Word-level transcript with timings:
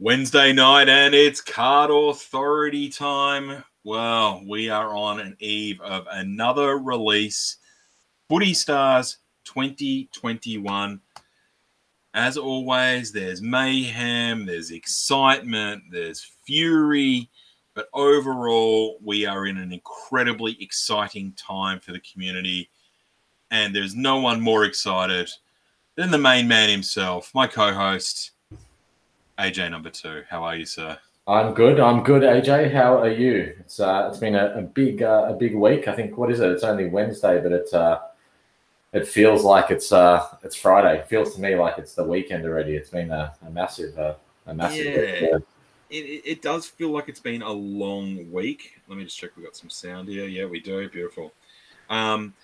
Wednesday 0.00 0.52
night, 0.52 0.88
and 0.88 1.12
it's 1.12 1.40
card 1.40 1.90
authority 1.90 2.88
time. 2.88 3.64
Well, 3.82 4.44
we 4.46 4.70
are 4.70 4.94
on 4.94 5.18
an 5.18 5.36
eve 5.40 5.80
of 5.80 6.06
another 6.12 6.78
release 6.78 7.56
Footy 8.28 8.54
Stars 8.54 9.18
2021. 9.42 11.00
As 12.14 12.36
always, 12.36 13.10
there's 13.10 13.42
mayhem, 13.42 14.46
there's 14.46 14.70
excitement, 14.70 15.82
there's 15.90 16.30
fury, 16.46 17.28
but 17.74 17.88
overall, 17.92 19.00
we 19.02 19.26
are 19.26 19.46
in 19.46 19.56
an 19.56 19.72
incredibly 19.72 20.56
exciting 20.62 21.32
time 21.32 21.80
for 21.80 21.90
the 21.90 22.00
community. 22.00 22.70
And 23.50 23.74
there's 23.74 23.96
no 23.96 24.20
one 24.20 24.40
more 24.40 24.62
excited 24.64 25.28
than 25.96 26.12
the 26.12 26.18
main 26.18 26.46
man 26.46 26.68
himself, 26.68 27.32
my 27.34 27.48
co 27.48 27.72
host, 27.72 28.30
AJ 29.38 29.70
number 29.70 29.90
two. 29.90 30.24
How 30.28 30.42
are 30.42 30.56
you, 30.56 30.66
sir? 30.66 30.98
I'm 31.26 31.54
good. 31.54 31.78
I'm 31.78 32.02
good, 32.02 32.22
AJ. 32.22 32.72
How 32.72 32.98
are 32.98 33.10
you? 33.10 33.54
It's 33.60 33.78
uh, 33.78 34.08
it's 34.10 34.18
been 34.18 34.34
a, 34.34 34.54
a 34.56 34.62
big 34.62 35.02
uh, 35.02 35.26
a 35.28 35.34
big 35.34 35.54
week. 35.54 35.86
I 35.86 35.94
think 35.94 36.16
what 36.16 36.30
is 36.30 36.40
it? 36.40 36.50
It's 36.50 36.64
only 36.64 36.88
Wednesday, 36.88 37.40
but 37.40 37.52
it 37.52 37.72
uh, 37.72 38.00
it 38.92 39.06
feels 39.06 39.44
like 39.44 39.70
it's 39.70 39.92
uh, 39.92 40.26
it's 40.42 40.56
Friday. 40.56 40.98
It 40.98 41.06
feels 41.06 41.34
to 41.34 41.40
me 41.40 41.54
like 41.54 41.78
it's 41.78 41.94
the 41.94 42.04
weekend 42.04 42.44
already. 42.46 42.74
It's 42.74 42.90
been 42.90 43.10
a, 43.10 43.34
a 43.46 43.50
massive 43.50 43.96
uh, 43.98 44.14
a 44.46 44.54
massive. 44.54 44.86
Yeah. 44.86 45.38
It, 45.90 46.22
it 46.24 46.42
does 46.42 46.66
feel 46.66 46.90
like 46.90 47.08
it's 47.08 47.20
been 47.20 47.42
a 47.42 47.50
long 47.50 48.30
week. 48.30 48.80
Let 48.88 48.98
me 48.98 49.04
just 49.04 49.18
check. 49.18 49.36
We 49.36 49.44
got 49.44 49.56
some 49.56 49.70
sound 49.70 50.08
here. 50.08 50.26
Yeah, 50.26 50.46
we 50.46 50.60
do. 50.60 50.88
Beautiful. 50.88 51.32
Um, 51.88 52.34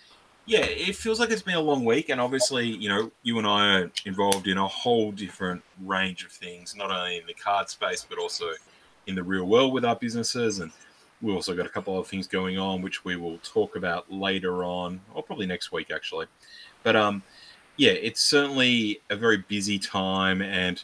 yeah, 0.47 0.65
it 0.65 0.95
feels 0.95 1.19
like 1.21 1.31
it's 1.31 1.43
been 1.43 1.55
a 1.55 1.61
long 1.61 1.85
week, 1.85 2.11
and 2.11 2.21
obviously, 2.21 2.67
you 2.67 2.89
know, 2.89 3.11
you 3.23 3.39
and 3.39 3.47
I 3.47 3.79
are 3.79 3.91
involved 4.05 4.47
in 4.47 4.59
a 4.59 4.69
whole 4.69 5.11
different 5.11 5.63
range 5.83 6.25
of 6.25 6.31
things, 6.31 6.77
not 6.77 6.91
only 6.91 7.17
in 7.17 7.27
the 7.27 7.35
card 7.35 7.71
space 7.71 8.07
but 8.09 8.19
also 8.19 8.51
in 9.07 9.15
the 9.15 9.23
real 9.23 9.45
world 9.47 9.73
with 9.73 9.85
our 9.85 9.97
businesses, 9.97 10.59
and 10.59 10.71
we 11.23 11.33
also 11.33 11.55
got 11.55 11.65
a 11.65 11.71
couple 11.71 11.99
of 11.99 12.07
things 12.07 12.27
going 12.27 12.59
on 12.59 12.83
which 12.83 13.05
we 13.05 13.17
will 13.17 13.39
talk 13.39 13.77
about 13.77 14.13
later 14.13 14.65
on, 14.65 15.01
or 15.15 15.23
probably 15.23 15.47
next 15.47 15.73
week 15.73 15.91
actually. 15.91 16.27
But 16.83 16.97
um, 16.97 17.23
yeah, 17.79 17.93
it's 17.93 18.21
certainly 18.21 19.01
a 19.09 19.17
very 19.17 19.39
busy 19.39 19.79
time, 19.79 20.43
and 20.43 20.83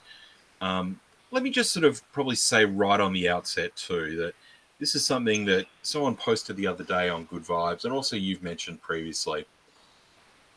um, 0.62 1.00
let 1.30 1.42
me 1.42 1.50
just 1.50 1.72
sort 1.72 1.84
of 1.84 2.00
probably 2.12 2.36
say 2.36 2.64
right 2.64 3.00
on 3.00 3.12
the 3.12 3.28
outset 3.28 3.76
too 3.76 4.16
that 4.16 4.34
this 4.80 4.94
is 4.94 5.04
something 5.04 5.44
that 5.44 5.66
someone 5.82 6.16
posted 6.16 6.56
the 6.56 6.66
other 6.66 6.82
day 6.82 7.10
on 7.10 7.24
Good 7.24 7.44
Vibes, 7.44 7.84
and 7.84 7.92
also 7.92 8.16
you've 8.16 8.42
mentioned 8.42 8.80
previously. 8.80 9.44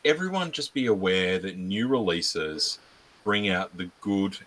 Everyone 0.04 0.50
just 0.50 0.72
be 0.72 0.86
aware 0.86 1.38
that 1.38 1.58
new 1.58 1.86
releases 1.86 2.78
bring 3.22 3.50
out 3.50 3.76
the 3.76 3.90
good 4.00 4.38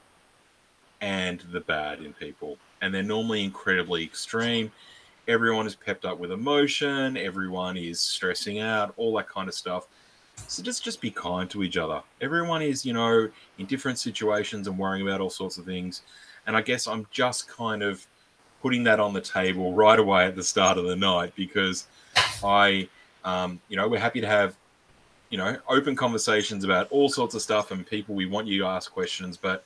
and 1.00 1.42
the 1.52 1.62
bad 1.62 2.02
in 2.02 2.12
people, 2.14 2.58
and 2.82 2.94
they're 2.94 3.04
normally 3.04 3.44
incredibly 3.44 4.04
extreme. 4.04 4.72
Everyone 5.28 5.68
is 5.68 5.76
pepped 5.76 6.06
up 6.06 6.18
with 6.18 6.32
emotion, 6.32 7.16
everyone 7.16 7.78
is 7.78 8.00
stressing 8.00 8.60
out, 8.60 8.94
all 8.98 9.16
that 9.18 9.30
kind 9.30 9.48
of 9.48 9.54
stuff. 9.54 9.88
So 10.48 10.64
just 10.64 10.84
just 10.84 11.02
be 11.02 11.12
kind 11.12 11.50
to 11.52 11.64
each 11.64 11.78
other. 11.78 12.02
Everyone 12.22 12.62
is, 12.62 12.86
you 12.86 12.94
know, 12.94 13.30
in 13.60 13.66
different 13.68 14.00
situations 14.00 14.68
and 14.68 14.78
worrying 14.78 15.08
about 15.08 15.22
all 15.22 15.30
sorts 15.30 15.58
of 15.58 15.66
things. 15.66 16.02
And 16.48 16.56
I 16.56 16.62
guess 16.62 16.88
I'm 16.88 17.06
just 17.12 17.48
kind 17.48 17.84
of 17.84 18.08
putting 18.62 18.84
that 18.84 19.00
on 19.00 19.14
the 19.14 19.22
table 19.22 19.74
right 19.74 20.00
away 20.00 20.26
at 20.26 20.36
the 20.36 20.44
start 20.44 20.78
of 20.78 20.86
the 20.86 20.96
night 20.96 21.34
because 21.36 21.88
I, 22.44 22.88
um, 23.24 23.60
you 23.70 23.78
know, 23.78 23.88
we're 23.88 24.00
happy 24.00 24.22
to 24.22 24.28
have, 24.28 24.56
you 25.30 25.38
know, 25.38 25.58
open 25.68 25.96
conversations 25.96 26.64
about 26.64 26.88
all 26.92 27.10
sorts 27.10 27.36
of 27.36 27.42
stuff 27.42 27.72
and 27.72 27.86
people 27.86 28.16
we 28.16 28.26
want 28.26 28.48
you 28.48 28.60
to 28.60 28.66
ask 28.66 28.92
questions. 28.92 29.38
But 29.38 29.64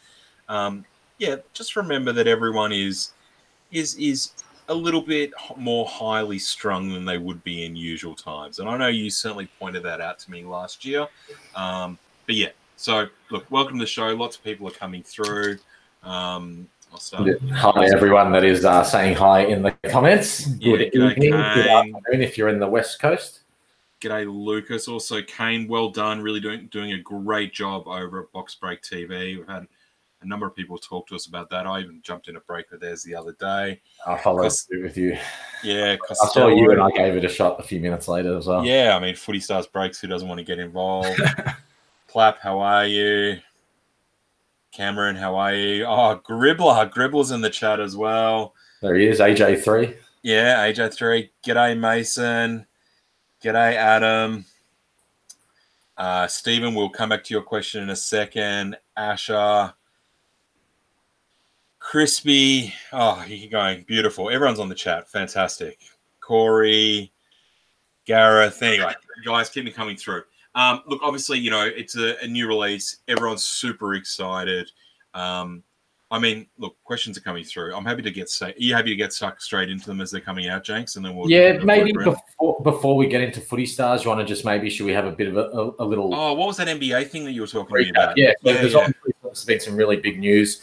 um, 0.49 0.85
yeah, 1.17 1.37
just 1.53 1.75
remember 1.75 2.11
that 2.13 2.27
everyone 2.27 2.71
is 2.71 3.13
is 3.71 3.95
is 3.95 4.31
a 4.67 4.73
little 4.73 5.01
bit 5.01 5.31
more 5.57 5.85
highly 5.85 6.39
strung 6.39 6.89
than 6.89 7.05
they 7.05 7.17
would 7.17 7.43
be 7.43 7.65
in 7.65 7.75
usual 7.75 8.15
times. 8.15 8.59
And 8.59 8.69
I 8.69 8.77
know 8.77 8.87
you 8.87 9.09
certainly 9.09 9.49
pointed 9.59 9.83
that 9.83 10.01
out 10.01 10.17
to 10.19 10.31
me 10.31 10.43
last 10.43 10.85
year. 10.85 11.07
Um, 11.55 11.97
but 12.25 12.35
yeah, 12.35 12.49
so 12.77 13.07
look, 13.29 13.49
welcome 13.51 13.77
to 13.77 13.83
the 13.83 13.87
show. 13.87 14.07
Lots 14.15 14.37
of 14.37 14.43
people 14.43 14.67
are 14.67 14.71
coming 14.71 15.03
through. 15.03 15.57
Um, 16.03 16.67
Hi, 16.93 17.85
everyone 17.93 18.33
that 18.33 18.43
is 18.43 18.65
uh, 18.65 18.83
saying 18.83 19.15
hi 19.15 19.45
in 19.45 19.61
the 19.63 19.71
comments. 19.89 20.47
Yeah, 20.59 20.75
good 20.75 20.81
evening, 20.93 21.15
Kane. 21.15 21.31
good 21.31 21.67
afternoon 21.67 22.21
if 22.21 22.37
you're 22.37 22.49
in 22.49 22.59
the 22.59 22.67
West 22.67 22.99
Coast. 22.99 23.43
G'day, 24.01 24.25
Lucas. 24.27 24.89
Also, 24.89 25.21
Kane, 25.21 25.69
well 25.69 25.89
done. 25.89 26.21
Really 26.21 26.41
doing 26.41 26.67
doing 26.67 26.91
a 26.93 26.99
great 26.99 27.53
job 27.53 27.87
over 27.87 28.23
at 28.23 28.31
Box 28.33 28.55
Break 28.55 28.81
TV. 28.81 29.37
We've 29.37 29.47
had 29.47 29.67
a 30.21 30.27
number 30.27 30.45
of 30.45 30.53
people 30.53 30.77
talk 30.77 31.07
to 31.07 31.15
us 31.15 31.27
about 31.27 31.49
that. 31.51 31.65
I 31.65 31.79
even 31.79 32.01
jumped 32.03 32.27
in 32.27 32.35
a 32.35 32.41
break 32.41 32.69
with 32.71 32.81
theirs 32.81 33.03
the 33.03 33.15
other 33.15 33.33
day. 33.39 33.79
I 34.05 34.17
followed 34.17 34.51
with 34.69 34.97
you. 34.97 35.17
Yeah, 35.63 35.95
I 36.09 36.13
saw 36.13 36.47
you 36.49 36.71
and 36.71 36.81
I 36.81 36.91
gave 36.91 37.15
it 37.15 37.23
a 37.23 37.29
shot 37.29 37.57
a 37.59 37.63
few 37.63 37.79
minutes 37.79 38.09
later 38.09 38.37
as 38.37 38.47
well. 38.47 38.65
Yeah, 38.65 38.97
I 38.97 38.99
mean, 38.99 39.15
Footy 39.15 39.39
Stars 39.39 39.65
breaks. 39.65 40.01
Who 40.01 40.07
doesn't 40.07 40.27
want 40.27 40.39
to 40.39 40.45
get 40.45 40.59
involved? 40.59 41.21
Clap, 42.07 42.39
how 42.39 42.59
are 42.59 42.85
you? 42.85 43.37
Cameron, 44.71 45.15
how 45.15 45.35
are 45.35 45.53
you? 45.53 45.85
Oh, 45.85 46.21
Gribbler. 46.23 46.91
Gribbler's 46.91 47.31
in 47.31 47.41
the 47.41 47.49
chat 47.49 47.79
as 47.79 47.95
well. 47.95 48.53
There 48.81 48.95
he 48.95 49.07
is, 49.07 49.19
AJ3. 49.19 49.95
Yeah, 50.23 50.65
AJ3. 50.65 51.29
G'day, 51.45 51.77
Mason. 51.77 52.65
G'day, 53.43 53.75
Adam. 53.75 54.45
Uh, 55.97 56.25
Stephen, 56.27 56.73
we'll 56.73 56.89
come 56.89 57.09
back 57.09 57.23
to 57.25 57.33
your 57.33 57.43
question 57.43 57.83
in 57.83 57.89
a 57.89 57.95
second. 57.95 58.77
Asher. 58.95 59.73
Crispy. 61.79 62.73
Oh, 62.93 63.23
you're 63.27 63.49
going 63.49 63.83
beautiful. 63.83 64.29
Everyone's 64.29 64.59
on 64.59 64.69
the 64.69 64.75
chat. 64.75 65.09
Fantastic. 65.09 65.79
Corey, 66.21 67.11
Gareth. 68.05 68.61
Anyway, 68.63 68.93
guys, 69.25 69.49
keep 69.49 69.65
me 69.65 69.71
coming 69.71 69.97
through. 69.97 70.23
Um, 70.55 70.81
look, 70.87 70.99
obviously, 71.01 71.39
you 71.39 71.49
know, 71.49 71.65
it's 71.65 71.95
a, 71.95 72.17
a 72.21 72.27
new 72.27 72.47
release. 72.47 72.97
Everyone's 73.07 73.45
super 73.45 73.95
excited. 73.95 74.69
Um, 75.13 75.63
I 76.11 76.19
mean, 76.19 76.47
look, 76.57 76.75
questions 76.83 77.17
are 77.17 77.21
coming 77.21 77.45
through. 77.45 77.73
I'm 77.73 77.85
happy 77.85 78.01
to 78.01 78.11
get 78.11 78.29
say, 78.29 78.53
you 78.57 78.73
happy 78.73 78.89
to 78.89 78.97
get 78.97 79.13
stuck 79.13 79.41
straight 79.41 79.69
into 79.69 79.85
them 79.85 80.01
as 80.01 80.11
they're 80.11 80.19
coming 80.19 80.49
out, 80.49 80.65
Jenks, 80.65 80.97
and 80.97 81.05
then 81.05 81.15
we'll 81.15 81.31
yeah, 81.31 81.53
maybe 81.63 81.93
before 81.93 82.61
before 82.63 82.97
we 82.97 83.07
get 83.07 83.21
into 83.21 83.39
footy 83.39 83.65
stars, 83.65 84.03
you 84.03 84.09
want 84.09 84.19
to 84.19 84.25
just 84.25 84.43
maybe 84.43 84.69
should 84.69 84.85
we 84.85 84.91
have 84.91 85.05
a 85.05 85.11
bit 85.11 85.29
of 85.29 85.37
a, 85.37 85.71
a, 85.81 85.85
little? 85.85 86.13
Oh, 86.13 86.33
what 86.33 86.47
was 86.47 86.57
that 86.57 86.67
NBA 86.67 87.07
thing 87.07 87.23
that 87.23 87.31
you 87.31 87.39
were 87.39 87.47
talking 87.47 87.73
recap. 87.73 87.91
about? 87.91 88.17
Yeah, 88.17 88.33
yeah 88.43 88.53
there's 88.53 88.73
yeah. 88.73 88.89
obviously 89.23 89.53
been 89.53 89.61
some 89.61 89.77
really 89.77 89.95
big 89.95 90.19
news 90.19 90.61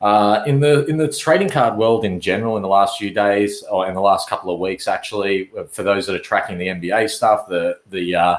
uh, 0.00 0.44
in 0.46 0.60
the 0.60 0.84
in 0.86 0.96
the 0.96 1.10
trading 1.10 1.48
card 1.48 1.76
world 1.76 2.04
in 2.04 2.20
general 2.20 2.56
in 2.56 2.62
the 2.62 2.68
last 2.68 2.96
few 2.96 3.10
days 3.10 3.64
or 3.64 3.88
in 3.88 3.94
the 3.94 4.00
last 4.00 4.28
couple 4.28 4.54
of 4.54 4.60
weeks. 4.60 4.86
Actually, 4.86 5.50
for 5.70 5.82
those 5.82 6.06
that 6.06 6.14
are 6.14 6.20
tracking 6.20 6.56
the 6.56 6.68
NBA 6.68 7.10
stuff, 7.10 7.48
the 7.48 7.78
the 7.88 8.14
uh, 8.14 8.36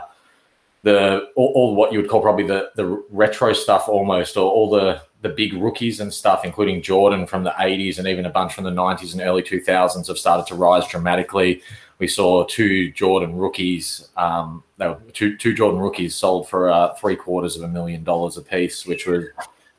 the 0.86 1.32
all, 1.36 1.52
all, 1.56 1.76
what 1.76 1.92
you 1.92 2.00
would 2.00 2.10
call 2.10 2.22
probably 2.22 2.46
the 2.46 2.70
the 2.76 2.86
retro 3.10 3.54
stuff 3.54 3.90
almost, 3.90 4.38
or 4.38 4.50
all 4.50 4.70
the 4.70 5.02
the 5.24 5.30
big 5.30 5.54
rookies 5.54 6.00
and 6.00 6.14
stuff, 6.14 6.46
including 6.46 6.84
Jordan 6.84 7.26
from 7.26 7.44
the 7.44 7.50
80s 7.50 7.98
and 7.98 8.08
even 8.08 8.28
a 8.28 8.30
bunch 8.30 8.54
from 8.54 8.64
the 8.66 8.70
90s 8.70 9.14
and 9.14 9.22
early 9.22 9.42
2000s, 9.42 10.06
have 10.06 10.20
started 10.20 10.46
to 10.46 10.54
rise 10.54 10.88
dramatically. 10.88 11.64
We 11.98 12.08
saw 12.08 12.46
two 12.46 12.92
Jordan 12.92 13.36
rookies, 13.36 14.10
um, 14.16 14.64
no, 14.78 15.02
two 15.12 15.36
two 15.38 15.56
Jordan 15.56 15.80
rookies 15.80 16.14
sold 16.14 16.48
for 16.48 16.70
uh, 16.70 16.94
three 16.94 17.16
quarters 17.16 17.58
of 17.58 17.64
a 17.64 17.68
million 17.68 18.04
dollars 18.04 18.38
a 18.38 18.44
piece, 18.44 18.86
which 18.86 19.08
was 19.08 19.26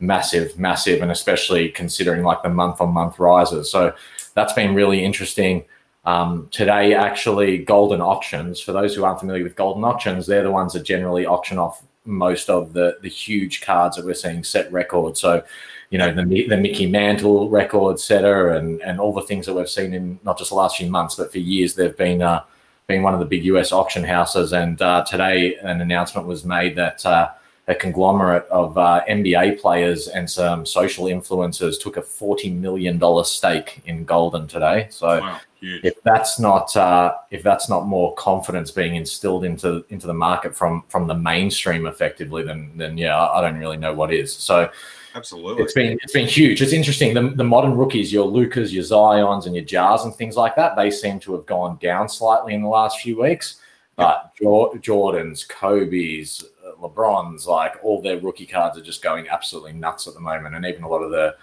massive, 0.00 0.58
massive, 0.58 1.02
and 1.02 1.12
especially 1.12 1.68
considering 1.68 2.24
like 2.24 2.42
the 2.42 2.48
month 2.48 2.80
on 2.80 2.92
month 2.92 3.20
rises. 3.20 3.70
So 3.70 3.94
that's 4.34 4.54
been 4.54 4.74
really 4.74 5.04
interesting. 5.04 5.66
Um, 6.06 6.48
today, 6.52 6.94
actually, 6.94 7.64
Goldin 7.64 8.00
Auctions, 8.00 8.60
for 8.60 8.72
those 8.72 8.94
who 8.94 9.04
aren't 9.04 9.18
familiar 9.18 9.42
with 9.42 9.56
Goldin 9.56 9.84
Auctions, 9.84 10.26
they're 10.26 10.44
the 10.44 10.52
ones 10.52 10.72
that 10.72 10.84
generally 10.84 11.26
auction 11.26 11.58
off 11.58 11.82
most 12.04 12.48
of 12.48 12.72
the, 12.72 12.98
the 13.02 13.08
huge 13.08 13.60
cards 13.60 13.96
that 13.96 14.06
we're 14.06 14.14
seeing 14.14 14.44
set 14.44 14.70
records. 14.72 15.20
So, 15.20 15.42
you 15.90 15.98
know, 15.98 16.12
the, 16.12 16.46
the 16.48 16.56
Mickey 16.56 16.86
Mantle 16.86 17.48
record 17.48 17.98
setter 17.98 18.50
and, 18.50 18.80
and 18.82 19.00
all 19.00 19.12
the 19.12 19.22
things 19.22 19.46
that 19.46 19.54
we've 19.54 19.68
seen 19.68 19.92
in 19.92 20.20
not 20.22 20.38
just 20.38 20.50
the 20.50 20.56
last 20.56 20.76
few 20.76 20.88
months, 20.88 21.16
but 21.16 21.32
for 21.32 21.38
years, 21.38 21.74
they've 21.74 21.96
been, 21.96 22.22
uh, 22.22 22.44
been 22.86 23.02
one 23.02 23.14
of 23.14 23.18
the 23.18 23.26
big 23.26 23.44
US 23.46 23.72
auction 23.72 24.04
houses. 24.04 24.52
And 24.52 24.80
uh, 24.80 25.04
today, 25.04 25.56
an 25.56 25.80
announcement 25.80 26.28
was 26.28 26.44
made 26.44 26.76
that 26.76 27.04
uh, 27.04 27.30
a 27.68 27.74
conglomerate 27.74 28.46
of 28.48 28.78
uh, 28.78 29.02
NBA 29.08 29.60
players 29.60 30.08
and 30.08 30.28
some 30.30 30.64
social 30.64 31.06
influencers 31.06 31.80
took 31.80 31.96
a 31.96 32.02
$40 32.02 32.54
million 32.54 33.00
stake 33.24 33.82
in 33.86 34.06
Goldin 34.06 34.48
today. 34.48 34.86
So, 34.90 35.20
wow 35.20 35.40
If 35.82 36.02
that's 36.02 36.38
not 36.38 36.76
uh, 36.76 37.14
if 37.30 37.42
that's 37.42 37.68
not 37.68 37.86
more 37.86 38.14
confidence 38.14 38.70
being 38.70 38.96
instilled 38.96 39.44
into 39.44 39.84
into 39.88 40.06
the 40.06 40.14
market 40.14 40.54
from 40.54 40.84
from 40.88 41.06
the 41.06 41.14
mainstream 41.14 41.86
effectively, 41.86 42.42
then 42.42 42.72
then 42.76 42.98
yeah, 42.98 43.18
I 43.18 43.40
don't 43.40 43.56
really 43.56 43.76
know 43.76 43.94
what 43.94 44.12
is. 44.12 44.32
So 44.32 44.70
absolutely, 45.14 45.64
it's 45.64 45.72
been 45.72 45.98
it's 46.02 46.12
been 46.12 46.28
huge. 46.28 46.60
It's 46.60 46.72
interesting. 46.72 47.14
The, 47.14 47.30
the 47.30 47.44
modern 47.44 47.76
rookies, 47.76 48.12
your 48.12 48.26
Lucas, 48.26 48.72
your 48.72 48.84
Zions, 48.84 49.46
and 49.46 49.54
your 49.54 49.64
Jas 49.64 50.04
and 50.04 50.14
things 50.14 50.36
like 50.36 50.56
that, 50.56 50.76
they 50.76 50.90
seem 50.90 51.18
to 51.20 51.32
have 51.34 51.46
gone 51.46 51.78
down 51.80 52.08
slightly 52.08 52.54
in 52.54 52.62
the 52.62 52.68
last 52.68 53.00
few 53.00 53.20
weeks. 53.22 53.56
But 53.96 54.32
Jordans, 54.38 55.48
Kobe's, 55.48 56.44
LeBrons, 56.80 57.46
like 57.46 57.76
all 57.82 58.00
their 58.00 58.18
rookie 58.18 58.46
cards 58.46 58.78
are 58.78 58.82
just 58.82 59.02
going 59.02 59.28
absolutely 59.28 59.72
nuts 59.72 60.06
at 60.06 60.14
the 60.14 60.20
moment, 60.20 60.54
and 60.54 60.64
even 60.64 60.82
a 60.82 60.88
lot 60.88 61.02
of 61.02 61.10
the 61.10 61.36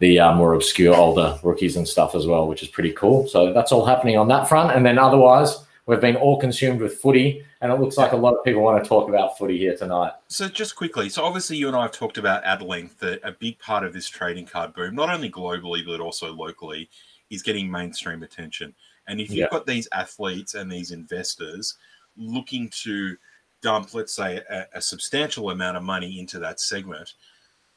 the 0.00 0.18
uh, 0.20 0.34
more 0.34 0.54
obscure 0.54 0.94
older 0.94 1.38
rookies 1.42 1.76
and 1.76 1.86
stuff 1.86 2.14
as 2.14 2.26
well, 2.26 2.46
which 2.46 2.62
is 2.62 2.68
pretty 2.68 2.92
cool. 2.92 3.26
So 3.26 3.52
that's 3.52 3.72
all 3.72 3.84
happening 3.84 4.16
on 4.16 4.28
that 4.28 4.48
front. 4.48 4.76
And 4.76 4.86
then 4.86 4.96
otherwise, 4.96 5.64
we've 5.86 6.00
been 6.00 6.14
all 6.14 6.38
consumed 6.38 6.80
with 6.80 6.98
footy, 6.98 7.44
and 7.60 7.72
it 7.72 7.80
looks 7.80 7.96
like 7.96 8.12
a 8.12 8.16
lot 8.16 8.34
of 8.34 8.44
people 8.44 8.62
want 8.62 8.82
to 8.82 8.88
talk 8.88 9.08
about 9.08 9.36
footy 9.36 9.58
here 9.58 9.76
tonight. 9.76 10.12
So 10.28 10.48
just 10.48 10.76
quickly, 10.76 11.08
so 11.08 11.24
obviously 11.24 11.56
you 11.56 11.66
and 11.66 11.76
I 11.76 11.82
have 11.82 11.92
talked 11.92 12.18
about 12.18 12.44
at 12.44 12.62
length 12.62 13.00
that 13.00 13.20
a 13.24 13.32
big 13.32 13.58
part 13.58 13.82
of 13.82 13.92
this 13.92 14.08
trading 14.08 14.46
card 14.46 14.72
boom, 14.72 14.94
not 14.94 15.10
only 15.10 15.30
globally 15.30 15.84
but 15.84 16.00
also 16.00 16.32
locally, 16.32 16.88
is 17.30 17.42
getting 17.42 17.68
mainstream 17.68 18.22
attention. 18.22 18.74
And 19.08 19.20
if 19.20 19.30
you've 19.30 19.38
Yeah. 19.38 19.48
got 19.50 19.66
these 19.66 19.88
athletes 19.92 20.54
and 20.54 20.70
these 20.70 20.92
investors 20.92 21.74
looking 22.16 22.68
to 22.82 23.16
dump, 23.62 23.94
let's 23.94 24.14
say, 24.14 24.42
a, 24.50 24.66
a 24.74 24.82
substantial 24.82 25.50
amount 25.50 25.76
of 25.76 25.82
money 25.82 26.18
into 26.18 26.38
that 26.38 26.60
segment, 26.60 27.14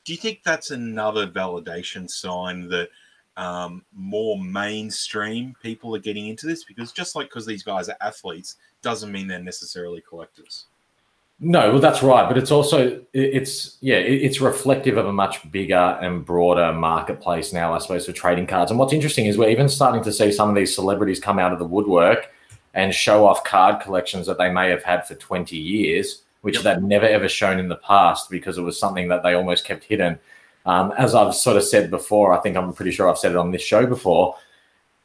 do 0.03 0.13
you 0.13 0.17
think 0.17 0.41
that's 0.43 0.71
another 0.71 1.27
validation 1.27 2.09
sign 2.09 2.67
that 2.69 2.89
um, 3.37 3.83
more 3.93 4.41
mainstream 4.41 5.55
people 5.61 5.95
are 5.95 5.99
getting 5.99 6.27
into 6.27 6.47
this? 6.47 6.63
Because 6.63 6.91
just 6.91 7.15
like 7.15 7.27
because 7.27 7.45
these 7.45 7.63
guys 7.63 7.89
are 7.89 7.97
athletes 8.01 8.55
doesn't 8.81 9.11
mean 9.11 9.27
they're 9.27 9.39
necessarily 9.39 10.01
collectors. 10.07 10.65
No, 11.43 11.71
well, 11.71 11.81
that's 11.81 12.03
right, 12.03 12.27
but 12.27 12.37
it's 12.37 12.51
also 12.51 13.03
it's 13.13 13.77
yeah, 13.81 13.95
it's 13.95 14.39
reflective 14.41 14.97
of 14.97 15.07
a 15.07 15.11
much 15.11 15.51
bigger 15.51 15.97
and 15.99 16.23
broader 16.23 16.71
marketplace 16.71 17.51
now, 17.51 17.73
I 17.73 17.79
suppose, 17.79 18.05
for 18.05 18.11
trading 18.11 18.45
cards. 18.45 18.69
And 18.69 18.79
what's 18.79 18.93
interesting 18.93 19.25
is 19.25 19.39
we're 19.39 19.49
even 19.49 19.67
starting 19.67 20.03
to 20.03 20.13
see 20.13 20.31
some 20.31 20.49
of 20.49 20.55
these 20.55 20.75
celebrities 20.75 21.19
come 21.19 21.39
out 21.39 21.51
of 21.51 21.57
the 21.57 21.65
woodwork 21.65 22.31
and 22.73 22.93
show 22.93 23.25
off 23.25 23.43
card 23.43 23.81
collections 23.81 24.25
that 24.27 24.37
they 24.37 24.49
may 24.49 24.69
have 24.69 24.83
had 24.83 25.05
for 25.07 25.15
twenty 25.15 25.57
years, 25.57 26.23
which 26.41 26.55
Yep. 26.55 26.63
they've 26.63 26.83
never 26.83 27.05
ever 27.05 27.27
shown 27.29 27.59
in 27.59 27.67
the 27.67 27.75
past 27.75 28.29
because 28.29 28.57
it 28.57 28.61
was 28.61 28.79
something 28.79 29.07
that 29.09 29.23
they 29.23 29.33
almost 29.33 29.65
kept 29.65 29.83
hidden. 29.83 30.17
Um, 30.65 30.93
as 30.97 31.15
I've 31.15 31.33
sort 31.35 31.57
of 31.57 31.63
said 31.63 31.89
before, 31.89 32.33
I 32.33 32.39
think 32.39 32.55
I'm 32.55 32.71
pretty 32.73 32.91
sure 32.91 33.09
I've 33.09 33.17
said 33.17 33.31
it 33.31 33.37
on 33.37 33.51
this 33.51 33.61
show 33.63 33.85
before. 33.85 34.35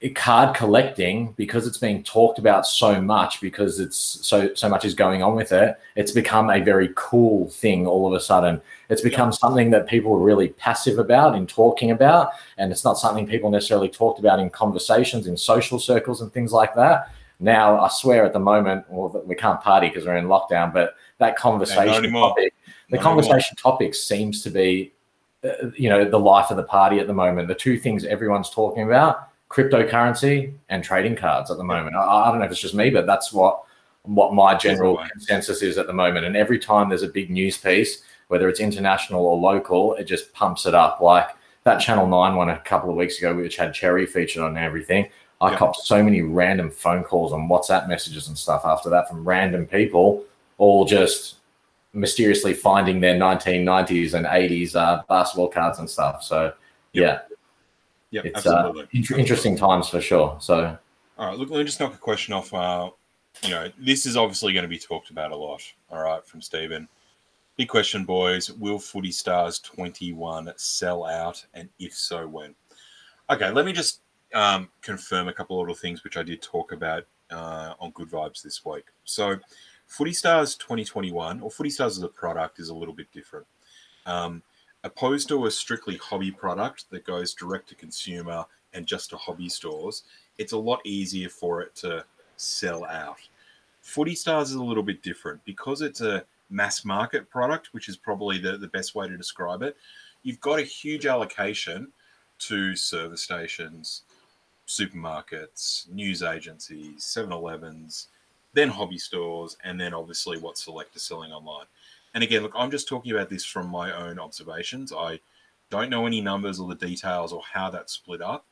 it- 0.03 0.15
Card 0.15 0.55
collecting, 0.55 1.33
because 1.39 1.67
it's 1.67 1.79
being 1.79 2.03
talked 2.03 2.39
about 2.39 2.67
so 2.67 3.01
much, 3.01 3.41
because 3.41 3.81
it's 3.81 3.97
so 4.21 4.55
so 4.55 4.69
much 4.69 4.85
is 4.85 4.93
going 4.93 5.23
on 5.23 5.35
with 5.35 5.53
it, 5.53 5.75
it's 5.97 6.13
become 6.13 6.51
a 6.51 6.61
very 6.61 6.91
cool 6.97 7.49
thing 7.49 7.87
all 7.87 8.07
of 8.07 8.13
a 8.13 8.21
sudden. 8.21 8.61
It's 8.91 9.01
become 9.01 9.33
something 9.33 9.71
that 9.71 9.87
people 9.89 10.13
are 10.13 10.19
really 10.19 10.49
passive 10.49 10.99
about 10.99 11.35
in 11.35 11.47
talking 11.47 11.91
about, 11.93 12.33
and 12.59 12.71
it's 12.71 12.85
not 12.85 12.99
something 12.99 13.27
people 13.27 13.51
necessarily 13.51 13.89
talked 13.89 14.19
about 14.19 14.39
in 14.39 14.51
conversations 14.51 15.27
in 15.27 15.37
social 15.39 15.79
circles 15.79 16.21
and 16.21 16.31
things 16.31 16.53
like 16.53 16.75
that. 16.75 17.11
Now, 17.39 17.81
I 17.81 17.89
swear 17.89 18.25
at 18.25 18.33
the 18.33 18.41
moment, 18.41 18.87
well, 18.89 19.23
we 19.27 19.35
can't 19.35 19.61
party 19.61 19.89
because 19.89 20.07
we're 20.07 20.17
in 20.17 20.27
lockdown, 20.27 20.73
but 20.73 20.95
that 21.19 21.37
conversation 21.37 21.95
anymore. 21.95 22.31
topic, 22.31 22.55
the 22.91 22.97
Not 22.97 23.03
conversation 23.03 23.57
topic 23.57 23.95
seems 23.95 24.43
to 24.43 24.51
be, 24.51 24.93
uh, 25.45 25.69
you 25.77 25.91
know, 25.91 26.09
the 26.09 26.19
life 26.19 26.51
of 26.51 26.57
the 26.57 26.63
party 26.63 26.99
at 26.99 27.07
the 27.07 27.15
moment. 27.15 27.49
The 27.49 27.55
two 27.55 27.79
things 27.79 28.05
everyone's 28.05 28.49
talking 28.49 28.85
about: 28.85 29.29
cryptocurrency 29.51 30.55
and 30.71 30.83
trading 30.83 31.17
cards 31.17 31.51
at 31.51 31.59
the 31.59 31.65
moment. 31.65 31.95
I, 31.95 32.01
I 32.01 32.31
don't 32.31 32.39
know 32.39 32.47
if 32.47 32.51
it's 32.51 32.61
just 32.61 32.75
me, 32.75 32.89
but 32.89 33.07
that's 33.07 33.33
what 33.33 33.63
what 34.03 34.33
my 34.33 34.55
general 34.55 34.97
consensus 35.13 35.63
is 35.63 35.79
at 35.79 35.87
the 35.87 35.93
moment. 35.93 36.25
And 36.25 36.37
every 36.37 36.59
time 36.59 36.89
there's 36.89 37.03
a 37.03 37.09
big 37.09 37.29
news 37.29 37.59
piece, 37.59 38.03
whether 38.29 38.49
it's 38.49 38.61
international 38.61 39.27
or 39.27 39.37
local, 39.37 39.95
it 39.95 40.05
just 40.05 40.33
pumps 40.33 40.65
it 40.65 40.75
up. 40.75 41.01
Like 41.01 41.29
that 41.65 41.79
Channel 41.79 42.07
Nine 42.07 42.37
one 42.37 42.49
a 42.49 42.59
couple 42.61 42.89
of 42.89 42.97
weeks 42.97 43.19
ago, 43.19 43.35
which 43.35 43.57
had 43.57 43.75
Cherry 43.75 44.07
featured 44.07 44.43
on 44.43 44.57
everything. 44.57 45.09
I 45.41 45.51
Yeah. 45.53 45.59
copped 45.59 45.77
so 45.79 46.03
many 46.03 46.23
random 46.23 46.71
phone 46.71 47.05
calls 47.05 47.33
and 47.33 47.51
WhatsApp 47.51 47.89
messages 47.89 48.29
and 48.29 48.39
stuff 48.39 48.65
after 48.65 48.89
that 48.91 49.09
from 49.09 49.27
random 49.27 49.67
people, 49.67 50.25
all 50.59 50.85
just 50.85 51.37
mysteriously 51.93 52.55
finding 52.55 53.01
their 53.01 53.15
1990s 53.17 54.15
and 54.15 54.27
80s 54.27 54.75
uh, 54.77 55.03
basketball 55.09 55.49
cards 55.49 55.79
and 55.79 55.89
stuff. 55.89 56.23
So, 56.23 56.53
yeah, 56.93 57.21
Yeah, 58.11 58.23
it's 58.25 58.47
uh, 58.47 58.69
absolutely. 58.69 59.19
interesting 59.19 59.57
times 59.57 59.89
for 59.89 60.01
sure. 60.01 60.37
So, 60.41 60.77
All 61.19 61.27
right, 61.27 61.39
look, 61.39 61.51
let 61.51 61.59
me 61.59 61.65
just 61.65 61.81
knock 61.81 61.95
a 61.95 61.99
question 61.99 62.35
off. 62.35 62.53
Uh, 62.53 62.91
you 63.43 63.51
know, 63.51 63.71
this 63.79 64.07
is 64.07 64.17
obviously 64.17 64.53
going 64.53 64.63
to 64.65 64.69
be 64.69 64.79
talked 64.79 65.11
about 65.11 65.33
a 65.33 65.37
lot. 65.37 65.63
All 65.91 66.03
right, 66.03 66.27
from 66.27 66.41
Stephen. 66.41 66.89
Big 67.57 67.69
question, 67.69 68.05
boys. 68.05 68.53
Will 68.53 68.79
Footy 68.79 69.11
Stars 69.11 69.59
21 69.61 70.53
sell 70.57 71.07
out? 71.07 71.45
And 71.55 71.69
if 71.79 71.95
so, 71.95 72.27
when? 72.27 72.55
Okay, 73.31 73.51
let 73.51 73.65
me 73.65 73.73
just 73.73 74.01
um, 74.35 74.69
confirm 74.83 75.29
a 75.29 75.33
couple 75.33 75.57
of 75.57 75.61
little 75.61 75.75
things 75.75 76.05
which 76.05 76.17
I 76.17 76.23
did 76.23 76.43
talk 76.43 76.73
about 76.73 77.05
uh, 77.31 77.75
on 77.81 77.91
Good 77.91 78.11
Vibes 78.11 78.43
this 78.43 78.65
week. 78.65 78.85
So, 79.05 79.39
Footy 79.87 80.13
Stars 80.13 80.57
2021, 80.57 81.41
or 81.41 81.51
Footy 81.51 81.71
Stars 81.71 81.97
as 81.97 82.03
a 82.03 82.09
product, 82.09 82.59
is 82.59 82.71
a 82.71 82.75
little 82.75 82.95
bit 82.95 83.11
different. 83.13 83.47
Um, 84.05 84.43
opposed 84.85 85.29
to 85.29 85.47
a 85.47 85.51
strictly 85.51 85.97
hobby 85.97 86.31
product 86.31 86.91
that 86.91 87.05
goes 87.05 87.35
direct 87.35 87.69
to 87.69 87.75
consumer 87.75 88.45
and 88.73 88.87
just 88.87 89.11
to 89.11 89.17
hobby 89.17 89.49
stores, 89.49 90.05
it's 90.39 90.53
a 90.53 90.59
lot 90.59 90.81
easier 90.85 91.29
for 91.29 91.63
it 91.63 91.75
to 91.77 92.05
sell 92.37 92.85
out. 92.85 93.19
Footy 93.81 94.15
Stars 94.15 94.51
is 94.51 94.57
a 94.57 94.63
little 94.63 94.83
bit 94.83 95.03
different 95.03 95.45
because 95.45 95.83
it's 95.83 96.01
a 96.01 96.25
mass 96.51 96.85
market 96.85 97.29
product, 97.31 97.69
which 97.73 97.89
is 97.89 97.97
probably 97.97 98.39
the, 98.39 98.57
the 98.57 98.69
best 98.69 98.95
way 98.95 99.09
to 99.09 99.17
describe 99.17 99.63
it. 99.63 99.77
You've 100.23 100.41
got 100.41 100.59
a 100.59 100.63
huge 100.63 101.07
allocation 101.07 101.93
to 102.39 102.77
service 102.77 103.23
stations, 103.23 104.03
supermarkets, 104.67 105.89
news 105.91 106.23
agencies, 106.23 107.05
7 107.05 107.33
Elevens, 107.33 108.09
then 108.53 108.69
hobby 108.69 108.99
stores, 108.99 109.57
and 109.65 109.81
then 109.81 109.95
obviously 109.95 110.39
what 110.39 110.59
Select 110.59 110.97
is 110.97 111.03
selling 111.03 111.33
online. 111.33 111.67
And 112.15 112.25
again, 112.25 112.43
look, 112.43 112.53
I'm 112.55 112.71
just 112.71 112.89
talking 112.89 113.13
about 113.13 113.29
this 113.29 113.45
from 113.45 113.69
my 113.69 113.93
own 113.93 114.19
observations. 114.19 114.93
I 114.93 115.21
don't 115.71 115.91
know 115.91 116.07
any 116.07 116.21
numbers 116.21 116.59
or 116.59 116.69
the 116.69 116.87
details 116.87 117.33
or 117.33 117.43
how 117.43 117.71
that's 117.71 117.93
split 117.93 118.23
up, 118.23 118.47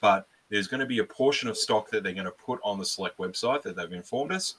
but 0.00 0.26
there's 0.48 0.66
going 0.66 0.80
to 0.80 0.86
be 0.86 0.98
a 0.98 1.04
portion 1.04 1.48
of 1.48 1.56
stock 1.56 1.90
that 1.90 2.02
they're 2.02 2.12
going 2.12 2.24
to 2.24 2.30
put 2.30 2.60
on 2.64 2.78
the 2.78 2.84
Select 2.84 3.18
website 3.18 3.62
that 3.62 3.76
they've 3.76 3.92
informed 3.92 4.32
us, 4.32 4.56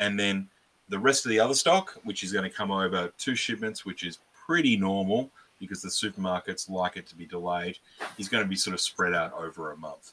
and 0.00 0.18
then 0.18 0.48
the 0.88 0.98
rest 0.98 1.24
of 1.24 1.30
the 1.30 1.40
other 1.40 1.54
stock, 1.54 1.98
which 2.04 2.22
is 2.22 2.32
going 2.32 2.48
to 2.48 2.56
come 2.56 2.70
over 2.70 3.12
two 3.18 3.34
shipments, 3.34 3.84
which 3.84 4.04
is 4.04 4.18
pretty 4.34 4.76
normal 4.76 5.30
because 5.58 5.80
the 5.80 5.88
supermarkets 5.88 6.68
like 6.68 6.96
it 6.96 7.06
to 7.06 7.16
be 7.16 7.26
delayed, 7.26 7.78
is 8.18 8.28
going 8.28 8.42
to 8.42 8.48
be 8.48 8.56
sort 8.56 8.74
of 8.74 8.80
spread 8.80 9.14
out 9.14 9.32
over 9.32 9.72
a 9.72 9.76
month. 9.76 10.12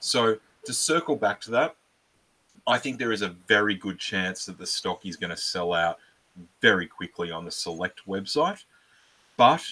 So 0.00 0.36
to 0.64 0.72
circle 0.72 1.16
back 1.16 1.40
to 1.42 1.50
that, 1.52 1.76
I 2.66 2.78
think 2.78 2.98
there 2.98 3.12
is 3.12 3.22
a 3.22 3.34
very 3.48 3.74
good 3.74 3.98
chance 3.98 4.44
that 4.46 4.58
the 4.58 4.66
stock 4.66 5.04
is 5.06 5.16
going 5.16 5.30
to 5.30 5.36
sell 5.36 5.72
out 5.72 5.98
very 6.60 6.86
quickly 6.86 7.30
on 7.30 7.44
the 7.44 7.50
Select 7.50 8.00
website. 8.06 8.64
But 9.36 9.62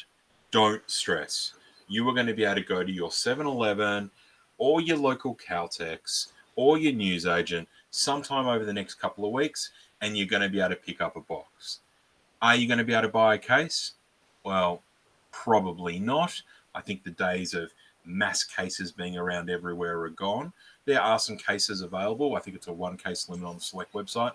don't 0.51 0.83
stress. 0.87 1.53
You 1.87 2.09
are 2.09 2.15
going 2.15 2.27
to 2.27 2.35
be 2.35 2.45
able 2.45 2.57
to 2.57 2.63
go 2.63 2.83
to 2.83 2.91
your 2.91 3.11
7 3.11 3.47
Eleven 3.47 4.11
or 4.57 4.81
your 4.81 4.97
local 4.97 5.37
Caltex 5.37 6.33
or 6.57 6.79
your 6.79 6.93
newsagent 6.93 7.69
sometime 7.91 8.47
over 8.47 8.65
the 8.65 8.73
next 8.73 8.95
couple 8.95 9.25
of 9.25 9.33
weeks, 9.33 9.71
and 10.01 10.17
you're 10.17 10.27
going 10.27 10.43
to 10.43 10.49
be 10.49 10.61
able 10.61 10.71
to 10.71 10.77
pick 10.77 11.01
up 11.01 11.17
a 11.17 11.21
box. 11.21 11.81
Are 12.43 12.57
you 12.57 12.67
going 12.67 12.79
to 12.79 12.85
be 12.85 12.93
able 12.93 13.03
to 13.03 13.09
buy 13.09 13.35
a 13.35 13.39
case? 13.39 13.93
Well, 14.45 14.83
probably 15.31 15.99
not. 15.99 16.41
I 16.75 16.81
think 16.81 17.05
the 17.05 17.11
days 17.11 17.55
of 17.55 17.73
mass 18.09 18.43
cases 18.43 18.91
being 18.91 19.17
around 19.17 19.51
everywhere 19.51 20.01
are 20.01 20.11
gone. 20.11 20.53
There 20.87 21.01
are 21.01 21.19
some 21.19 21.37
cases 21.37 21.83
available. 21.83 22.35
I 22.35 22.41
think 22.41 22.57
it's 22.57 22.67
a 22.67 22.73
one 22.73 22.97
case 22.97 23.29
limit 23.29 23.47
on 23.47 23.57
the 23.57 23.61
Select 23.61 23.93
website. 23.93 24.33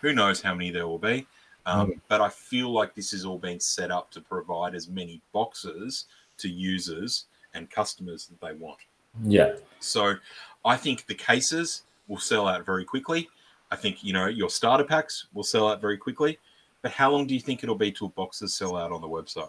Who 0.00 0.12
knows 0.12 0.40
how 0.40 0.54
many 0.54 0.70
there 0.70 0.86
will 0.86 0.98
be? 0.98 1.26
Um, 1.66 2.00
But 2.08 2.20
I 2.20 2.28
feel 2.28 2.70
like 2.70 2.94
this 2.94 3.12
is 3.12 3.24
all 3.24 3.38
being 3.38 3.60
set 3.60 3.90
up 3.90 4.10
to 4.12 4.20
provide 4.20 4.74
as 4.74 4.88
many 4.88 5.20
boxes 5.32 6.06
to 6.38 6.48
users 6.48 7.26
and 7.54 7.68
customers 7.70 8.26
that 8.26 8.40
they 8.40 8.54
want. 8.54 8.78
yeah. 9.24 9.54
So 9.80 10.14
I 10.64 10.76
think 10.76 11.06
the 11.06 11.14
cases 11.14 11.82
will 12.06 12.18
sell 12.18 12.46
out 12.46 12.64
very 12.64 12.84
quickly. 12.84 13.28
I 13.70 13.76
think, 13.76 14.02
you 14.02 14.12
know, 14.12 14.26
your 14.26 14.48
starter 14.48 14.84
packs 14.84 15.26
will 15.34 15.42
sell 15.42 15.68
out 15.68 15.80
very 15.80 15.98
quickly. 15.98 16.38
But 16.80 16.92
how 16.92 17.10
long 17.10 17.26
do 17.26 17.34
you 17.34 17.40
think 17.40 17.62
it'll 17.62 17.74
be 17.74 17.90
till 17.90 18.08
boxes 18.08 18.54
sell 18.54 18.76
out 18.76 18.92
on 18.92 19.00
the 19.00 19.08
website? 19.08 19.48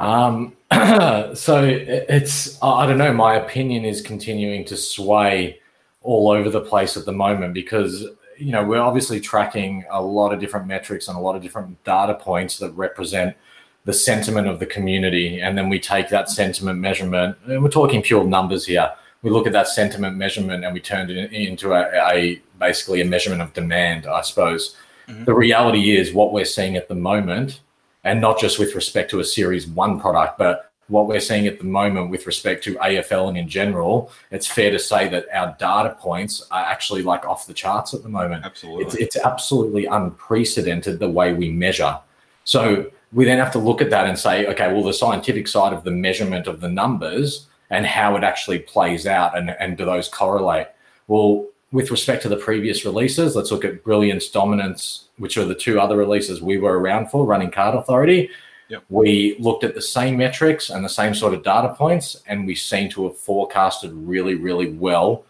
Um, 0.00 0.56
so 1.34 1.62
it's 1.64 2.60
I 2.62 2.86
don't 2.86 2.98
know. 2.98 3.12
My 3.12 3.34
opinion 3.36 3.84
is 3.84 4.00
continuing 4.00 4.64
to 4.66 4.76
sway 4.76 5.60
all 6.02 6.30
over 6.30 6.48
the 6.48 6.62
place 6.62 6.96
at 6.96 7.04
the 7.04 7.12
moment 7.12 7.52
because 7.52 8.06
you 8.38 8.50
know 8.50 8.64
we're 8.64 8.80
obviously 8.80 9.20
tracking 9.20 9.84
a 9.90 10.02
lot 10.02 10.32
of 10.32 10.40
different 10.40 10.66
metrics 10.66 11.06
and 11.08 11.16
a 11.16 11.20
lot 11.20 11.36
of 11.36 11.42
different 11.42 11.82
data 11.84 12.14
points 12.14 12.58
that 12.58 12.70
represent 12.72 13.36
the 13.84 13.92
sentiment 13.92 14.46
of 14.46 14.58
the 14.58 14.66
community, 14.66 15.40
and 15.40 15.56
then 15.56 15.68
we 15.68 15.78
take 15.78 16.08
that 16.08 16.30
sentiment 16.30 16.78
measurement. 16.78 17.36
And 17.46 17.62
we're 17.62 17.70
talking 17.70 18.02
pure 18.02 18.24
numbers 18.24 18.66
here. 18.66 18.90
We 19.22 19.30
look 19.30 19.46
at 19.46 19.52
that 19.52 19.68
sentiment 19.68 20.16
measurement 20.16 20.64
and 20.64 20.72
we 20.72 20.80
turned 20.80 21.10
it 21.10 21.30
into 21.32 21.74
a, 21.74 21.90
a 22.10 22.40
basically 22.58 23.02
a 23.02 23.04
measurement 23.04 23.42
of 23.42 23.52
demand, 23.52 24.06
I 24.06 24.22
suppose. 24.22 24.76
Mhm. 25.08 25.26
The 25.26 25.34
reality 25.34 25.96
is 25.96 26.14
what 26.14 26.32
we're 26.32 26.46
seeing 26.46 26.76
at 26.76 26.88
the 26.88 26.94
moment 26.94 27.60
and 28.04 28.20
not 28.20 28.38
just 28.38 28.58
with 28.58 28.74
respect 28.74 29.10
to 29.10 29.20
a 29.20 29.24
Series 29.24 29.66
1 29.66 30.00
product, 30.00 30.38
but 30.38 30.70
what 30.88 31.06
we're 31.06 31.20
seeing 31.20 31.46
at 31.46 31.58
the 31.58 31.64
moment 31.64 32.10
with 32.10 32.26
respect 32.26 32.64
to 32.64 32.74
AFL 32.76 33.28
and 33.28 33.38
in 33.38 33.48
general, 33.48 34.10
it's 34.30 34.46
fair 34.46 34.70
to 34.70 34.78
say 34.78 35.08
that 35.08 35.26
our 35.32 35.54
data 35.58 35.96
points 36.00 36.46
are 36.50 36.64
actually 36.64 37.02
like 37.02 37.24
off 37.24 37.46
the 37.46 37.54
charts 37.54 37.94
at 37.94 38.02
the 38.02 38.08
moment. 38.08 38.44
Absolutely. 38.44 38.84
It's, 38.84 38.94
it's 38.96 39.16
absolutely 39.16 39.86
unprecedented 39.86 40.98
the 40.98 41.08
way 41.08 41.32
we 41.32 41.50
measure. 41.50 41.98
So 42.44 42.90
we 43.12 43.24
then 43.24 43.38
have 43.38 43.52
to 43.52 43.58
look 43.58 43.80
at 43.80 43.90
that 43.90 44.06
and 44.06 44.18
say, 44.18 44.46
okay, 44.46 44.72
well, 44.72 44.82
the 44.82 44.92
scientific 44.92 45.46
side 45.46 45.72
of 45.72 45.84
the 45.84 45.90
measurement 45.92 46.46
of 46.46 46.60
the 46.60 46.68
numbers 46.68 47.46
and 47.70 47.86
how 47.86 48.16
it 48.16 48.24
actually 48.24 48.58
plays 48.58 49.06
out 49.06 49.38
and, 49.38 49.50
and 49.50 49.76
do 49.76 49.84
those 49.84 50.08
correlate? 50.08 50.66
Well, 51.06 51.46
with 51.72 51.90
respect 51.90 52.22
to 52.22 52.28
the 52.28 52.36
previous 52.36 52.84
releases, 52.84 53.36
let's 53.36 53.52
look 53.52 53.64
at 53.64 53.84
Brilliance, 53.84 54.28
Dominance, 54.28 55.08
which 55.18 55.36
are 55.36 55.44
the 55.44 55.54
two 55.54 55.80
other 55.80 55.96
releases 55.96 56.42
we 56.42 56.58
were 56.58 56.80
around 56.80 57.10
for, 57.10 57.24
running 57.24 57.50
Card 57.50 57.76
Authority. 57.76 58.30
Yep. 58.68 58.84
We 58.88 59.36
looked 59.38 59.64
at 59.64 59.74
the 59.74 59.82
same 59.82 60.16
metrics 60.16 60.70
and 60.70 60.84
the 60.84 60.88
same 60.88 61.14
sort 61.14 61.34
of 61.34 61.42
data 61.42 61.74
points, 61.74 62.22
and 62.26 62.46
we 62.46 62.54
seem 62.54 62.90
to 62.90 63.04
have 63.04 63.16
forecasted 63.16 63.92
really, 63.92 64.34
really 64.34 64.72
well 64.72 65.24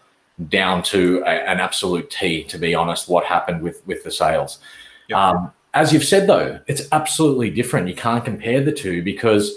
down 0.48 0.82
to 0.84 1.22
a, 1.26 1.48
an 1.48 1.60
absolute 1.60 2.10
T, 2.10 2.44
to 2.44 2.58
be 2.58 2.74
honest, 2.74 3.08
what 3.08 3.24
happened 3.24 3.62
with, 3.62 3.86
with 3.86 4.02
the 4.04 4.10
sales. 4.10 4.58
Yep. 5.08 5.18
Um, 5.18 5.52
as 5.74 5.92
you've 5.92 6.04
said, 6.04 6.26
though, 6.26 6.60
it's 6.66 6.88
absolutely 6.92 7.50
different. 7.50 7.88
You 7.88 7.94
can't 7.94 8.24
compare 8.24 8.62
the 8.62 8.72
two 8.72 9.02
because 9.02 9.56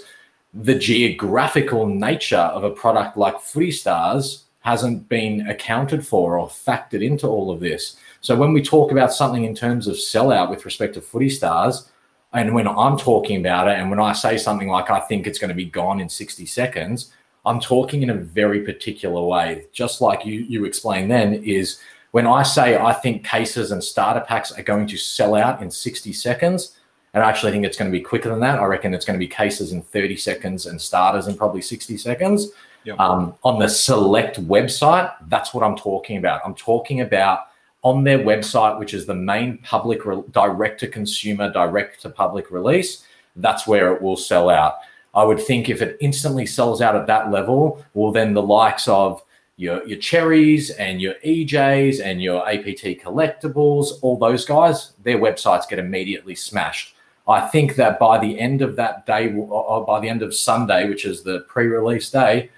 the 0.52 0.74
geographical 0.74 1.86
nature 1.86 2.36
of 2.36 2.62
a 2.62 2.70
product 2.70 3.16
like 3.16 3.40
Footy 3.40 3.72
Stars 3.72 4.43
hasn't 4.64 5.06
been 5.10 5.46
accounted 5.46 6.06
for 6.06 6.38
or 6.38 6.48
factored 6.48 7.04
into 7.04 7.26
all 7.26 7.50
of 7.50 7.60
this. 7.60 7.96
So 8.22 8.34
when 8.34 8.54
we 8.54 8.62
talk 8.62 8.92
about 8.92 9.12
something 9.12 9.44
in 9.44 9.54
terms 9.54 9.86
of 9.86 9.96
sellout 9.96 10.48
with 10.48 10.64
respect 10.64 10.94
to 10.94 11.02
Footy 11.02 11.28
Stars, 11.28 11.90
and 12.32 12.54
when 12.54 12.66
I'm 12.66 12.96
talking 12.96 13.38
about 13.38 13.68
it, 13.68 13.78
and 13.78 13.90
when 13.90 14.00
I 14.00 14.14
say 14.14 14.38
something 14.38 14.68
like 14.68 14.90
I 14.90 15.00
think 15.00 15.26
it's 15.26 15.38
going 15.38 15.50
to 15.50 15.54
be 15.54 15.66
gone 15.66 16.00
in 16.00 16.08
60 16.08 16.46
seconds, 16.46 17.12
I'm 17.44 17.60
talking 17.60 18.02
in 18.02 18.08
a 18.08 18.14
very 18.14 18.62
particular 18.62 19.22
way. 19.22 19.66
Just 19.72 20.00
like 20.00 20.24
you 20.24 20.40
you 20.40 20.64
explained 20.64 21.10
then, 21.10 21.34
is 21.34 21.80
when 22.12 22.26
I 22.26 22.42
say 22.42 22.78
I 22.78 22.94
think 22.94 23.22
cases 23.22 23.70
and 23.70 23.84
starter 23.84 24.20
packs 24.20 24.50
are 24.50 24.62
going 24.62 24.86
to 24.86 24.96
sell 24.96 25.34
out 25.34 25.60
in 25.60 25.70
60 25.70 26.10
seconds, 26.14 26.78
and 27.12 27.22
I 27.22 27.28
actually 27.28 27.52
think 27.52 27.66
it's 27.66 27.76
going 27.76 27.92
to 27.92 27.96
be 27.96 28.02
quicker 28.02 28.30
than 28.30 28.40
that. 28.40 28.58
I 28.58 28.64
reckon 28.64 28.94
it's 28.94 29.04
going 29.04 29.18
to 29.18 29.24
be 29.24 29.28
cases 29.28 29.72
in 29.72 29.82
30 29.82 30.16
seconds 30.16 30.64
and 30.64 30.80
starters 30.80 31.26
in 31.26 31.36
probably 31.36 31.60
60 31.60 31.98
seconds. 31.98 32.50
Yep. 32.84 33.00
Um, 33.00 33.34
on 33.44 33.58
the 33.58 33.68
select 33.68 34.40
website, 34.46 35.12
that's 35.28 35.54
what 35.54 35.64
I'm 35.64 35.76
talking 35.76 36.18
about. 36.18 36.40
I'm 36.44 36.54
talking 36.54 37.00
about 37.00 37.46
on 37.82 38.04
their 38.04 38.18
website, 38.18 38.78
which 38.78 38.94
is 38.94 39.06
the 39.06 39.14
main 39.14 39.58
public 39.58 40.04
re- 40.06 40.22
direct 40.30 40.80
to 40.80 40.88
consumer, 40.88 41.50
direct 41.52 42.00
to 42.02 42.10
public 42.10 42.50
release. 42.50 43.04
That's 43.36 43.66
where 43.66 43.94
it 43.94 44.00
will 44.00 44.16
sell 44.16 44.48
out. 44.48 44.76
I 45.14 45.22
would 45.22 45.40
think 45.40 45.68
if 45.68 45.80
it 45.80 45.96
instantly 46.00 46.46
sells 46.46 46.80
out 46.80 46.96
at 46.96 47.06
that 47.06 47.30
level, 47.30 47.84
well, 47.94 48.10
then 48.10 48.34
the 48.34 48.42
likes 48.42 48.88
of 48.88 49.22
your 49.56 49.86
your 49.86 49.98
cherries 49.98 50.70
and 50.70 51.00
your 51.00 51.14
EJs 51.24 52.02
and 52.02 52.22
your 52.22 52.48
APT 52.48 53.00
collectibles, 53.00 53.92
all 54.02 54.18
those 54.18 54.44
guys, 54.44 54.92
their 55.02 55.18
websites 55.18 55.68
get 55.68 55.78
immediately 55.78 56.34
smashed. 56.34 56.96
I 57.26 57.48
think 57.48 57.76
that 57.76 57.98
by 57.98 58.18
the 58.18 58.38
end 58.38 58.60
of 58.60 58.76
that 58.76 59.06
day, 59.06 59.32
or 59.32 59.86
by 59.86 60.00
the 60.00 60.08
end 60.08 60.22
of 60.22 60.34
Sunday, 60.34 60.88
which 60.88 61.06
is 61.06 61.22
the 61.22 61.40
pre-release 61.48 62.10
day, 62.10 62.50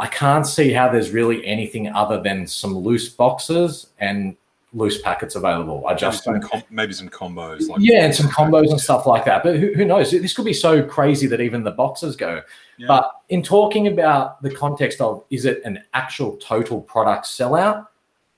I 0.00 0.06
can't 0.06 0.46
see 0.46 0.72
how 0.72 0.90
there's 0.90 1.10
really 1.10 1.44
anything 1.46 1.88
other 1.88 2.22
than 2.22 2.46
some 2.46 2.74
loose 2.74 3.10
boxes 3.10 3.88
and 3.98 4.34
loose 4.72 5.00
packets 5.02 5.34
available. 5.34 5.86
I 5.86 5.94
just 5.94 6.26
maybe 6.26 6.40
don't. 6.40 6.50
some, 6.50 6.60
com- 6.60 6.68
maybe 6.70 6.92
some 6.94 7.08
combos. 7.10 7.68
Like 7.68 7.80
Yeah, 7.80 8.06
and 8.06 8.14
some 8.14 8.28
combos 8.28 8.70
and 8.70 8.80
stuff 8.80 9.06
like 9.06 9.26
that. 9.26 9.42
But 9.42 9.58
who, 9.58 9.74
who 9.74 9.84
knows? 9.84 10.10
This 10.10 10.32
could 10.32 10.46
be 10.46 10.54
so 10.54 10.82
crazy 10.82 11.26
that 11.26 11.40
even 11.40 11.62
the 11.62 11.72
boxes 11.72 12.16
go. 12.16 12.42
Yeah. 12.78 12.86
But 12.88 13.10
in 13.28 13.42
talking 13.42 13.88
about 13.88 14.40
the 14.42 14.50
context 14.50 15.02
of 15.02 15.22
is 15.28 15.44
it 15.44 15.60
an 15.64 15.82
actual 15.92 16.36
total 16.38 16.80
product 16.80 17.26
sellout? 17.26 17.86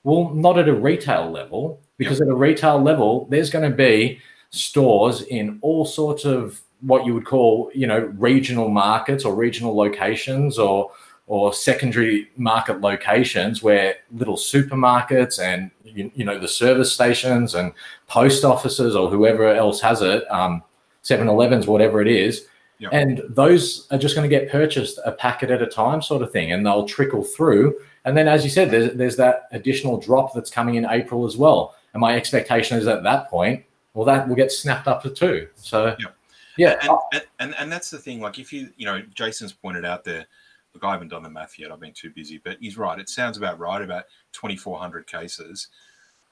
Well, 0.03 0.31
not 0.33 0.59
at 0.59 0.67
a 0.67 0.73
retail 0.73 1.31
level, 1.31 1.79
because 1.97 2.19
at 2.19 2.27
a 2.27 2.35
retail 2.35 2.81
level, 2.81 3.25
there's 3.29 3.49
going 3.49 3.69
to 3.69 3.75
be 3.75 4.19
stores 4.49 5.21
in 5.21 5.59
all 5.61 5.85
sorts 5.85 6.25
of 6.25 6.61
what 6.81 7.05
you 7.05 7.13
would 7.13 7.25
call, 7.25 7.71
you 7.73 7.87
know, 7.87 7.99
regional 8.17 8.67
markets 8.67 9.23
or 9.23 9.33
regional 9.33 9.75
locations 9.75 10.59
or 10.59 10.91
or 11.27 11.53
secondary 11.53 12.29
market 12.35 12.81
locations 12.81 13.63
where 13.63 13.95
little 14.11 14.35
supermarkets 14.35 15.39
and 15.41 15.71
you, 15.83 16.11
you 16.15 16.25
know 16.25 16.37
the 16.37 16.47
service 16.47 16.91
stations 16.91 17.55
and 17.55 17.71
post 18.07 18.43
offices 18.43 18.95
or 18.95 19.09
whoever 19.09 19.47
else 19.47 19.79
has 19.79 20.01
it 20.01 20.29
um 20.31 20.61
7-elevens 21.03 21.67
whatever 21.67 22.01
it 22.01 22.07
is 22.07 22.47
Yep. 22.79 22.91
and 22.91 23.21
those 23.29 23.87
are 23.91 23.97
just 23.97 24.13
going 24.15 24.29
to 24.29 24.35
get 24.35 24.51
purchased 24.51 24.99
a 25.05 25.11
packet 25.13 25.49
at 25.51 25.61
a 25.61 25.67
time 25.67 26.01
sort 26.01 26.21
of 26.21 26.31
thing 26.33 26.51
and 26.51 26.65
they'll 26.65 26.85
trickle 26.85 27.23
through 27.23 27.77
and 28.03 28.17
then 28.17 28.27
as 28.27 28.43
you 28.43 28.49
said 28.49 28.71
there's, 28.71 28.93
there's 28.95 29.15
that 29.15 29.47
additional 29.51 29.97
drop 29.97 30.33
that's 30.33 30.49
coming 30.49 30.75
in 30.75 30.85
april 30.89 31.25
as 31.25 31.37
well 31.37 31.75
and 31.93 32.01
my 32.01 32.15
expectation 32.15 32.77
is 32.77 32.87
at 32.87 33.03
that 33.03 33.29
point 33.29 33.63
well 33.93 34.03
that 34.03 34.27
will 34.27 34.35
get 34.35 34.51
snapped 34.51 34.87
up 34.89 35.01
to 35.03 35.09
two 35.09 35.47
so 35.55 35.95
Yep. 35.99 36.15
yeah 36.57 36.79
and, 36.81 36.91
and, 37.13 37.23
and 37.39 37.55
and 37.59 37.71
that's 37.71 37.89
the 37.89 37.99
thing. 37.99 38.19
Like 38.19 38.37
if 38.39 38.51
you 38.51 38.69
you 38.75 38.85
know, 38.85 39.01
Jason's 39.13 39.53
pointed 39.53 39.85
out 39.85 40.03
there. 40.03 40.25
Look, 40.73 40.83
I 40.83 40.91
haven't 40.91 41.09
done 41.09 41.23
the 41.23 41.29
math 41.29 41.59
yet. 41.59 41.71
I've 41.71 41.79
been 41.79 41.93
too 41.93 42.09
busy, 42.09 42.39
but 42.43 42.57
he's 42.59 42.77
right. 42.77 42.99
It 42.99 43.09
sounds 43.09 43.37
about 43.37 43.59
right. 43.59 43.81
About 43.81 44.05
twenty 44.31 44.55
four 44.55 44.79
hundred 44.79 45.05
cases. 45.07 45.67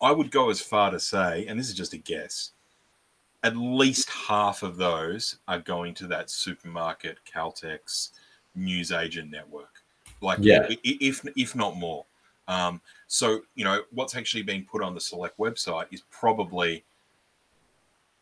I 0.02 0.12
would 0.12 0.32
go 0.32 0.50
as 0.50 0.60
far 0.62 0.90
to 0.92 1.00
say, 1.00 1.46
and 1.48 1.60
this 1.60 1.70
is 1.70 1.76
just 1.76 1.94
a 1.94 1.98
guess, 1.98 2.52
at 3.44 3.56
least 3.56 4.10
half 4.10 4.64
of 4.64 4.78
those 4.78 5.38
are 5.48 5.60
going 5.60 5.94
to 5.96 6.08
that 6.08 6.32
supermarket, 6.32 7.20
Caltex, 7.32 8.10
newsagent 8.56 9.30
network. 9.30 9.84
Like, 10.22 10.40
Yeah. 10.42 10.68
if 10.84 11.26
if 11.36 11.56
not 11.56 11.78
more. 11.78 12.06
Um, 12.48 12.82
so 13.08 13.42
you 13.56 13.64
know 13.64 13.84
what's 13.92 14.16
actually 14.16 14.42
being 14.44 14.66
put 14.66 14.82
on 14.82 14.96
the 14.96 15.02
select 15.02 15.38
website 15.38 15.86
is 15.92 16.02
probably 16.10 16.84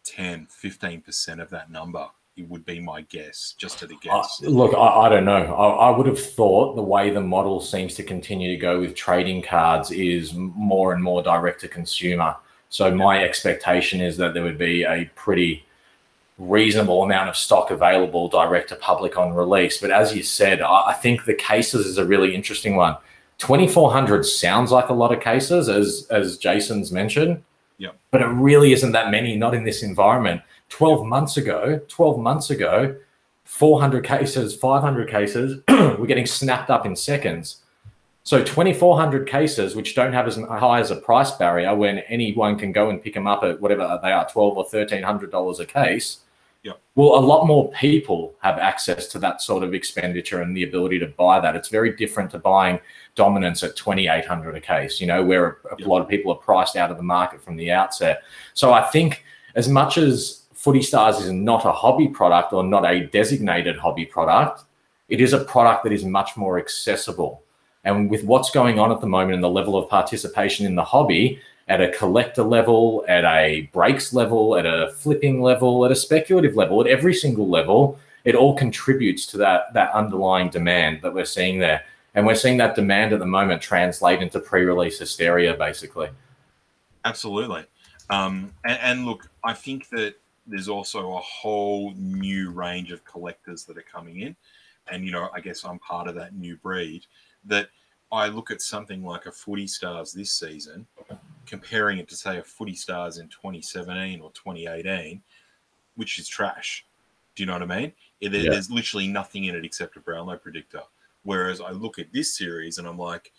10 0.03 0.47
15% 0.47 1.41
of 1.41 1.49
that 1.49 1.71
number 1.71 2.07
would 2.48 2.65
be 2.65 2.79
my 2.79 3.01
guess 3.01 3.55
just 3.58 3.81
a 3.81 3.86
Uh, 3.86 3.89
guess 4.01 4.41
look, 4.41 4.74
I, 4.74 4.77
I 4.77 5.10
don't 5.10 5.25
know. 5.25 5.53
I, 5.53 5.88
I 5.88 5.98
would 5.98 6.08
have 6.08 6.19
thought 6.19 6.75
the 6.75 6.81
way 6.81 7.10
the 7.10 7.22
model 7.22 7.62
seems 7.62 7.96
to 7.96 8.03
continue 8.03 8.50
to 8.50 8.58
go 8.58 8.79
with 8.79 8.96
trading 8.96 9.41
cards 9.41 9.91
is 9.91 10.34
more 10.34 10.93
and 10.93 11.03
more 11.03 11.22
direct 11.22 11.62
to 11.62 11.67
consumer. 11.67 12.36
So 12.69 12.93
my 12.93 13.24
expectation 13.24 14.00
is 14.00 14.17
that 14.17 14.34
there 14.34 14.43
would 14.43 14.58
be 14.58 14.84
a 14.84 15.10
pretty 15.15 15.65
reasonable 16.38 17.03
amount 17.03 17.29
of 17.29 17.36
stock 17.36 17.69
available 17.72 18.29
direct 18.29 18.69
to 18.69 18.75
public 18.75 19.17
on 19.17 19.34
release. 19.34 19.79
But 19.79 19.91
as 19.91 20.15
you 20.15 20.24
said, 20.24 20.62
I, 20.62 20.88
I 20.88 20.93
think 20.93 21.25
the 21.25 21.34
cases 21.34 21.86
is 21.86 21.98
a 21.98 22.05
really 22.05 22.34
interesting 22.34 22.75
one. 22.75 22.96
2400 23.39 24.25
sounds 24.25 24.72
like 24.72 24.89
a 24.89 24.93
lot 24.93 25.13
of 25.13 25.22
cases, 25.22 25.69
as 25.69 26.08
as 26.10 26.38
Jason's 26.38 26.91
mentioned. 26.91 27.41
Yep. 27.77 27.98
But 28.12 28.22
it 28.22 28.27
really 28.27 28.74
isn't 28.74 28.91
that 28.91 29.12
many, 29.12 29.36
not 29.36 29.55
in 29.55 29.63
this 29.63 29.81
environment. 29.81 30.41
12 30.69 31.05
months 31.05 31.38
ago, 31.38 31.81
12 31.88 32.19
months 32.19 32.49
ago, 32.49 32.95
400 33.45 34.03
cases, 34.03 34.55
500 34.55 35.09
cases 35.09 35.61
were 35.67 36.05
getting 36.05 36.25
snapped 36.27 36.69
up 36.69 36.85
in 36.85 36.95
seconds. 36.95 37.63
So 38.23 38.43
2,400 38.43 39.27
cases, 39.27 39.75
which 39.75 39.95
don't 39.95 40.13
have 40.13 40.27
as 40.27 40.35
high 40.35 40.79
as 40.79 40.91
a 40.91 40.97
price 40.97 41.31
barrier, 41.31 41.73
when 41.75 41.99
anyone 41.99 42.59
can 42.59 42.71
go 42.71 42.91
and 42.91 43.01
pick 43.01 43.15
them 43.15 43.25
up 43.25 43.43
at 43.43 43.59
whatever 43.59 43.99
they 44.03 44.11
are, 44.11 44.29
12 44.29 44.51
or 44.57 44.63
1300 44.63 45.31
dollars 45.31 45.59
a 45.59 45.65
case. 45.65 46.19
Yep. 46.61 46.79
Well, 46.95 47.15
a 47.17 47.21
lot 47.25 47.47
more 47.47 47.71
people 47.71 48.35
have 48.41 48.59
access 48.59 49.07
to 49.07 49.19
that 49.19 49.41
sort 49.41 49.63
of 49.63 49.73
expenditure 49.73 50.41
and 50.41 50.55
the 50.55 50.63
ability 50.63 50.99
to 50.99 51.07
buy 51.07 51.39
that. 51.39 51.55
It's 51.55 51.69
very 51.69 51.95
different 51.95 52.29
to 52.31 52.38
buying 52.38 52.79
dominance 53.15 53.63
at 53.63 53.77
2,800 53.77 54.55
a 54.57 54.61
case, 54.61 54.99
you 54.99 55.07
know, 55.07 55.23
where 55.23 55.45
a, 55.47 55.49
a 55.73 55.75
Yep. 55.79 55.88
lot 55.88 56.01
of 56.01 56.09
people 56.09 56.31
are 56.33 56.38
priced 56.38 56.75
out 56.75 56.91
of 56.91 56.97
the 56.97 57.03
market 57.03 57.41
from 57.41 57.55
the 57.55 57.71
outset. 57.71 58.23
So 58.53 58.73
I 58.73 58.83
think 58.83 59.23
as 59.55 59.69
much 59.69 59.97
as 59.97 60.38
Footy 60.60 60.82
Stars 60.82 61.20
is 61.20 61.32
not 61.32 61.63
a 61.63 61.72
hobby 61.72 62.10
product 62.10 62.51
or 62.51 62.66
not 62.66 62.86
a 62.86 63.06
designated 63.06 63.78
hobby 63.78 64.06
product, 64.06 64.66
it 65.08 65.22
is 65.22 65.32
a 65.32 65.46
product 65.46 65.86
that 65.86 65.94
is 65.94 66.04
much 66.04 66.36
more 66.36 66.60
accessible. 66.60 67.42
And 67.86 68.10
with 68.10 68.25
what's 68.25 68.51
going 68.51 68.78
on 68.78 68.92
at 68.92 69.00
the 69.00 69.08
moment 69.08 69.36
and 69.36 69.44
the 69.44 69.50
level 69.50 69.78
of 69.78 69.89
participation 69.89 70.66
in 70.66 70.75
the 70.75 70.84
hobby 70.84 71.39
at 71.70 71.80
a 71.80 71.94
collector 71.94 72.44
level, 72.44 73.06
at 73.08 73.24
a 73.24 73.70
breaks 73.72 74.12
level, 74.12 74.58
at 74.58 74.66
a 74.66 74.92
flipping 74.98 75.42
level, 75.42 75.86
at 75.86 75.94
a 75.94 75.96
speculative 75.96 76.58
level, 76.58 76.82
at 76.82 76.88
every 76.88 77.13
single 77.13 77.48
level, 77.48 77.98
it 78.25 78.36
all 78.36 78.54
contributes 78.54 79.25
to 79.28 79.38
that 79.38 79.74
that 79.74 79.94
underlying 79.94 80.50
demand 80.50 81.01
that 81.04 81.13
we're 81.13 81.24
seeing 81.24 81.60
there. 81.60 81.86
And 82.16 82.28
we're 82.28 82.36
seeing 82.36 82.58
that 82.58 82.75
demand 82.75 83.13
at 83.13 83.20
the 83.20 83.25
moment 83.25 83.62
translate 83.62 84.22
into 84.22 84.42
pre-release 84.42 85.00
hysteria, 85.00 85.54
basically. 85.54 86.10
absolutely 87.06 87.63
um, 88.10 88.51
and, 88.66 88.80
and 88.82 89.06
look 89.06 89.30
i 89.46 89.54
think 89.54 89.88
that 89.89 90.16
there's 90.50 90.68
also 90.68 91.13
a 91.15 91.20
whole 91.20 91.94
new 91.96 92.51
range 92.51 92.91
of 92.91 93.03
collectors 93.06 93.63
that 93.65 93.77
are 93.77 93.84
coming 93.84 94.22
in. 94.22 94.36
And 94.91 95.06
you 95.06 95.12
know 95.12 95.29
i 95.36 95.39
guess 95.39 95.63
i'm 95.65 95.77
part 95.79 96.08
of 96.08 96.15
that 96.15 96.34
new 96.34 96.56
breed 96.58 97.06
that 97.46 97.70
i 98.12 98.27
look 98.27 98.50
at 98.50 98.60
something 98.60 99.03
like 99.03 99.27
a 99.27 99.32
footy 99.32 99.68
stars 99.68 100.12
this 100.12 100.32
season 100.32 100.88
comparing 101.46 102.00
it 102.00 102.08
to 102.10 102.15
say 102.15 102.39
a 102.39 102.44
footy 102.44 102.74
stars 102.74 103.20
in 103.20 103.27
2017 103.27 104.20
or 104.22 104.32
2018 104.32 105.22
which 105.96 106.18
is 106.18 106.27
trash. 106.27 106.86
Do 107.36 107.44
you 107.44 107.48
know 107.48 107.53
what 107.53 107.62
i 107.62 107.65
mean? 107.82 107.94
There- 108.22 108.32
Yeah. 108.41 108.50
there's 108.51 108.72
literally 108.72 109.08
nothing 109.08 109.44
in 109.46 109.56
it 109.56 109.63
except 109.63 109.96
a 109.96 110.00
brownlow 110.00 110.38
predictor. 110.38 110.82
Whereas 111.24 111.62
i 111.62 111.70
look 111.70 112.00
at 112.00 112.12
this 112.12 112.36
series 112.36 112.79
and 112.79 112.88
i'm 112.88 112.98
like 112.98 113.32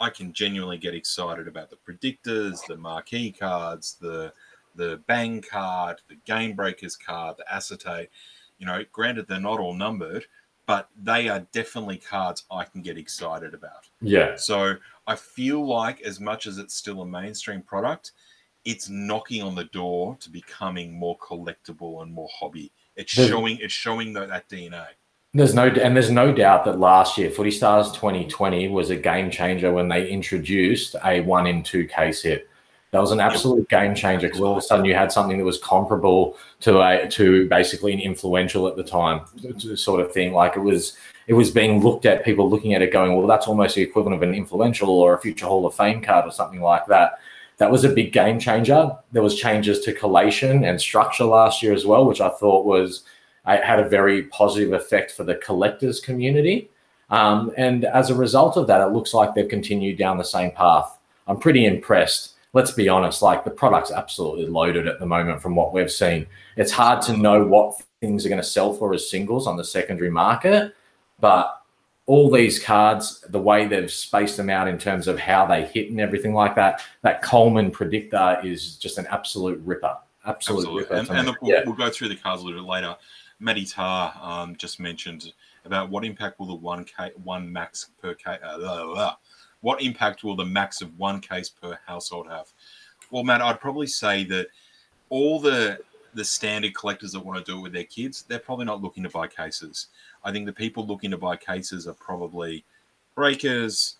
I 0.00 0.10
can 0.10 0.32
genuinely 0.32 0.78
get 0.78 0.94
excited 0.94 1.46
about 1.46 1.70
the 1.70 1.76
predictors, 1.76 2.66
the 2.66 2.76
marquee 2.76 3.30
cards, 3.30 3.96
the 4.00 4.32
the 4.74 5.00
Bang 5.06 5.42
card, 5.42 6.00
the 6.08 6.16
Game 6.24 6.54
Breakers 6.54 6.96
card, 6.96 7.36
the 7.38 7.52
Acetate. 7.52 8.08
You 8.58 8.66
know, 8.66 8.82
granted 8.92 9.26
they're 9.28 9.40
not 9.40 9.60
all 9.60 9.74
numbered, 9.74 10.26
but 10.66 10.88
they 11.02 11.28
are 11.28 11.40
definitely 11.52 11.98
cards 11.98 12.44
I 12.50 12.64
can 12.64 12.82
get 12.82 12.96
excited 12.98 13.52
about. 13.54 13.88
Yeah. 14.00 14.36
So 14.36 14.74
I 15.06 15.16
feel 15.16 15.66
like 15.66 16.00
as 16.02 16.20
much 16.20 16.46
as 16.46 16.58
it's 16.58 16.74
still 16.74 17.02
a 17.02 17.06
mainstream 17.06 17.62
product, 17.62 18.12
it's 18.64 18.88
knocking 18.88 19.42
on 19.42 19.54
the 19.54 19.64
door 19.64 20.16
to 20.20 20.30
becoming 20.30 20.98
more 20.98 21.18
collectible 21.18 22.02
and 22.02 22.12
more 22.12 22.28
hobby. 22.32 22.72
It's 22.96 23.14
There's- 23.14 23.30
showing 23.30 23.58
it's 23.60 23.74
showing 23.74 24.12
that, 24.14 24.28
that 24.28 24.48
DNA. 24.48 24.86
There's 25.36 25.52
no 25.52 25.66
and 25.66 25.96
there's 25.96 26.12
no 26.12 26.32
doubt 26.32 26.64
that 26.64 26.78
last 26.78 27.18
year 27.18 27.28
Footy 27.28 27.50
Stars 27.50 27.90
2020 27.90 28.68
was 28.68 28.90
a 28.90 28.96
game 28.96 29.32
changer 29.32 29.72
when 29.72 29.88
they 29.88 30.08
introduced 30.08 30.94
a 31.04 31.22
one 31.22 31.48
in 31.48 31.64
two 31.64 31.88
case 31.88 32.22
hit. 32.22 32.48
That 32.94 33.00
was 33.00 33.10
an 33.10 33.18
absolute 33.18 33.68
game 33.68 33.92
changer 33.96 34.28
because 34.28 34.40
all 34.40 34.52
of 34.52 34.58
a 34.58 34.62
sudden 34.62 34.84
you 34.84 34.94
had 34.94 35.10
something 35.10 35.36
that 35.36 35.44
was 35.44 35.58
comparable 35.58 36.36
to 36.60 36.80
a 36.80 37.08
to 37.08 37.48
basically 37.48 37.92
an 37.92 37.98
influential 37.98 38.68
at 38.68 38.76
the 38.76 38.84
time 38.84 39.22
sort 39.74 40.00
of 40.00 40.12
thing. 40.12 40.32
Like 40.32 40.54
it 40.54 40.60
was 40.60 40.96
it 41.26 41.32
was 41.32 41.50
being 41.50 41.82
looked 41.82 42.06
at, 42.06 42.24
people 42.24 42.48
looking 42.48 42.72
at 42.72 42.82
it 42.82 42.92
going, 42.92 43.16
well, 43.16 43.26
that's 43.26 43.48
almost 43.48 43.74
the 43.74 43.82
equivalent 43.82 44.14
of 44.14 44.22
an 44.22 44.32
influential 44.32 44.90
or 44.90 45.12
a 45.12 45.20
future 45.20 45.46
Hall 45.46 45.66
of 45.66 45.74
Fame 45.74 46.02
card 46.02 46.24
or 46.24 46.30
something 46.30 46.60
like 46.60 46.86
that. 46.86 47.18
That 47.56 47.72
was 47.72 47.82
a 47.82 47.88
big 47.88 48.12
game 48.12 48.38
changer. 48.38 48.92
There 49.10 49.22
was 49.24 49.34
changes 49.34 49.80
to 49.80 49.92
collation 49.92 50.62
and 50.62 50.80
structure 50.80 51.24
last 51.24 51.64
year 51.64 51.72
as 51.72 51.84
well, 51.84 52.06
which 52.06 52.20
I 52.20 52.28
thought 52.28 52.64
was 52.64 53.02
had 53.44 53.80
a 53.80 53.88
very 53.88 54.22
positive 54.22 54.72
effect 54.72 55.10
for 55.10 55.24
the 55.24 55.34
collectors 55.34 55.98
community. 55.98 56.70
Um, 57.10 57.50
and 57.56 57.86
as 57.86 58.10
a 58.10 58.14
result 58.14 58.56
of 58.56 58.68
that, 58.68 58.80
it 58.80 58.92
looks 58.92 59.12
like 59.12 59.34
they've 59.34 59.48
continued 59.48 59.98
down 59.98 60.16
the 60.16 60.22
same 60.22 60.52
path. 60.52 60.96
I'm 61.26 61.40
pretty 61.40 61.66
impressed. 61.66 62.33
Let's 62.54 62.70
be 62.70 62.88
honest, 62.88 63.20
like 63.20 63.44
the 63.44 63.50
product's 63.50 63.90
absolutely 63.92 64.46
loaded 64.46 64.86
at 64.86 65.00
the 65.00 65.06
moment 65.06 65.42
from 65.42 65.54
what 65.54 65.74
we've 65.74 65.92
seen. 65.92 66.26
It's 66.56 66.72
hard 66.72 67.02
to 67.02 67.16
know 67.16 67.44
what 67.44 67.82
things 68.00 68.24
are 68.24 68.30
going 68.30 68.40
to 68.40 68.46
sell 68.46 68.72
for 68.72 68.94
as 68.94 69.10
singles 69.10 69.46
on 69.46 69.56
the 69.56 69.64
secondary 69.64 70.10
market, 70.10 70.74
but 71.20 71.60
all 72.06 72.30
these 72.30 72.62
cards, 72.62 73.24
the 73.28 73.40
way 73.40 73.66
they've 73.66 73.90
spaced 73.90 74.36
them 74.36 74.50
out 74.50 74.68
in 74.68 74.78
terms 74.78 75.08
of 75.08 75.18
how 75.18 75.46
they 75.46 75.64
hit 75.64 75.90
and 75.90 76.00
everything 76.00 76.34
like 76.34 76.54
that, 76.54 76.82
that 77.02 77.22
Coleman 77.22 77.70
predictor 77.70 78.38
is 78.44 78.76
just 78.76 78.98
an 78.98 79.06
absolute 79.10 79.60
ripper. 79.64 79.96
Absolute 80.26 80.58
Absolutely. 80.58 80.82
ripper. 80.82 80.94
And, 80.94 81.10
and 81.10 81.26
look, 81.26 81.42
we'll, 81.42 81.52
yeah. 81.52 81.62
we'll 81.66 81.74
go 81.74 81.90
through 81.90 82.08
the 82.08 82.16
cards 82.16 82.42
a 82.42 82.44
little 82.44 82.62
bit 82.62 82.68
later. 82.68 82.96
Matty 83.40 83.64
Tar 83.64 84.14
um, 84.22 84.54
just 84.56 84.78
mentioned 84.78 85.32
about 85.64 85.90
what 85.90 86.04
impact 86.04 86.38
will 86.38 86.46
the 86.46 86.54
one 86.54 86.84
K 86.84 87.10
one 87.22 87.50
max 87.50 87.90
per 88.00 88.14
K 88.14 88.38
uh, 88.42 88.58
blah, 88.58 88.84
blah, 88.84 88.94
blah. 88.94 89.16
What 89.64 89.80
impact 89.80 90.22
will 90.22 90.36
the 90.36 90.44
max 90.44 90.82
of 90.82 90.96
one 90.98 91.20
case 91.20 91.48
per 91.48 91.78
household 91.86 92.28
have? 92.28 92.52
Well, 93.10 93.24
Matt, 93.24 93.40
I'd 93.40 93.60
probably 93.60 93.86
say 93.86 94.22
that 94.24 94.48
all 95.08 95.40
the 95.40 95.78
the 96.12 96.24
standard 96.24 96.74
collectors 96.74 97.12
that 97.12 97.24
want 97.24 97.44
to 97.44 97.50
do 97.50 97.58
it 97.58 97.62
with 97.62 97.72
their 97.72 97.84
kids, 97.84 98.24
they're 98.28 98.38
probably 98.38 98.66
not 98.66 98.82
looking 98.82 99.02
to 99.02 99.08
buy 99.08 99.26
cases. 99.26 99.88
I 100.22 100.30
think 100.30 100.44
the 100.44 100.52
people 100.52 100.86
looking 100.86 101.10
to 101.10 101.16
buy 101.16 101.36
cases 101.36 101.88
are 101.88 101.94
probably 101.94 102.62
breakers, 103.14 103.96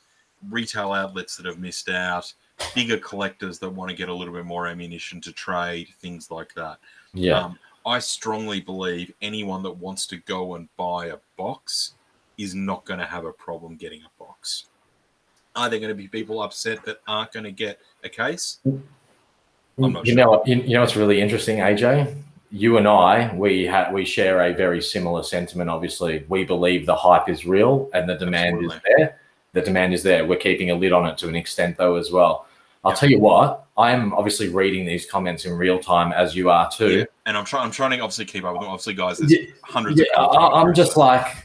retail 0.50 0.92
outlets 0.92 1.34
that 1.38 1.46
have 1.46 1.58
missed 1.58 1.88
out, 1.88 2.32
bigger 2.74 2.98
collectors 2.98 3.58
that 3.58 3.70
want 3.70 3.90
to 3.90 3.96
get 3.96 4.10
a 4.10 4.14
little 4.14 4.34
bit 4.34 4.44
more 4.44 4.68
ammunition 4.68 5.18
to 5.22 5.32
trade, 5.32 5.88
things 5.98 6.30
like 6.30 6.54
that. 6.54 6.78
yeah. 7.14 7.40
Um, 7.40 7.58
I 7.86 7.98
strongly 7.98 8.60
believe 8.60 9.12
anyone 9.22 9.62
that 9.62 9.76
wants 9.76 10.06
to 10.08 10.18
go 10.18 10.54
and 10.54 10.68
buy 10.76 11.06
a 11.06 11.18
box 11.36 11.94
is 12.38 12.54
not 12.54 12.84
going 12.84 13.00
to 13.00 13.06
have 13.06 13.24
a 13.24 13.32
problem 13.32 13.76
getting 13.76 14.02
a 14.02 14.22
box. 14.22 14.66
Are 15.56 15.68
there 15.70 15.78
going 15.78 15.90
to 15.90 15.94
be 15.94 16.08
people 16.08 16.42
upset 16.42 16.84
that 16.84 17.00
aren't 17.06 17.32
going 17.32 17.44
to 17.44 17.52
get 17.52 17.80
a 18.02 18.08
case? 18.08 18.58
I'm 18.64 18.82
not 19.92 20.06
you 20.06 20.14
sure. 20.14 20.24
know, 20.24 20.42
you, 20.46 20.56
you 20.62 20.74
know 20.74 20.80
what's 20.80 20.96
really 20.96 21.20
interesting, 21.20 21.58
AJ. 21.58 22.14
You 22.50 22.76
and 22.76 22.86
I, 22.86 23.34
we 23.34 23.66
ha- 23.66 23.90
we 23.92 24.04
share 24.04 24.40
a 24.42 24.52
very 24.54 24.80
similar 24.80 25.22
sentiment. 25.22 25.70
Obviously, 25.70 26.24
we 26.28 26.44
believe 26.44 26.86
the 26.86 26.94
hype 26.94 27.28
is 27.28 27.46
real 27.46 27.90
and 27.92 28.08
the 28.08 28.14
demand 28.14 28.64
is 28.64 28.72
there. 28.84 29.18
The 29.52 29.60
demand 29.62 29.94
is 29.94 30.02
there. 30.02 30.24
We're 30.26 30.36
keeping 30.38 30.70
a 30.70 30.74
lid 30.74 30.92
on 30.92 31.06
it 31.06 31.18
to 31.18 31.28
an 31.28 31.34
extent, 31.36 31.76
though, 31.76 31.96
as 31.96 32.10
well. 32.12 32.46
I'll 32.84 32.92
Yeah. 32.92 32.96
tell 32.96 33.10
you 33.10 33.18
what. 33.18 33.66
I'm 33.76 34.12
obviously 34.12 34.48
reading 34.50 34.84
these 34.86 35.06
comments 35.06 35.46
in 35.46 35.52
real 35.54 35.78
time, 35.80 36.12
as 36.12 36.36
you 36.36 36.50
are 36.50 36.70
too. 36.70 36.98
Yeah. 36.98 37.04
And 37.26 37.36
I'm 37.36 37.44
trying. 37.44 37.64
I'm 37.64 37.70
trying 37.72 37.90
to 37.92 37.98
obviously 38.00 38.24
keep 38.26 38.44
up 38.44 38.52
with 38.52 38.60
them. 38.62 38.70
Obviously, 38.70 38.94
guys, 38.94 39.18
there's 39.18 39.32
Yeah, 39.32 39.46
hundreds 39.62 39.98
Yeah, 39.98 40.06
of. 40.16 40.36
I, 40.36 40.60
I'm 40.60 40.74
just 40.74 40.96
like, 40.96 41.43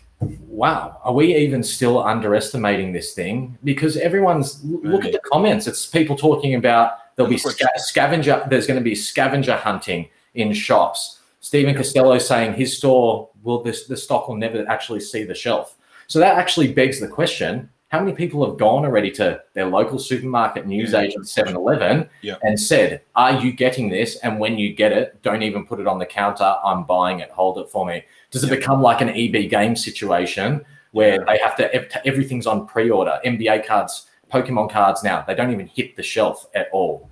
wow, 0.59 0.99
are 1.05 1.13
we 1.13 1.33
even 1.37 1.63
still 1.63 2.03
underestimating 2.03 2.91
this 2.91 3.13
thing? 3.13 3.57
Because 3.63 3.95
everyone's 3.95 4.61
look 4.65 5.05
at 5.05 5.13
the 5.13 5.21
comments. 5.31 5.67
It's 5.67 5.85
people 5.85 6.17
talking 6.17 6.55
about 6.55 7.15
there'll 7.15 7.29
be 7.29 7.37
sca- 7.37 7.77
scavenger. 7.77 8.45
There's 8.49 8.67
going 8.67 8.77
to 8.79 8.83
be 8.83 8.93
scavenger 8.93 9.55
hunting 9.55 10.09
in 10.33 10.51
shops. 10.51 11.21
Stephen 11.39 11.73
Costello 11.73 12.17
saying 12.17 12.55
his 12.55 12.75
store 12.75 13.29
will 13.41 13.63
this 13.63 13.87
the 13.87 13.95
stock 13.95 14.27
will 14.27 14.35
never 14.35 14.67
actually 14.67 14.99
see 14.99 15.23
the 15.23 15.33
shelf. 15.33 15.77
So 16.07 16.19
that 16.19 16.37
actually 16.37 16.73
begs 16.73 16.99
the 16.99 17.07
question: 17.07 17.69
How 17.89 17.99
many 17.99 18.13
people 18.13 18.47
have 18.47 18.57
gone 18.57 18.85
already 18.85 19.09
to 19.11 19.41
their 19.55 19.65
local 19.65 19.97
supermarket, 19.97 20.67
newsagent, 20.67 21.25
mm. 21.25 21.27
7-Eleven, 21.27 22.07
Yeah. 22.21 22.35
and 22.43 22.59
said, 22.59 23.01
"Are 23.15 23.33
you 23.41 23.51
getting 23.51 23.89
this? 23.89 24.17
And 24.17 24.39
when 24.39 24.59
you 24.59 24.73
get 24.73 24.91
it, 24.91 25.19
don't 25.23 25.41
even 25.41 25.65
put 25.65 25.79
it 25.79 25.87
on 25.87 25.97
the 25.97 26.05
counter. 26.05 26.55
I'm 26.63 26.83
buying 26.83 27.19
it. 27.19 27.31
Hold 27.31 27.57
it 27.57 27.67
for 27.67 27.87
me." 27.87 28.03
Does 28.29 28.43
it 28.43 28.49
Yeah. 28.51 28.57
become 28.57 28.83
like 28.83 29.01
an 29.01 29.09
EB 29.09 29.47
game 29.47 29.75
situation 29.75 30.63
where 30.91 31.15
Yeah. 31.15 31.23
they 31.27 31.37
have 31.39 31.55
to 31.57 32.05
everything's 32.07 32.45
on 32.45 32.67
pre-order? 32.67 33.19
NBA 33.25 33.57
cards, 33.65 34.05
Pokemon 34.31 34.69
cards 34.69 35.03
now 35.03 35.23
they 35.27 35.33
don't 35.33 35.51
even 35.51 35.65
hit 35.65 35.95
the 35.95 36.03
shelf 36.03 36.45
at 36.53 36.69
all. 36.71 37.09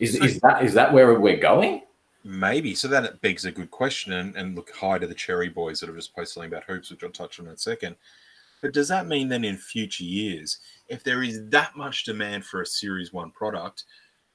Is, 0.00 0.18
So- 0.18 0.24
is 0.24 0.40
that 0.40 0.64
is 0.64 0.74
that 0.74 0.92
where 0.92 1.18
we're 1.20 1.36
going? 1.36 1.82
Maybe. 2.24 2.74
So 2.74 2.88
that 2.88 3.20
begs 3.20 3.44
a 3.44 3.52
good 3.52 3.70
question. 3.70 4.12
And, 4.12 4.34
and 4.34 4.56
look, 4.56 4.72
hi 4.74 4.98
to 4.98 5.06
the 5.06 5.14
Cherry 5.14 5.48
Boys 5.48 5.78
that 5.78 5.86
have 5.86 5.94
just 5.94 6.16
posted 6.16 6.34
something 6.34 6.50
about 6.52 6.64
hoops, 6.64 6.90
which 6.90 7.04
I'll 7.04 7.10
touch 7.10 7.38
on 7.38 7.46
in 7.46 7.52
a 7.52 7.56
second. 7.56 7.94
But 8.66 8.74
does 8.74 8.88
that 8.88 9.06
mean 9.06 9.28
then 9.28 9.44
in 9.44 9.56
future 9.56 10.02
years, 10.02 10.58
if 10.88 11.04
there 11.04 11.22
is 11.22 11.48
that 11.50 11.76
much 11.76 12.02
demand 12.02 12.44
for 12.44 12.62
a 12.62 12.66
Series 12.66 13.12
1 13.12 13.30
product, 13.30 13.84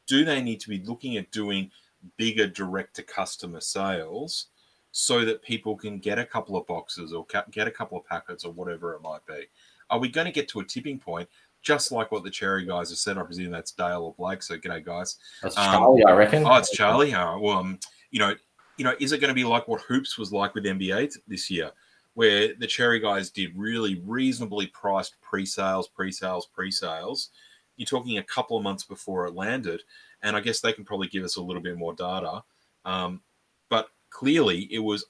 do 0.08 0.24
they 0.24 0.42
need 0.42 0.62
to 0.62 0.70
be 0.70 0.82
looking 0.86 1.18
at 1.18 1.30
doing 1.32 1.70
bigger 2.16 2.48
direct 2.48 2.96
to 2.96 3.04
customer 3.04 3.60
sales 3.60 4.48
so 4.92 5.26
that 5.26 5.42
people 5.42 5.76
can 5.76 6.00
get 6.00 6.18
a 6.18 6.24
couple 6.26 6.56
of 6.56 6.66
boxes 6.66 7.12
or 7.12 7.26
get 7.52 7.68
a 7.68 7.72
couple 7.72 7.98
of 7.98 8.06
packets 8.06 8.46
or 8.46 8.54
whatever 8.54 8.94
it 8.94 9.02
might 9.02 9.26
be? 9.26 9.48
Are 9.90 10.00
we 10.00 10.08
going 10.08 10.28
to 10.28 10.32
get 10.32 10.48
to 10.48 10.62
a 10.62 10.66
tipping 10.66 10.98
point, 10.98 11.28
just 11.62 11.92
like 11.92 12.10
what 12.14 12.24
the 12.24 12.30
Cherry 12.30 12.66
guys 12.66 12.88
have 12.88 13.00
said? 13.00 13.18
I 13.18 13.24
presume 13.24 13.52
that's 13.52 13.74
Dale 13.74 14.04
or 14.04 14.14
Blake. 14.14 14.44
So, 14.44 14.58
g'day, 14.58 14.82
guys. 14.82 15.18
That's 15.44 15.58
Um, 15.58 15.66
Charlie, 15.66 16.06
I 16.06 16.14
reckon. 16.14 16.46
Oh, 16.46 16.56
it's 16.56 16.72
Charlie. 16.72 17.14
Uh, 17.14 17.38
well, 17.38 17.58
um, 17.58 17.80
you 18.12 18.20
know, 18.20 18.34
you 18.78 18.86
know, 18.86 18.96
is 19.02 19.12
it 19.12 19.20
going 19.20 19.28
to 19.28 19.36
be 19.36 19.44
like 19.44 19.68
what 19.68 19.82
Hoops 19.82 20.18
was 20.18 20.32
like 20.32 20.56
with 20.56 20.64
NBA 20.64 21.18
this 21.28 21.52
year, 21.52 21.72
where 22.14 22.54
the 22.60 22.68
Cherry 22.68 23.00
guys 23.00 23.30
did 23.30 23.52
really 23.58 24.02
reasonably 24.06 24.68
priced 24.68 25.16
pre-sales, 25.22 25.88
pre-sales, 25.88 26.48
pre-sales? 26.54 27.30
You're 27.78 27.86
talking 27.86 28.18
a 28.18 28.24
couple 28.24 28.58
of 28.58 28.64
months 28.64 28.84
before 28.84 29.26
it 29.28 29.34
landed, 29.34 29.82
and 30.22 30.36
I 30.36 30.40
guess 30.42 30.60
they 30.60 30.74
can 30.74 30.86
probably 30.86 31.08
give 31.08 31.24
us 31.24 31.38
a 31.38 31.42
little 31.42 31.62
bit 31.62 31.78
more 31.78 31.94
data. 31.94 32.44
Um, 32.86 33.22
but 33.70 33.88
clearly, 34.10 34.68
it 34.72 34.80
was 34.80 35.06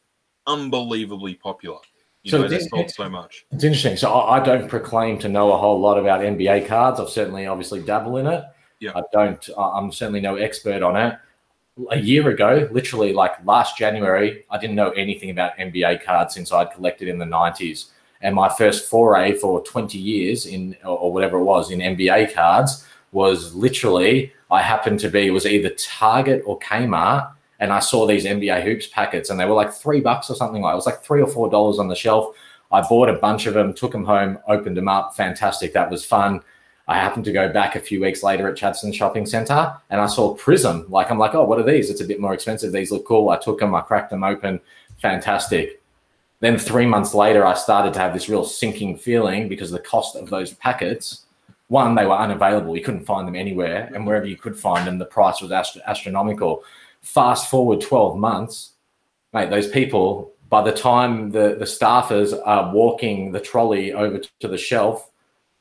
unbelievably 0.48 1.36
popular. 1.36 1.80
You 2.24 2.32
So 2.32 2.42
know, 2.44 2.48
did- 2.48 2.70
sold 2.70 2.90
so 2.92 3.10
much. 3.10 3.46
It's 3.52 3.64
interesting. 3.64 3.98
So 3.98 4.12
I, 4.12 4.40
I 4.40 4.44
don't 4.46 4.70
proclaim 4.70 5.18
to 5.20 5.30
know 5.30 5.52
a 5.54 5.58
whole 5.58 5.80
lot 5.80 5.98
about 5.98 6.22
NBA 6.22 6.68
cards. 6.68 7.00
I've 7.00 7.10
certainly, 7.10 7.48
obviously, 7.48 7.82
dabble 7.82 8.18
in 8.18 8.28
it. 8.28 8.44
Yeah. 8.80 8.92
I 8.96 9.02
don't. 9.12 9.50
I'm 9.58 9.92
certainly 9.92 10.22
no 10.22 10.36
expert 10.36 10.82
on 10.84 10.96
it. 10.96 11.18
A 11.90 11.98
year 11.98 12.30
ago, 12.30 12.68
literally 12.72 13.14
like 13.14 13.44
last 13.46 13.78
January, 13.78 14.46
I 14.50 14.58
didn't 14.58 14.76
know 14.76 14.92
anything 14.92 15.30
about 15.30 15.58
NBA 15.58 16.04
cards 16.04 16.34
since 16.34 16.52
I'd 16.52 16.72
collected 16.72 17.08
in 17.08 17.18
the 17.18 17.26
90s. 17.26 17.92
And 18.22 18.36
my 18.36 18.50
first 18.50 18.90
foray 18.90 19.34
for 19.34 19.64
20 19.64 19.98
years 19.98 20.46
in, 20.46 20.76
or 20.84 21.12
whatever 21.12 21.40
it 21.40 21.44
was, 21.44 21.72
in 21.72 21.80
NBA 21.80 22.34
cards 22.34 22.86
was 23.12 23.56
literally 23.56 24.34
I 24.52 24.62
happened 24.62 25.00
to 25.00 25.10
be 25.10 25.32
was 25.32 25.46
either 25.46 25.70
Target 25.70 26.44
or 26.46 26.60
Kmart, 26.60 27.32
and 27.60 27.72
I 27.72 27.80
saw 27.80 28.06
these 28.06 28.26
NBA 28.26 28.64
hoops 28.64 28.88
packets, 28.88 29.30
and 29.30 29.40
they 29.40 29.46
were 29.46 29.54
like 29.54 29.72
three 29.72 30.02
bucks 30.02 30.30
or 30.30 30.36
something 30.36 30.62
like. 30.62 30.74
It 30.74 30.76
was 30.76 30.86
like 30.86 31.02
three 31.04 31.22
or 31.22 31.28
four 31.28 31.50
dollars 31.50 31.80
on 31.80 31.88
the 31.88 31.96
shelf. 31.96 32.36
I 32.72 32.82
bought 32.82 33.10
a 33.10 33.14
bunch 33.14 33.46
of 33.46 33.54
them, 33.54 33.74
took 33.74 33.94
them 33.94 34.04
home, 34.04 34.40
opened 34.48 34.76
them 34.76 34.90
up. 34.90 35.16
Fantastic. 35.16 35.74
That 35.74 35.90
was 35.90 36.04
fun. 36.04 36.42
I 36.92 36.96
happened 36.96 37.24
to 37.24 37.32
go 37.32 37.48
back 37.48 37.78
a 37.78 37.80
few 37.80 38.02
weeks 38.02 38.22
later 38.22 38.50
at 38.50 38.58
Chadstone 38.58 38.94
Shopping 38.94 39.26
Center 39.26 39.74
and 39.90 40.02
I 40.02 40.08
saw 40.08 40.36
Prism. 40.36 40.86
Like, 40.90 41.10
I'm 41.10 41.18
like, 41.18 41.34
oh, 41.34 41.46
what 41.46 41.58
are 41.58 41.64
these? 41.64 41.90
It's 41.90 42.02
a 42.02 42.06
bit 42.06 42.20
more 42.20 42.34
expensive. 42.34 42.74
These 42.74 42.92
look 42.92 43.06
cool. 43.06 43.30
I 43.30 43.38
took 43.38 43.62
them, 43.62 43.74
I 43.74 43.80
cracked 43.80 44.10
them 44.10 44.26
open. 44.26 44.60
Fantastic. 44.98 45.82
Then 46.42 46.58
three 46.58 46.86
months 46.86 47.14
later, 47.14 47.46
I 47.46 47.54
started 47.54 47.94
to 47.94 48.00
have 48.00 48.14
this 48.14 48.28
real 48.28 48.44
sinking 48.44 48.98
feeling 48.98 49.48
because 49.48 49.72
the 49.72 49.80
cost 49.80 50.18
of 50.18 50.30
those 50.30 50.54
packets, 50.56 51.28
one, 51.70 51.96
they 51.96 52.06
were 52.06 52.18
unavailable. 52.18 52.76
You 52.76 52.84
couldn't 52.84 53.06
find 53.06 53.26
them 53.26 53.38
anywhere. 53.38 53.90
And 53.96 54.06
wherever 54.06 54.26
you 54.26 54.36
could 54.36 54.60
find 54.60 54.86
them, 54.86 54.98
the 54.98 55.06
price 55.06 55.42
was 55.42 55.54
ast- 55.54 55.78
astronomical. 55.88 56.66
Fast 57.02 57.50
forward 57.50 57.80
12 57.80 58.18
months, 58.18 58.72
mate, 59.34 59.50
those 59.50 59.70
people, 59.70 60.34
by 60.50 60.62
the 60.62 60.74
time 60.74 61.32
the, 61.32 61.56
the 61.58 61.64
staffers 61.64 62.38
are 62.46 62.74
walking 62.74 63.32
the 63.32 63.40
trolley 63.40 63.94
over 63.94 64.20
to 64.42 64.48
the 64.50 64.58
shelf, 64.58 65.11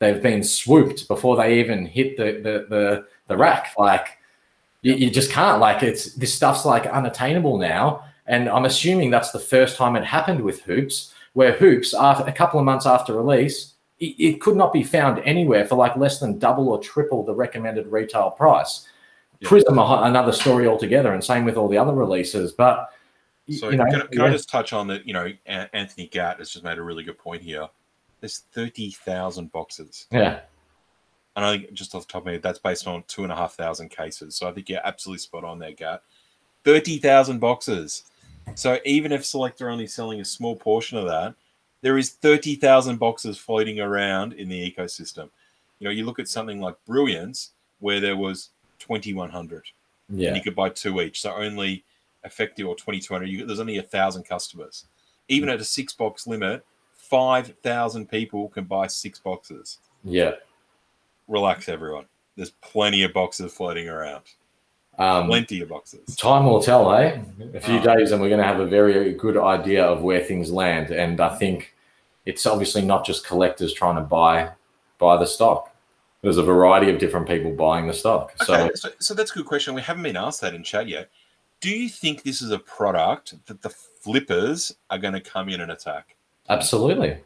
they've 0.01 0.23
been 0.23 0.43
swooped 0.43 1.07
before 1.07 1.37
they 1.37 1.61
even 1.61 1.87
hit 1.87 2.17
the, 2.17 2.33
the, 2.43 2.67
the, 2.69 3.07
the 3.29 3.37
rack. 3.37 3.75
Like, 3.79 4.19
You, 4.83 4.95
you 4.95 5.11
just 5.11 5.31
can't. 5.31 5.61
Like 5.61 5.83
it's 5.83 6.15
this 6.15 6.33
stuff's 6.33 6.65
like 6.65 6.87
unattainable 6.87 7.59
now, 7.59 8.03
and 8.27 8.49
I'm 8.49 8.65
assuming 8.65 9.11
that's 9.11 9.31
the 9.31 9.39
first 9.39 9.77
time 9.77 9.95
it 9.95 10.05
happened 10.05 10.41
with 10.41 10.63
hoops, 10.63 11.13
where 11.35 11.53
hoops 11.53 11.93
after 11.93 12.25
a 12.25 12.33
couple 12.33 12.59
of 12.59 12.65
months 12.65 12.87
after 12.87 13.13
release, 13.13 13.75
it, 13.99 14.15
it 14.19 14.41
could 14.41 14.57
not 14.57 14.73
be 14.73 14.83
found 14.83 15.19
anywhere 15.27 15.67
for 15.67 15.77
like 15.77 15.97
less 15.97 16.19
than 16.19 16.39
double 16.39 16.71
or 16.71 16.81
triple 16.81 17.23
the 17.23 17.35
recommended 17.35 17.89
retail 17.89 18.31
price. 18.31 18.89
Yeah. 19.41 19.49
Prism 19.49 19.79
another 19.79 20.33
story 20.33 20.67
altogether, 20.67 21.13
and 21.13 21.23
same 21.23 21.45
with 21.45 21.59
all 21.59 21.69
the 21.69 21.77
other 21.77 21.93
releases. 21.93 22.53
But 22.53 22.89
so 23.51 23.69
you 23.69 23.77
know, 23.77 23.85
can, 23.85 24.01
can 24.09 24.21
yeah. 24.21 24.25
I 24.25 24.31
just 24.31 24.49
touch 24.49 24.73
on 24.73 24.87
that? 24.87 25.07
You 25.07 25.13
know, 25.13 25.31
Anthony 25.45 26.07
Gatt 26.07 26.39
has 26.39 26.49
just 26.49 26.65
made 26.65 26.79
a 26.79 26.83
really 26.83 27.05
good 27.05 27.19
point 27.19 27.43
here. 27.43 27.69
There's 28.21 28.45
thirty 28.53 28.91
thousand 28.91 29.53
boxes. 29.53 30.07
Yeah. 30.11 30.41
And 31.37 31.45
I 31.45 31.57
think 31.57 31.73
just 31.73 31.95
off 31.95 32.07
the 32.07 32.13
top 32.13 32.23
of 32.23 32.27
my 32.27 32.33
head, 32.33 32.43
that's 32.43 32.59
based 32.59 32.87
on 32.87 33.05
two 33.07 33.23
and 33.23 33.33
a 33.33 33.37
half 33.37 33.55
thousand 33.55 33.91
cases. 33.91 34.35
So 34.35 34.49
I 34.49 34.53
think 34.53 34.69
you're 34.69 34.85
absolutely 34.85 35.21
spot 35.21 35.45
on 35.45 35.59
there, 35.59 35.73
Gatt. 35.73 36.03
Thirty 36.65 36.99
thousand 36.99 37.39
boxes. 37.39 38.05
So 38.55 38.79
even 38.85 39.13
if 39.13 39.25
Select 39.25 39.61
are 39.63 39.71
only 39.71 39.87
selling 39.87 40.21
a 40.21 40.25
small 40.25 40.57
portion 40.57 40.99
of 40.99 41.07
that, 41.07 41.35
there 41.83 41.99
is 41.99 42.11
thirty 42.11 42.57
thousand 42.57 42.99
boxes 42.99 43.39
floating 43.39 43.81
around 43.81 44.35
in 44.35 44.49
the 44.49 44.71
ecosystem. 44.71 45.31
You 45.79 45.87
know, 45.87 45.91
you 45.91 46.05
look 46.05 46.19
at 46.19 46.29
something 46.29 46.61
like 46.61 46.77
Brilliance, 46.87 47.53
where 47.79 48.01
there 48.01 48.17
was 48.17 48.51
twenty 48.79 49.15
one 49.15 49.31
hundred. 49.31 49.65
Yeah. 50.09 50.29
And 50.29 50.37
you 50.37 50.43
could 50.43 50.57
buy 50.57 50.71
two 50.71 51.01
each. 51.01 51.21
So 51.21 51.33
only 51.33 51.85
effective 52.25 52.67
or 52.67 52.75
2200 52.77 53.49
there's 53.49 53.61
only 53.61 53.79
a 53.79 53.83
thousand 53.83 54.25
customers 54.25 54.87
even 55.29 55.49
hmm. 55.49 55.55
at 55.55 55.61
a 55.61 55.65
six 55.65 55.93
box 55.93 56.27
limit 56.27 56.65
5000 57.11 58.09
people 58.09 58.49
can 58.49 58.65
buy 58.65 58.87
six 58.87 59.19
boxes 59.19 59.79
Yeah. 60.05 60.33
relax 61.29 61.69
everyone 61.69 62.07
there's 62.37 62.51
plenty 62.63 63.03
of 63.03 63.13
boxes 63.13 63.53
floating 63.53 63.89
around 63.89 64.23
Um, 64.99 65.27
plenty 65.27 65.61
of 65.63 65.69
boxes 65.69 66.15
Time 66.17 66.45
will 66.47 66.63
tell, 66.63 66.93
eh? 66.95 67.19
A 67.55 67.61
few 67.61 67.79
Ah. 67.79 67.95
days, 67.95 68.13
and 68.13 68.21
we're 68.21 68.29
going 68.29 68.41
to 68.41 68.47
have 68.47 68.61
a 68.61 68.67
very 68.67 69.13
good 69.15 69.37
idea 69.37 69.83
of 69.85 70.03
where 70.03 70.23
things 70.23 70.51
land. 70.53 70.91
And 70.91 71.21
I 71.21 71.37
think 71.39 71.75
it's 72.27 72.45
obviously 72.45 72.83
not 72.83 73.07
just 73.07 73.27
collectors 73.27 73.73
trying 73.73 73.97
to 73.97 74.03
buy 74.03 74.51
buy 74.99 75.17
the 75.17 75.27
stock. 75.27 75.75
There's 76.23 76.37
a 76.37 76.43
variety 76.43 76.91
of 76.93 76.99
different 76.99 77.27
people 77.27 77.51
buying 77.53 77.87
the 77.87 77.95
stock. 77.95 78.35
So 78.45 78.71
so, 78.75 78.91
so 78.99 79.15
that's 79.15 79.31
a 79.31 79.35
good 79.35 79.47
question 79.47 79.75
we 79.75 79.81
haven't 79.83 80.03
been 80.03 80.17
asked 80.19 80.41
that 80.43 80.53
in 80.55 80.63
chat 80.63 80.87
yet 80.87 81.09
do 81.61 81.71
you 81.71 81.89
think 81.89 82.23
this 82.23 82.41
is 82.43 82.51
a 82.51 82.59
product 82.59 83.35
that 83.47 83.61
the 83.63 83.71
flippers 83.71 84.75
are 84.91 84.99
going 84.99 85.15
to 85.15 85.21
come 85.21 85.49
in 85.49 85.61
and 85.63 85.73
attack 85.73 86.15
absolutely, 86.51 87.17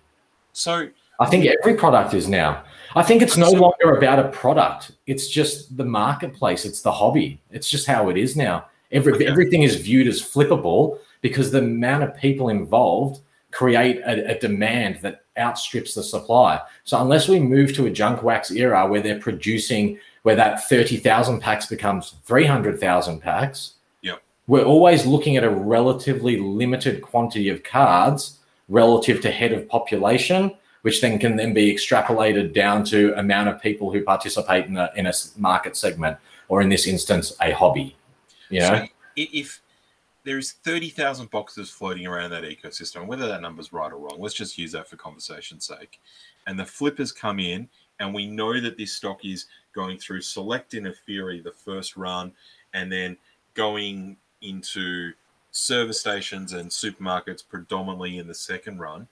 so 0.53 0.89
I 1.21 1.27
think 1.27 1.47
every 1.47 1.75
product 1.75 2.15
is 2.15 2.29
now. 2.29 2.63
I 2.97 3.03
think 3.03 3.23
it's 3.23 3.37
no 3.37 3.51
longer 3.51 3.97
about 3.97 4.19
a 4.21 4.29
product. 4.29 4.93
It's 5.07 5.29
just 5.29 5.77
the 5.77 5.85
marketplace. 5.85 6.65
It's 6.65 6.81
the 6.83 6.93
hobby. 6.93 7.41
It's 7.51 7.69
just 7.69 7.87
how 7.87 8.09
it 8.09 8.17
is 8.17 8.37
now. 8.37 8.67
Every, 8.93 9.15
Okay. 9.15 9.27
Everything 9.27 9.63
is 9.63 9.75
viewed 9.77 10.07
as 10.07 10.23
flippable 10.23 10.99
because 11.21 11.51
the 11.51 11.59
amount 11.59 12.05
of 12.05 12.17
people 12.17 12.51
involved 12.51 13.21
create 13.51 13.99
a, 13.99 14.37
a 14.37 14.39
demand 14.39 14.99
that 15.03 15.25
outstrips 15.39 15.95
the 15.95 16.03
supply. 16.03 16.61
So 16.85 17.01
unless 17.01 17.29
we 17.29 17.41
move 17.41 17.75
to 17.75 17.87
a 17.87 17.91
junk 17.91 18.23
wax 18.23 18.51
era 18.53 18.87
where 18.87 19.01
they're 19.01 19.19
producing, 19.19 19.99
where 20.23 20.37
that 20.37 20.69
30,000 20.69 21.41
packs 21.41 21.67
becomes 21.67 22.15
300,000 22.25 23.21
packs, 23.21 23.75
Yep. 24.03 24.23
we're 24.47 24.65
always 24.65 25.07
looking 25.07 25.37
at 25.37 25.43
a 25.45 25.51
relatively 25.51 26.39
limited 26.39 27.03
quantity 27.03 27.49
of 27.49 27.63
cards 27.65 28.39
relative 28.69 29.21
to 29.21 29.31
head 29.31 29.53
of 29.53 29.69
population 29.69 30.53
which 30.83 31.01
then 31.01 31.19
can 31.19 31.37
then 31.37 31.55
be 31.55 31.75
extrapolated 31.75 32.53
down 32.53 32.85
to 32.85 33.19
amount 33.19 33.49
of 33.49 33.61
people 33.61 33.91
who 33.91 34.03
participate 34.03 34.67
in 34.67 34.77
a, 34.77 34.91
in 34.97 35.07
a 35.07 35.13
market 35.37 35.77
segment 35.77 36.17
or 36.49 36.61
in 36.61 36.69
this 36.69 36.87
instance 36.87 37.35
a 37.41 37.53
hobby 37.53 37.97
you 38.51 38.61
know 38.61 38.85
So 38.85 38.87
if 39.17 39.61
there's 40.25 40.53
30,000 40.53 41.31
boxes 41.31 41.71
floating 41.71 42.07
around 42.07 42.31
that 42.31 42.45
ecosystem, 42.45 43.07
whether 43.07 43.29
that 43.29 43.43
number's 43.43 43.73
right 43.73 43.93
or 43.93 43.99
wrong, 43.99 44.17
let's 44.19 44.35
just 44.35 44.57
use 44.57 44.73
that 44.73 44.89
for 44.89 44.97
conversation's 44.97 45.67
sake. 45.67 46.01
And 46.47 46.59
the 46.59 46.65
flippers 46.65 47.13
come 47.13 47.39
in, 47.39 47.69
and 48.01 48.15
we 48.15 48.27
know 48.27 48.61
that 48.61 48.79
this 48.79 48.95
stock 48.95 49.25
is 49.25 49.47
going 49.75 49.99
through 49.99 50.23
select 50.23 50.75
in 50.75 50.87
a 50.87 50.93
theory 50.93 51.41
the 51.41 51.53
first 51.53 51.97
run, 51.97 52.33
and 52.73 52.91
then 52.91 53.17
going 53.53 54.17
into 54.41 55.13
service 55.55 56.01
stations 56.01 56.53
and 56.53 56.69
supermarkets 56.69 57.47
predominantly 57.49 58.19
in 58.19 58.27
the 58.27 58.35
second 58.35 58.79
run. 58.81 59.07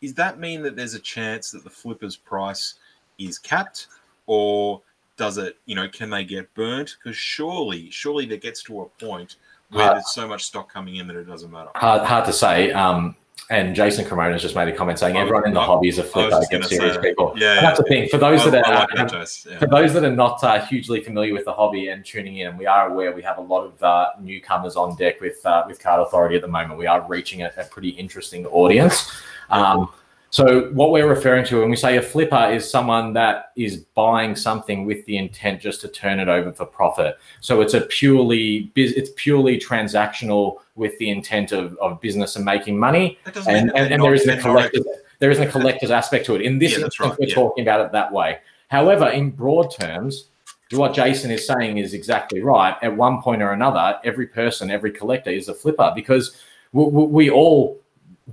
Does 0.00 0.14
that 0.14 0.38
mean 0.40 0.62
that 0.62 0.74
there's 0.74 0.94
a 0.94 0.98
chance 0.98 1.50
that 1.50 1.64
the 1.64 1.70
flippers 1.70 2.16
price 2.16 2.74
is 3.18 3.38
capped, 3.38 3.88
or 4.26 4.80
does 5.18 5.36
it, 5.36 5.58
you 5.66 5.74
know, 5.74 5.86
can 5.88 6.08
they 6.08 6.24
get 6.24 6.52
burnt? 6.54 6.96
Because 6.98 7.16
surely, 7.16 7.90
surely 7.90 8.24
there 8.24 8.38
gets 8.38 8.62
to 8.64 8.80
a 8.82 8.86
point 9.04 9.36
where 9.70 9.90
Uh, 9.90 9.92
there's 9.94 10.14
so 10.14 10.26
much 10.26 10.44
stock 10.44 10.72
coming 10.72 10.96
in 10.96 11.06
that 11.08 11.16
it 11.16 11.24
doesn't 11.24 11.50
matter. 11.50 11.70
hard, 11.74 12.02
hard 12.02 12.24
to 12.24 12.32
say 12.32 12.72
um 12.72 13.14
and 13.48 13.76
Jason 13.76 14.04
Cremona 14.04 14.32
has 14.32 14.42
just 14.42 14.56
made 14.56 14.66
a 14.68 14.72
comment 14.72 14.98
saying 14.98 15.16
I 15.16 15.20
everyone 15.20 15.46
in 15.46 15.54
the 15.54 15.60
I- 15.60 15.66
hobby 15.66 15.88
is 15.88 15.98
a 15.98 16.02
flipper 16.02 16.30
was 16.36 16.40
just 16.40 16.52
against 16.52 16.70
serious 16.70 16.98
people. 16.98 17.32
Yeah, 17.36 17.58
And 17.58 17.66
that's 17.66 17.78
the 17.78 17.84
thing. 17.84 18.08
For 18.08 18.18
those 18.18 18.40
I, 18.46 18.50
that 18.50 18.66
are 18.66 18.74
like 18.74 19.10
that, 19.10 19.44
Yeah. 19.48 19.58
For 19.58 19.66
those 19.66 19.94
that 19.94 20.04
are 20.04 20.10
not 20.14 20.42
uh, 20.42 20.64
hugely 20.66 21.00
familiar 21.00 21.32
with 21.32 21.44
the 21.44 21.52
hobby 21.52 21.88
and 21.88 22.04
tuning 22.04 22.38
in, 22.38 22.56
we 22.56 22.66
are 22.66 22.88
aware 22.90 23.12
we 23.12 23.22
have 23.22 23.38
a 23.38 23.42
lot 23.42 23.64
of 23.64 23.80
uh, 23.82 24.10
newcomers 24.20 24.74
on 24.74 24.96
deck 24.96 25.20
with 25.20 25.44
uh, 25.46 25.62
with 25.66 25.78
Card 25.80 26.00
Authority 26.00 26.34
at 26.34 26.42
the 26.42 26.48
moment. 26.48 26.78
We 26.78 26.86
are 26.86 27.06
reaching 27.08 27.42
a, 27.42 27.52
a 27.56 27.64
pretty 27.64 27.90
interesting 27.90 28.46
audience. 28.46 29.10
Um, 29.50 29.90
so 30.30 30.70
what 30.72 30.90
we're 30.90 31.08
referring 31.08 31.44
to 31.46 31.60
when 31.60 31.70
we 31.70 31.76
say 31.76 31.96
a 31.96 32.02
flipper 32.02 32.50
is 32.50 32.68
someone 32.68 33.12
that 33.14 33.52
is 33.56 33.78
buying 33.94 34.34
something 34.34 34.84
with 34.84 35.04
the 35.06 35.16
intent 35.16 35.60
just 35.60 35.80
to 35.82 35.88
turn 35.88 36.18
it 36.18 36.28
over 36.28 36.52
for 36.52 36.66
profit. 36.66 37.16
So 37.40 37.60
it's 37.60 37.74
a 37.74 37.82
purely 37.82 38.70
it's 38.74 39.10
purely 39.16 39.58
transactional 39.58 40.56
with 40.74 40.98
the 40.98 41.10
intent 41.10 41.52
of, 41.52 41.76
of 41.78 42.00
business 42.00 42.36
and 42.36 42.44
making 42.44 42.78
money 42.78 43.18
and, 43.24 43.70
and, 43.76 43.92
and 43.92 44.02
there 44.02 44.14
isn't 44.14 44.38
a 44.38 44.40
collector's 44.40 44.84
there 45.18 45.30
isn't 45.30 45.48
a 45.48 45.50
collector's 45.50 45.90
aspect 45.90 46.26
to 46.26 46.34
it. 46.34 46.42
In 46.42 46.58
this 46.58 46.72
Yeah, 46.72 46.84
instance, 46.84 47.00
right, 47.00 47.18
we're 47.18 47.28
yeah. 47.28 47.34
talking 47.34 47.62
about 47.62 47.86
it 47.86 47.92
that 47.92 48.12
way. 48.12 48.38
However, 48.68 49.08
in 49.08 49.30
broad 49.30 49.70
terms, 49.70 50.28
what 50.72 50.94
Jason 50.94 51.30
is 51.30 51.46
saying 51.46 51.78
is 51.78 51.94
exactly 51.94 52.42
right. 52.42 52.76
At 52.82 52.96
one 52.96 53.22
point 53.22 53.40
or 53.40 53.52
another, 53.52 53.98
every 54.04 54.26
person, 54.26 54.70
every 54.70 54.90
collector 54.90 55.30
is 55.30 55.48
a 55.48 55.54
flipper 55.54 55.92
because 55.94 56.36
we, 56.72 56.84
we, 56.84 57.04
we 57.04 57.30
all 57.30 57.80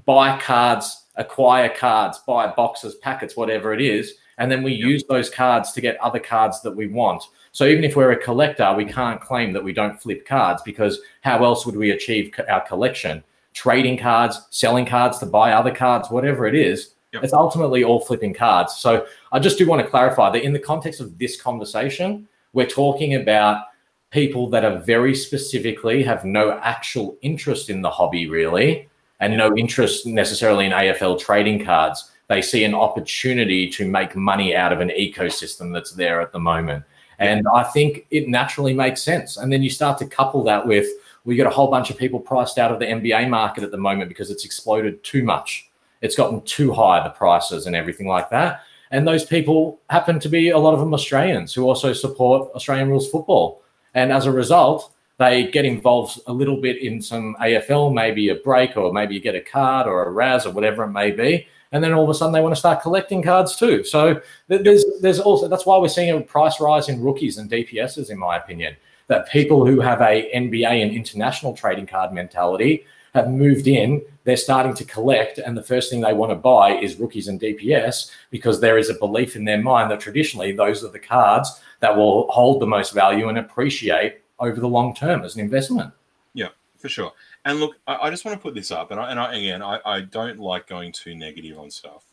buy 0.06 0.40
cards, 0.40 1.03
acquire 1.15 1.69
cards, 1.69 2.19
buy 2.26 2.47
boxes, 2.47 2.95
packets, 2.95 3.38
whatever 3.38 3.73
it 3.73 3.82
is, 3.82 4.15
and 4.38 4.52
then 4.52 4.63
we 4.63 4.73
use 4.73 5.04
those 5.08 5.30
cards 5.30 5.71
to 5.73 5.82
get 5.82 5.99
other 6.02 6.19
cards 6.19 6.62
that 6.62 6.76
we 6.76 6.88
want. 6.88 7.23
So 7.52 7.65
even 7.65 7.84
if 7.84 7.95
we're 7.95 8.12
a 8.12 8.17
collector, 8.17 8.73
we 8.73 8.86
can't 8.86 9.21
claim 9.21 9.54
that 9.54 9.63
we 9.63 9.73
don't 9.73 10.02
flip 10.02 10.26
cards 10.26 10.62
because 10.63 10.99
how 11.21 11.43
else 11.43 11.65
would 11.65 11.76
we 11.76 11.91
achieve 11.91 12.34
our 12.49 12.62
collection? 12.62 13.23
Trading 13.54 13.97
cards, 13.97 14.47
selling 14.49 14.86
cards 14.86 15.19
to 15.19 15.28
buy 15.28 15.54
other 15.54 15.73
cards, 15.73 16.10
whatever 16.10 16.47
it 16.47 16.56
is, 16.56 16.95
Yep. 17.13 17.23
it's 17.23 17.34
ultimately 17.34 17.84
all 17.84 17.99
flipping 17.99 18.34
cards. 18.34 18.76
So 18.78 19.06
I 19.32 19.38
just 19.38 19.60
do 19.60 19.67
want 19.67 19.84
to 19.84 19.88
clarify 19.88 20.32
that 20.32 20.43
in 20.43 20.52
the 20.52 20.60
context 20.60 20.99
of 20.99 21.17
this 21.19 21.39
conversation, 21.39 22.28
we're 22.54 22.65
talking 22.65 23.13
about 23.13 23.65
people 24.10 24.49
that 24.49 24.65
are 24.65 24.80
very 24.80 25.13
specifically 25.13 26.02
have 26.04 26.26
no 26.26 26.60
actual 26.63 27.15
interest 27.21 27.69
in 27.69 27.82
the 27.84 27.89
hobby 27.89 28.28
really 28.28 28.89
and 29.24 29.38
no 29.38 29.56
interest 29.56 30.06
necessarily 30.06 30.66
in 30.66 30.74
AFL 30.74 31.18
trading 31.18 31.64
cards. 31.64 32.12
They 32.28 32.42
see 32.42 32.66
an 32.66 32.76
opportunity 32.76 33.70
to 33.70 33.88
make 33.88 34.18
money 34.18 34.54
out 34.54 34.74
of 34.74 34.82
an 34.82 34.90
ecosystem 34.90 35.72
that's 35.72 35.94
there 35.94 36.20
at 36.20 36.34
the 36.34 36.40
moment. 36.40 36.84
And 37.20 37.48
I 37.54 37.64
think 37.64 38.06
it 38.12 38.28
naturally 38.28 38.74
makes 38.74 39.02
sense. 39.02 39.38
And 39.38 39.52
then 39.52 39.64
you 39.64 39.70
start 39.70 39.98
to 40.00 40.06
couple 40.06 40.44
that 40.44 40.68
with 40.68 40.88
we 41.24 41.38
got 41.38 41.48
a 41.48 41.56
whole 41.56 41.72
bunch 41.72 41.90
of 41.90 41.98
people 41.98 42.20
priced 42.20 42.58
out 42.58 42.74
of 42.74 42.80
the 42.80 42.86
NBA 42.86 43.30
market 43.30 43.64
at 43.64 43.72
the 43.72 43.78
moment 43.78 44.10
because 44.10 44.30
it's 44.30 44.44
exploded 44.44 45.02
too 45.06 45.24
much. 45.24 45.70
It's 46.02 46.18
gotten 46.18 46.42
too 46.42 46.74
high, 46.74 47.02
the 47.02 47.12
prices 47.12 47.66
and 47.66 47.78
everything 47.78 48.08
like 48.08 48.30
that. 48.32 48.64
And 48.92 49.08
those 49.08 49.24
people 49.24 49.80
happen 49.90 50.20
to 50.20 50.28
be 50.28 50.50
a 50.50 50.58
lot 50.58 50.74
of 50.74 50.82
them 50.82 50.94
Australians 50.94 51.54
who 51.54 51.64
also 51.64 51.94
support 51.94 52.52
Australian 52.56 52.90
rules 52.90 53.10
football. 53.10 53.62
And 53.94 54.12
as 54.12 54.26
a 54.26 54.34
result, 54.34 54.93
they 55.19 55.47
get 55.52 55.65
involved 55.65 56.19
a 56.28 56.34
little 56.34 56.60
bit 56.60 56.82
in 56.82 57.02
some 57.02 57.36
AFL, 57.39 57.93
maybe 57.93 58.30
a 58.30 58.36
break, 58.36 58.76
or 58.78 58.91
maybe 58.91 59.13
you 59.13 59.21
get 59.21 59.36
a 59.36 59.41
card 59.41 59.88
or 59.88 60.04
a 60.04 60.12
RAS 60.12 60.45
or 60.45 60.52
whatever 60.52 60.84
it 60.84 60.91
may 60.91 61.12
be. 61.12 61.47
And 61.71 61.84
then 61.84 61.93
all 61.93 62.04
of 62.04 62.10
a 62.10 62.13
sudden 62.13 62.34
they 62.34 62.41
want 62.41 62.54
to 62.54 62.60
start 62.60 62.82
collecting 62.82 63.21
cards 63.23 63.56
too. 63.56 63.84
So 63.84 64.21
there's 64.47 64.86
there's 65.02 65.19
also 65.19 65.47
that's 65.47 65.65
why 65.65 65.78
we're 65.78 65.88
seeing 65.88 66.15
a 66.15 66.21
price 66.21 66.60
rise 66.60 66.89
in 66.89 67.02
rookies 67.02 67.38
and 67.38 67.49
DPSs, 67.49 68.10
in 68.10 68.17
my 68.17 68.38
opinion. 68.38 68.76
That 69.08 69.30
people 69.30 69.65
who 69.65 69.82
have 69.82 70.02
a 70.02 70.32
NBA 70.34 70.82
and 70.82 70.91
international 70.91 71.54
trading 71.54 71.88
card 71.88 72.13
mentality 72.13 72.86
have 73.13 73.30
moved 73.30 73.67
in, 73.67 74.02
they're 74.23 74.38
starting 74.38 74.73
to 74.73 74.86
collect, 74.86 75.38
and 75.38 75.56
the 75.56 75.62
first 75.62 75.89
thing 75.89 76.02
they 76.02 76.13
want 76.13 76.32
to 76.32 76.36
buy 76.36 76.76
is 76.78 76.95
rookies 76.95 77.28
and 77.28 77.39
DPS 77.39 78.10
because 78.32 78.60
there 78.60 78.78
is 78.78 78.89
a 78.89 78.95
belief 78.95 79.36
in 79.36 79.45
their 79.45 79.62
mind 79.62 79.91
that 79.91 79.99
traditionally 79.99 80.52
those 80.52 80.84
are 80.84 80.89
the 80.89 80.99
cards 80.99 81.62
that 81.80 81.95
will 81.95 82.28
hold 82.32 82.62
the 82.62 82.65
most 82.65 82.93
value 82.93 83.30
and 83.30 83.38
appreciate 83.38 84.23
over 84.39 84.60
the 84.60 84.67
long 84.67 84.93
term 84.93 85.24
as 85.24 85.36
an 85.36 85.41
investment. 85.41 85.93
Yeah, 86.34 86.50
for 86.78 86.89
sure. 86.89 87.12
And 87.46 87.60
look, 87.60 87.76
I, 87.88 87.96
I 88.04 88.10
just 88.10 88.26
want 88.26 88.38
to 88.38 88.41
put 88.41 88.56
this 88.56 88.72
up, 88.72 88.91
and 88.91 89.00
I, 89.00 89.12
and 89.12 89.19
I, 89.19 89.36
again, 89.36 89.62
I, 89.62 89.80
I 89.86 90.02
don't 90.02 90.39
like 90.39 90.67
going 90.67 90.91
too 90.91 91.15
negative 91.15 91.58
on 91.60 91.69
stuff. 91.69 92.06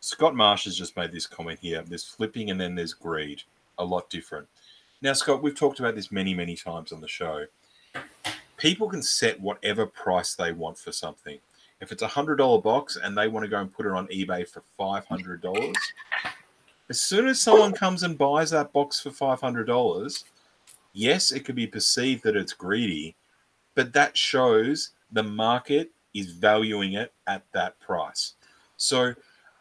Scott 0.00 0.34
Marsh 0.34 0.64
has 0.64 0.76
just 0.76 0.96
made 0.96 1.12
this 1.12 1.26
comment 1.26 1.58
here. 1.60 1.82
There's 1.82 2.04
flipping, 2.04 2.50
and 2.50 2.60
then 2.60 2.74
there's 2.74 2.92
greed. 2.92 3.42
A 3.78 3.84
lot 3.84 4.10
different. 4.10 4.46
Now, 5.02 5.12
Scott, 5.12 5.42
we've 5.42 5.54
talked 5.54 5.80
about 5.80 5.94
this 5.94 6.10
many, 6.10 6.34
many 6.34 6.56
times 6.56 6.92
on 6.92 7.00
the 7.00 7.08
show. 7.08 7.46
People 8.56 8.88
can 8.88 9.02
set 9.02 9.40
whatever 9.40 9.86
price 9.86 10.34
they 10.34 10.52
want 10.52 10.76
for 10.78 10.90
something. 10.90 11.38
If 11.80 11.92
it's 11.92 12.02
a 12.02 12.08
hundred 12.08 12.36
dollar 12.36 12.60
box 12.60 12.96
and 12.96 13.16
they 13.16 13.28
want 13.28 13.44
to 13.44 13.48
go 13.48 13.60
and 13.60 13.72
put 13.72 13.86
it 13.86 13.92
on 13.92 14.08
eBay 14.08 14.48
for 14.48 14.64
five 14.76 15.06
hundred 15.06 15.40
dollars, 15.40 15.76
as 16.88 17.00
soon 17.00 17.28
as 17.28 17.40
someone 17.40 17.72
comes 17.72 18.02
and 18.02 18.18
buys 18.18 18.50
that 18.50 18.72
box 18.72 19.00
for 19.00 19.12
five 19.12 19.40
hundred 19.40 19.68
dollars, 19.68 20.24
yes, 20.98 21.30
it 21.30 21.44
could 21.44 21.54
be 21.54 21.66
perceived 21.66 22.24
that 22.24 22.36
it's 22.36 22.52
greedy, 22.52 23.14
but 23.74 23.92
that 23.92 24.16
shows 24.16 24.90
the 25.12 25.22
market 25.22 25.92
is 26.12 26.32
valuing 26.32 26.94
it 26.94 27.12
at 27.28 27.44
that 27.52 27.78
price. 27.78 28.34
So 28.76 29.14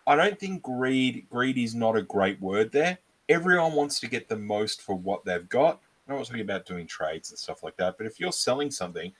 I 0.07 0.15
don't 0.15 0.39
think 0.39 0.63
greed 0.63 1.27
greed 1.29 1.57
is 1.57 1.75
not 1.75 1.95
a 1.95 2.01
great 2.01 2.41
word 2.41 2.71
there. 2.71 2.97
Everyone 3.29 3.73
wants 3.73 3.99
to 3.99 4.07
get 4.07 4.27
the 4.27 4.37
most 4.37 4.81
for 4.81 4.97
what 4.97 5.23
they've 5.25 5.47
got. 5.47 5.79
I'm 6.07 6.15
not 6.15 6.25
talking 6.25 6.41
about 6.41 6.65
doing 6.65 6.87
trades 6.87 7.29
and 7.29 7.37
stuff 7.37 7.63
like 7.63 7.77
that, 7.77 7.97
but 7.97 8.07
if 8.07 8.19
you're 8.19 8.31
selling 8.31 8.71
something, 8.71 9.11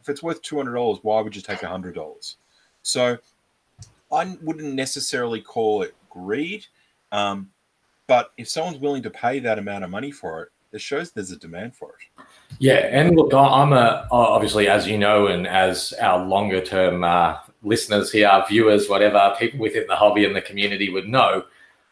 if 0.00 0.08
it's 0.08 0.22
worth 0.22 0.42
two 0.42 0.56
hundred 0.56 0.74
dollars, 0.74 0.98
why 1.02 1.20
would 1.20 1.36
you 1.36 1.42
take 1.42 1.60
hundred 1.60 1.94
dollars? 1.94 2.36
So 2.82 3.16
I 4.10 4.36
wouldn't 4.42 4.74
necessarily 4.74 5.40
call 5.40 5.82
it 5.82 5.94
greed, 6.08 6.66
um, 7.12 7.50
but 8.08 8.32
if 8.38 8.48
someone's 8.48 8.78
willing 8.78 9.04
to 9.04 9.10
pay 9.10 9.38
that 9.38 9.58
amount 9.58 9.84
of 9.84 9.90
money 9.90 10.10
for 10.10 10.42
it, 10.42 10.48
it 10.72 10.80
shows 10.80 11.10
there's 11.10 11.30
a 11.30 11.36
demand 11.36 11.74
for 11.74 11.90
it. 11.90 12.24
Yeah, 12.58 12.88
and 12.90 13.16
look, 13.16 13.32
I'm 13.34 13.72
a 13.72 14.06
obviously, 14.10 14.68
as 14.68 14.86
you 14.86 14.98
know, 14.98 15.28
and 15.28 15.46
as 15.46 15.92
our 16.00 16.24
longer 16.24 16.60
term 16.60 17.04
uh, 17.04 17.38
listeners 17.62 18.12
here, 18.12 18.44
viewers, 18.48 18.88
whatever, 18.88 19.34
people 19.38 19.60
within 19.60 19.86
the 19.88 19.96
hobby 19.96 20.24
and 20.24 20.34
the 20.34 20.42
community 20.42 20.90
would 20.90 21.08
know, 21.08 21.44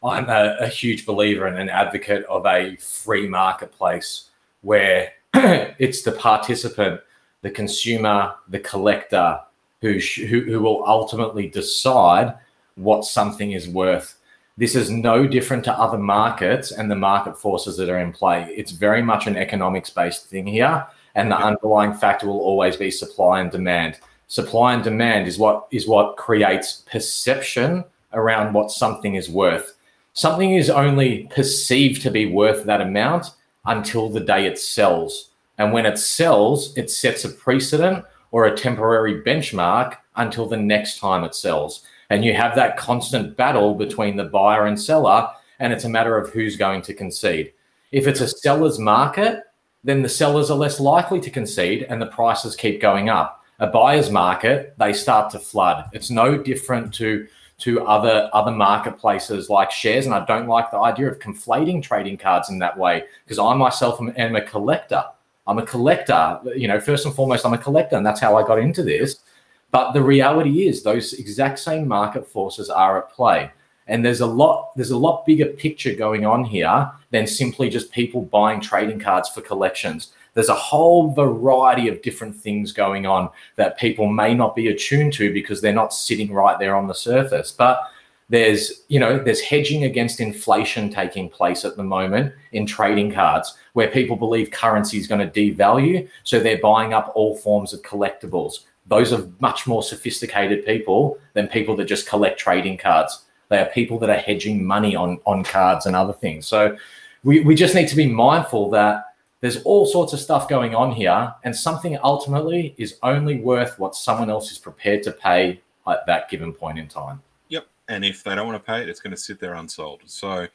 I'm 0.03 0.29
a, 0.29 0.57
a 0.61 0.69
huge 0.69 1.07
believer 1.07 1.47
and 1.47 1.59
an 1.59 1.69
advocate 1.69 2.25
of 2.27 2.47
a 2.47 2.77
free 2.77 3.27
marketplace 3.27 4.31
where 4.63 5.13
it's 5.35 6.03
the 6.03 6.13
participant, 6.13 7.01
the 7.43 7.51
consumer, 7.51 8.35
the 8.49 8.61
collector 8.61 9.41
who, 9.81 10.01
sh- 10.01 10.23
who 10.23 10.43
who 10.43 10.61
will 10.61 10.85
ultimately 10.87 11.49
decide 11.49 12.35
what 12.75 13.05
something 13.05 13.53
is 13.53 13.69
worth 13.69 14.18
this 14.59 14.75
is 14.75 14.91
no 14.91 15.25
different 15.25 15.63
to 15.65 15.73
other 15.73 15.97
markets 15.97 16.73
and 16.73 16.91
the 16.91 16.97
market 16.97 17.39
forces 17.39 17.77
that 17.77 17.89
are 17.89 18.01
in 18.01 18.13
play. 18.13 18.53
It's 18.57 18.73
very 18.73 19.03
much 19.03 19.29
an 19.29 19.37
economics 19.37 19.89
based 19.89 20.27
thing 20.27 20.49
here. 20.49 20.85
And 21.15 21.31
the 21.31 21.39
yeah. 21.39 21.47
underlying 21.47 21.95
factor 21.95 22.27
will 22.27 22.41
always 22.41 22.77
be 22.77 22.91
supply 22.91 23.41
and 23.41 23.53
demand. 23.53 24.01
Supply 24.27 24.75
and 24.75 24.83
demand 24.83 25.29
is 25.29 25.39
what 25.39 25.69
is 25.71 25.87
what 25.87 26.17
creates 26.17 26.83
perception 26.91 27.85
around 28.13 28.53
what 28.53 28.73
something 28.73 29.15
is 29.15 29.31
worth. 29.31 29.77
Something 30.13 30.55
is 30.55 30.71
only 30.71 31.29
perceived 31.31 32.03
to 32.03 32.11
be 32.11 32.27
worth 32.27 32.65
that 32.65 32.81
amount 32.81 33.27
until 33.65 34.09
the 34.09 34.21
day 34.21 34.45
it 34.45 34.59
sells. 34.59 35.31
And 35.59 35.73
when 35.73 35.87
it 35.87 35.99
sells, 35.99 36.77
it 36.77 36.91
sets 36.91 37.25
a 37.25 37.29
precedent 37.29 38.05
or 38.33 38.47
a 38.47 38.57
temporary 38.57 39.23
benchmark 39.23 39.97
until 40.17 40.47
the 40.47 40.57
next 40.57 40.99
time 40.99 41.23
it 41.23 41.37
sells. 41.37 41.85
And 42.11 42.25
you 42.25 42.35
have 42.35 42.55
that 42.55 42.77
constant 42.77 43.37
battle 43.37 43.75
between 43.75 44.17
the 44.17 44.25
buyer 44.25 44.67
and 44.67 44.81
seller, 44.81 45.29
and 45.59 45.73
it's 45.73 45.85
a 45.85 45.89
matter 45.89 46.17
of 46.17 46.31
who's 46.31 46.57
going 46.57 46.83
to 46.83 46.95
concede. 46.95 47.53
If 47.93 48.07
it's 48.07 48.21
a 48.21 48.29
seller's 48.29 48.79
market, 48.79 49.45
then 49.85 50.03
the 50.03 50.09
sellers 50.09 50.51
are 50.51 50.57
less 50.57 50.81
likely 50.81 51.21
to 51.21 51.31
concede 51.31 51.85
and 51.89 52.01
the 52.01 52.07
prices 52.07 52.57
keep 52.57 52.81
going 52.81 53.09
up. 53.09 53.45
A 53.61 53.67
buyer's 53.67 54.11
market, 54.11 54.75
they 54.79 54.93
start 54.93 55.31
to 55.33 55.39
flood. 55.39 55.87
It's 55.93 56.11
no 56.11 56.37
different 56.37 56.95
to 56.95 57.27
to 57.59 57.85
other 57.87 58.31
other 58.33 58.53
marketplaces 58.53 59.51
like 59.51 59.71
shares 59.71 60.07
and 60.07 60.15
i 60.15 60.25
don't 60.27 60.47
like 60.47 60.71
the 60.71 60.79
idea 60.79 61.11
of 61.11 61.19
conflating 61.19 61.83
trading 61.83 62.17
cards 62.17 62.51
in 62.51 62.59
that 62.61 62.79
way 62.79 63.03
because 63.25 63.39
i 63.39 63.53
myself 63.53 64.01
am, 64.01 64.13
am, 64.17 64.37
a 64.37 64.41
collector 64.41 65.03
i'm 65.49 65.59
a 65.59 65.67
collector 65.67 66.39
you 66.55 66.69
know 66.69 66.79
first 66.79 67.05
and 67.05 67.15
foremost 67.15 67.45
i'm 67.45 67.53
a 67.53 67.59
collector 67.59 67.97
and 67.97 68.07
that's 68.07 68.21
how 68.21 68.37
i 68.37 68.47
got 68.47 68.61
into 68.61 68.83
this 68.83 69.21
but 69.71 69.93
the 69.93 70.03
reality 70.03 70.67
is 70.67 70.83
those 70.83 71.13
exact 71.15 71.59
same 71.59 71.87
market 71.87 72.27
forces 72.27 72.71
are 72.71 72.99
at 72.99 73.11
play. 73.11 73.51
And 73.87 74.05
there's 74.05 74.21
a 74.21 74.27
lot 74.27 74.77
there's 74.77 74.91
a 74.91 74.99
lot 74.99 75.25
bigger 75.25 75.47
picture 75.47 75.95
going 75.95 76.27
on 76.27 76.45
here 76.45 76.91
than 77.11 77.27
simply 77.27 77.71
just 77.71 77.91
people 77.91 78.23
buying 78.23 78.61
trading 78.61 79.01
cards 79.01 79.29
for 79.31 79.41
collections. 79.41 80.13
There's 80.35 80.51
a 80.51 80.55
whole 80.55 81.11
variety 81.13 81.89
of 81.89 82.03
different 82.03 82.37
things 82.37 82.73
going 82.73 83.07
on 83.07 83.31
that 83.57 83.79
people 83.79 84.07
may 84.07 84.35
not 84.35 84.55
be 84.55 84.69
attuned 84.69 85.15
to 85.15 85.33
because 85.33 85.61
they're 85.61 85.73
not 85.73 85.95
sitting 85.95 86.33
right 86.33 86.59
there 86.59 86.77
on 86.77 86.87
the 86.87 86.95
surface. 86.95 87.51
But 87.51 87.81
there's 88.29 88.85
you 88.89 89.01
know 89.01 89.19
there's 89.19 89.41
hedging 89.41 89.85
against 89.85 90.21
inflation 90.21 90.91
taking 90.91 91.29
place 91.29 91.65
at 91.65 91.77
the 91.77 91.83
moment 91.83 92.35
in 92.53 92.67
trading 92.67 93.11
cards 93.11 93.57
where 93.73 93.89
people 93.89 94.17
believe 94.17 94.51
currency 94.51 94.99
is 94.99 95.07
going 95.07 95.31
to 95.31 95.41
devalue 95.41 96.07
so 96.25 96.39
they're 96.39 96.59
buying 96.59 96.93
up 96.93 97.11
all 97.15 97.37
forms 97.37 97.73
of 97.73 97.81
collectibles 97.83 98.65
those 98.89 99.13
are 99.13 99.29
much 99.41 99.67
more 99.67 99.83
sophisticated 99.83 100.65
people 100.65 101.19
than 101.35 101.47
people 101.49 101.77
that 101.77 101.85
just 101.85 102.09
collect 102.09 102.39
trading 102.39 102.79
cards. 102.79 103.25
They 103.49 103.59
are 103.59 103.67
people 103.67 103.99
that 104.01 104.11
are 104.11 104.17
hedging 104.17 104.65
money 104.65 104.97
on, 104.97 105.21
on 105.25 105.45
cards 105.45 105.87
and 105.87 105.95
other 105.95 106.13
things. 106.13 106.47
So 106.47 106.77
we, 107.25 107.41
we 107.41 107.55
just 107.55 107.75
need 107.75 107.89
to 107.89 107.97
be 107.97 108.07
mindful 108.07 108.71
that 108.71 109.05
there's 109.41 109.63
all 109.63 109.87
sorts 109.87 110.13
of 110.13 110.19
stuff 110.19 110.49
going 110.49 110.75
on 110.75 110.93
here, 110.93 111.33
and 111.45 111.55
something 111.55 111.97
ultimately 112.03 112.75
is 112.77 112.99
only 113.05 113.39
worth 113.39 113.79
what 113.79 113.95
someone 113.95 114.31
else 114.31 114.51
is 114.51 114.59
prepared 114.59 115.03
to 115.05 115.13
pay 115.13 115.61
at 115.87 116.05
that 116.07 116.29
given 116.29 116.53
point 116.53 116.79
in 116.79 116.89
time. 116.89 117.23
Yep. 117.49 117.67
And 117.89 118.05
if 118.05 118.25
they 118.25 118.35
don't 118.35 118.49
want 118.49 118.63
to 118.63 118.67
pay 118.67 118.83
it, 118.83 118.89
it's 118.89 119.01
going 119.01 119.13
to 119.13 119.21
sit 119.21 119.39
there 119.39 119.55
unsold. 119.55 120.03
So, 120.07 120.49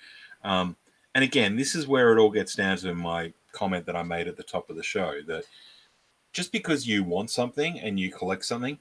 um, 0.43 0.75
and 1.15 1.23
again, 1.23 1.55
this 1.55 1.75
is 1.75 1.87
where 1.87 2.11
it 2.11 2.19
all 2.19 2.29
gets 2.29 2.55
down 2.55 2.75
to 2.77 2.93
my 2.93 3.31
comment 3.53 3.85
that 3.85 3.95
I 3.95 4.03
made 4.03 4.27
at 4.27 4.35
the 4.35 4.43
top 4.43 4.69
of 4.69 4.75
the 4.75 4.83
show 4.83 5.13
that 5.27 5.45
just 6.33 6.51
because 6.51 6.87
you 6.87 7.03
want 7.03 7.29
something 7.29 7.79
and 7.79 7.99
you 7.99 8.11
collect 8.11 8.43
something, 8.43 8.77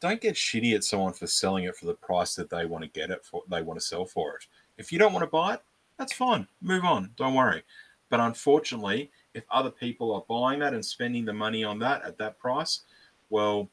don't 0.00 0.20
get 0.20 0.34
shitty 0.34 0.74
at 0.74 0.84
someone 0.84 1.12
for 1.12 1.26
selling 1.26 1.64
it 1.64 1.76
for 1.76 1.86
the 1.86 1.94
price 1.94 2.34
that 2.36 2.48
they 2.48 2.64
want 2.64 2.82
to 2.84 2.90
get 2.90 3.10
it 3.10 3.24
for. 3.24 3.42
They 3.48 3.62
want 3.62 3.78
to 3.78 3.86
sell 3.86 4.04
for 4.04 4.36
it. 4.36 4.46
If 4.78 4.92
you 4.92 4.98
don't 4.98 5.12
want 5.12 5.24
to 5.24 5.30
buy 5.30 5.54
it, 5.54 5.62
that's 5.98 6.12
fine. 6.12 6.46
Move 6.60 6.84
on. 6.84 7.10
Don't 7.16 7.34
worry. 7.34 7.62
But 8.08 8.20
unfortunately, 8.20 9.10
if 9.34 9.44
other 9.50 9.70
people 9.70 10.14
are 10.14 10.24
buying 10.28 10.60
that 10.60 10.74
and 10.74 10.84
spending 10.84 11.24
the 11.24 11.32
money 11.32 11.64
on 11.64 11.78
that 11.80 12.02
at 12.04 12.18
that 12.18 12.38
price, 12.38 12.80
well, 13.30 13.68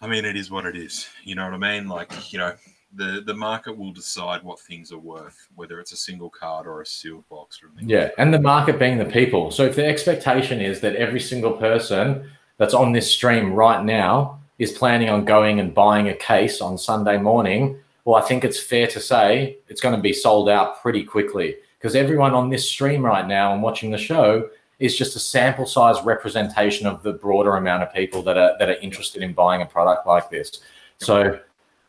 I 0.00 0.06
mean, 0.06 0.24
it 0.24 0.36
is 0.36 0.50
what 0.50 0.66
it 0.66 0.76
is. 0.76 1.08
You 1.22 1.34
know 1.34 1.44
what 1.44 1.54
I 1.54 1.78
mean? 1.78 1.88
Like, 1.88 2.32
you 2.32 2.38
know, 2.38 2.54
the 2.96 3.22
the 3.26 3.34
market 3.34 3.76
will 3.76 3.92
decide 3.92 4.42
what 4.42 4.60
things 4.60 4.92
are 4.92 4.98
worth, 4.98 5.48
whether 5.54 5.80
it's 5.80 5.92
a 5.92 5.96
single 5.96 6.30
card 6.30 6.66
or 6.66 6.80
a 6.80 6.86
sealed 6.86 7.28
box. 7.28 7.60
Or. 7.62 7.70
Yeah, 7.80 8.10
and 8.18 8.32
the 8.32 8.40
market 8.40 8.78
being 8.78 8.98
the 8.98 9.04
people. 9.04 9.50
So 9.50 9.64
if 9.64 9.76
the 9.76 9.86
expectation 9.86 10.60
is 10.60 10.80
that 10.80 10.96
every 10.96 11.20
single 11.20 11.52
person 11.52 12.30
that's 12.56 12.74
on 12.74 12.92
this 12.92 13.10
stream 13.10 13.52
right 13.52 13.84
now 13.84 14.40
is 14.58 14.72
planning 14.72 15.10
on 15.10 15.24
going 15.24 15.60
and 15.60 15.74
buying 15.74 16.08
a 16.08 16.14
case 16.14 16.60
on 16.60 16.78
Sunday 16.78 17.18
morning, 17.18 17.78
well, 18.04 18.16
I 18.16 18.26
think 18.26 18.44
it's 18.44 18.60
fair 18.60 18.86
to 18.88 19.00
say 19.00 19.58
it's 19.68 19.80
going 19.80 19.96
to 19.96 20.00
be 20.00 20.12
sold 20.12 20.48
out 20.48 20.80
pretty 20.80 21.02
quickly 21.02 21.56
because 21.78 21.96
everyone 21.96 22.34
on 22.34 22.50
this 22.50 22.68
stream 22.68 23.04
right 23.04 23.26
now 23.26 23.52
and 23.52 23.62
watching 23.62 23.90
the 23.90 23.98
show 23.98 24.48
is 24.78 24.96
just 24.96 25.16
a 25.16 25.18
sample 25.18 25.66
size 25.66 26.02
representation 26.04 26.86
of 26.86 27.02
the 27.02 27.12
broader 27.12 27.56
amount 27.56 27.82
of 27.82 27.92
people 27.92 28.22
that 28.22 28.36
are 28.36 28.56
that 28.58 28.68
are 28.68 28.76
interested 28.76 29.22
in 29.22 29.32
buying 29.32 29.62
a 29.62 29.66
product 29.66 30.06
like 30.06 30.30
this. 30.30 30.60
So 30.98 31.40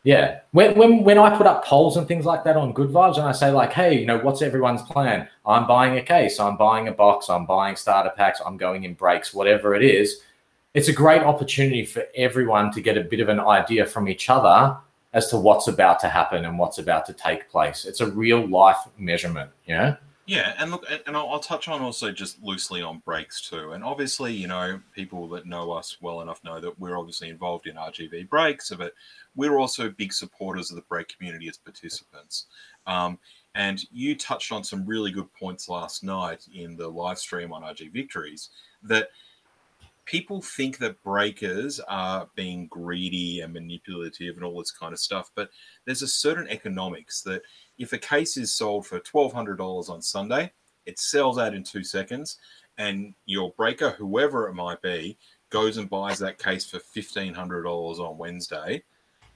yeah. 0.06 0.38
When, 0.52 0.78
when 0.78 1.02
when 1.02 1.18
I 1.18 1.36
put 1.36 1.48
up 1.48 1.64
polls 1.64 1.96
and 1.96 2.06
things 2.06 2.24
like 2.24 2.44
that 2.44 2.56
on 2.56 2.72
Good 2.72 2.90
Vibes, 2.90 3.16
and 3.16 3.26
I 3.26 3.32
say 3.32 3.50
like, 3.50 3.72
hey, 3.72 3.98
you 3.98 4.06
know, 4.06 4.18
what's 4.18 4.40
everyone's 4.40 4.82
plan? 4.82 5.28
I'm 5.44 5.66
buying 5.66 5.98
a 5.98 6.02
case, 6.02 6.38
I'm 6.38 6.56
buying 6.56 6.86
a 6.86 6.92
box, 6.92 7.28
I'm 7.28 7.44
buying 7.44 7.74
starter 7.74 8.12
packs, 8.16 8.40
I'm 8.46 8.56
going 8.56 8.84
in 8.84 8.94
breaks, 8.94 9.34
whatever 9.34 9.74
it 9.74 9.82
is. 9.82 10.20
It's 10.74 10.86
a 10.86 10.92
great 10.92 11.22
opportunity 11.22 11.84
for 11.84 12.04
everyone 12.14 12.70
to 12.70 12.80
get 12.80 12.96
a 12.96 13.00
bit 13.00 13.18
of 13.18 13.28
an 13.28 13.40
idea 13.40 13.84
from 13.84 14.08
each 14.08 14.30
other 14.30 14.78
as 15.12 15.26
to 15.30 15.38
what's 15.38 15.66
about 15.66 15.98
to 16.00 16.08
happen 16.08 16.44
and 16.44 16.56
what's 16.56 16.78
about 16.78 17.04
to 17.06 17.12
take 17.12 17.50
place. 17.50 17.84
It's 17.84 18.00
a 18.00 18.08
real 18.08 18.46
life 18.46 18.78
measurement, 18.98 19.50
know? 19.74 19.96
Yeah, 20.26 20.54
and 20.58 20.72
look, 20.72 20.84
and 21.06 21.16
I'll, 21.16 21.38
touch 21.38 21.68
on 21.68 21.82
also 21.82 22.10
just 22.10 22.42
loosely 22.42 22.82
on 22.82 22.98
breaks 23.04 23.48
too. 23.48 23.72
And 23.72 23.84
obviously, 23.84 24.34
you 24.34 24.48
know, 24.48 24.80
people 24.92 25.28
that 25.28 25.46
know 25.46 25.70
us 25.70 25.98
well 26.00 26.20
enough 26.20 26.42
know 26.42 26.58
that 26.58 26.80
we're 26.80 26.98
obviously 26.98 27.28
involved 27.28 27.68
in 27.68 27.76
RGV 27.76 28.28
breaks, 28.28 28.72
but 28.76 28.92
we're 29.36 29.56
also 29.56 29.88
big 29.88 30.12
supporters 30.12 30.70
of 30.70 30.76
the 30.76 30.82
break 30.82 31.16
community 31.16 31.48
as 31.48 31.56
participants. 31.56 32.46
Um, 32.88 33.20
and 33.54 33.84
you 33.92 34.16
touched 34.16 34.50
on 34.50 34.64
some 34.64 34.84
really 34.84 35.12
good 35.12 35.32
points 35.32 35.68
last 35.68 36.02
night 36.02 36.44
in 36.52 36.76
the 36.76 36.88
live 36.88 37.18
stream 37.18 37.52
on 37.52 37.62
RG 37.62 37.92
Victories 37.92 38.50
that 38.82 39.10
people 40.06 40.40
think 40.40 40.78
that 40.78 41.02
breakers 41.02 41.80
are 41.80 42.28
being 42.36 42.68
greedy 42.68 43.40
and 43.40 43.52
manipulative 43.52 44.36
and 44.36 44.44
all 44.44 44.58
this 44.58 44.70
kind 44.70 44.92
of 44.92 45.00
stuff, 45.00 45.30
but 45.34 45.50
there's 45.84 46.02
a 46.02 46.08
certain 46.08 46.48
economics 46.48 47.22
that 47.22 47.42
if 47.78 47.92
a 47.92 47.98
case 47.98 48.36
is 48.36 48.54
sold 48.54 48.86
for 48.86 49.00
$1,200 49.00 49.90
on 49.90 50.00
Sunday, 50.00 50.52
it 50.86 50.98
sells 51.00 51.38
out 51.38 51.54
in 51.54 51.64
two 51.64 51.82
seconds, 51.82 52.38
and 52.78 53.14
your 53.26 53.52
breaker, 53.56 53.90
whoever 53.90 54.48
it 54.48 54.54
might 54.54 54.80
be, 54.80 55.18
goes 55.50 55.76
and 55.76 55.90
buys 55.90 56.18
that 56.20 56.38
case 56.38 56.64
for 56.70 56.78
$1,500 56.78 57.98
on 57.98 58.18
Wednesday, 58.18 58.82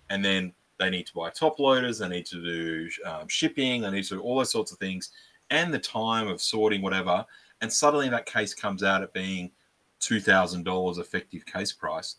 and 0.08 0.24
then 0.24 0.52
they 0.78 0.88
need 0.88 1.06
to 1.06 1.14
buy 1.14 1.30
top 1.30 1.58
loaders, 1.58 1.98
they 1.98 2.08
need 2.08 2.26
to 2.26 2.42
do 2.42 2.88
um, 3.04 3.26
shipping, 3.26 3.82
they 3.82 3.90
need 3.90 4.04
to 4.04 4.14
do 4.14 4.20
all 4.20 4.38
those 4.38 4.52
sorts 4.52 4.72
of 4.72 4.78
things. 4.78 5.10
and 5.52 5.74
the 5.74 5.78
time 5.80 6.28
of 6.28 6.40
sorting 6.40 6.80
whatever, 6.80 7.26
and 7.60 7.72
suddenly 7.72 8.08
that 8.08 8.24
case 8.24 8.54
comes 8.54 8.84
out 8.84 9.02
at 9.02 9.12
being 9.12 9.50
two 10.00 10.20
thousand 10.20 10.64
dollars 10.64 10.98
effective 10.98 11.46
case 11.46 11.72
price, 11.72 12.16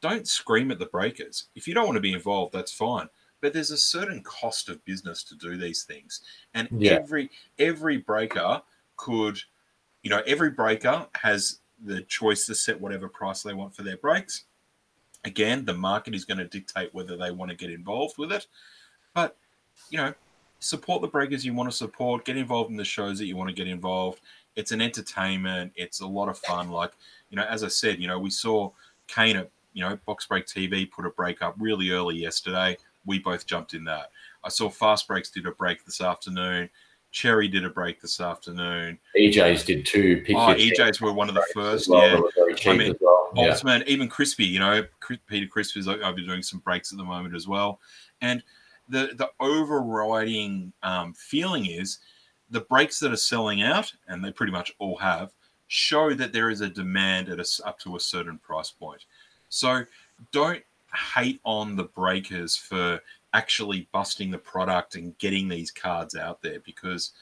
don't 0.00 0.26
scream 0.26 0.70
at 0.70 0.78
the 0.78 0.86
breakers. 0.86 1.46
If 1.54 1.68
you 1.68 1.74
don't 1.74 1.86
want 1.86 1.96
to 1.96 2.00
be 2.00 2.12
involved, 2.12 2.54
that's 2.54 2.72
fine. 2.72 3.08
But 3.40 3.52
there's 3.52 3.72
a 3.72 3.76
certain 3.76 4.22
cost 4.22 4.70
of 4.70 4.82
business 4.86 5.22
to 5.24 5.34
do 5.34 5.56
these 5.58 5.82
things, 5.84 6.22
and 6.54 6.68
Yeah. 6.70 6.92
every 6.92 7.30
every 7.58 7.98
breaker 7.98 8.62
could, 8.96 9.38
you 10.02 10.10
know, 10.10 10.22
every 10.26 10.50
breaker 10.50 11.06
has 11.14 11.60
the 11.84 12.02
choice 12.02 12.46
to 12.46 12.54
set 12.54 12.80
whatever 12.80 13.08
price 13.08 13.42
they 13.42 13.52
want 13.52 13.74
for 13.74 13.82
their 13.82 13.98
breaks. 13.98 14.44
Again, 15.24 15.64
the 15.64 15.74
market 15.74 16.14
is 16.14 16.24
going 16.24 16.38
to 16.38 16.46
dictate 16.46 16.94
whether 16.94 17.16
they 17.16 17.30
want 17.30 17.50
to 17.50 17.56
get 17.56 17.70
involved 17.70 18.16
with 18.16 18.30
it. 18.32 18.46
But, 19.14 19.36
you 19.90 19.98
know, 19.98 20.14
support 20.60 21.02
the 21.02 21.08
breakers 21.08 21.44
you 21.44 21.52
want 21.54 21.70
to 21.70 21.76
support, 21.76 22.24
get 22.24 22.36
involved 22.36 22.70
in 22.70 22.76
the 22.76 22.84
shows 22.84 23.18
that 23.18 23.26
you 23.26 23.36
want 23.36 23.48
to 23.48 23.54
get 23.54 23.66
involved. 23.66 24.20
It's 24.56 24.72
an 24.72 24.80
entertainment, 24.80 25.72
it's 25.76 26.00
a 26.00 26.06
lot 26.06 26.28
of 26.28 26.38
fun. 26.38 26.70
Like, 26.70 26.92
you 27.30 27.36
know, 27.36 27.44
as 27.44 27.64
I 27.64 27.68
said, 27.68 27.98
you 28.00 28.06
know, 28.06 28.18
we 28.18 28.30
saw 28.30 28.70
Kane 29.08 29.36
at, 29.36 29.50
you 29.72 29.82
know, 29.82 29.98
Box 30.06 30.26
Break 30.26 30.46
TV 30.46 30.90
put 30.90 31.06
a 31.06 31.10
break 31.10 31.42
up 31.42 31.56
really 31.58 31.90
early 31.90 32.16
yesterday. 32.16 32.76
We 33.06 33.18
both 33.18 33.46
jumped 33.46 33.74
in 33.74 33.84
that. 33.84 34.10
I 34.44 34.48
saw 34.48 34.68
Fast 34.70 35.08
Breaks 35.08 35.30
did 35.30 35.46
a 35.46 35.52
break 35.52 35.84
this 35.84 36.00
afternoon. 36.00 36.70
Cherry 37.10 37.48
did 37.48 37.64
a 37.64 37.70
break 37.70 38.00
this 38.00 38.20
afternoon. 38.20 38.98
EJs 39.16 39.64
did 39.66 39.86
two. 39.86 40.22
Pick 40.24 40.36
Oh, 40.36 40.54
EJs 40.54 41.00
were 41.00 41.12
one 41.12 41.28
of 41.28 41.34
the 41.34 41.44
first. 41.54 41.88
well 41.88 42.02
Yeah. 42.02 42.10
that 42.14 42.22
were 42.22 42.32
very 42.34 42.54
cheap 42.54 42.78
mean, 42.78 42.94
well. 43.00 43.30
Yeah. 43.36 43.50
Ultimate, 43.50 43.88
even 43.88 44.08
Crispy, 44.08 44.44
you 44.44 44.60
know, 44.60 44.84
Peter 45.26 45.46
Crispy 45.46 45.80
is 45.80 45.88
I've 45.88 46.16
been 46.16 46.26
doing 46.26 46.42
some 46.42 46.60
breaks 46.60 46.92
at 46.92 46.98
the 46.98 47.04
moment 47.04 47.34
as 47.34 47.48
well. 47.48 47.80
And 48.20 48.42
the 48.88 49.10
the 49.16 49.30
overriding 49.40 50.72
um, 50.82 51.14
feeling 51.14 51.66
is 51.66 51.98
the 52.50 52.60
breaks 52.60 52.98
that 53.00 53.12
are 53.12 53.16
selling 53.16 53.62
out, 53.62 53.92
and 54.08 54.24
they 54.24 54.32
pretty 54.32 54.52
much 54.52 54.72
all 54.78 54.96
have, 54.96 55.32
show 55.66 56.14
that 56.14 56.32
there 56.32 56.50
is 56.50 56.60
a 56.60 56.68
demand 56.68 57.28
at 57.28 57.40
a 57.40 57.66
up 57.66 57.78
to 57.80 57.96
a 57.96 58.00
certain 58.00 58.38
price 58.38 58.70
point. 58.70 59.04
So 59.48 59.84
don't 60.32 60.62
hate 60.94 61.40
on 61.44 61.76
the 61.76 61.84
breakers 61.84 62.56
for 62.56 63.00
actually 63.32 63.88
busting 63.92 64.30
the 64.30 64.38
product 64.38 64.94
and 64.94 65.18
getting 65.18 65.48
these 65.48 65.70
cards 65.70 66.14
out 66.14 66.40
there 66.40 66.60
because 66.60 67.12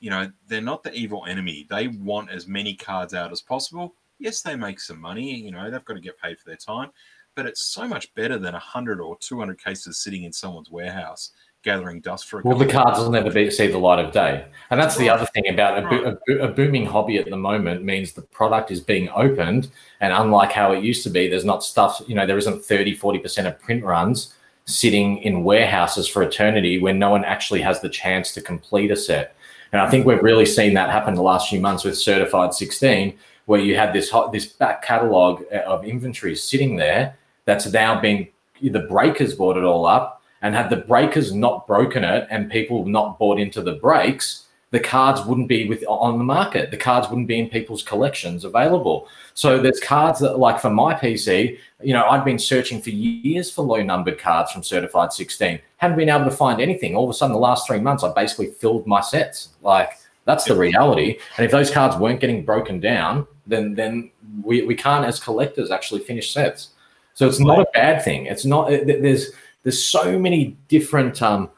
you 0.00 0.10
know 0.10 0.30
they're 0.46 0.60
not 0.60 0.82
the 0.82 0.94
evil 0.94 1.24
enemy. 1.26 1.66
They 1.68 1.88
want 1.88 2.30
as 2.30 2.46
many 2.46 2.74
cards 2.74 3.14
out 3.14 3.32
as 3.32 3.40
possible. 3.40 3.94
Yes, 4.20 4.42
they 4.42 4.56
make 4.56 4.80
some 4.80 5.00
money. 5.00 5.34
You 5.34 5.50
know 5.50 5.70
they've 5.70 5.84
got 5.84 5.94
to 5.94 6.00
get 6.00 6.20
paid 6.20 6.38
for 6.38 6.48
their 6.48 6.56
time, 6.56 6.90
but 7.34 7.46
it's 7.46 7.66
so 7.66 7.88
much 7.88 8.14
better 8.14 8.38
than 8.38 8.54
hundred 8.54 9.00
or 9.00 9.16
two 9.18 9.38
hundred 9.38 9.62
cases 9.62 9.98
sitting 9.98 10.24
in 10.24 10.32
someone's 10.32 10.70
warehouse 10.70 11.32
gathering 11.68 12.00
dust 12.00 12.28
for 12.28 12.40
a 12.40 12.42
Well, 12.42 12.56
the 12.56 12.66
cards 12.66 12.98
will 12.98 13.10
never 13.10 13.30
be, 13.30 13.50
see 13.50 13.66
the 13.66 13.78
light 13.78 14.02
of 14.02 14.10
day. 14.10 14.46
And 14.70 14.80
that's 14.80 14.96
the 14.96 15.10
other 15.10 15.26
thing 15.26 15.48
about 15.48 15.84
a, 15.84 15.88
bo- 15.88 16.04
a, 16.04 16.18
bo- 16.26 16.44
a 16.46 16.48
booming 16.48 16.86
hobby 16.86 17.18
at 17.18 17.28
the 17.28 17.36
moment 17.36 17.84
means 17.84 18.12
the 18.12 18.22
product 18.22 18.70
is 18.70 18.80
being 18.80 19.10
opened. 19.10 19.70
And 20.00 20.12
unlike 20.12 20.50
how 20.50 20.72
it 20.72 20.82
used 20.82 21.02
to 21.04 21.10
be, 21.10 21.28
there's 21.28 21.44
not 21.44 21.62
stuff, 21.62 22.00
you 22.06 22.14
know, 22.14 22.26
there 22.26 22.38
isn't 22.38 22.64
30, 22.64 22.96
40% 22.96 23.46
of 23.46 23.60
print 23.60 23.84
runs 23.84 24.34
sitting 24.64 25.18
in 25.18 25.44
warehouses 25.44 26.08
for 26.08 26.22
eternity 26.22 26.78
when 26.78 26.98
no 26.98 27.10
one 27.10 27.24
actually 27.24 27.60
has 27.60 27.80
the 27.80 27.88
chance 27.88 28.32
to 28.32 28.40
complete 28.40 28.90
a 28.90 28.96
set. 28.96 29.34
And 29.72 29.82
I 29.82 29.90
think 29.90 30.06
we've 30.06 30.22
really 30.22 30.46
seen 30.46 30.72
that 30.74 30.88
happen 30.88 31.14
the 31.14 31.22
last 31.22 31.50
few 31.50 31.60
months 31.60 31.84
with 31.84 31.98
Certified 31.98 32.54
16, 32.54 33.14
where 33.44 33.60
you 33.60 33.76
had 33.76 33.92
this 33.92 34.08
hot, 34.08 34.32
this 34.32 34.46
back 34.46 34.82
catalog 34.82 35.42
uh, 35.52 35.58
of 35.66 35.84
inventory 35.84 36.34
sitting 36.34 36.76
there 36.76 37.16
that's 37.44 37.70
now 37.70 38.00
been 38.00 38.28
the 38.62 38.80
breakers 38.80 39.34
bought 39.34 39.56
it 39.56 39.64
all 39.64 39.86
up 39.86 40.17
and 40.42 40.54
had 40.54 40.70
the 40.70 40.76
breakers 40.76 41.32
not 41.32 41.66
broken 41.66 42.04
it 42.04 42.26
and 42.30 42.50
people 42.50 42.86
not 42.86 43.18
bought 43.18 43.38
into 43.38 43.62
the 43.62 43.74
breaks, 43.74 44.44
the 44.70 44.80
cards 44.80 45.24
wouldn't 45.24 45.48
be 45.48 45.66
with 45.66 45.82
on 45.88 46.18
the 46.18 46.24
market. 46.24 46.70
The 46.70 46.76
cards 46.76 47.08
wouldn't 47.08 47.26
be 47.26 47.38
in 47.38 47.48
people's 47.48 47.82
collections 47.82 48.44
available. 48.44 49.08
So 49.32 49.58
there's 49.58 49.80
cards 49.80 50.20
that, 50.20 50.38
like 50.38 50.60
for 50.60 50.68
my 50.68 50.94
PC, 50.94 51.58
you 51.82 51.94
know, 51.94 52.06
I'd 52.06 52.24
been 52.24 52.38
searching 52.38 52.82
for 52.82 52.90
years 52.90 53.50
for 53.50 53.62
low 53.62 53.82
numbered 53.82 54.18
cards 54.18 54.52
from 54.52 54.62
Certified 54.62 55.12
16. 55.12 55.58
Hadn't 55.78 55.96
been 55.96 56.10
able 56.10 56.26
to 56.26 56.30
find 56.30 56.60
anything. 56.60 56.94
All 56.94 57.04
of 57.04 57.10
a 57.10 57.14
sudden, 57.14 57.32
the 57.32 57.40
last 57.40 57.66
three 57.66 57.80
months, 57.80 58.04
I 58.04 58.12
basically 58.12 58.48
filled 58.48 58.86
my 58.86 59.00
sets. 59.00 59.50
Like 59.62 59.98
that's 60.26 60.44
the 60.44 60.54
reality. 60.54 61.18
And 61.38 61.46
if 61.46 61.50
those 61.50 61.70
cards 61.70 61.96
weren't 61.96 62.20
getting 62.20 62.44
broken 62.44 62.78
down, 62.78 63.26
then 63.46 63.74
then 63.74 64.10
we, 64.42 64.62
we 64.62 64.74
can't 64.74 65.06
as 65.06 65.18
collectors 65.18 65.70
actually 65.70 66.00
finish 66.00 66.30
sets. 66.30 66.70
So 67.14 67.26
it's 67.26 67.40
not 67.40 67.60
a 67.60 67.66
bad 67.72 68.04
thing. 68.04 68.26
It's 68.26 68.44
not. 68.44 68.68
There's 68.68 69.30
there's 69.62 69.82
so 69.84 70.18
many 70.18 70.56
different 70.68 71.20
um, 71.22 71.50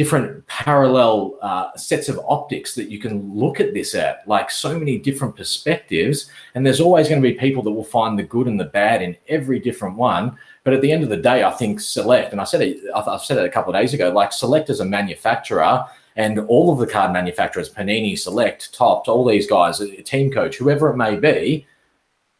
different 0.00 0.46
parallel 0.46 1.36
uh, 1.42 1.76
sets 1.76 2.08
of 2.08 2.18
optics 2.26 2.74
that 2.74 2.88
you 2.88 2.98
can 2.98 3.34
look 3.34 3.60
at 3.60 3.74
this 3.74 3.94
at, 3.94 4.26
like 4.26 4.50
so 4.50 4.78
many 4.78 4.96
different 4.96 5.36
perspectives. 5.36 6.30
And 6.54 6.64
there's 6.64 6.80
always 6.80 7.06
going 7.06 7.20
to 7.20 7.28
be 7.28 7.34
people 7.34 7.62
that 7.64 7.70
will 7.70 7.84
find 7.84 8.18
the 8.18 8.22
good 8.22 8.46
and 8.46 8.58
the 8.58 8.64
bad 8.64 9.02
in 9.02 9.14
every 9.28 9.58
different 9.58 9.96
one. 9.96 10.38
But 10.64 10.72
at 10.72 10.80
the 10.80 10.90
end 10.90 11.02
of 11.02 11.10
the 11.10 11.18
day, 11.18 11.44
I 11.44 11.50
think 11.50 11.80
Select, 11.80 12.32
and 12.32 12.40
I 12.40 12.44
said 12.44 12.62
it, 12.62 12.78
I've 12.96 13.20
said 13.20 13.36
it 13.36 13.44
a 13.44 13.50
couple 13.50 13.74
of 13.74 13.78
days 13.78 13.92
ago, 13.92 14.08
like 14.08 14.32
Select 14.32 14.70
as 14.70 14.80
a 14.80 14.86
manufacturer. 14.86 15.84
And 16.16 16.38
all 16.38 16.72
of 16.72 16.78
the 16.78 16.86
card 16.86 17.12
manufacturers, 17.12 17.68
Panini, 17.68 18.18
Select, 18.18 18.72
Topps, 18.72 19.06
all 19.06 19.28
these 19.28 19.46
guys, 19.46 19.82
Team 20.06 20.32
Coach, 20.32 20.56
whoever 20.56 20.88
it 20.88 20.96
may 20.96 21.16
be, 21.16 21.66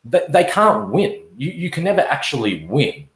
they, 0.03 0.23
they 0.31 0.45
can't 0.45 0.89
win. 0.89 1.25
You, 1.37 1.51
you 1.51 1.69
can 1.69 1.85
never 1.85 2.01
actually 2.01 2.65
win. 2.65 3.07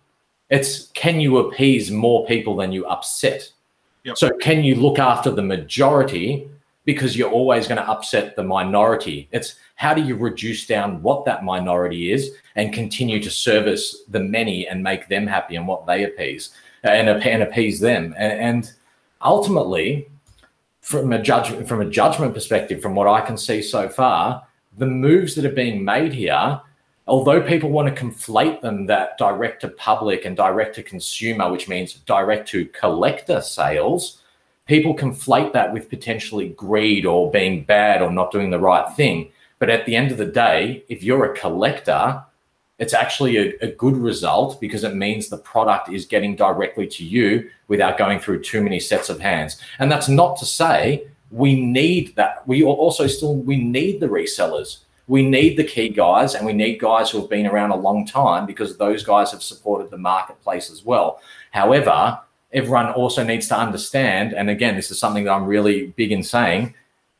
It's 0.54 0.86
can 0.92 1.20
you 1.20 1.38
appease 1.38 1.90
more 1.90 2.24
people 2.26 2.54
than 2.54 2.70
you 2.70 2.86
upset? 2.86 3.50
Yep. 4.04 4.16
So 4.16 4.30
can 4.38 4.62
you 4.62 4.76
look 4.76 5.00
after 5.00 5.32
the 5.32 5.42
majority 5.42 6.48
because 6.84 7.16
you're 7.16 7.30
always 7.30 7.66
going 7.66 7.80
to 7.80 7.88
upset 7.88 8.36
the 8.36 8.44
minority? 8.44 9.28
It's 9.32 9.56
how 9.74 9.94
do 9.94 10.02
you 10.02 10.14
reduce 10.14 10.66
down 10.66 11.02
what 11.02 11.24
that 11.24 11.42
minority 11.42 12.12
is 12.12 12.36
and 12.54 12.72
continue 12.72 13.20
to 13.20 13.30
service 13.30 14.04
the 14.08 14.20
many 14.20 14.68
and 14.68 14.80
make 14.80 15.08
them 15.08 15.26
happy 15.26 15.56
and 15.56 15.66
what 15.66 15.86
they 15.86 16.04
appease 16.04 16.50
and, 16.84 17.08
and 17.08 17.42
appease 17.42 17.80
them 17.80 18.14
and, 18.16 18.32
and 18.32 18.72
ultimately 19.22 20.08
from 20.82 21.12
a 21.12 21.20
judgment 21.20 21.66
from 21.66 21.80
a 21.80 21.90
judgment 21.90 22.32
perspective 22.32 22.80
from 22.80 22.94
what 22.94 23.08
I 23.08 23.22
can 23.22 23.38
see 23.38 23.62
so 23.62 23.88
far 23.88 24.46
the 24.76 24.86
moves 24.86 25.34
that 25.34 25.46
are 25.46 25.60
being 25.62 25.82
made 25.82 26.12
here 26.12 26.60
although 27.06 27.42
people 27.42 27.70
want 27.70 27.94
to 27.94 28.02
conflate 28.02 28.60
them 28.60 28.86
that 28.86 29.18
direct 29.18 29.60
to 29.60 29.68
public 29.68 30.24
and 30.24 30.36
direct 30.36 30.74
to 30.76 30.82
consumer, 30.82 31.50
which 31.50 31.68
means 31.68 31.94
direct 31.94 32.48
to 32.48 32.66
collector 32.66 33.40
sales, 33.40 34.22
people 34.66 34.96
conflate 34.96 35.52
that 35.52 35.72
with 35.72 35.90
potentially 35.90 36.48
greed 36.50 37.04
or 37.04 37.30
being 37.30 37.64
bad 37.64 38.00
or 38.00 38.10
not 38.10 38.30
doing 38.30 38.50
the 38.50 38.58
right 38.58 38.94
thing. 38.96 39.30
But 39.58 39.70
at 39.70 39.86
the 39.86 39.96
end 39.96 40.10
of 40.10 40.18
the 40.18 40.26
day, 40.26 40.84
if 40.88 41.02
you're 41.02 41.32
a 41.32 41.36
collector, 41.36 42.22
it's 42.78 42.94
actually 42.94 43.36
a, 43.36 43.54
a 43.60 43.68
good 43.68 43.96
result 43.96 44.60
because 44.60 44.82
it 44.82 44.94
means 44.94 45.28
the 45.28 45.38
product 45.38 45.90
is 45.90 46.06
getting 46.06 46.34
directly 46.34 46.86
to 46.88 47.04
you 47.04 47.50
without 47.68 47.98
going 47.98 48.18
through 48.18 48.42
too 48.42 48.62
many 48.62 48.80
sets 48.80 49.08
of 49.08 49.20
hands. 49.20 49.60
And 49.78 49.92
that's 49.92 50.08
not 50.08 50.36
to 50.38 50.46
say 50.46 51.06
we 51.30 51.60
need 51.60 52.14
that. 52.16 52.46
We 52.48 52.62
also 52.62 53.06
still 53.06 53.36
we 53.36 53.56
need 53.56 54.00
the 54.00 54.08
resellers 54.08 54.78
we 55.06 55.28
need 55.28 55.56
the 55.56 55.64
key 55.64 55.88
guys 55.88 56.34
and 56.34 56.46
we 56.46 56.52
need 56.52 56.80
guys 56.80 57.10
who 57.10 57.20
have 57.20 57.28
been 57.28 57.46
around 57.46 57.70
a 57.70 57.76
long 57.76 58.06
time 58.06 58.46
because 58.46 58.76
those 58.76 59.04
guys 59.04 59.30
have 59.30 59.42
supported 59.42 59.90
the 59.90 59.98
marketplace 59.98 60.70
as 60.70 60.84
well. 60.84 61.20
However, 61.50 62.18
everyone 62.52 62.92
also 62.92 63.22
needs 63.22 63.48
to 63.48 63.58
understand, 63.58 64.32
and 64.32 64.48
again, 64.48 64.76
this 64.76 64.90
is 64.90 64.98
something 64.98 65.24
that 65.24 65.32
I'm 65.32 65.44
really 65.44 65.88
big 65.88 66.12
in 66.12 66.22
saying 66.22 66.74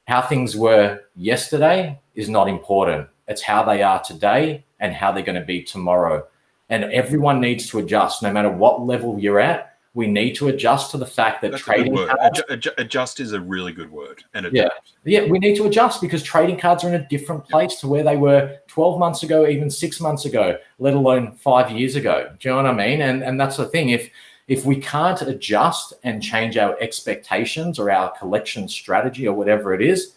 how 0.07 0.23
things 0.23 0.57
were 0.57 1.03
yesterday 1.17 1.99
is 2.15 2.29
not 2.29 2.49
important. 2.49 3.09
It's 3.29 3.43
how 3.43 3.65
they 3.65 3.83
are 3.83 4.03
today 4.03 4.65
and 4.81 4.93
how 4.93 5.13
they're 5.13 5.23
going 5.23 5.41
to 5.41 5.47
be 5.47 5.63
tomorrow. 5.63 6.27
And 6.69 6.85
everyone 6.85 7.41
needs 7.41 7.69
to 7.69 7.79
adjust 7.79 8.23
no 8.23 8.33
matter 8.33 8.51
what 8.51 8.83
level 8.83 9.19
you're 9.19 9.41
at. 9.41 9.74
We 9.95 10.09
need 10.09 10.35
to 10.37 10.49
adjust 10.49 10.91
to 10.91 10.99
the 10.99 11.07
fact 11.07 11.41
that 11.43 11.53
That's 11.53 11.63
trading 11.63 11.95
cards- 11.95 12.41
Adju- 12.41 12.49
adju- 12.57 12.75
adjust 12.79 13.21
is 13.21 13.33
a 13.33 13.41
really 13.41 13.73
good 13.73 13.91
word. 13.93 14.25
And 14.35 14.47
Yeah. 14.53 14.63
adapt. 14.63 14.93
yeah, 15.05 15.25
we 15.27 15.39
need 15.39 15.55
to 15.57 15.67
adjust 15.67 16.01
because 16.01 16.23
trading 16.23 16.59
cards 16.59 16.83
are 16.85 16.89
in 16.89 16.95
a 16.95 17.07
different 17.09 17.49
place 17.49 17.77
to 17.81 17.87
where 17.89 18.03
they 18.03 18.17
were 18.17 18.57
12 18.67 18.99
months 18.99 19.23
ago, 19.23 19.47
even 19.47 19.71
six 19.71 20.01
months 20.01 20.25
ago, 20.25 20.59
let 20.81 20.95
alone 20.95 21.33
five 21.33 21.71
years 21.71 21.95
ago. 21.95 22.29
Do 22.41 22.49
you 22.49 22.55
know 22.55 22.63
what 22.63 22.67
I 22.67 22.73
mean? 22.75 23.01
And 23.03 23.23
and 23.23 23.41
that's 23.41 23.57
the 23.57 23.67
thing. 23.67 23.91
If 23.91 24.11
if 24.49 24.67
we 24.67 24.77
can't 24.77 25.23
adjust 25.23 25.95
and 26.03 26.23
change 26.23 26.59
our 26.59 26.77
expectations 26.81 27.79
or 27.79 27.91
our 27.91 28.11
collection 28.19 28.69
strategy 28.69 29.27
or 29.27 29.35
whatever 29.35 29.73
it 29.73 29.81
is, 29.81 30.15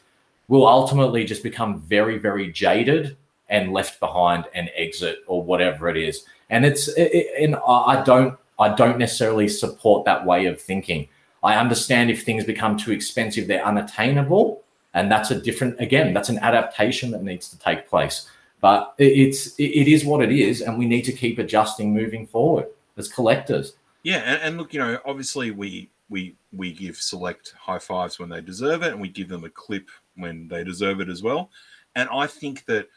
we'll 0.49 0.67
ultimately 0.67 1.23
just 1.23 1.43
become 1.43 1.79
very, 1.81 2.17
very 2.17 2.51
jaded 2.51 3.15
and 3.47 3.71
left 3.71 3.99
behind 4.01 4.43
and 4.53 4.69
exit 4.75 5.19
or 5.27 5.41
whatever 5.43 5.87
it 5.87 5.95
is. 5.95 6.25
And 6.49 6.65
it's 6.65 6.87
it, 6.89 7.09
it- 7.13 7.43
and 7.43 7.55
I 7.65 8.03
don't 8.03 8.37
I 8.59 8.73
don't 8.73 8.97
necessarily 8.97 9.47
support 9.47 10.05
that 10.05 10.25
way 10.25 10.45
of 10.45 10.59
thinking. 10.59 11.07
I 11.43 11.55
understand 11.55 12.09
if 12.09 12.23
things 12.23 12.43
become 12.43 12.77
too 12.77 12.91
expensive, 12.91 13.47
they're 13.47 13.65
unattainable, 13.65 14.63
and 14.93 15.11
that's 15.11 15.31
a 15.31 15.39
different. 15.39 15.79
Again, 15.79 16.13
that's 16.13 16.29
an 16.29 16.39
adaptation 16.39 17.11
that 17.11 17.23
needs 17.23 17.49
to 17.49 17.59
take 17.59 17.87
place. 17.87 18.29
But 18.59 18.95
it's 18.97 19.57
it 19.59 19.87
is 19.87 20.03
what 20.03 20.23
it 20.23 20.31
is, 20.31 20.61
and 20.61 20.77
we 20.77 20.87
need 20.87 21.03
to 21.03 21.11
keep 21.11 21.37
adjusting 21.37 21.93
moving 21.93 22.25
forward 22.25 22.67
as 22.97 23.07
collectors. 23.07 23.75
Yeah, 24.03 24.17
and, 24.17 24.41
and 24.41 24.57
look, 24.57 24.73
you 24.73 24.79
know, 24.79 24.99
obviously 25.05 25.51
we 25.51 25.89
we 26.09 26.35
we 26.51 26.73
give 26.73 26.97
select 26.97 27.53
high 27.59 27.79
fives 27.79 28.17
when 28.17 28.29
they 28.29 28.41
deserve 28.41 28.81
it, 28.81 28.93
and 28.93 29.01
we 29.01 29.09
give 29.09 29.29
them 29.29 29.43
a 29.43 29.49
clip 29.49 29.89
when 30.15 30.47
they 30.47 30.63
deserve 30.63 31.01
it 31.01 31.09
as 31.09 31.21
well. 31.21 31.51
And 31.95 32.09
I 32.11 32.25
think 32.25 32.65
that 32.65 32.87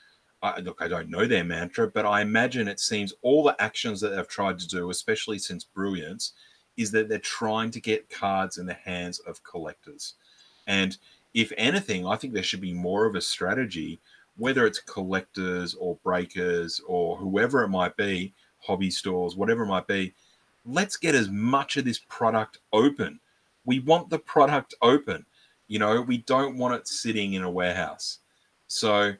I, 0.43 0.61
look, 0.61 0.79
I 0.81 0.89
don't 0.89 1.11
know 1.11 1.27
their 1.27 1.45
mantra, 1.45 1.89
but 1.89 2.07
I 2.07 2.23
imagine 2.23 2.67
it 2.67 2.81
seems 2.81 3.13
all 3.23 3.43
the 3.43 3.61
actions 3.61 4.01
that 4.01 4.11
they've 4.11 4.29
tried 4.29 4.59
to 4.61 4.69
do, 4.69 4.91
especially 4.91 5.39
since 5.39 5.65
Brilliance, 5.65 6.33
is 6.77 6.91
that 6.93 7.09
they're 7.09 7.19
trying 7.19 7.71
to 7.73 7.81
get 7.81 8.09
cards 8.09 8.57
in 8.59 8.67
the 8.67 8.75
hands 8.75 9.19
of 9.21 9.43
collectors. 9.45 10.15
And 10.67 10.97
if 11.35 11.53
anything, 11.57 12.07
I 12.07 12.17
think 12.17 12.33
there 12.33 12.43
should 12.43 12.61
be 12.61 12.73
more 12.73 13.07
of 13.07 13.15
a 13.15 13.21
strategy, 13.21 14.01
whether 14.37 14.67
it's 14.67 14.81
collectors 14.81 15.75
or 15.75 15.99
breakers 16.03 16.81
or 16.87 17.17
whoever 17.17 17.63
it 17.63 17.69
might 17.69 17.97
be, 17.97 18.33
hobby 18.61 18.91
stores, 18.91 19.37
whatever 19.37 19.65
it 19.65 19.69
might 19.69 19.87
be. 19.87 20.15
Let's 20.65 20.97
get 20.97 21.15
as 21.15 21.29
much 21.29 21.77
of 21.77 21.85
this 21.85 22.01
product 22.09 22.59
open. 22.73 23.21
We 23.65 23.81
want 23.81 24.11
the 24.11 24.19
product 24.19 24.75
open. 24.81 25.27
You 25.69 25.79
know, 25.79 26.01
we 26.01 26.19
don't 26.19 26.57
want 26.57 26.75
it 26.75 26.89
sitting 26.89 27.35
in 27.35 27.43
a 27.43 27.51
warehouse. 27.51 28.19
So, 28.67 29.15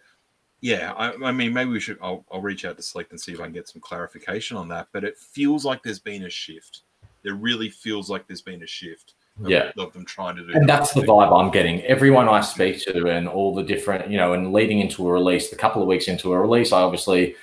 yeah, 0.61 0.93
I, 0.93 1.13
I, 1.29 1.33
mean, 1.33 1.53
maybe 1.53 1.71
we 1.71 1.81
should. 1.81 1.99
I'll, 2.03 2.25
I'll 2.31 2.43
reach 2.43 2.65
out 2.65 2.77
to 2.77 2.83
Select 2.83 3.11
and 3.13 3.21
see 3.21 3.33
if 3.33 3.41
I 3.41 3.45
can 3.45 3.53
get 3.53 3.69
some 3.69 3.81
clarification 3.81 4.57
on 4.57 4.69
that. 4.69 4.89
But 4.93 5.05
it 5.05 5.17
feels 5.17 5.65
like 5.65 5.83
there's 5.83 5.99
been 5.99 6.25
a 6.25 6.31
shift. 6.31 6.83
There 7.23 7.35
really 7.35 7.71
feels 7.71 8.11
like 8.11 8.27
there's 8.27 8.43
been 8.43 8.63
a 8.63 8.67
shift. 8.67 9.15
Of, 9.43 9.49
yeah, 9.49 9.73
of 9.79 9.93
them 9.95 10.05
trying 10.05 10.37
to 10.37 10.47
do. 10.47 10.53
And 10.53 10.69
that's 10.69 10.93
the 10.93 11.01
vibe 11.01 11.39
I'm 11.39 11.51
getting. 11.51 11.81
Everyone 11.83 12.29
I 12.29 12.43
speak 12.43 12.83
to, 12.83 13.09
and 13.09 13.27
all 13.27 13.55
the 13.55 13.63
different, 13.63 14.11
you 14.11 14.19
know, 14.19 14.35
and 14.35 14.53
leading 14.53 14.81
into 14.81 15.09
a 15.09 15.11
release, 15.11 15.51
a 15.51 15.57
couple 15.57 15.81
of 15.81 15.89
weeks 15.89 16.09
into 16.09 16.33
a 16.33 16.39
release, 16.39 16.73
I 16.73 16.83
obviously 16.83 17.37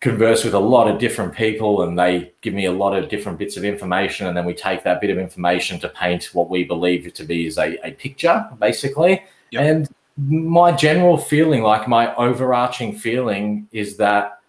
converse 0.00 0.44
with 0.44 0.54
a 0.54 0.58
lot 0.58 0.90
of 0.90 0.98
different 0.98 1.32
people, 1.32 1.82
and 1.82 1.96
they 1.96 2.32
give 2.40 2.52
me 2.52 2.64
a 2.64 2.72
lot 2.72 2.96
of 2.96 3.08
different 3.08 3.38
bits 3.38 3.56
of 3.56 3.64
information, 3.64 4.26
and 4.26 4.36
then 4.36 4.44
we 4.44 4.54
take 4.54 4.82
that 4.82 5.00
bit 5.00 5.10
of 5.10 5.18
information 5.18 5.78
to 5.80 5.88
paint 5.88 6.30
what 6.32 6.50
we 6.50 6.64
believe 6.64 7.12
to 7.12 7.24
be 7.24 7.46
is 7.46 7.58
a, 7.58 7.78
a 7.86 7.92
picture, 7.92 8.48
basically. 8.58 9.22
Yep. 9.52 9.62
And 9.62 9.88
my 10.16 10.72
general 10.72 11.16
feeling, 11.16 11.62
like 11.62 11.88
my 11.88 12.14
overarching 12.14 12.96
feeling, 12.96 13.68
is 13.72 13.96
that 13.96 14.40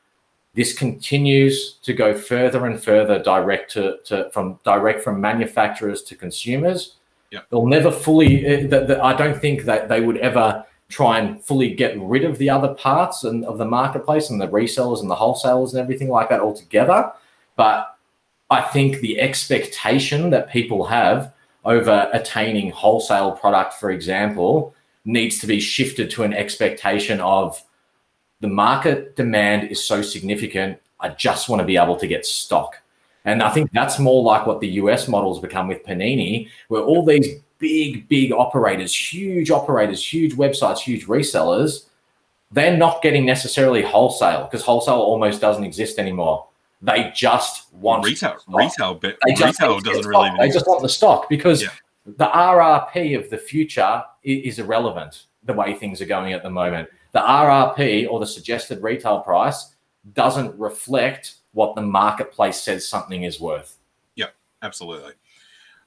this 0.53 0.73
continues 0.77 1.73
to 1.83 1.93
go 1.93 2.13
further 2.13 2.65
and 2.65 2.81
further 2.81 3.21
direct 3.21 3.71
to, 3.71 3.97
to 4.05 4.29
from 4.31 4.59
direct 4.63 5.03
from 5.03 5.19
manufacturers 5.19 6.01
to 6.03 6.15
consumers. 6.15 6.95
Yeah. 7.31 7.41
They'll 7.49 7.67
never 7.67 7.91
fully. 7.91 8.45
Eh, 8.45 8.67
the, 8.67 8.85
the, 8.85 9.03
I 9.03 9.15
don't 9.15 9.39
think 9.39 9.63
that 9.63 9.89
they 9.89 10.01
would 10.01 10.17
ever 10.17 10.63
try 10.87 11.19
and 11.19 11.43
fully 11.43 11.73
get 11.73 11.99
rid 11.99 12.23
of 12.23 12.37
the 12.37 12.49
other 12.49 12.73
parts 12.75 13.23
and 13.23 13.43
of 13.45 13.57
the 13.57 13.65
marketplace 13.65 14.29
and 14.29 14.39
the 14.39 14.47
resellers 14.47 15.01
and 15.01 15.09
the 15.09 15.15
wholesalers 15.15 15.73
and 15.73 15.81
everything 15.81 16.09
like 16.09 16.29
that 16.29 16.39
altogether. 16.39 17.11
But 17.55 17.97
I 18.49 18.61
think 18.61 18.99
the 18.99 19.19
expectation 19.19 20.29
that 20.29 20.49
people 20.49 20.85
have 20.85 21.33
over 21.65 22.07
attaining 22.13 22.69
wholesale 22.69 23.31
product, 23.31 23.73
for 23.73 23.89
example, 23.89 24.75
needs 25.05 25.37
to 25.39 25.47
be 25.47 25.59
shifted 25.59 26.09
to 26.09 26.23
an 26.23 26.33
expectation 26.33 27.21
of 27.21 27.63
the 28.41 28.47
market 28.47 29.15
demand 29.15 29.69
is 29.71 29.85
so 29.85 30.01
significant. 30.01 30.79
I 30.99 31.09
just 31.09 31.47
want 31.47 31.61
to 31.61 31.65
be 31.65 31.77
able 31.77 31.95
to 31.97 32.07
get 32.07 32.25
stock. 32.25 32.81
And 33.23 33.41
I 33.41 33.49
think 33.49 33.71
that's 33.71 33.97
more 33.99 34.21
like 34.23 34.45
what 34.45 34.59
the 34.59 34.67
US 34.67 35.07
models 35.07 35.39
become 35.39 35.67
with 35.67 35.83
Panini, 35.83 36.49
where 36.67 36.81
all 36.81 37.05
these 37.05 37.27
big, 37.59 38.07
big 38.07 38.31
operators, 38.31 38.93
huge 39.13 39.51
operators, 39.51 40.13
huge 40.13 40.33
websites, 40.33 40.79
huge 40.79 41.05
resellers, 41.05 41.85
they're 42.51 42.77
not 42.77 43.01
getting 43.01 43.25
necessarily 43.25 43.81
wholesale 43.81 44.43
because 44.43 44.63
wholesale 44.63 44.95
almost 44.95 45.41
doesn't 45.41 45.63
exist 45.63 45.97
anymore. 45.97 46.45
They 46.81 47.11
just 47.15 47.73
want 47.73 48.05
retail. 48.05 48.37
Stock. 48.39 48.59
Retail, 48.59 48.95
but 48.95 49.17
retail 49.25 49.79
doesn't 49.79 50.05
really. 50.05 50.29
They 50.37 50.49
just 50.49 50.67
want 50.67 50.81
the 50.83 50.89
stock 50.89 51.29
because 51.29 51.63
yeah 51.63 51.69
the 52.05 52.27
RRP 52.27 53.17
of 53.17 53.29
the 53.29 53.37
future 53.37 54.03
is 54.23 54.59
irrelevant 54.59 55.25
the 55.43 55.53
way 55.53 55.73
things 55.73 56.01
are 56.01 56.05
going 56.05 56.33
at 56.33 56.43
the 56.43 56.49
moment. 56.49 56.89
The 57.11 57.19
RRP 57.19 58.09
or 58.09 58.19
the 58.19 58.27
suggested 58.27 58.81
retail 58.81 59.21
price 59.21 59.75
doesn't 60.13 60.57
reflect 60.59 61.35
what 61.53 61.75
the 61.75 61.81
marketplace 61.81 62.61
says 62.61 62.87
something 62.87 63.23
is 63.23 63.39
worth. 63.39 63.77
Yeah, 64.15 64.27
absolutely. 64.61 65.13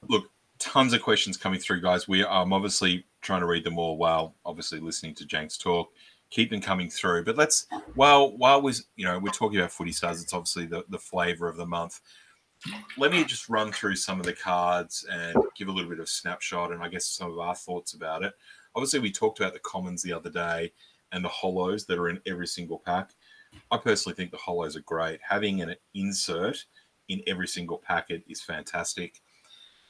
Look, 0.07 0.29
tons 0.57 0.93
of 0.93 1.01
questions 1.01 1.37
coming 1.37 1.59
through, 1.59 1.81
guys. 1.81 2.07
We 2.07 2.25
I'm 2.25 2.53
obviously 2.53 3.05
trying 3.21 3.41
to 3.41 3.47
read 3.47 3.63
them 3.63 3.77
all 3.77 3.97
while 3.97 4.35
obviously 4.45 4.79
listening 4.79 5.13
to 5.15 5.25
Jenks 5.25 5.57
talk. 5.57 5.91
Keep 6.31 6.51
them 6.51 6.61
coming 6.61 6.89
through. 6.89 7.25
But 7.25 7.37
let's 7.37 7.67
while 7.95 8.35
while 8.37 8.61
we 8.61 8.73
you 8.95 9.05
know 9.05 9.19
we're 9.19 9.31
talking 9.31 9.59
about 9.59 9.71
footy 9.71 9.91
stars, 9.91 10.21
it's 10.21 10.33
obviously 10.33 10.65
the, 10.65 10.83
the 10.89 10.99
flavor 10.99 11.47
of 11.47 11.57
the 11.57 11.65
month 11.65 12.01
let 12.97 13.11
me 13.11 13.23
just 13.23 13.49
run 13.49 13.71
through 13.71 13.95
some 13.95 14.19
of 14.19 14.25
the 14.25 14.33
cards 14.33 15.05
and 15.11 15.35
give 15.55 15.67
a 15.67 15.71
little 15.71 15.89
bit 15.89 15.99
of 15.99 16.09
snapshot 16.09 16.71
and 16.71 16.83
I 16.83 16.89
guess 16.89 17.05
some 17.05 17.31
of 17.31 17.39
our 17.39 17.55
thoughts 17.55 17.93
about 17.93 18.23
it. 18.23 18.33
Obviously, 18.75 18.99
we 18.99 19.11
talked 19.11 19.39
about 19.39 19.53
the 19.53 19.59
commons 19.59 20.01
the 20.01 20.13
other 20.13 20.29
day 20.29 20.71
and 21.11 21.23
the 21.23 21.29
hollows 21.29 21.85
that 21.85 21.97
are 21.97 22.09
in 22.09 22.19
every 22.27 22.47
single 22.47 22.79
pack. 22.79 23.11
I 23.71 23.77
personally 23.77 24.15
think 24.15 24.31
the 24.31 24.37
hollows 24.37 24.75
are 24.75 24.81
great. 24.81 25.19
Having 25.27 25.61
an 25.61 25.75
insert 25.95 26.63
in 27.07 27.21
every 27.27 27.47
single 27.47 27.77
packet 27.77 28.23
is 28.27 28.41
fantastic. 28.41 29.21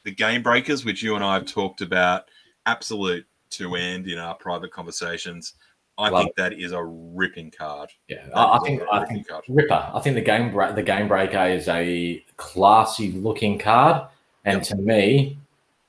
The 0.06 0.12
game 0.12 0.42
breakers, 0.42 0.86
which 0.86 1.04
you 1.04 1.16
and 1.16 1.24
I 1.24 1.34
have 1.34 1.46
talked 1.46 1.82
about, 1.82 2.30
absolute 2.66 3.26
to 3.52 3.76
end 3.76 4.08
in 4.08 4.18
our 4.18 4.36
private 4.36 4.72
conversations. 4.72 5.56
I 6.00 6.10
Love 6.10 6.24
think 6.24 6.36
that 6.38 6.54
is 6.54 6.72
a 6.72 6.82
ripping 6.82 7.52
card. 7.52 7.90
Yeah, 8.08 8.26
I, 8.34 8.58
I 8.58 8.60
think 8.60 8.82
I 8.90 9.06
think 9.06 9.28
card. 9.28 9.44
Ripper. 9.50 9.92
I 9.94 10.00
think 10.00 10.16
the 10.16 10.22
game 10.22 10.54
the 10.74 10.82
game 10.82 11.10
breaker 11.10 11.44
is 11.44 11.68
a 11.68 12.24
classy 12.38 13.12
looking 13.12 13.60
card, 13.60 14.08
and 14.46 14.60
yep. 14.60 14.64
to 14.68 14.76
me, 14.78 15.38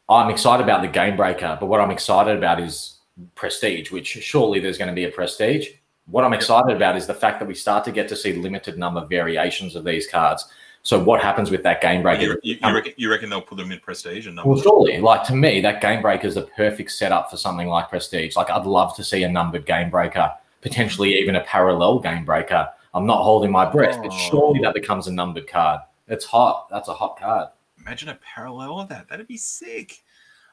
I'm 0.09 0.29
excited 0.29 0.65
about 0.65 0.83
the 0.83 0.89
game 0.89 1.17
breaker. 1.17 1.57
But 1.61 1.67
what 1.67 1.81
I'm 1.81 1.93
excited 1.93 2.37
about 2.37 2.61
is 2.61 2.99
prestige, 3.37 3.93
which 3.93 4.09
surely 4.09 4.59
there's 4.59 4.79
going 4.79 4.89
to 4.89 4.95
be 4.95 5.05
a 5.05 5.11
prestige. 5.11 5.69
What 6.07 6.25
I'm 6.25 6.33
excited 6.33 6.71
yep. 6.71 6.77
about 6.79 6.97
is 6.97 7.07
the 7.07 7.15
fact 7.15 7.39
that 7.39 7.47
we 7.47 7.55
start 7.55 7.85
to 7.85 7.93
get 7.93 8.09
to 8.09 8.17
see 8.17 8.33
limited 8.33 8.77
number 8.77 9.07
variations 9.07 9.77
of 9.77 9.85
these 9.85 10.09
cards. 10.09 10.49
So 10.83 11.03
what 11.03 11.21
happens 11.21 11.51
with 11.51 11.63
that 11.65 11.83
game 11.83 12.03
breaker? 12.03 12.23
You, 12.23 12.41
you, 12.43 12.59
you, 12.63 12.75
reckon, 12.75 12.93
you 12.97 13.11
reckon, 13.11 13.29
they'll 13.29 13.43
put 13.43 13.59
them 13.59 13.71
in 13.71 13.81
prestige? 13.81 14.27
And 14.27 14.37
number? 14.37 14.51
well, 14.51 14.61
surely, 14.61 14.99
like 15.01 15.25
to 15.25 15.35
me, 15.35 15.61
that 15.61 15.83
game 15.83 16.01
breaker 16.01 16.27
is 16.27 16.37
a 16.37 16.43
perfect 16.43 16.93
setup 16.93 17.31
for 17.31 17.37
something 17.37 17.69
like 17.69 17.91
prestige. 17.91 18.35
Like 18.35 18.51
I'd 18.51 18.65
love 18.65 18.97
to 18.97 19.05
see 19.05 19.23
a 19.23 19.29
numbered 19.29 19.67
game 19.67 19.91
breaker, 19.91 20.33
potentially 20.63 21.19
even 21.19 21.37
a 21.37 21.43
parallel 21.43 21.99
game 21.99 22.25
breaker. 22.25 22.69
I'm 22.95 23.07
not 23.07 23.23
holding 23.23 23.53
my 23.53 23.71
breath, 23.71 23.97
oh. 23.99 24.03
but 24.03 24.11
surely 24.11 24.61
that 24.61 24.75
becomes 24.75 25.07
a 25.07 25.13
numbered 25.13 25.47
card. 25.47 25.81
It's 26.09 26.25
hot. 26.25 26.69
That's 26.71 26.89
a 26.89 26.95
hot 26.95 27.19
card. 27.19 27.49
Imagine 27.79 28.09
a 28.09 28.19
parallel 28.23 28.81
of 28.81 28.89
that. 28.89 29.09
That'd 29.09 29.29
be 29.29 29.37
sick. 29.37 30.03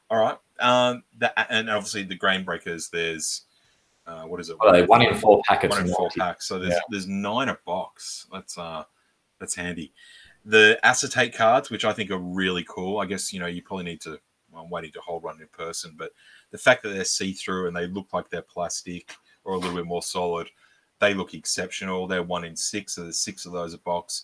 All 0.09 0.19
right. 0.19 0.37
Um, 0.59 1.03
that 1.19 1.33
and 1.49 1.69
obviously 1.69 2.03
the 2.03 2.15
game 2.15 2.43
breakers. 2.43 2.89
There's 2.89 3.43
uh, 4.05 4.23
what 4.23 4.39
is 4.39 4.49
it? 4.49 4.57
Well, 4.59 4.85
one 4.85 5.01
in 5.01 5.15
four 5.15 5.41
packets. 5.45 5.75
One 5.75 5.87
in 5.87 5.93
four 5.93 6.09
packs. 6.17 6.47
So 6.47 6.59
there's 6.59 6.73
yeah. 6.73 6.79
there's 6.89 7.07
nine 7.07 7.49
a 7.49 7.57
box. 7.65 8.27
That's 8.31 8.57
uh 8.57 8.83
that's 9.39 9.55
handy. 9.55 9.93
The 10.47 10.79
acetate 10.81 11.35
cards, 11.35 11.69
which 11.69 11.83
I 11.83 11.91
think 11.91 12.09
are 12.09 12.17
really 12.17 12.65
cool. 12.69 12.99
I 12.99 13.05
guess 13.05 13.33
you 13.33 13.39
know 13.39 13.47
you 13.47 13.61
probably 13.61 13.83
need 13.83 14.01
to. 14.01 14.17
Well, 14.49 14.63
I'm 14.63 14.69
waiting 14.69 14.93
to 14.93 15.01
hold 15.01 15.23
one 15.23 15.41
in 15.41 15.47
person, 15.49 15.93
but 15.97 16.11
the 16.51 16.57
fact 16.57 16.83
that 16.83 16.89
they're 16.89 17.03
see 17.03 17.33
through 17.33 17.67
and 17.67 17.75
they 17.75 17.87
look 17.87 18.13
like 18.13 18.29
they're 18.29 18.41
plastic 18.41 19.13
or 19.43 19.53
a 19.53 19.57
little 19.57 19.75
bit 19.75 19.85
more 19.85 20.01
solid, 20.01 20.47
they 20.99 21.13
look 21.13 21.33
exceptional. 21.33 22.07
They're 22.07 22.23
one 22.23 22.45
in 22.45 22.55
six, 22.55 22.95
so 22.95 23.03
there's 23.03 23.19
six 23.19 23.45
of 23.45 23.51
those 23.51 23.73
a 23.73 23.77
box. 23.79 24.23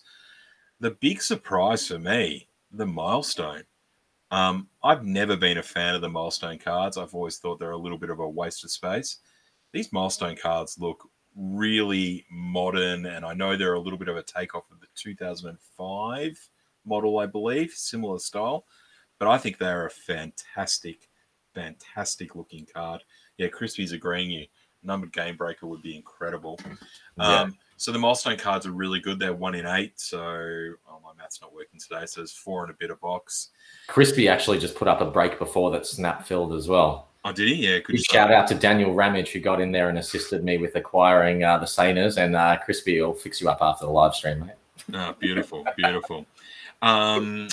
The 0.80 0.92
big 0.92 1.20
surprise 1.20 1.86
for 1.86 1.98
me, 1.98 2.48
the 2.72 2.86
milestone. 2.86 3.64
Um, 4.30 4.68
I've 4.82 5.04
never 5.04 5.36
been 5.36 5.58
a 5.58 5.62
fan 5.62 5.94
of 5.94 6.00
the 6.00 6.08
milestone 6.08 6.58
cards. 6.58 6.96
I've 6.96 7.14
always 7.14 7.36
thought 7.36 7.58
they're 7.58 7.72
a 7.72 7.76
little 7.76 7.98
bit 7.98 8.10
of 8.10 8.18
a 8.18 8.28
waste 8.28 8.64
of 8.64 8.70
space. 8.70 9.18
These 9.72 9.92
milestone 9.92 10.36
cards 10.36 10.78
look 10.78 11.08
really 11.36 12.24
modern, 12.30 13.06
and 13.06 13.24
I 13.24 13.34
know 13.34 13.56
they're 13.56 13.74
a 13.74 13.80
little 13.80 13.98
bit 13.98 14.08
of 14.08 14.16
a 14.16 14.22
takeoff 14.22 14.70
of 14.70 14.80
the 14.80 14.86
2005 14.94 16.48
model, 16.84 17.18
I 17.18 17.26
believe, 17.26 17.72
similar 17.72 18.18
style. 18.18 18.66
But 19.18 19.28
I 19.28 19.38
think 19.38 19.58
they're 19.58 19.86
a 19.86 19.90
fantastic, 19.90 21.08
fantastic 21.54 22.34
looking 22.34 22.66
card. 22.72 23.02
Yeah, 23.38 23.48
Crispy's 23.48 23.92
agreeing 23.92 24.30
you. 24.30 24.46
Numbered 24.82 25.12
game 25.12 25.36
breaker 25.36 25.66
would 25.66 25.82
be 25.82 25.96
incredible. 25.96 26.58
Yeah. 27.16 27.42
Um, 27.42 27.56
so 27.76 27.90
the 27.90 27.98
milestone 27.98 28.36
cards 28.36 28.66
are 28.66 28.72
really 28.72 29.00
good. 29.00 29.18
They're 29.18 29.32
one 29.32 29.54
in 29.54 29.66
eight. 29.66 29.98
So 29.98 30.18
oh, 30.18 31.00
my 31.02 31.12
math's 31.16 31.40
not 31.40 31.54
working 31.54 31.80
today. 31.80 32.06
So 32.06 32.20
there's 32.20 32.32
four 32.32 32.64
in 32.64 32.70
a 32.70 32.74
bit 32.74 32.90
of 32.90 33.00
box. 33.00 33.50
Crispy 33.86 34.28
actually 34.28 34.58
just 34.58 34.74
put 34.74 34.88
up 34.88 35.00
a 35.00 35.06
break 35.06 35.38
before 35.38 35.70
that 35.70 35.86
snap 35.86 36.26
filled 36.26 36.52
as 36.52 36.68
well. 36.68 37.08
Oh, 37.26 37.32
did 37.32 37.48
he? 37.48 37.54
Yeah. 37.54 37.78
Good 37.78 38.04
shout 38.04 38.30
out 38.30 38.46
to 38.48 38.54
Daniel 38.54 38.92
Ramage 38.92 39.30
who 39.30 39.40
got 39.40 39.60
in 39.60 39.72
there 39.72 39.88
and 39.88 39.96
assisted 39.96 40.44
me 40.44 40.58
with 40.58 40.76
acquiring 40.76 41.42
uh, 41.42 41.58
the 41.58 41.64
Saners, 41.66 42.18
and 42.18 42.36
uh, 42.36 42.58
Crispy 42.62 43.00
will 43.00 43.14
fix 43.14 43.40
you 43.40 43.48
up 43.48 43.58
after 43.62 43.86
the 43.86 43.92
live 43.92 44.14
stream, 44.14 44.40
mate. 44.40 44.56
Oh, 44.92 45.14
beautiful, 45.18 45.64
beautiful. 45.76 46.26
Um, 46.82 47.48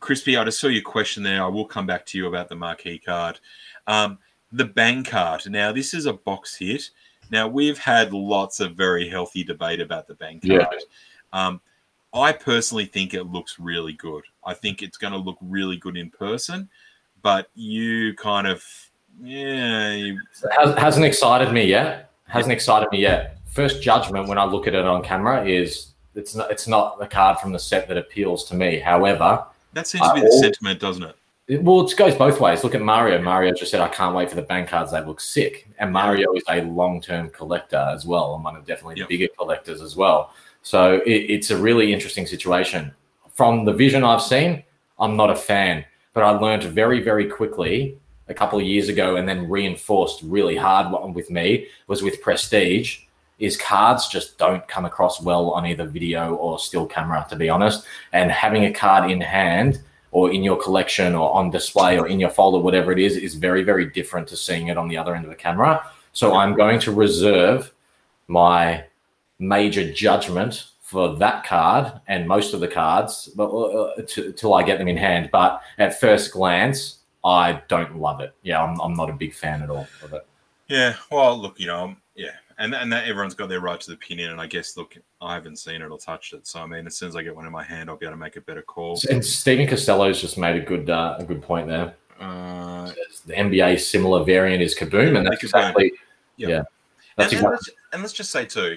Crispy, 0.00 0.36
I 0.36 0.44
just 0.44 0.60
saw 0.60 0.68
your 0.68 0.82
question 0.82 1.22
there. 1.22 1.42
I 1.42 1.48
will 1.48 1.64
come 1.64 1.86
back 1.86 2.04
to 2.06 2.18
you 2.18 2.26
about 2.26 2.48
the 2.50 2.56
marquee 2.56 2.98
card. 2.98 3.40
Um, 3.86 4.18
the 4.52 4.66
bang 4.66 5.02
card. 5.02 5.48
Now, 5.50 5.72
this 5.72 5.94
is 5.94 6.04
a 6.06 6.12
box 6.12 6.54
hit. 6.56 6.90
Now, 7.30 7.48
we've 7.48 7.78
had 7.78 8.12
lots 8.12 8.60
of 8.60 8.76
very 8.76 9.08
healthy 9.08 9.44
debate 9.44 9.80
about 9.80 10.06
the 10.06 10.14
bang 10.14 10.40
card. 10.40 10.66
Yeah. 10.70 10.78
Um, 11.32 11.60
I 12.12 12.32
personally 12.32 12.84
think 12.84 13.14
it 13.14 13.24
looks 13.24 13.58
really 13.58 13.94
good. 13.94 14.24
I 14.44 14.54
think 14.54 14.82
it's 14.82 14.96
going 14.96 15.12
to 15.12 15.18
look 15.18 15.38
really 15.40 15.76
good 15.76 15.96
in 15.96 16.10
person, 16.10 16.68
but 17.26 17.48
you 17.56 18.14
kind 18.14 18.46
of 18.46 18.64
yeah. 19.20 19.92
You... 19.92 20.20
Has, 20.56 20.78
hasn't 20.78 21.04
excited 21.04 21.52
me 21.52 21.64
yet. 21.64 22.12
Hasn't 22.28 22.52
excited 22.52 22.88
me 22.92 23.00
yet. 23.00 23.38
First 23.46 23.82
judgment 23.82 24.28
when 24.28 24.38
I 24.38 24.44
look 24.44 24.68
at 24.68 24.76
it 24.76 24.84
on 24.84 25.02
camera 25.02 25.44
is 25.44 25.88
it's 26.14 26.36
not 26.36 26.52
it's 26.52 26.68
not 26.68 27.00
the 27.00 27.06
card 27.08 27.40
from 27.40 27.50
the 27.50 27.58
set 27.58 27.88
that 27.88 27.96
appeals 27.96 28.44
to 28.44 28.54
me. 28.54 28.78
However, 28.78 29.44
that 29.72 29.88
seems 29.88 30.06
to 30.06 30.14
be 30.14 30.20
the 30.20 30.30
sentiment, 30.30 30.78
doesn't 30.78 31.02
it? 31.02 31.16
it? 31.48 31.64
Well, 31.64 31.84
it 31.84 31.96
goes 31.96 32.14
both 32.14 32.40
ways. 32.40 32.62
Look 32.62 32.76
at 32.76 32.80
Mario. 32.80 33.20
Mario 33.20 33.52
just 33.52 33.72
said, 33.72 33.80
"I 33.80 33.88
can't 33.88 34.14
wait 34.14 34.30
for 34.30 34.36
the 34.36 34.42
bang 34.42 34.64
cards. 34.64 34.92
They 34.92 35.00
look 35.00 35.20
sick." 35.20 35.66
And 35.80 35.92
Mario 35.92 36.32
is 36.34 36.44
a 36.48 36.62
long-term 36.62 37.30
collector 37.30 37.90
as 37.92 38.06
well, 38.06 38.36
and 38.36 38.44
one 38.44 38.54
of 38.54 38.64
definitely 38.64 38.98
yep. 38.98 39.08
the 39.08 39.18
bigger 39.18 39.32
collectors 39.36 39.82
as 39.82 39.96
well. 39.96 40.32
So 40.62 41.02
it, 41.04 41.10
it's 41.10 41.50
a 41.50 41.56
really 41.56 41.92
interesting 41.92 42.24
situation. 42.24 42.94
From 43.32 43.64
the 43.64 43.72
vision 43.72 44.04
I've 44.04 44.22
seen, 44.22 44.62
I'm 45.00 45.16
not 45.16 45.28
a 45.28 45.34
fan, 45.34 45.84
but 46.16 46.24
I 46.24 46.30
learned 46.30 46.62
very, 46.62 47.02
very 47.02 47.26
quickly 47.26 47.98
a 48.28 48.32
couple 48.32 48.58
of 48.58 48.64
years 48.64 48.88
ago 48.88 49.16
and 49.16 49.28
then 49.28 49.50
reinforced 49.50 50.22
really 50.22 50.56
hard 50.56 51.14
with 51.14 51.30
me 51.30 51.66
was 51.88 52.02
with 52.02 52.22
Prestige 52.22 53.00
is 53.38 53.58
cards 53.58 54.08
just 54.08 54.38
don't 54.38 54.66
come 54.66 54.86
across 54.86 55.20
well 55.20 55.50
on 55.50 55.66
either 55.66 55.84
video 55.84 56.34
or 56.36 56.58
still 56.58 56.86
camera, 56.86 57.26
to 57.28 57.36
be 57.36 57.50
honest. 57.50 57.84
And 58.14 58.32
having 58.32 58.64
a 58.64 58.72
card 58.72 59.10
in 59.10 59.20
hand 59.20 59.80
or 60.10 60.32
in 60.32 60.42
your 60.42 60.56
collection 60.56 61.14
or 61.14 61.34
on 61.34 61.50
display 61.50 61.98
or 61.98 62.08
in 62.08 62.18
your 62.18 62.30
folder, 62.30 62.60
whatever 62.60 62.92
it 62.92 62.98
is, 62.98 63.18
is 63.18 63.34
very, 63.34 63.62
very 63.62 63.84
different 63.84 64.26
to 64.28 64.38
seeing 64.38 64.68
it 64.68 64.78
on 64.78 64.88
the 64.88 64.96
other 64.96 65.14
end 65.14 65.26
of 65.26 65.30
the 65.30 65.36
camera. 65.36 65.84
So 66.14 66.34
I'm 66.34 66.56
going 66.56 66.80
to 66.80 66.92
reserve 66.92 67.74
my 68.26 68.84
major 69.38 69.92
judgment 69.92 70.64
for 70.86 71.16
that 71.16 71.44
card 71.44 72.00
and 72.06 72.28
most 72.28 72.54
of 72.54 72.60
the 72.60 72.68
cards 72.68 73.28
but, 73.34 73.48
uh, 73.48 74.02
till 74.06 74.54
I 74.54 74.62
get 74.62 74.78
them 74.78 74.86
in 74.86 74.96
hand. 74.96 75.30
But 75.32 75.60
at 75.78 75.98
first 75.98 76.32
glance, 76.32 77.00
I 77.24 77.60
don't 77.66 77.98
love 77.98 78.20
it. 78.20 78.32
Yeah, 78.42 78.62
I'm, 78.62 78.80
I'm 78.80 78.94
not 78.94 79.10
a 79.10 79.12
big 79.12 79.34
fan 79.34 79.62
at 79.62 79.68
all 79.68 79.88
of 80.04 80.12
it. 80.12 80.24
Yeah, 80.68 80.94
well, 81.10 81.36
look, 81.36 81.58
you 81.58 81.66
know, 81.66 81.96
yeah, 82.14 82.36
and 82.58 82.72
and 82.72 82.92
that 82.92 83.08
everyone's 83.08 83.34
got 83.34 83.48
their 83.48 83.60
right 83.60 83.80
to 83.80 83.86
the 83.88 83.94
opinion. 83.94 84.30
And 84.30 84.40
I 84.40 84.46
guess, 84.46 84.76
look, 84.76 84.96
I 85.20 85.34
haven't 85.34 85.56
seen 85.56 85.82
it 85.82 85.90
or 85.90 85.98
touched 85.98 86.34
it, 86.34 86.46
so 86.46 86.60
I 86.60 86.66
mean, 86.66 86.86
as 86.86 86.96
soon 86.96 87.08
as 87.08 87.16
I 87.16 87.22
get 87.22 87.34
one 87.34 87.46
in 87.46 87.52
my 87.52 87.64
hand, 87.64 87.90
I'll 87.90 87.96
be 87.96 88.06
able 88.06 88.14
to 88.14 88.20
make 88.20 88.36
a 88.36 88.40
better 88.40 88.62
call. 88.62 89.00
And 89.10 89.24
Stephen 89.24 89.66
Costello's 89.66 90.20
just 90.20 90.38
made 90.38 90.54
a 90.54 90.64
good 90.64 90.88
uh, 90.88 91.16
a 91.18 91.24
good 91.24 91.42
point 91.42 91.66
there. 91.66 91.94
Uh, 92.20 92.92
the 93.26 93.34
NBA 93.34 93.80
similar 93.80 94.22
variant 94.24 94.62
is 94.62 94.76
Kaboom, 94.76 95.16
and 95.18 95.26
that's 95.26 95.42
exactly 95.42 95.92
yeah. 96.36 96.48
yeah 96.48 96.62
that's 97.16 97.32
and, 97.32 97.40
exactly. 97.40 97.44
And 97.44 97.50
let's, 97.50 97.70
and 97.92 98.02
let's 98.02 98.12
just 98.12 98.30
say 98.30 98.44
too, 98.44 98.76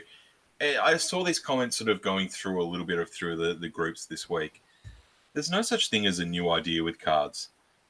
I 0.61 0.97
saw 0.97 1.23
these 1.23 1.39
comments 1.39 1.77
sort 1.77 1.89
of 1.89 2.01
going 2.01 2.27
through 2.27 2.61
a 2.61 2.65
little 2.65 2.85
bit 2.85 2.99
of 2.99 3.09
through 3.09 3.37
the, 3.37 3.53
the 3.53 3.69
groups 3.69 4.05
this 4.05 4.29
week. 4.29 4.61
There's 5.33 5.51
no 5.51 5.61
such 5.61 5.89
thing 5.89 6.05
as 6.05 6.19
a 6.19 6.25
new 6.25 6.49
idea 6.49 6.83
with 6.83 6.99
cards 6.99 7.49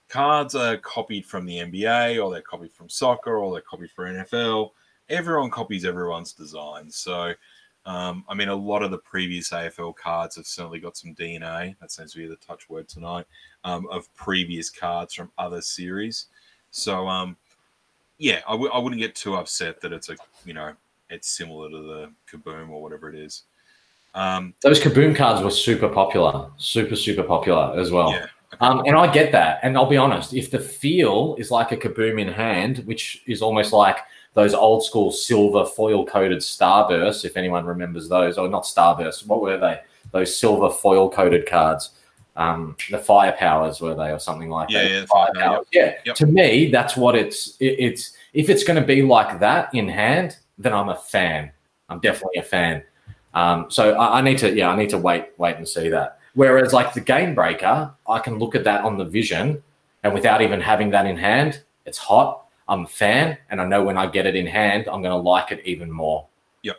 cards 0.09 0.55
are 0.55 0.77
copied 0.77 1.25
from 1.25 1.45
the 1.45 1.59
NBA 1.59 2.21
or 2.21 2.31
they're 2.31 2.41
copied 2.41 2.73
from 2.73 2.89
soccer 2.89 3.37
or 3.37 3.53
they're 3.53 3.61
copied 3.61 3.91
for 3.91 4.05
NFL. 4.05 4.71
Everyone 5.07 5.49
copies 5.49 5.85
everyone's 5.85 6.33
design. 6.33 6.89
So, 6.89 7.33
um, 7.85 8.25
I 8.27 8.33
mean, 8.33 8.49
a 8.49 8.55
lot 8.55 8.83
of 8.83 8.91
the 8.91 8.97
previous 8.97 9.51
AFL 9.51 9.95
cards 9.95 10.35
have 10.35 10.47
certainly 10.47 10.79
got 10.79 10.97
some 10.97 11.15
DNA. 11.15 11.77
That 11.79 11.91
seems 11.91 12.11
to 12.13 12.17
be 12.17 12.27
the 12.27 12.35
touch 12.37 12.69
word 12.69 12.87
tonight 12.87 13.25
um, 13.63 13.87
of 13.89 14.13
previous 14.15 14.69
cards 14.69 15.13
from 15.13 15.31
other 15.37 15.61
series. 15.61 16.25
So, 16.71 17.07
um, 17.07 17.37
yeah, 18.17 18.41
I 18.47 18.51
w- 18.51 18.71
I 18.71 18.77
wouldn't 18.77 19.01
get 19.01 19.15
too 19.15 19.35
upset 19.35 19.79
that 19.81 19.93
it's 19.93 20.09
a, 20.09 20.17
you 20.45 20.53
know, 20.53 20.73
it's 21.09 21.29
similar 21.29 21.69
to 21.69 21.77
the 21.77 22.11
Kaboom 22.31 22.69
or 22.69 22.81
whatever 22.81 23.09
it 23.09 23.15
is. 23.15 23.43
Um, 24.15 24.53
Those 24.61 24.79
Kaboom 24.79 25.15
cards 25.15 25.43
were 25.43 25.51
super 25.51 25.89
popular, 25.89 26.49
super, 26.57 26.95
super 26.95 27.23
popular 27.23 27.79
as 27.79 27.91
well. 27.91 28.11
Yeah. 28.11 28.27
Um, 28.61 28.81
and 28.85 28.95
I 28.95 29.11
get 29.11 29.31
that. 29.31 29.59
And 29.63 29.77
I'll 29.77 29.85
be 29.85 29.97
honest, 29.97 30.33
if 30.33 30.51
the 30.51 30.59
feel 30.59 31.35
is 31.37 31.51
like 31.51 31.71
a 31.71 31.77
kaboom 31.77 32.19
in 32.19 32.27
hand, 32.27 32.79
which 32.79 33.21
is 33.27 33.41
almost 33.41 33.73
like 33.73 33.97
those 34.33 34.53
old 34.53 34.83
school 34.83 35.11
silver 35.11 35.65
foil 35.65 36.05
coated 36.05 36.39
starbursts, 36.39 37.25
if 37.25 37.37
anyone 37.37 37.65
remembers 37.65 38.09
those, 38.09 38.37
or 38.37 38.49
not 38.49 38.63
starbursts, 38.63 39.25
what 39.25 39.41
were 39.41 39.57
they? 39.57 39.79
Those 40.11 40.35
silver 40.35 40.69
foil 40.69 41.09
coated 41.09 41.47
cards. 41.47 41.91
Um, 42.35 42.75
the 42.89 42.97
firepowers 42.97 43.81
were 43.81 43.95
they, 43.95 44.11
or 44.11 44.19
something 44.19 44.49
like 44.49 44.69
yeah, 44.69 45.05
that? 45.05 45.35
Yeah, 45.35 45.59
yeah. 45.71 45.93
Yep. 46.05 46.15
To 46.15 46.25
me, 46.25 46.71
that's 46.71 46.95
what 46.95 47.15
it's. 47.15 47.57
It, 47.59 47.75
it's 47.79 48.13
if 48.33 48.49
it's 48.49 48.63
going 48.63 48.79
to 48.79 48.85
be 48.85 49.01
like 49.01 49.39
that 49.39 49.73
in 49.75 49.89
hand, 49.89 50.37
then 50.59 50.73
I'm 50.73 50.89
a 50.89 50.95
fan. 50.95 51.51
I'm 51.87 51.99
definitely 51.99 52.39
a 52.39 52.43
fan. 52.43 52.83
Um, 53.33 53.65
so 53.69 53.93
I, 53.93 54.19
I 54.19 54.21
need 54.21 54.37
to, 54.39 54.53
yeah, 54.53 54.69
I 54.69 54.75
need 54.75 54.89
to 54.89 54.97
wait, 54.97 55.29
wait 55.37 55.55
and 55.55 55.67
see 55.67 55.89
that. 55.89 56.19
Whereas 56.35 56.73
like 56.73 56.93
the 56.93 57.01
game 57.01 57.33
breaker, 57.33 57.91
I 58.07 58.19
can 58.19 58.37
look 58.37 58.53
at 58.53 58.63
that 58.65 58.83
on 58.83 58.97
the 58.97 59.05
vision 59.05 59.63
and 60.03 60.13
without 60.13 60.41
even 60.41 60.61
having 60.61 60.91
that 60.91 61.05
in 61.05 61.17
hand, 61.17 61.63
it's 61.85 61.97
hot. 61.97 62.45
I'm 62.67 62.85
a 62.85 62.87
fan 62.87 63.37
and 63.49 63.59
I 63.59 63.65
know 63.65 63.83
when 63.83 63.97
I 63.97 64.05
get 64.07 64.25
it 64.25 64.35
in 64.35 64.45
hand, 64.45 64.87
I'm 64.87 65.01
going 65.01 65.15
to 65.15 65.17
like 65.17 65.51
it 65.51 65.61
even 65.65 65.91
more. 65.91 66.27
Yep. 66.63 66.77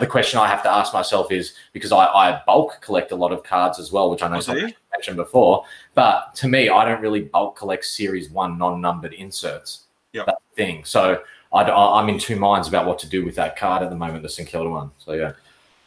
the 0.00 0.06
question 0.06 0.38
I 0.38 0.48
have 0.48 0.62
to 0.64 0.70
ask 0.70 0.92
myself 0.92 1.32
is 1.32 1.54
because 1.72 1.92
I, 1.92 2.04
I 2.04 2.42
bulk 2.46 2.80
collect 2.82 3.12
a 3.12 3.16
lot 3.16 3.32
of 3.32 3.42
cards 3.42 3.78
as 3.78 3.90
well, 3.90 4.10
which 4.10 4.22
I 4.22 4.28
know 4.28 4.42
I 4.46 4.74
mentioned 4.92 5.16
before. 5.16 5.64
But 5.94 6.34
to 6.36 6.48
me, 6.48 6.68
I 6.68 6.84
don't 6.84 7.00
really 7.00 7.22
bulk 7.22 7.56
collect 7.56 7.84
series 7.86 8.30
one 8.30 8.58
non 8.58 8.80
numbered 8.80 9.14
inserts. 9.14 9.84
Yep. 10.12 10.26
That 10.26 10.38
thing. 10.56 10.84
So 10.84 11.22
I, 11.52 12.00
am 12.00 12.08
in 12.08 12.18
two 12.18 12.36
minds 12.36 12.68
about 12.68 12.86
what 12.86 12.98
to 13.00 13.08
do 13.08 13.24
with 13.24 13.34
that 13.36 13.56
card 13.56 13.82
at 13.82 13.90
the 13.90 13.96
moment, 13.96 14.22
the 14.22 14.28
St 14.28 14.48
Kilda 14.48 14.70
one. 14.70 14.90
So 14.98 15.12
yeah. 15.12 15.32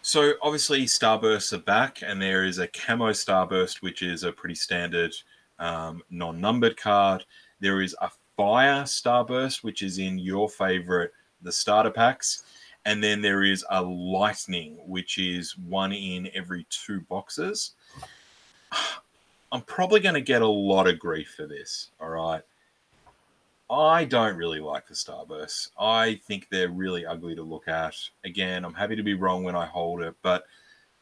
So 0.01 0.34
obviously 0.41 0.84
starbursts 0.84 1.53
are 1.53 1.59
back, 1.59 2.01
and 2.05 2.22
there 2.22 2.43
is 2.43 2.59
a 2.59 2.68
camo 2.68 3.11
starburst, 3.11 3.82
which 3.82 4.01
is 4.01 4.24
a 4.24 4.32
pretty 4.32 4.55
standard 4.55 5.14
um, 5.59 6.03
non-numbered 6.09 6.76
card. 6.76 7.24
There 7.61 7.82
is 7.82 7.95
a 8.01 8.11
fire 8.36 8.84
starburst, 8.84 9.64
which 9.64 9.82
is 9.82 9.99
in 9.99 10.20
your 10.20 10.49
favorite, 10.49 11.14
the 11.41 11.51
starter 11.51 11.91
packs, 11.91 12.43
and 12.84 13.01
then 13.01 13.22
there 13.22 13.43
is 13.43 13.64
a 13.70 13.82
lightning, 13.82 14.78
which 14.86 15.18
is 15.18 15.57
one 15.57 15.93
in 15.93 16.30
every 16.34 16.66
two 16.70 16.99
boxes. 17.01 17.72
I'm 19.53 19.61
probably 19.61 19.99
going 19.99 20.16
to 20.16 20.22
get 20.22 20.41
a 20.41 20.47
lot 20.47 20.88
of 20.88 20.99
grief 20.99 21.36
for 21.38 21.45
this. 21.45 21.91
All 22.01 22.09
right. 22.09 22.41
I 23.74 24.06
don't 24.06 24.38
really 24.38 24.60
like 24.60 24.88
the 24.88 24.94
Starbursts. 24.94 25.70
I 25.80 26.20
think 26.28 26.48
they're 26.50 26.70
really 26.70 27.08
ugly 27.08 27.34
to 27.34 27.42
look 27.42 27.68
at. 27.68 27.96
Again, 28.24 28.64
I'm 28.64 28.74
happy 28.74 28.96
to 28.96 29.02
be 29.04 29.16
wrong 29.16 29.44
when 29.44 29.56
I 29.56 29.66
hold 29.66 30.02
it, 30.02 30.14
but 30.22 30.46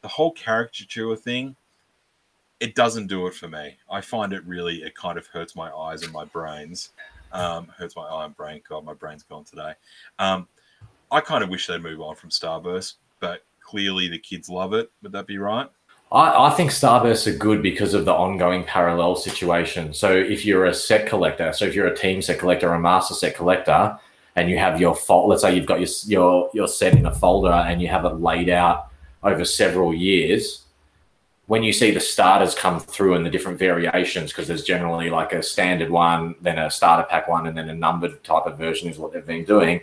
the 0.01 0.07
whole 0.07 0.31
caricature 0.31 1.15
thing, 1.17 1.55
it 2.61 2.73
doesn't 2.73 3.07
do 3.07 3.27
it 3.27 3.33
for 3.33 3.49
me. 3.49 3.75
I 3.89 3.99
find 3.99 4.31
it 4.31 4.45
really, 4.45 4.83
it 4.83 4.95
kind 4.95 5.17
of 5.17 5.27
hurts 5.27 5.53
my 5.53 5.69
eyes 5.71 6.03
and 6.03 6.13
my 6.13 6.23
brains. 6.23 6.91
Um, 7.33 7.67
hurts 7.77 7.95
my 7.95 8.03
eye 8.03 8.25
and 8.25 8.35
brain. 8.35 8.61
God, 8.67 8.85
my 8.85 8.93
brain's 8.93 9.23
gone 9.23 9.43
today. 9.43 9.73
Um, 10.19 10.47
I 11.11 11.19
kind 11.19 11.43
of 11.43 11.49
wish 11.49 11.67
they'd 11.67 11.81
move 11.81 12.01
on 12.01 12.15
from 12.15 12.29
Starburst, 12.29 12.95
but 13.19 13.43
clearly 13.59 14.07
the 14.07 14.19
kids 14.19 14.49
love 14.49 14.73
it. 14.73 14.91
Would 15.01 15.11
that 15.11 15.27
be 15.27 15.37
right? 15.37 15.69
I, 16.11 16.47
I, 16.47 16.49
think 16.51 16.71
Starbursts 16.71 17.25
are 17.27 17.37
good 17.37 17.61
because 17.61 17.93
of 17.93 18.03
the 18.03 18.13
ongoing 18.13 18.65
parallel 18.65 19.15
situation. 19.15 19.93
So 19.93 20.13
if 20.13 20.45
you're 20.45 20.65
a 20.65 20.73
set 20.73 21.07
collector, 21.07 21.53
so 21.53 21.65
if 21.65 21.73
you're 21.73 21.87
a 21.87 21.95
team 21.95 22.21
set 22.21 22.39
collector 22.39 22.69
or 22.69 22.73
a 22.73 22.79
master 22.79 23.13
set 23.13 23.35
collector, 23.35 23.97
and 24.35 24.49
you 24.49 24.57
have 24.57 24.79
your 24.79 24.95
fault, 24.95 25.29
let's 25.29 25.41
say 25.41 25.55
you've 25.55 25.65
got 25.65 25.79
your 25.79 25.89
your 26.05 26.49
your 26.53 26.67
set 26.67 26.95
in 26.95 27.05
a 27.05 27.13
folder 27.13 27.51
and 27.51 27.81
you 27.81 27.87
have 27.87 28.05
it 28.05 28.21
laid 28.21 28.49
out 28.49 28.87
over 29.23 29.45
several 29.45 29.93
years. 29.93 30.63
When 31.47 31.63
you 31.63 31.73
see 31.73 31.91
the 31.91 31.99
starters 31.99 32.55
come 32.55 32.79
through 32.79 33.15
and 33.15 33.25
the 33.25 33.29
different 33.29 33.59
variations, 33.59 34.31
because 34.31 34.47
there's 34.47 34.63
generally 34.63 35.09
like 35.09 35.33
a 35.33 35.43
standard 35.43 35.89
one, 35.89 36.35
then 36.41 36.57
a 36.57 36.71
starter 36.71 37.05
pack 37.09 37.27
one, 37.27 37.47
and 37.47 37.57
then 37.57 37.69
a 37.69 37.75
numbered 37.75 38.23
type 38.23 38.45
of 38.45 38.57
version 38.57 38.89
is 38.89 38.97
what 38.97 39.11
they've 39.11 39.25
been 39.25 39.43
doing. 39.43 39.81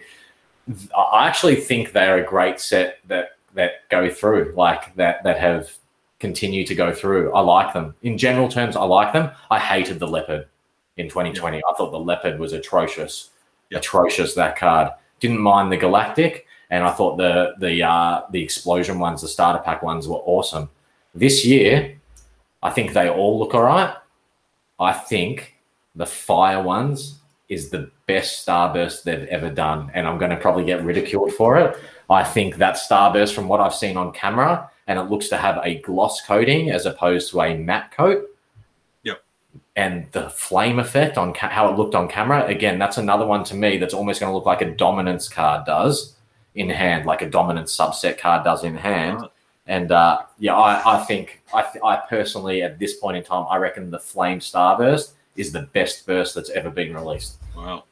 I 0.97 1.27
actually 1.27 1.57
think 1.57 1.93
they're 1.93 2.19
a 2.19 2.27
great 2.27 2.61
set 2.61 2.99
that 3.09 3.37
that 3.55 3.89
go 3.91 4.09
through, 4.11 4.55
like 4.57 4.95
that 4.97 5.23
that 5.25 5.39
have 5.39 5.71
continue 6.21 6.67
to 6.67 6.75
go 6.75 6.93
through. 6.93 7.33
I 7.33 7.41
like 7.41 7.73
them. 7.73 7.95
In 8.03 8.19
general 8.19 8.49
terms, 8.49 8.77
I 8.77 8.85
like 8.85 9.13
them. 9.13 9.31
I 9.51 9.59
hated 9.59 9.99
the 9.99 10.09
leopard 10.09 10.47
in 10.97 11.09
2020. 11.09 11.59
I 11.59 11.75
thought 11.77 11.91
the 11.91 11.99
leopard 11.99 12.39
was 12.39 12.53
atrocious. 12.53 13.31
Atrocious 13.73 14.35
that 14.35 14.57
card. 14.57 14.91
Didn't 15.21 15.41
mind 15.41 15.71
the 15.71 15.77
galactic, 15.77 16.47
and 16.71 16.85
I 16.85 16.91
thought 16.91 17.19
the 17.19 17.55
the 17.59 17.83
uh, 17.83 18.23
the 18.31 18.43
explosion 18.43 18.99
ones, 18.99 19.21
the 19.21 19.29
starter 19.29 19.63
pack 19.63 19.83
ones, 19.83 20.09
were 20.09 20.23
awesome. 20.25 20.71
This 21.15 21.45
year, 21.45 21.99
I 22.63 22.71
think 22.71 22.93
they 22.93 23.11
all 23.11 23.39
look 23.39 23.55
all 23.55 23.65
right. 23.65 23.95
I 24.81 24.93
think 24.93 25.57
the 25.97 26.07
fire 26.07 26.63
ones 26.63 27.19
is 27.49 27.71
the 27.71 27.91
best 28.07 28.47
starburst 28.47 29.03
they've 29.03 29.27
ever 29.27 29.51
done, 29.51 29.91
and 29.95 30.07
I'm 30.07 30.19
going 30.19 30.31
to 30.31 30.37
probably 30.37 30.65
get 30.65 30.85
ridiculed 30.85 31.33
for 31.33 31.59
it. 31.59 31.77
I 32.09 32.25
think 32.25 32.57
that 32.57 32.77
starburst, 32.77 33.35
from 33.35 33.49
what 33.49 33.61
I've 33.61 33.75
seen 33.75 33.97
on 33.97 34.13
camera, 34.13 34.71
and 34.89 34.99
it 34.99 35.03
looks 35.05 35.29
to 35.29 35.37
have 35.37 35.61
a 35.65 35.77
gloss 35.83 36.21
coating 36.23 36.71
as 36.71 36.85
opposed 36.87 37.31
to 37.31 37.41
a 37.43 37.57
matte 37.57 37.93
coat. 37.93 38.29
Yep. 39.05 39.23
And 39.77 40.11
the 40.11 40.29
flame 40.31 40.81
effect 40.81 41.17
on 41.17 41.33
ca- 41.35 41.51
how 41.51 41.71
it 41.71 41.77
looked 41.77 41.95
on 41.95 42.09
camera, 42.09 42.45
again, 42.47 42.79
that's 42.79 42.99
another 42.99 43.27
one 43.27 43.45
to 43.45 43.55
me 43.55 43.77
that's 43.79 43.95
almost 43.95 44.19
going 44.19 44.31
to 44.31 44.35
look 44.35 44.47
like 44.47 44.63
a 44.63 44.71
dominance 44.75 45.29
card 45.29 45.65
does 45.67 46.17
in 46.57 46.69
hand, 46.71 47.07
like 47.07 47.23
a 47.23 47.31
dominance 47.31 47.77
subset 47.77 48.19
card 48.19 48.43
does 48.45 48.65
in 48.65 48.77
hand. 48.77 49.21
And 49.67 49.93
uh, 49.93 50.23
yeah, 50.39 50.57
I, 50.57 50.97
I 50.97 51.05
think 51.05 51.43
I, 51.55 51.63
th- 51.63 51.85
I 51.85 51.97
personally 52.09 52.63
at 52.63 52.79
this 52.79 52.97
point 52.97 53.19
in 53.19 53.23
time, 53.23 53.47
I 53.49 53.59
reckon 53.59 53.91
the 53.91 53.99
Flame 54.01 54.41
Starburst 54.41 55.13
is 55.37 55.53
the 55.53 55.63
best 55.75 56.07
burst 56.07 56.35
that's 56.35 56.51
ever 56.51 56.71
been 56.71 56.95
released. 56.95 57.37
Wow. 57.55 57.85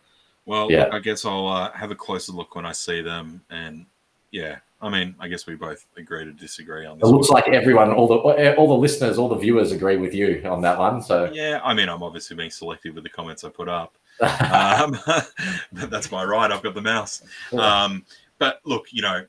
Well, 0.46 0.72
Yeah. 0.72 0.88
I 0.90 0.98
guess 1.00 1.24
I'll 1.26 1.46
uh, 1.46 1.70
have 1.72 1.90
a 1.90 1.94
closer 1.94 2.32
look 2.32 2.54
when 2.56 2.64
I 2.64 2.72
see 2.72 3.02
them. 3.02 3.42
And 3.50 3.84
yeah, 4.30 4.56
I 4.80 4.90
mean, 4.90 5.14
I 5.18 5.28
guess 5.28 5.46
we 5.46 5.54
both 5.54 5.86
agree 5.96 6.24
to 6.24 6.32
disagree 6.32 6.84
on 6.84 6.98
It 7.00 7.06
looks 7.06 7.30
one. 7.30 7.42
like 7.42 7.48
everyone, 7.52 7.90
all 7.92 8.06
the 8.06 8.54
all 8.56 8.68
the 8.68 8.74
listeners, 8.74 9.16
all 9.18 9.28
the 9.28 9.36
viewers 9.36 9.72
agree 9.72 9.96
with 9.96 10.12
you 10.14 10.42
on 10.44 10.60
that 10.62 10.78
one. 10.78 11.02
So 11.02 11.30
Yeah, 11.32 11.60
I 11.64 11.72
mean, 11.72 11.88
I'm 11.88 12.02
obviously 12.02 12.36
being 12.36 12.50
selective 12.50 12.94
with 12.94 13.04
the 13.04 13.10
comments 13.10 13.42
I 13.44 13.48
put 13.48 13.68
up. 13.68 13.96
Um, 14.20 14.98
but 15.72 15.90
that's 15.90 16.10
my 16.10 16.24
right. 16.24 16.50
I've 16.50 16.62
got 16.62 16.74
the 16.74 16.80
mouse. 16.82 17.22
Um, 17.52 18.04
but 18.38 18.60
look, 18.64 18.86
you 18.92 19.02
know, 19.02 19.24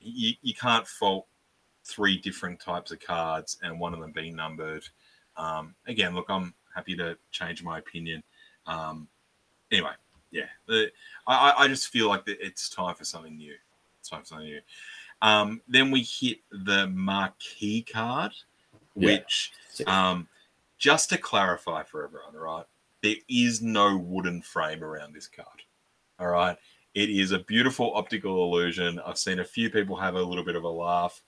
you, 0.00 0.32
you 0.42 0.54
can't 0.54 0.86
fault 0.86 1.26
three 1.84 2.18
different 2.18 2.60
types 2.60 2.90
of 2.92 3.00
cards 3.00 3.58
and 3.62 3.78
one 3.80 3.94
of 3.94 4.00
them 4.00 4.12
being 4.12 4.34
numbered. 4.36 4.84
Um, 5.36 5.74
again, 5.86 6.14
look, 6.14 6.26
I'm 6.28 6.52
happy 6.74 6.96
to 6.96 7.16
change 7.30 7.62
my 7.62 7.78
opinion. 7.78 8.22
Um, 8.66 9.08
anyway, 9.72 9.92
yeah, 10.30 10.46
the, 10.66 10.90
I, 11.26 11.50
I- 11.50 11.62
I 11.64 11.68
just 11.68 11.88
feel 11.88 12.08
like 12.08 12.24
that 12.26 12.38
it's 12.44 12.68
time 12.68 12.94
for 12.94 13.04
something 13.04 13.36
new. 13.36 13.54
For 14.08 14.24
something 14.24 14.46
new. 14.46 14.60
Um, 15.22 15.60
then 15.68 15.90
we 15.90 16.02
hit 16.02 16.38
the 16.50 16.86
marquee 16.88 17.82
card, 17.82 18.32
Yeah. 18.94 19.06
which, 19.18 19.52
um, 19.86 20.28
just 20.78 21.08
to 21.10 21.18
clarify 21.18 21.82
for 21.82 22.04
everyone, 22.04 22.34
right? 22.34 22.64
There 23.02 23.16
is 23.28 23.60
no 23.62 23.96
wooden 23.96 24.42
frame 24.42 24.82
around 24.82 25.12
this 25.12 25.28
card. 25.28 25.62
All 26.18 26.28
right. 26.28 26.56
It 26.94 27.10
is 27.10 27.32
a 27.32 27.40
beautiful 27.40 27.94
optical 27.94 28.44
illusion. 28.44 28.98
I've 29.00 29.18
seen 29.18 29.40
a 29.40 29.44
few 29.44 29.70
people 29.70 29.96
have 29.96 30.14
a 30.14 30.22
little 30.22 30.44
bit 30.44 30.56
of 30.56 30.64
a 30.64 30.68
laugh. 30.68 31.22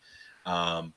Um, 0.47 0.95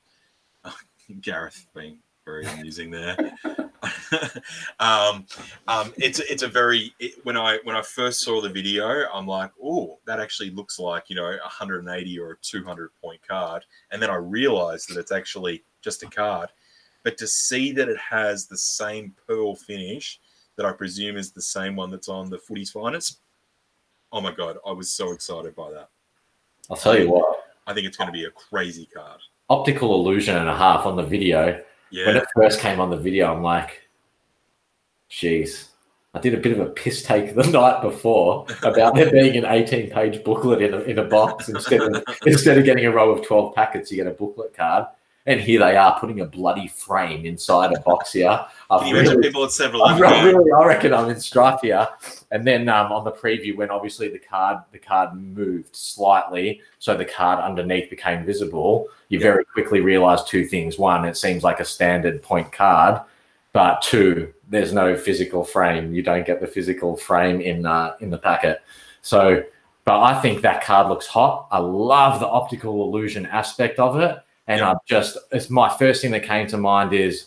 Gareth 1.20 1.66
being 1.74 1.98
very 2.24 2.46
amusing 2.46 2.90
there. 2.90 3.16
um, 4.80 5.26
um, 5.68 5.92
it's 5.96 6.20
it's 6.20 6.42
a 6.42 6.48
very 6.48 6.94
it, 6.98 7.24
when 7.24 7.36
I 7.36 7.58
when 7.64 7.76
I 7.76 7.82
first 7.82 8.20
saw 8.20 8.40
the 8.40 8.48
video, 8.48 9.06
I'm 9.12 9.26
like, 9.26 9.50
oh, 9.62 9.98
that 10.06 10.20
actually 10.20 10.50
looks 10.50 10.78
like 10.78 11.04
you 11.08 11.16
know 11.16 11.26
a 11.26 11.36
180 11.38 12.18
or 12.18 12.32
a 12.32 12.36
200 12.38 12.90
point 13.02 13.20
card, 13.26 13.64
and 13.90 14.00
then 14.00 14.10
I 14.10 14.16
realized 14.16 14.88
that 14.90 14.98
it's 14.98 15.12
actually 15.12 15.62
just 15.82 16.02
a 16.02 16.06
card. 16.06 16.48
But 17.02 17.18
to 17.18 17.26
see 17.26 17.72
that 17.72 17.88
it 17.88 17.98
has 17.98 18.46
the 18.46 18.56
same 18.56 19.14
pearl 19.26 19.54
finish 19.54 20.20
that 20.56 20.64
I 20.64 20.72
presume 20.72 21.16
is 21.16 21.32
the 21.32 21.42
same 21.42 21.76
one 21.76 21.90
that's 21.90 22.08
on 22.08 22.30
the 22.30 22.38
Footy's 22.38 22.70
Finest, 22.70 23.18
oh 24.12 24.20
my 24.20 24.32
god, 24.32 24.56
I 24.66 24.72
was 24.72 24.90
so 24.90 25.12
excited 25.12 25.54
by 25.54 25.70
that. 25.72 25.90
I'll 26.70 26.76
tell 26.78 26.98
you 26.98 27.10
what, 27.10 27.44
I 27.66 27.74
think 27.74 27.86
it's 27.86 27.98
going 27.98 28.08
to 28.08 28.12
be 28.12 28.24
a 28.24 28.30
crazy 28.30 28.86
card. 28.86 29.20
optical 29.50 29.94
illusion 29.94 30.36
and 30.36 30.48
a 30.48 30.56
half 30.56 30.86
on 30.86 30.96
the 30.96 31.02
video. 31.02 31.62
When 32.06 32.16
it 32.16 32.26
first 32.34 32.60
came 32.60 32.80
on 32.80 32.90
the 32.90 32.96
video, 32.96 33.32
I'm 33.32 33.42
like, 33.42 33.82
geez. 35.08 35.68
I 36.12 36.20
did 36.20 36.34
a 36.34 36.38
bit 36.38 36.52
of 36.52 36.60
a 36.60 36.70
piss 36.70 37.02
take 37.02 37.34
the 37.34 37.42
night 37.50 37.82
before 37.82 38.46
about 38.62 38.94
there 38.94 39.10
being 39.10 39.36
an 39.36 39.44
18 39.44 39.90
page 39.90 40.22
booklet 40.24 40.62
in 40.62 40.74
a, 40.74 40.78
in 40.80 40.98
a 40.98 41.04
box 41.04 41.48
instead 41.48 41.80
of 41.80 42.04
instead 42.26 42.56
of 42.56 42.64
getting 42.64 42.86
a 42.86 42.90
row 42.90 43.10
of 43.10 43.26
12 43.26 43.54
packets, 43.54 43.90
you 43.90 43.96
get 43.96 44.06
a 44.06 44.10
booklet 44.10 44.54
card. 44.54 44.86
And 45.26 45.40
here 45.40 45.58
they 45.60 45.74
are 45.74 45.98
putting 45.98 46.20
a 46.20 46.26
bloody 46.26 46.68
frame 46.68 47.24
inside 47.24 47.72
a 47.74 47.80
box 47.80 48.12
here. 48.12 48.28
I've 48.70 48.80
can 48.80 48.88
you 48.88 48.96
imagine 48.96 49.16
really- 49.16 49.28
people 49.28 49.44
at 49.44 49.52
7 49.52 49.80
I 49.80 49.96
Eleven? 49.96 50.36
really, 50.36 50.52
I 50.52 50.64
reckon 50.66 50.92
I'm 50.92 51.08
in 51.08 51.18
strife 51.18 51.60
here. 51.62 51.88
And 52.30 52.46
then 52.46 52.68
um, 52.68 52.92
on 52.92 53.04
the 53.04 53.12
preview, 53.12 53.56
when 53.56 53.70
obviously 53.70 54.08
the 54.08 54.18
card 54.18 54.58
the 54.72 54.78
card 54.78 55.14
moved 55.14 55.74
slightly, 55.74 56.60
so 56.78 56.94
the 56.94 57.06
card 57.06 57.38
underneath 57.42 57.88
became 57.88 58.24
visible, 58.26 58.88
you 59.08 59.18
Yeah. 59.18 59.22
very 59.24 59.44
quickly 59.46 59.80
realise 59.80 60.22
two 60.24 60.44
things: 60.44 60.78
one, 60.78 61.06
it 61.06 61.16
seems 61.16 61.42
like 61.42 61.58
a 61.60 61.64
standard 61.64 62.22
point 62.22 62.52
card, 62.52 63.00
but 63.54 63.80
two, 63.80 64.30
there's 64.50 64.74
no 64.74 64.94
physical 64.94 65.42
frame. 65.42 65.94
You 65.94 66.02
don't 66.02 66.26
get 66.26 66.42
the 66.42 66.46
physical 66.46 66.96
frame 66.98 67.40
in 67.40 67.64
uh, 67.64 67.94
in 68.00 68.10
the 68.10 68.18
packet. 68.18 68.60
So, 69.00 69.42
but 69.86 70.00
I 70.00 70.20
think 70.20 70.42
that 70.42 70.62
card 70.62 70.88
looks 70.88 71.06
hot. 71.06 71.46
I 71.50 71.58
love 71.58 72.20
the 72.20 72.28
optical 72.28 72.84
illusion 72.84 73.24
aspect 73.26 73.78
of 73.78 73.98
it, 74.00 74.18
and 74.46 74.60
Yeah. 74.60 74.72
I 74.72 74.74
just 74.86 75.18
it's 75.32 75.50
my 75.50 75.68
first 75.68 76.02
thing 76.02 76.10
that 76.12 76.22
came 76.24 76.46
to 76.48 76.58
mind 76.58 76.92
is 76.92 77.26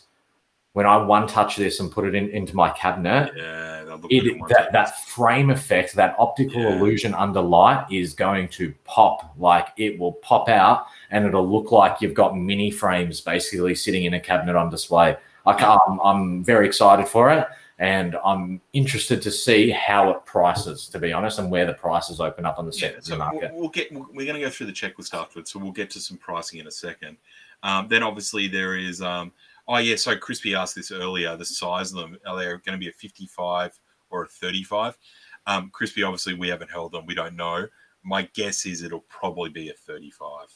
when 0.74 0.86
I 0.86 0.98
one 0.98 1.28
touch 1.28 1.56
this 1.56 1.80
and 1.80 1.92
put 1.92 2.06
it 2.06 2.14
in, 2.14 2.30
into 2.30 2.56
my 2.56 2.70
cabinet, 2.70 3.32
Yeah, 3.36 3.84
they'll 3.84 3.98
look 3.98 4.12
good 4.12 4.28
in 4.28 4.36
it, 4.36 4.42
that, 4.50 4.72
that 4.74 5.00
frame 5.06 5.50
effect, 5.50 5.96
that 5.96 6.16
optical 6.20 6.62
Yeah. 6.62 6.78
illusion 6.78 7.16
under 7.16 7.42
light 7.42 7.86
is 7.92 8.14
going 8.14 8.50
to 8.50 8.74
pop. 8.84 9.34
Like 9.38 9.70
it 9.78 9.98
will 9.98 10.14
pop 10.14 10.50
out 10.50 10.86
and 11.10 11.26
it'll 11.26 11.50
look 11.50 11.72
like 11.72 12.00
you've 12.00 12.14
got 12.14 12.38
mini 12.38 12.70
frames 12.70 13.22
basically 13.22 13.74
sitting 13.74 14.04
in 14.06 14.14
a 14.14 14.20
cabinet 14.20 14.56
on 14.56 14.70
display. 14.70 15.18
I 15.48 15.54
I'm, 15.88 16.00
I'm 16.02 16.44
very 16.44 16.68
excited 16.68 17.08
for 17.08 17.32
it. 17.32 17.48
And 17.80 18.16
I'm 18.26 18.60
interested 18.74 19.22
to 19.22 19.30
see 19.32 19.70
how 19.70 20.10
it 20.10 20.26
prices, 20.26 20.88
to 20.90 20.98
be 21.00 21.14
honest, 21.14 21.38
and 21.38 21.52
where 21.52 21.66
the 21.66 21.74
prices 21.74 22.20
open 22.20 22.44
up 22.46 22.58
on 22.58 22.66
the 22.66 22.76
Yeah, 22.76 22.94
so 23.02 23.18
market. 23.18 23.52
we'll, 23.52 23.62
we'll 23.62 23.70
get. 23.70 23.92
We're 23.92 24.26
going 24.26 24.34
to 24.34 24.40
go 24.40 24.50
through 24.50 24.66
the 24.68 24.74
checklist 24.74 25.14
afterwards, 25.14 25.52
so 25.52 25.60
we'll 25.60 25.72
get 25.72 25.92
to 25.92 26.00
some 26.00 26.18
pricing 26.18 26.60
in 26.60 26.66
a 26.68 26.72
second. 26.72 27.18
Um, 27.62 27.88
then 27.88 28.02
obviously 28.02 28.48
there 28.48 28.76
is. 28.78 29.02
Um, 29.02 29.32
oh 29.68 29.78
yeah, 29.78 29.96
so 29.96 30.16
Crispy 30.18 30.56
asked 30.56 30.76
this 30.76 30.92
earlier. 30.92 31.38
The 31.38 31.46
size 31.46 31.92
of 31.94 32.00
them 32.00 32.18
are 32.26 32.36
they 32.38 32.46
going 32.46 32.62
to 32.72 32.78
be 32.78 32.90
a 32.90 32.94
55 32.94 33.80
or 34.10 34.24
a 34.24 34.28
35? 34.28 34.98
Um, 35.46 35.70
Crispy, 35.72 36.02
obviously 36.02 36.34
we 36.34 36.48
haven't 36.48 36.72
held 36.72 36.94
them. 36.94 37.06
We 37.06 37.14
don't 37.16 37.36
know. 37.36 37.68
My 38.04 38.24
guess 38.34 38.66
is 38.66 38.82
it'll 38.82 39.02
probably 39.08 39.50
be 39.50 39.70
a 39.70 39.74
35. 39.74 40.48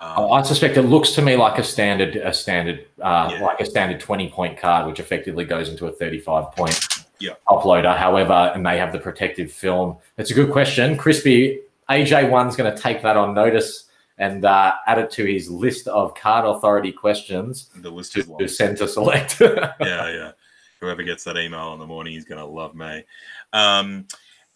Um, 0.00 0.32
I 0.32 0.42
suspect 0.42 0.76
it 0.76 0.82
looks 0.82 1.12
to 1.12 1.22
me 1.22 1.36
like 1.36 1.58
a 1.58 1.64
standard, 1.64 2.16
a 2.16 2.32
standard, 2.34 2.86
uh, 3.00 3.30
Yeah. 3.32 3.42
like 3.44 3.60
a 3.60 3.64
standard 3.66 4.00
twenty 4.00 4.28
point 4.28 4.58
card, 4.58 4.86
which 4.86 5.00
effectively 5.00 5.44
goes 5.44 5.68
into 5.68 5.86
a 5.86 5.92
thirty-five 5.92 6.52
point 6.52 6.78
Yeah. 7.20 7.32
toploader. 7.48 7.96
However, 7.96 8.52
and 8.54 8.66
they 8.66 8.76
have 8.78 8.92
the 8.92 8.98
protective 8.98 9.50
film. 9.52 9.96
It's 10.18 10.30
a 10.30 10.34
good 10.34 10.50
question. 10.52 10.96
Crispy 10.96 11.60
AJ 11.90 12.30
one's 12.30 12.56
going 12.56 12.74
to 12.74 12.80
take 12.80 13.02
that 13.02 13.16
on 13.16 13.34
notice 13.34 13.84
and 14.18 14.44
uh, 14.44 14.72
add 14.86 14.98
it 14.98 15.10
to 15.12 15.24
his 15.24 15.50
list 15.50 15.86
of 15.88 16.14
card 16.14 16.44
authority 16.44 16.92
questions 16.92 17.70
the 17.76 17.90
list 17.90 18.12
to, 18.12 18.20
is 18.20 18.28
long. 18.28 18.38
to 18.38 18.48
send 18.48 18.76
to 18.78 18.88
select. 18.88 19.38
yeah, 19.40 19.72
yeah. 19.80 20.32
Whoever 20.80 21.02
gets 21.02 21.24
that 21.24 21.36
email 21.36 21.72
in 21.72 21.78
the 21.78 21.86
morning 21.86 22.14
is 22.14 22.24
going 22.24 22.38
to 22.40 22.44
love 22.46 22.74
me. 22.74 23.04
Um, 23.52 24.06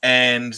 and 0.03 0.55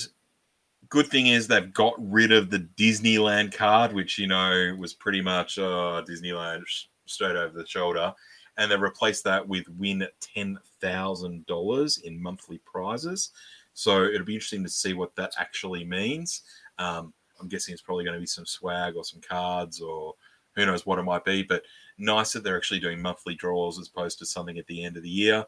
good 0.91 1.07
thing 1.07 1.29
is 1.29 1.47
they've 1.47 1.73
got 1.73 1.95
rid 1.99 2.33
of 2.33 2.51
the 2.51 2.69
Disneyland 2.77 3.55
card, 3.55 3.93
which 3.93 4.19
you 4.19 4.27
know 4.27 4.77
was 4.79 4.93
pretty 4.93 5.23
much 5.23 5.59
uh, 5.59 6.03
Disneyland 6.07 6.63
straight 7.07 7.37
over 7.37 7.57
the 7.57 7.67
shoulder, 7.67 8.13
and 8.59 8.71
they've 8.71 8.81
replaced 8.81 9.25
that 9.25 9.47
with 9.47 9.67
win 9.79 10.07
ten 10.21 10.59
thousand 10.81 11.47
dollars 11.47 11.99
in 11.99 12.23
monthly 12.23 12.59
prizes. 12.59 13.31
So 13.73 14.05
it'll 14.05 14.27
be 14.27 14.35
interesting 14.35 14.65
to 14.65 14.69
see 14.69 14.93
what 14.93 15.15
that 15.17 15.33
actually 15.39 15.85
means. 15.85 16.43
Um, 16.79 17.15
I'm 17.41 17.49
guessing 17.49 17.73
it's 17.73 17.83
probably 17.83 18.05
going 18.05 18.15
to 18.15 18.21
be 18.21 18.27
some 18.27 18.45
swag 18.45 18.97
or 18.97 19.05
some 19.05 19.21
cards 19.21 19.81
or 19.81 20.15
who 20.57 20.67
knows 20.67 20.85
what 20.85 20.99
it 20.99 21.05
might 21.05 21.25
be, 21.25 21.43
but 21.43 21.63
nice 21.97 22.33
that 22.33 22.43
they're 22.43 22.57
actually 22.57 22.81
doing 22.81 23.01
monthly 23.01 23.35
draws 23.35 23.79
as 23.79 23.89
opposed 23.89 24.19
to 24.19 24.27
something 24.27 24.59
at 24.59 24.67
the 24.67 24.85
end 24.85 24.97
of 24.97 25.03
the 25.03 25.09
year. 25.09 25.45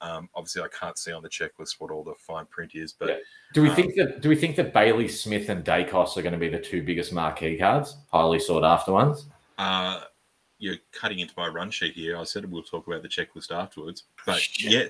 Um, 0.00 0.28
obviously, 0.34 0.62
I 0.62 0.68
can't 0.68 0.98
see 0.98 1.12
on 1.12 1.22
the 1.22 1.28
checklist 1.28 1.76
what 1.78 1.90
all 1.90 2.04
the 2.04 2.14
fine 2.18 2.44
print 2.46 2.74
is, 2.74 2.92
but 2.92 3.08
Yeah. 3.08 3.16
do 3.54 3.62
we 3.62 3.70
Um, 3.70 3.76
think 3.76 3.94
that? 3.96 4.20
Do 4.20 4.28
we 4.28 4.36
think 4.36 4.56
that 4.56 4.74
Bailey 4.74 5.08
Smith 5.08 5.48
and 5.48 5.64
Daicos 5.64 6.16
are 6.16 6.22
going 6.22 6.32
to 6.34 6.38
be 6.38 6.48
the 6.50 6.58
two 6.60 6.82
biggest 6.82 7.12
marquee 7.12 7.56
cards, 7.56 7.96
highly 8.12 8.38
sought 8.38 8.64
after 8.64 8.92
ones? 8.92 9.26
uh, 9.58 10.02
you're 10.58 10.76
cutting 10.92 11.18
into 11.20 11.32
my 11.36 11.46
run 11.48 11.70
sheet 11.70 11.94
here. 11.94 12.16
I 12.16 12.24
said 12.24 12.50
we'll 12.50 12.62
talk 12.62 12.86
about 12.86 13.02
the 13.02 13.08
checklist 13.08 13.50
afterwards, 13.50 14.04
but 14.26 14.38
Shit. 14.38 14.70
yeah, 14.72 14.84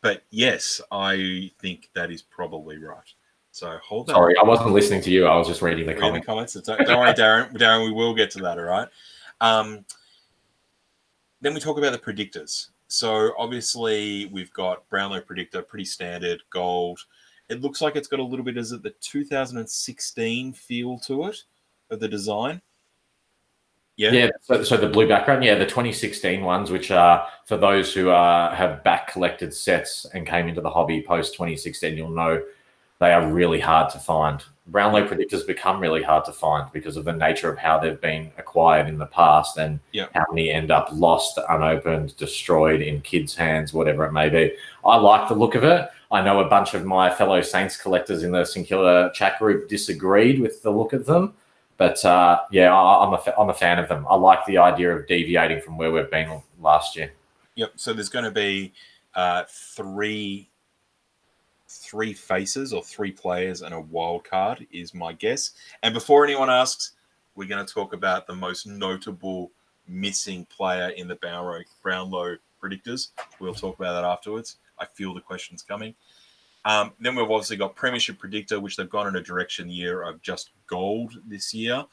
but 0.00 0.22
yes, 0.30 0.80
I 0.92 1.50
think 1.60 1.90
that 1.94 2.10
is 2.10 2.22
probably 2.22 2.78
right. 2.78 3.12
So 3.50 3.78
hold 3.84 4.10
on. 4.10 4.14
Sorry, 4.14 4.36
I 4.36 4.44
wasn't 4.44 4.70
listening 4.72 5.00
to 5.02 5.10
you. 5.10 5.26
I 5.26 5.36
was 5.36 5.46
just 5.46 5.60
reading 5.62 5.86
the 5.86 5.94
Read 5.94 6.14
the 6.14 6.20
comments. 6.20 6.54
Don't, 6.54 6.64
don't 6.86 6.98
worry, 7.00 7.12
Darren. 7.14 7.52
Darren, 7.52 7.84
we 7.84 7.92
will 7.92 8.14
get 8.14 8.30
to 8.32 8.40
that. 8.40 8.58
All 8.58 8.64
right. 8.64 8.88
Um, 9.40 9.84
then 11.40 11.52
we 11.54 11.60
talk 11.60 11.78
about 11.78 11.92
the 11.92 11.98
predictors. 11.98 12.68
So 12.92 13.32
obviously 13.38 14.26
we've 14.26 14.52
got 14.52 14.86
Brownlow 14.90 15.22
predictor, 15.22 15.62
pretty 15.62 15.86
standard 15.86 16.42
gold. 16.50 17.00
It 17.48 17.62
looks 17.62 17.80
like 17.80 17.96
it's 17.96 18.06
got 18.06 18.20
a 18.20 18.22
little 18.22 18.44
bit 18.44 18.58
is 18.58 18.72
it 18.72 18.82
the 18.82 18.94
2016 19.00 20.52
feel 20.52 20.98
to 21.00 21.26
it 21.26 21.42
of 21.90 22.00
the 22.00 22.08
design. 22.08 22.60
Yeah. 23.96 24.12
Yeah, 24.12 24.30
so, 24.40 24.62
so 24.62 24.76
the 24.76 24.88
blue 24.88 25.08
background, 25.08 25.42
yeah, 25.44 25.54
the 25.54 25.64
2016 25.64 26.42
ones, 26.42 26.70
which 26.70 26.90
are 26.90 27.26
for 27.46 27.56
those 27.56 27.94
who 27.94 28.10
uh, 28.10 28.54
have 28.54 28.84
back 28.84 29.10
collected 29.10 29.54
sets 29.54 30.06
and 30.12 30.26
came 30.26 30.48
into 30.48 30.60
the 30.60 30.70
hobby 30.70 31.02
post 31.02 31.32
2016, 31.32 31.96
you'll 31.96 32.10
know 32.10 32.42
they 33.02 33.12
are 33.12 33.26
really 33.32 33.58
hard 33.58 33.90
to 33.90 33.98
find. 33.98 34.44
Brownlow 34.68 35.08
predictors 35.08 35.44
become 35.44 35.80
really 35.80 36.04
hard 36.04 36.24
to 36.26 36.32
find 36.32 36.70
because 36.72 36.96
of 36.96 37.04
the 37.04 37.12
nature 37.12 37.50
of 37.50 37.58
how 37.58 37.80
they've 37.80 38.00
been 38.00 38.30
acquired 38.38 38.88
in 38.88 38.96
the 38.96 39.06
past 39.06 39.58
and 39.58 39.80
how 40.14 40.24
many 40.30 40.50
end 40.50 40.70
up 40.70 40.88
lost, 40.92 41.36
unopened, 41.48 42.16
destroyed 42.16 42.80
in 42.80 43.00
kids' 43.00 43.34
hands, 43.34 43.72
whatever 43.72 44.04
it 44.04 44.12
may 44.12 44.28
be. 44.28 44.54
I 44.84 44.96
like 44.98 45.28
the 45.28 45.34
look 45.34 45.56
of 45.56 45.64
it. 45.64 45.88
I 46.12 46.22
know 46.22 46.38
a 46.38 46.48
bunch 46.48 46.74
of 46.74 46.84
my 46.84 47.12
fellow 47.12 47.42
Saints 47.42 47.76
collectors 47.76 48.22
in 48.22 48.30
the 48.30 48.44
Kilda 48.44 49.10
chat 49.14 49.38
group 49.40 49.68
disagreed 49.68 50.40
with 50.40 50.62
the 50.62 50.70
look 50.70 50.92
of 50.92 51.04
them. 51.04 51.34
But 51.78 52.04
uh, 52.04 52.42
yeah, 52.52 52.72
I, 52.72 53.04
I'm 53.04 53.14
a 53.14 53.34
I'm 53.36 53.50
a 53.50 53.54
fan 53.54 53.80
of 53.80 53.88
them. 53.88 54.06
I 54.08 54.14
like 54.14 54.46
the 54.46 54.58
idea 54.58 54.94
of 54.94 55.08
deviating 55.08 55.60
from 55.62 55.76
where 55.76 55.90
we've 55.90 56.10
been 56.10 56.40
last 56.60 56.94
year. 56.94 57.10
Yep. 57.56 57.72
So 57.74 57.92
there's 57.92 58.10
going 58.10 58.26
to 58.26 58.30
be 58.30 58.72
uh, 59.14 59.42
three 59.48 60.48
three 61.92 62.14
faces 62.14 62.72
or 62.72 62.82
three 62.82 63.12
players 63.12 63.60
and 63.60 63.74
a 63.74 63.80
wild 63.80 64.24
card 64.24 64.66
is 64.72 64.94
my 64.94 65.12
guess. 65.12 65.50
And 65.82 65.92
before 65.92 66.24
anyone 66.24 66.48
asks, 66.48 66.92
we're 67.34 67.46
going 67.46 67.64
to 67.64 67.70
talk 67.70 67.92
about 67.92 68.26
the 68.26 68.34
most 68.34 68.66
notable 68.66 69.52
missing 69.86 70.46
player 70.46 70.88
in 70.96 71.06
the 71.06 71.16
Brownlow, 71.16 71.60
Brownlow 71.82 72.36
predictors. 72.62 73.08
We'll 73.38 73.52
talk 73.52 73.78
about 73.78 73.92
that 73.92 74.04
afterwards. 74.04 74.56
I 74.78 74.86
feel 74.86 75.12
the 75.12 75.20
questions 75.20 75.60
coming. 75.62 75.94
Um, 76.64 76.94
then 76.98 77.14
we've 77.14 77.30
obviously 77.30 77.58
got 77.58 77.76
Premiership 77.76 78.18
Predictor, 78.18 78.58
which 78.58 78.76
they've 78.76 78.88
gone 78.88 79.08
in 79.08 79.16
a 79.16 79.22
direction 79.22 79.68
year 79.68 80.02
of 80.02 80.22
just 80.22 80.52
gold 80.66 81.20
this 81.26 81.52
year, 81.52 81.84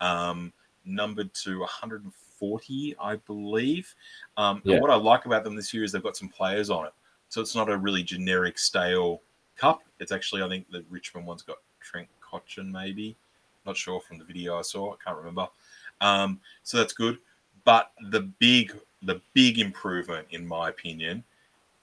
um, 0.00 0.52
numbered 0.84 1.32
to 1.44 1.60
140, 1.60 2.96
I 3.00 3.16
believe. 3.16 3.94
Um, 4.36 4.62
Yeah. 4.64 4.74
And 4.74 4.82
what 4.82 4.90
I 4.90 4.96
like 4.96 5.26
about 5.26 5.44
them 5.44 5.54
this 5.54 5.72
year 5.72 5.84
is 5.84 5.92
they've 5.92 6.02
got 6.02 6.16
some 6.16 6.28
players 6.28 6.70
on 6.70 6.86
it. 6.86 6.92
So 7.28 7.40
it's 7.40 7.54
not 7.54 7.70
a 7.70 7.76
really 7.76 8.02
generic, 8.02 8.58
stale 8.58 9.22
cup. 9.56 9.82
It's 10.00 10.12
actually, 10.12 10.42
I 10.42 10.48
think 10.48 10.70
the 10.70 10.84
Richmond 10.90 11.26
one's 11.26 11.42
got 11.42 11.58
Trent 11.80 12.08
Cotchin, 12.20 12.70
maybe. 12.70 13.16
Not 13.66 13.76
sure 13.76 14.00
from 14.00 14.18
the 14.18 14.24
video 14.24 14.58
I 14.58 14.62
saw. 14.62 14.92
I 14.92 14.96
can't 15.04 15.16
remember. 15.16 15.48
Um, 16.00 16.40
so 16.62 16.76
that's 16.78 16.92
good. 16.92 17.18
But 17.64 17.92
the 18.10 18.20
big, 18.38 18.74
the 19.02 19.20
big 19.32 19.58
improvement, 19.58 20.26
in 20.30 20.46
my 20.46 20.68
opinion, 20.68 21.24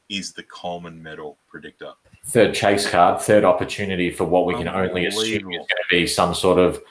is 0.09 0.33
the 0.33 0.43
Coleman 0.43 1.01
Medal 1.01 1.37
predictor. 1.49 1.93
Third 2.25 2.53
chase 2.53 2.87
card, 2.87 3.21
third 3.21 3.43
opportunity 3.45 4.11
for 4.11 4.25
what 4.25 4.45
we 4.45 4.53
can 4.53 4.67
only 4.67 5.05
assume 5.07 5.51
is 5.51 5.57
going 5.57 5.67
to 5.67 5.83
be 5.89 6.05
some 6.05 6.35
sort 6.35 6.59
of 6.59 6.81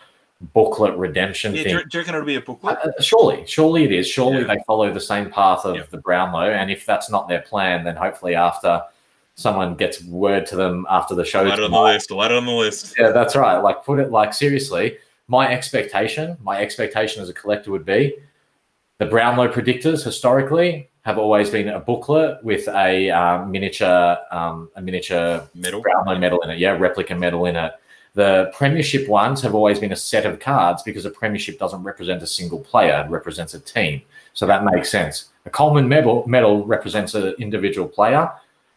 booklet 0.55 0.97
redemption 0.97 1.55
Yeah, 1.55 1.62
thing. 1.64 1.76
do 1.76 1.83
you 1.93 2.01
reckon 2.01 2.14
it'll 2.14 2.26
be 2.26 2.37
a 2.37 2.41
booklet? 2.41 2.78
Uh, 2.83 2.91
surely, 3.01 3.47
surely 3.47 3.85
it 3.85 3.93
is. 3.93 4.09
Surely 4.09 4.41
Yeah. 4.41 4.55
they 4.55 4.62
follow 4.66 4.93
the 4.93 4.99
same 5.01 5.31
path 5.31 5.64
of 5.66 5.76
Yeah. 5.76 5.83
the 5.91 5.99
Brownlow, 5.99 6.51
and 6.51 6.70
if 6.70 6.87
that's 6.87 7.11
not 7.11 7.28
their 7.28 7.43
plan, 7.43 7.85
then 7.85 7.95
hopefully 7.95 8.35
after 8.35 8.83
someone 9.35 9.74
gets 9.74 10.03
word 10.05 10.47
to 10.47 10.57
them 10.57 10.87
after 10.91 11.14
the 11.14 11.24
show, 11.24 11.47
it 11.47 11.61
on 11.61 11.70
the 11.70 11.81
list. 11.81 12.11
It 12.11 12.16
on 12.16 12.45
the 12.47 12.53
list. 12.53 12.95
yeah, 12.99 13.11
that's 13.11 13.37
right. 13.37 13.59
Like 13.59 13.85
put 13.85 13.99
it 13.99 14.11
like 14.11 14.35
seriously. 14.35 14.99
My 15.28 15.49
expectation, 15.53 16.37
my 16.43 16.61
expectation 16.61 17.22
as 17.22 17.28
a 17.28 17.33
collector 17.33 17.70
would 17.70 17.85
be 17.85 18.16
the 18.99 19.07
Brownlow 19.07 19.49
predictors 19.49 20.05
historically 20.05 20.91
have 21.03 21.16
always 21.16 21.49
been 21.49 21.68
a 21.68 21.81
booklet 21.81 22.43
with 22.45 22.68
a 22.68 23.11
um, 23.11 23.51
miniature, 23.51 24.18
um, 24.31 24.68
a 24.76 24.83
miniature 24.83 25.49
Medal. 25.55 25.81
Brownlow 25.81 26.18
medal 26.18 26.41
in 26.43 26.51
it. 26.51 26.59
Yeah, 26.59 26.72
replica 26.72 27.14
medal 27.14 27.47
in 27.47 27.57
it. 27.57 27.72
The 28.12 28.53
Premiership 28.55 29.09
ones 29.09 29.41
have 29.41 29.55
always 29.55 29.78
been 29.78 29.93
a 29.93 29.97
set 29.97 30.26
of 30.26 30.39
cards 30.41 30.83
because 30.83 31.07
a 31.07 31.11
Premiership 31.11 31.59
doesn't 31.59 31.83
represent 31.83 32.22
a 32.22 32.26
single 32.26 32.61
player; 32.61 33.05
it 33.07 33.11
represents 33.11 33.55
a 33.55 33.61
team. 33.61 34.03
So 34.35 34.47
that 34.47 34.64
makes 34.64 34.91
sense. 34.91 35.31
A 35.47 35.51
Coleman 35.51 35.89
medal 35.89 36.24
medal 36.26 36.66
represents 36.66 37.14
an 37.14 37.35
individual 37.39 37.89
player. 37.89 38.31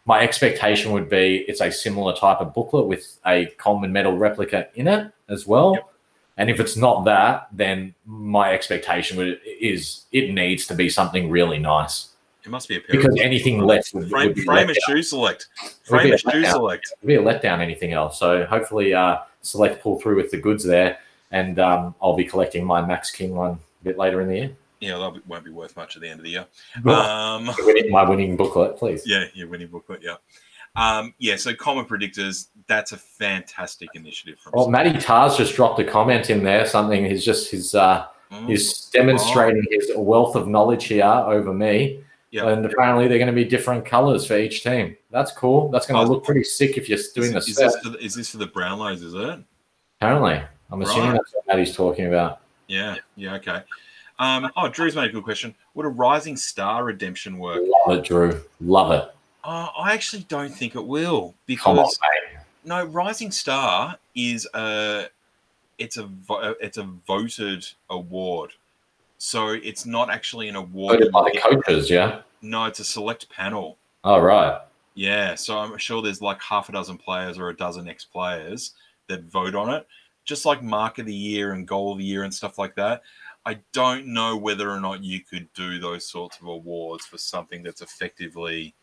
My 0.06 0.22
expectation 0.22 0.92
would 0.92 1.10
be 1.10 1.46
it's 1.48 1.62
a 1.62 1.72
similar 1.72 2.14
type 2.14 2.40
of 2.40 2.54
booklet 2.54 2.88
with 2.88 3.20
a 3.26 3.46
Coleman 3.58 3.94
medal 3.94 4.18
replica 4.18 4.68
in 4.76 4.88
it 4.88 5.12
as 5.30 5.48
well. 5.48 5.74
Yep. 5.76 5.90
And 6.38 6.50
if 6.50 6.60
it's 6.60 6.76
not 6.76 7.06
that, 7.06 7.48
then 7.52 7.94
my 8.06 8.54
expectation 8.54 9.18
would, 9.18 9.40
is 9.46 10.06
it 10.12 10.34
needs 10.34 10.66
to 10.68 10.76
be 10.76 10.90
something 10.90 11.30
really 11.30 11.60
nice 11.60 12.10
It 12.44 12.50
must 12.50 12.68
be 12.68 12.78
a 12.78 12.82
pair 12.82 12.98
because 12.98 13.14
of 13.14 13.20
anything 13.20 13.60
less 13.60 13.94
would, 13.94 14.10
frame, 14.10 14.28
would 14.28 14.36
be 14.36 14.44
frame 14.44 14.70
a 14.70 14.74
shoe 14.74 15.04
select. 15.04 15.48
Frame 15.84 16.12
a 16.12 16.16
a 16.16 16.18
shoe 16.18 16.44
select. 16.46 16.94
It'd 17.02 17.08
be 17.08 17.16
a 17.16 17.22
letdown 17.22 17.60
anything 17.60 17.94
else. 17.94 18.20
So 18.20 18.46
hopefully, 18.46 18.94
uh, 18.94 19.20
Select 19.44 19.84
pull 19.84 20.00
through 20.00 20.16
with 20.16 20.32
the 20.32 20.38
goods 20.38 20.64
there, 20.64 21.00
and 21.32 21.60
um, 21.60 21.94
I'll 22.02 22.16
be 22.16 22.24
collecting 22.24 22.66
my 22.66 22.82
Max 22.82 23.12
King 23.12 23.36
one 23.36 23.52
a 23.52 23.84
bit 23.84 23.98
later 23.98 24.22
in 24.22 24.30
the 24.30 24.36
year. 24.36 24.56
Yeah, 24.84 24.98
that 24.98 25.26
won't 25.28 25.46
be 25.46 25.52
worth 25.52 25.76
much 25.78 25.96
at 25.96 26.02
the 26.02 26.10
end 26.10 26.20
of 26.20 26.26
the 26.26 26.32
year. 26.32 26.46
Um, 26.86 27.50
winning- 27.60 27.92
my 27.92 28.04
winning 28.08 28.36
booklet, 28.36 28.78
please. 28.78 29.04
yeah, 29.06 29.26
your 29.34 29.48
winning 29.48 29.68
booklet. 29.68 30.02
Yeah. 30.04 30.16
Um, 30.76 31.14
yeah, 31.20 31.36
so 31.36 31.54
Coleman 31.54 31.86
predictors, 31.86 32.48
that's 32.68 32.92
a 32.94 32.98
fantastic 32.98 33.90
initiative 33.94 34.40
from 34.40 34.54
Well, 34.56 34.70
Matty 34.70 34.98
Tars 34.98 35.38
just 35.38 35.56
dropped 35.56 35.80
a 35.80 35.84
comment 35.84 36.30
in 36.32 36.44
there. 36.44 36.66
Something 36.66 37.06
he's 37.06 37.24
just 37.24 37.52
his 37.52 37.76
uh, 37.76 38.08
Mm, 38.32 38.48
he's 38.50 38.86
demonstrating 38.90 39.64
his 39.70 39.92
wealth 39.96 40.36
of 40.36 40.48
knowledge 40.48 40.86
here 40.86 41.06
over 41.06 41.54
me. 41.54 42.00
Yeah. 42.32 42.48
And 42.48 42.66
apparently, 42.66 43.08
they're 43.08 43.20
going 43.20 43.28
to 43.28 43.34
be 43.34 43.46
different 43.46 43.86
colors 43.86 44.26
for 44.26 44.36
each 44.36 44.64
team. 44.64 44.98
That's 45.12 45.32
cool. 45.32 45.70
That's 45.70 45.86
going 45.86 46.02
Oh, 46.02 46.06
to 46.06 46.12
look 46.14 46.24
pretty 46.24 46.44
sick 46.44 46.76
if 46.78 46.90
you're 46.90 46.98
doing 47.14 47.36
is, 47.36 47.48
is 47.50 47.56
this 47.56 47.76
for 47.84 47.90
the, 47.90 48.00
is 48.00 48.16
this 48.16 48.30
for 48.32 48.38
the 48.38 48.48
Brownlows, 48.48 49.04
is 49.04 49.14
it? 49.14 49.40
Apparently, 50.02 50.42
I'm 50.72 50.82
assuming 50.82 51.10
Right. 51.10 51.14
that's 51.14 51.34
what 51.36 51.46
Matty's 51.48 51.76
talking 51.76 52.08
about. 52.08 52.40
Yeah, 52.68 52.96
yeah, 53.16 53.36
okay. 53.36 53.62
Um, 54.20 54.50
oh, 54.56 54.70
Drew's 54.70 54.96
made 54.96 55.10
a 55.10 55.14
good 55.14 55.24
question. 55.24 55.56
Would 55.74 55.86
a 55.86 55.90
Rising 55.90 56.38
Star 56.38 56.84
redemption 56.84 57.38
work? 57.38 57.62
Love 57.88 57.98
it, 57.98 58.06
Drew. 58.06 58.42
Love 58.62 58.92
it. 58.92 59.14
Uh, 59.44 59.68
I 59.78 59.94
actually 59.94 60.24
don't 60.30 60.54
think 60.54 60.76
it 60.76 60.86
will 60.86 61.24
on, 61.26 61.34
because 61.46 62.00
mate. 62.02 62.40
no, 62.64 62.86
Rising 62.86 63.32
Star 63.32 63.98
is 64.16 64.48
a 64.54 65.08
it's 65.80 65.98
a 65.98 66.10
it's 66.62 66.78
a 66.78 66.84
voted 66.84 67.68
award, 67.90 68.52
so 69.18 69.50
it's 69.50 69.86
not 69.86 70.10
actually 70.10 70.48
an 70.48 70.56
award. 70.56 71.00
Voted 71.00 71.12
by 71.12 71.30
the 71.32 71.40
coaches, 71.40 71.90
yeah. 71.90 72.22
No, 72.42 72.66
it's 72.66 72.80
a 72.80 72.86
select 72.86 73.30
panel. 73.30 73.78
All 74.04 74.22
right. 74.22 74.62
Yeah, 74.96 75.36
so 75.36 75.58
I'm 75.58 75.78
sure 75.78 76.02
there's 76.02 76.22
like 76.22 76.42
half 76.42 76.70
a 76.70 76.72
dozen 76.72 76.98
players 76.98 77.38
or 77.38 77.50
a 77.50 77.56
dozen 77.56 77.90
ex 77.90 78.06
players 78.06 78.74
that 79.08 79.24
vote 79.24 79.56
on 79.56 79.74
it, 79.74 79.88
just 80.24 80.46
like 80.46 80.62
Mark 80.62 81.00
of 81.00 81.06
the 81.06 81.14
Year 81.14 81.54
and 81.54 81.68
Goal 81.68 81.92
of 81.92 81.98
the 81.98 82.04
Year 82.04 82.24
and 82.24 82.34
stuff 82.34 82.58
like 82.58 82.76
that. 82.76 83.02
I 83.46 83.60
don't 83.74 84.08
know 84.08 84.38
whether 84.38 84.70
or 84.70 84.80
not 84.80 85.04
you 85.04 85.20
could 85.22 85.52
do 85.54 85.80
those 85.80 86.08
sorts 86.08 86.38
of 86.40 86.48
awards 86.48 87.06
for 87.06 87.18
something 87.18 87.62
that's 87.64 87.82
effectively 87.82 88.74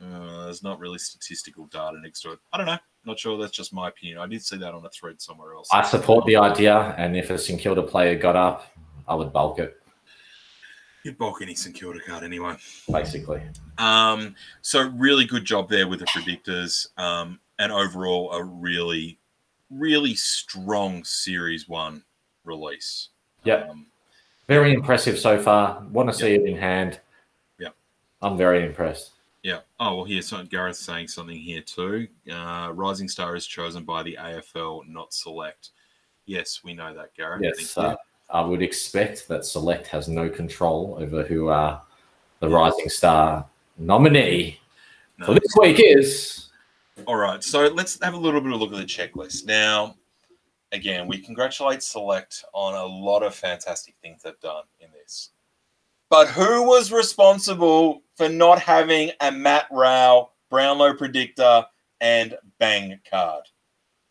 uh, 0.00 0.44
there's 0.44 0.62
not 0.62 0.78
really 0.78 0.98
statistical 0.98 1.66
data 1.66 1.98
next 2.02 2.20
to 2.20 2.32
it. 2.32 2.38
I 2.52 2.58
don't 2.58 2.66
know. 2.66 2.78
Not 3.06 3.18
sure. 3.18 3.38
That's 3.38 3.52
just 3.52 3.72
my 3.72 3.88
opinion. 3.88 4.18
I 4.18 4.26
did 4.26 4.42
see 4.44 4.58
that 4.58 4.74
on 4.74 4.84
a 4.84 4.90
thread 4.90 5.22
somewhere 5.22 5.54
else. 5.54 5.68
I 5.72 5.82
support 5.82 6.26
the 6.26 6.36
idea, 6.36 6.94
and 6.98 7.16
if 7.16 7.30
a 7.30 7.38
St 7.38 7.58
Kilda 7.58 7.82
player 7.82 8.14
got 8.18 8.36
up, 8.36 8.66
I 9.08 9.14
would 9.14 9.32
bulk 9.32 9.58
it, 9.58 9.80
You'd 11.04 11.18
bulk 11.18 11.40
any 11.40 11.54
St 11.54 11.72
Kilda 11.74 12.00
card 12.00 12.24
anyway. 12.24 12.56
basically. 12.90 13.40
Um, 13.78 14.34
so 14.60 14.88
really 14.96 15.24
good 15.24 15.44
job 15.44 15.70
there 15.70 15.86
with 15.86 16.00
the 16.00 16.06
predictors, 16.06 16.88
um, 16.98 17.38
and 17.60 17.70
overall 17.70 18.32
a 18.32 18.42
really, 18.42 19.18
really 19.70 20.16
strong 20.16 21.04
Series 21.04 21.68
One 21.68 22.02
release. 22.44 23.10
Yep. 23.46 23.70
Um, 23.70 23.86
Very 24.48 24.72
impressive 24.72 25.18
so 25.18 25.40
far. 25.40 25.82
Want 25.90 26.08
to 26.08 26.14
see 26.14 26.34
it 26.34 26.44
in 26.44 26.56
hand. 26.56 27.00
Yeah. 27.58 27.68
I'm 28.22 28.36
very 28.36 28.64
impressed. 28.64 29.12
yeah. 29.42 29.60
Oh 29.80 29.96
well, 29.96 30.04
here's 30.04 30.32
Gareth 30.50 30.76
saying 30.76 31.08
something 31.08 31.36
here 31.36 31.62
too. 31.62 32.08
Uh, 32.30 32.70
Rising 32.74 33.08
Star 33.08 33.36
is 33.36 33.46
chosen 33.46 33.84
by 33.84 34.02
the 34.02 34.16
AFL, 34.20 34.88
not 34.88 35.12
Select. 35.12 35.70
Yes, 36.26 36.60
we 36.64 36.74
know 36.74 36.92
that, 36.94 37.14
Gareth. 37.14 37.42
Yes, 37.42 37.76
uh, 37.78 37.94
I 38.30 38.40
would 38.40 38.62
expect 38.62 39.28
that 39.28 39.44
Select 39.44 39.86
has 39.88 40.08
no 40.08 40.28
control 40.28 40.96
over 41.00 41.22
who 41.22 41.48
uh, 41.48 41.80
the 42.40 42.48
Rising 42.48 42.88
Star 42.88 43.46
nominee 43.78 44.58
No. 45.18 45.26
for 45.26 45.34
this 45.34 45.54
week 45.60 45.78
is. 45.80 46.48
All 47.06 47.16
right, 47.16 47.44
so 47.44 47.68
let's 47.68 48.02
have 48.02 48.14
a 48.14 48.16
little 48.16 48.40
bit 48.40 48.52
of 48.52 48.60
a 48.60 48.64
look 48.64 48.72
at 48.72 48.78
the 48.78 48.84
checklist. 48.84 49.44
Now, 49.46 49.94
again, 50.72 51.06
we 51.06 51.18
congratulate 51.18 51.82
Select 51.82 52.44
on 52.52 52.74
a 52.74 52.84
lot 52.84 53.22
of 53.22 53.34
fantastic 53.34 53.94
things 54.02 54.22
they've 54.22 54.38
done 54.40 54.64
in 54.80 54.88
this. 54.92 55.30
But 56.08 56.28
who 56.28 56.64
was 56.64 56.92
responsible 56.92 58.02
for 58.16 58.28
not 58.28 58.60
having 58.60 59.10
a 59.20 59.32
Matt 59.32 59.66
Rowell, 59.70 60.32
Brownlow 60.50 60.94
Predictor, 60.94 61.66
and 62.00 62.36
Bang 62.58 62.98
card? 63.10 63.44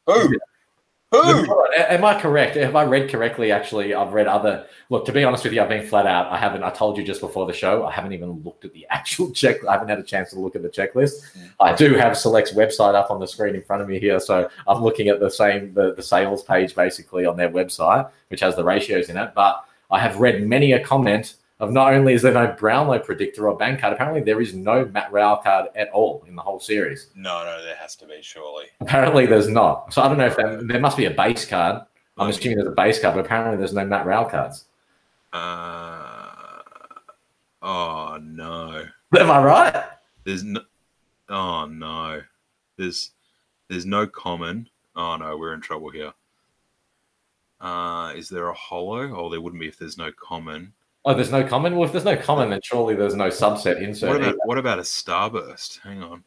Who? 0.08 0.34
Who? 1.12 1.72
Am 1.78 2.04
I 2.04 2.20
correct? 2.20 2.56
Have 2.56 2.76
I 2.76 2.84
read 2.84 3.10
correctly? 3.10 3.52
Actually, 3.52 3.94
I've 3.94 4.14
read 4.14 4.28
other. 4.28 4.66
Look, 4.90 5.06
to 5.06 5.12
be 5.12 5.24
honest 5.24 5.44
with 5.44 5.54
you, 5.54 5.62
I've 5.62 5.70
been 5.70 5.86
flat 5.86 6.08
out. 6.08 6.32
I 6.32 6.38
haven't. 6.38 6.64
I 6.64 6.72
told 6.72 6.98
you 6.98 7.04
just 7.04 7.22
before 7.22 7.46
the 7.46 7.54
show. 7.54 7.86
I 7.86 7.92
haven't 7.92 8.14
even 8.14 8.42
looked 8.44 8.66
at 8.66 8.74
the 8.74 8.88
actual 8.90 9.32
check. 9.32 9.64
I 9.66 9.74
haven't 9.74 9.90
had 9.90 10.00
a 10.00 10.04
chance 10.04 10.32
to 10.32 10.40
look 10.40 10.56
at 10.56 10.64
the 10.64 10.70
checklist. 10.70 11.26
I 11.60 11.74
do 11.74 11.94
have 11.94 12.18
Select's 12.18 12.54
website 12.54 12.96
up 12.96 13.12
on 13.12 13.20
the 13.20 13.28
screen 13.28 13.56
in 13.56 13.62
front 13.62 13.82
of 13.82 13.88
me 13.88 14.00
here, 14.00 14.20
so 14.20 14.50
I'm 14.68 14.82
looking 14.82 15.08
at 15.10 15.20
the 15.20 15.30
same 15.30 15.74
the, 15.74 15.94
the 15.94 16.04
sales 16.04 16.44
page 16.44 16.76
basically 16.76 17.26
on 17.26 17.38
their 17.38 17.50
website, 17.50 18.10
which 18.30 18.40
has 18.42 18.56
the 18.56 18.64
ratios 18.64 19.10
in 19.10 19.18
it. 19.18 19.32
But 19.36 19.64
I 19.92 20.00
have 20.00 20.20
read 20.20 20.46
many 20.48 20.74
a 20.74 20.84
comment 20.84 21.36
of 21.60 21.72
not 21.72 21.94
only 21.94 22.14
is 22.14 22.22
there 22.22 22.34
no 22.34 22.48
Brownlow 22.60 23.00
predictor 23.00 23.48
or 23.48 23.58
bang 23.58 23.78
card, 23.78 23.94
apparently 23.94 24.22
there 24.22 24.42
is 24.42 24.54
no 24.54 24.86
Matt 24.86 25.12
Rowell 25.12 25.38
card 25.38 25.68
at 25.76 25.90
all 25.92 26.24
in 26.28 26.36
the 26.36 26.42
whole 26.42 26.60
series. 26.60 27.08
No, 27.16 27.44
no, 27.46 27.64
there 27.64 27.76
has 27.76 27.96
to 27.98 28.06
be, 28.06 28.20
surely. 28.22 28.66
Apparently 28.82 29.26
there's 29.26 29.48
not. 29.48 29.94
So 29.94 30.02
I 30.02 30.08
don't 30.08 30.18
know 30.18 30.26
if 30.28 30.36
that, 30.38 30.68
there 30.68 30.80
must 30.82 30.98
be 30.98 31.06
a 31.06 31.12
base 31.12 31.46
card. 31.46 31.82
I'm 32.18 32.26
Um, 32.26 32.30
assuming 32.30 32.58
there's 32.58 32.68
a 32.70 32.72
base 32.72 33.00
card, 33.00 33.16
but 33.16 33.26
apparently 33.26 33.58
there's 33.58 33.74
no 33.74 33.86
Matt 33.86 34.06
Rowell 34.06 34.30
cards. 34.30 34.66
Uh, 35.34 36.28
oh, 37.62 38.20
no. 38.22 38.86
Am 39.18 39.32
I 39.32 39.44
right? 39.44 39.84
There's 40.26 40.44
no. 40.44 40.62
Oh 41.30 41.66
no. 41.66 42.22
There's 42.78 43.12
there's 43.70 43.86
no 43.86 44.06
common. 44.08 44.70
Oh 44.96 45.16
no, 45.18 45.38
we're 45.38 45.54
in 45.54 45.62
trouble 45.62 45.90
here. 45.90 46.14
Uh, 47.62 48.12
is 48.16 48.28
there 48.30 48.50
a 48.50 48.54
hollow? 48.54 49.16
Oh, 49.16 49.30
there 49.30 49.42
wouldn't 49.42 49.60
be 49.62 49.68
if 49.68 49.78
there's 49.78 49.98
no 49.98 50.12
common. 50.12 50.74
Oh, 51.06 51.14
there's 51.14 51.32
no 51.32 51.44
common. 51.44 51.76
Well, 51.76 51.86
if 51.86 51.92
there's 51.92 52.04
no 52.06 52.16
common, 52.18 52.50
then 52.50 52.60
surely 52.64 52.96
there's 52.96 53.14
no 53.16 53.28
subset 53.28 53.82
insert. 53.82 54.10
What 54.10 54.16
about 54.18 54.28
either. 54.30 54.38
what 54.46 54.58
about 54.58 54.80
a 54.80 54.84
starburst? 54.84 55.80
Hang 55.82 56.02
on, 56.02 56.24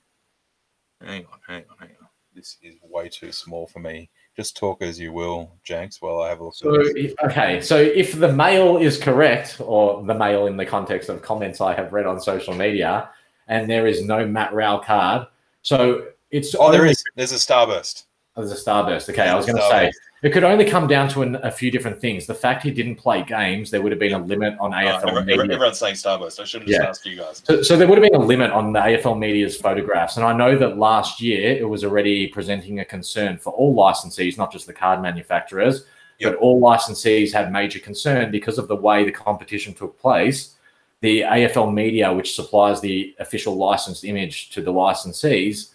hang 1.03 1.26
on, 1.26 1.39
hang 1.47 1.64
on, 1.70 1.76
hang 1.81 1.91
on. 2.01 2.09
This 2.35 2.57
is 2.62 2.76
way 2.83 3.09
too 3.09 3.33
small 3.33 3.66
for 3.66 3.81
me. 3.81 4.09
Just 4.37 4.57
talk 4.57 4.81
as 4.83 5.01
you 5.01 5.12
will, 5.12 5.51
Janks, 5.68 6.01
while 6.01 6.20
I 6.20 6.29
have 6.29 6.39
a 6.39 6.45
look. 6.45 6.55
So 6.55 6.72
if- 6.74 7.14
okay, 7.24 7.61
so 7.61 7.76
if 7.76 8.12
the 8.12 8.33
mail 8.33 8.76
is 8.76 8.97
correct, 8.99 9.57
or 9.61 10.05
the 10.05 10.14
mail 10.14 10.47
in 10.47 10.57
the 10.57 10.64
context 10.66 11.09
of 11.09 11.22
comments 11.22 11.61
I 11.61 11.74
have 11.74 11.93
read 11.93 12.07
on 12.07 12.20
social 12.20 12.55
media, 12.55 13.11
and 13.49 13.68
there 13.68 13.89
is 13.89 14.05
no 14.05 14.24
Matt 14.24 14.53
Rowell 14.55 14.79
card, 14.79 15.26
so 15.62 16.07
it's 16.31 16.55
Oh, 16.55 16.70
there 16.70 16.83
only- 16.83 16.93
is. 16.93 17.03
There's 17.16 17.33
a 17.33 17.37
starburst. 17.37 18.05
Oh, 18.37 18.45
there's 18.47 18.61
a 18.61 18.64
starburst. 18.64 19.09
Okay, 19.11 19.22
I 19.26 19.35
was 19.35 19.45
going 19.47 19.57
to 19.57 19.68
say. 19.68 19.91
It 20.23 20.31
could 20.33 20.43
only 20.45 20.64
come 20.64 20.87
down 20.89 21.09
to 21.11 21.23
an, 21.23 21.37
a 21.37 21.51
few 21.51 21.71
different 21.71 22.01
things. 22.01 22.27
The 22.27 22.35
fact 22.35 22.64
he 22.64 22.71
didn't 22.73 22.97
play 22.97 23.23
games, 23.23 23.71
there 23.71 23.81
would 23.83 23.93
have 23.93 24.01
been 24.01 24.14
a 24.14 24.19
limit 24.19 24.55
on 24.59 24.75
Oh, 24.75 24.77
AFL 24.77 24.97
everyone- 25.03 25.27
media. 25.27 25.43
everyone's 25.45 25.79
saying 25.79 25.95
starburst. 25.95 26.41
I 26.41 26.45
should 26.45 26.62
have 26.62 26.69
Yeah. 26.69 26.79
just 26.79 26.89
asked 26.89 27.07
you 27.07 27.16
guys. 27.16 27.43
So, 27.45 27.62
so 27.62 27.77
there 27.77 27.87
would 27.87 27.99
have 27.99 28.11
been 28.11 28.21
a 28.21 28.25
limit 28.25 28.51
on 28.51 28.73
the 28.73 28.81
AFL 28.81 29.14
media's 29.16 29.57
photographs, 29.57 30.16
and 30.16 30.27
I 30.27 30.33
know 30.33 30.57
that 30.59 30.77
last 30.77 31.21
year 31.21 31.53
it 31.53 31.69
was 31.69 31.85
already 31.85 32.27
presenting 32.27 32.81
a 32.81 32.85
concern 32.85 33.39
for 33.39 33.51
all 33.53 33.77
licensees, 33.77 34.37
not 34.37 34.51
just 34.53 34.66
the 34.66 34.73
card 34.73 35.01
manufacturers, 35.01 35.85
Yep. 36.19 36.33
but 36.33 36.39
all 36.41 36.61
licensees 36.61 37.33
had 37.33 37.53
major 37.53 37.79
concern 37.79 38.33
because 38.33 38.59
of 38.59 38.66
the 38.66 38.75
way 38.77 39.05
the 39.05 39.12
competition 39.12 39.73
took 39.73 40.01
place. 40.01 40.57
The 41.01 41.21
AFL 41.23 41.71
media, 41.71 42.12
which 42.12 42.35
supplies 42.35 42.81
the 42.81 43.14
official 43.21 43.55
licensed 43.55 44.03
image 44.05 44.51
to 44.51 44.61
the 44.62 44.73
licensees, 44.73 45.69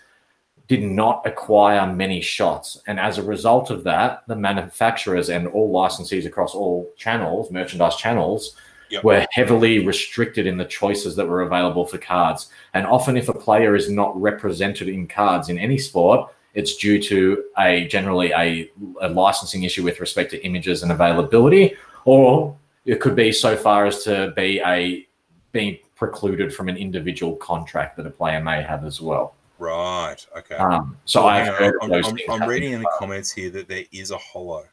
did 0.68 0.84
not 0.84 1.26
acquire 1.26 1.92
many 1.92 2.22
shots, 2.22 2.82
and 2.88 3.00
as 3.00 3.18
a 3.18 3.24
result 3.24 3.70
of 3.70 3.84
that, 3.84 4.24
the 4.28 4.36
manufacturers 4.36 5.30
and 5.30 5.48
all 5.48 5.74
licensees 5.74 6.26
across 6.26 6.56
all 6.56 6.92
channels, 6.98 7.52
merchandise 7.52 7.96
channels, 7.96 8.56
Yep. 8.90 9.04
were 9.04 9.26
heavily 9.32 9.84
restricted 9.84 10.46
in 10.46 10.58
the 10.58 10.66
choices 10.66 11.16
that 11.16 11.28
were 11.28 11.42
available 11.42 11.88
for 11.88 11.98
cards. 11.98 12.50
And 12.76 12.86
often, 12.86 13.18
if 13.18 13.28
a 13.28 13.34
player 13.34 13.76
is 13.76 13.90
not 13.90 14.20
represented 14.22 14.88
in 14.88 15.08
cards 15.08 15.50
in 15.50 15.58
any 15.58 15.80
sport, 15.80 16.32
it's 16.54 16.76
due 16.78 17.02
to 17.02 17.44
a 17.58 17.88
generally 17.88 18.32
a, 18.34 18.70
a 19.02 19.10
licensing 19.10 19.64
issue 19.64 19.84
with 19.84 20.00
respect 20.00 20.30
to 20.32 20.46
images 20.46 20.84
and 20.84 20.92
availability, 20.92 21.76
or 22.06 22.56
it 22.86 23.00
could 23.00 23.16
be 23.16 23.32
so 23.32 23.58
far 23.58 23.88
as 23.88 24.04
to 24.04 24.32
be 24.36 24.62
a 24.64 25.08
being 25.54 25.80
precluded 25.96 26.54
from 26.54 26.70
an 26.70 26.78
individual 26.78 27.36
contract 27.38 27.98
that 27.98 28.06
a 28.06 28.12
player 28.12 28.42
may 28.42 28.62
have 28.62 28.86
as 28.86 29.02
well. 29.02 29.34
Right. 29.60 30.18
Okay. 30.38 30.56
Um, 30.56 30.98
so 31.06 31.22
Well, 31.22 31.30
I've 31.30 31.54
heard 31.56 31.76
I'm, 31.82 31.90
those 31.90 32.08
I'm- 32.08 32.18
I'm 32.42 32.50
reading 32.50 32.74
in 32.74 32.82
the 32.82 32.90
comments 32.98 33.32
here 33.32 33.50
that 33.52 33.68
there 33.68 33.86
is 33.92 34.12
a 34.12 34.18
hollow. 34.18 34.66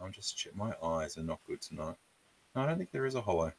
I'm 0.00 0.12
just 0.12 0.36
check. 0.36 0.54
My 0.56 0.74
eyes 0.82 1.16
are 1.16 1.22
not 1.22 1.40
good 1.46 1.60
tonight. 1.60 1.94
No, 2.54 2.62
I 2.62 2.66
don't 2.66 2.76
think 2.76 2.90
there 2.90 3.06
is 3.06 3.14
a 3.14 3.20
hollow. 3.20 3.52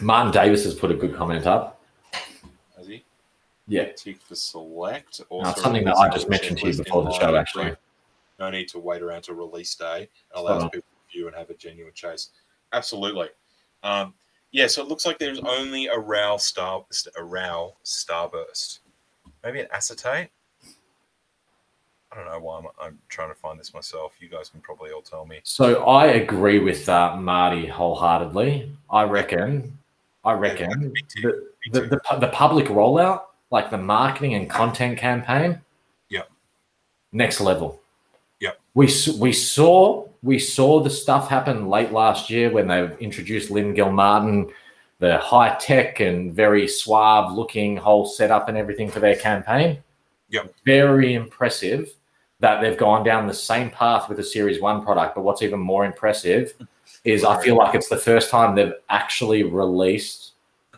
Martin 0.00 0.32
Davis 0.32 0.64
has 0.64 0.74
put 0.74 0.90
a 0.90 0.94
good 0.94 1.14
comment 1.14 1.46
up. 1.46 1.82
Has 2.76 2.86
he? 2.86 3.04
Yeah, 3.66 3.92
Tick 3.92 4.20
for 4.20 4.34
select. 4.34 5.20
No, 5.30 5.38
Also 5.38 5.50
it's 5.50 5.62
something 5.62 5.84
that 5.84 5.96
I 5.96 6.08
just 6.08 6.28
mentioned 6.28 6.58
to 6.58 6.68
you 6.70 6.76
before 6.76 7.04
the 7.04 7.12
show, 7.12 7.34
actually. 7.36 7.76
No 8.38 8.50
need 8.50 8.68
to 8.68 8.78
wait 8.78 9.02
around 9.02 9.22
to 9.22 9.34
release 9.34 9.74
day. 9.74 10.02
It 10.04 10.10
allows 10.34 10.62
people 10.64 10.80
to 10.80 11.12
view 11.12 11.26
and 11.26 11.36
have 11.36 11.50
a 11.50 11.54
genuine 11.54 11.92
chase. 11.92 12.30
Absolutely. 12.72 13.28
Um, 13.82 14.14
yeah, 14.52 14.66
so 14.66 14.82
it 14.82 14.88
looks 14.88 15.06
like 15.06 15.18
there's 15.18 15.40
only 15.40 15.86
a 15.86 15.98
Rowell 15.98 16.38
star 16.38 16.84
a 17.16 17.24
Rowell 17.24 17.76
starburst. 17.84 18.80
Maybe 19.44 19.60
an 19.60 19.68
acetate? 19.72 20.28
I 22.12 22.16
don't 22.16 22.26
know 22.26 22.40
why 22.40 22.58
I'm, 22.58 22.66
I'm 22.80 22.98
trying 23.08 23.28
to 23.28 23.36
find 23.36 23.58
this 23.58 23.72
myself. 23.72 24.14
You 24.18 24.28
guys 24.28 24.48
can 24.48 24.60
probably 24.60 24.90
all 24.90 25.00
tell 25.02 25.24
me. 25.26 25.40
So 25.44 25.84
I 25.84 26.06
agree 26.06 26.58
with 26.58 26.88
uh, 26.88 27.16
Marty 27.16 27.66
wholeheartedly. 27.66 28.72
I 28.90 29.04
reckon, 29.04 29.78
I 30.24 30.32
reckon 30.32 30.92
too. 31.08 31.46
the, 31.70 31.80
the, 31.80 31.86
the, 31.86 32.18
the 32.18 32.28
public 32.28 32.66
rollout, 32.66 33.22
like 33.50 33.70
the 33.70 33.78
marketing 33.78 34.34
and 34.34 34.50
content 34.50 34.98
campaign, 34.98 35.60
Yep. 36.08 36.28
next 37.12 37.40
level. 37.40 37.80
Yep. 38.40 38.58
We 38.74 38.88
we 39.18 39.32
saw 39.32 40.08
we 40.22 40.38
saw 40.38 40.80
the 40.80 40.90
stuff 40.90 41.28
happen 41.28 41.68
late 41.68 41.92
last 41.92 42.30
year 42.30 42.50
when 42.50 42.68
they 42.68 42.94
introduced 42.98 43.50
Lynn 43.50 43.74
Gilmartin, 43.74 44.50
the 44.98 45.18
high 45.18 45.56
tech 45.58 46.00
and 46.00 46.34
very 46.34 46.68
suave 46.68 47.32
looking 47.32 47.76
whole 47.76 48.06
setup 48.06 48.48
and 48.48 48.56
everything 48.56 48.90
for 48.90 49.00
their 49.00 49.16
campaign. 49.16 49.82
Yep. 50.28 50.54
Very 50.64 51.14
impressive 51.14 51.94
that 52.40 52.60
they've 52.60 52.76
gone 52.76 53.04
down 53.04 53.26
the 53.26 53.34
same 53.34 53.70
path 53.70 54.08
with 54.08 54.18
the 54.18 54.24
Series 54.24 54.60
One 54.60 54.82
product. 54.82 55.14
But 55.14 55.22
what's 55.22 55.42
even 55.42 55.60
more 55.60 55.84
impressive 55.84 56.54
is 57.04 57.24
I 57.24 57.42
feel 57.42 57.56
like 57.56 57.74
it's 57.74 57.88
the 57.88 57.96
first 57.96 58.30
time 58.30 58.54
they've 58.54 58.74
actually 58.88 59.42
released 59.42 60.32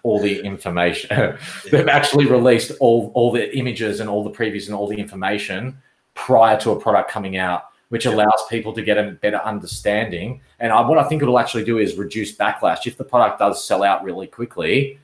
all 0.05 0.20
the 0.20 0.40
information. 0.40 1.36
they've 1.70 1.88
actually 1.88 2.26
released 2.26 2.72
all 2.80 3.11
all 3.14 3.32
the 3.32 3.57
images 3.57 4.01
and 4.01 4.09
all 4.09 4.22
the 4.24 4.30
previews 4.30 4.66
and 4.66 4.74
all 4.74 4.86
the 4.86 4.99
information 4.99 5.80
prior 6.14 6.59
to 6.61 6.70
a 6.70 6.80
product 6.80 7.11
coming 7.11 7.36
out, 7.36 7.64
which 7.93 8.07
allows 8.07 8.47
people 8.49 8.72
to 8.72 8.80
get 8.80 8.97
a 8.97 9.11
better 9.20 9.36
understanding. 9.45 10.40
And 10.61 10.72
I, 10.72 10.80
what 10.80 10.97
I 10.97 11.05
think 11.05 11.20
it'll 11.20 11.38
actually 11.38 11.64
do 11.64 11.76
is 11.76 11.97
reduce 11.97 12.34
backlash. 12.34 12.86
If 12.86 12.97
the 12.97 13.05
product 13.05 13.38
does 13.38 13.62
sell 13.62 13.82
out 13.82 14.03
really 14.03 14.26
quickly, 14.26 14.99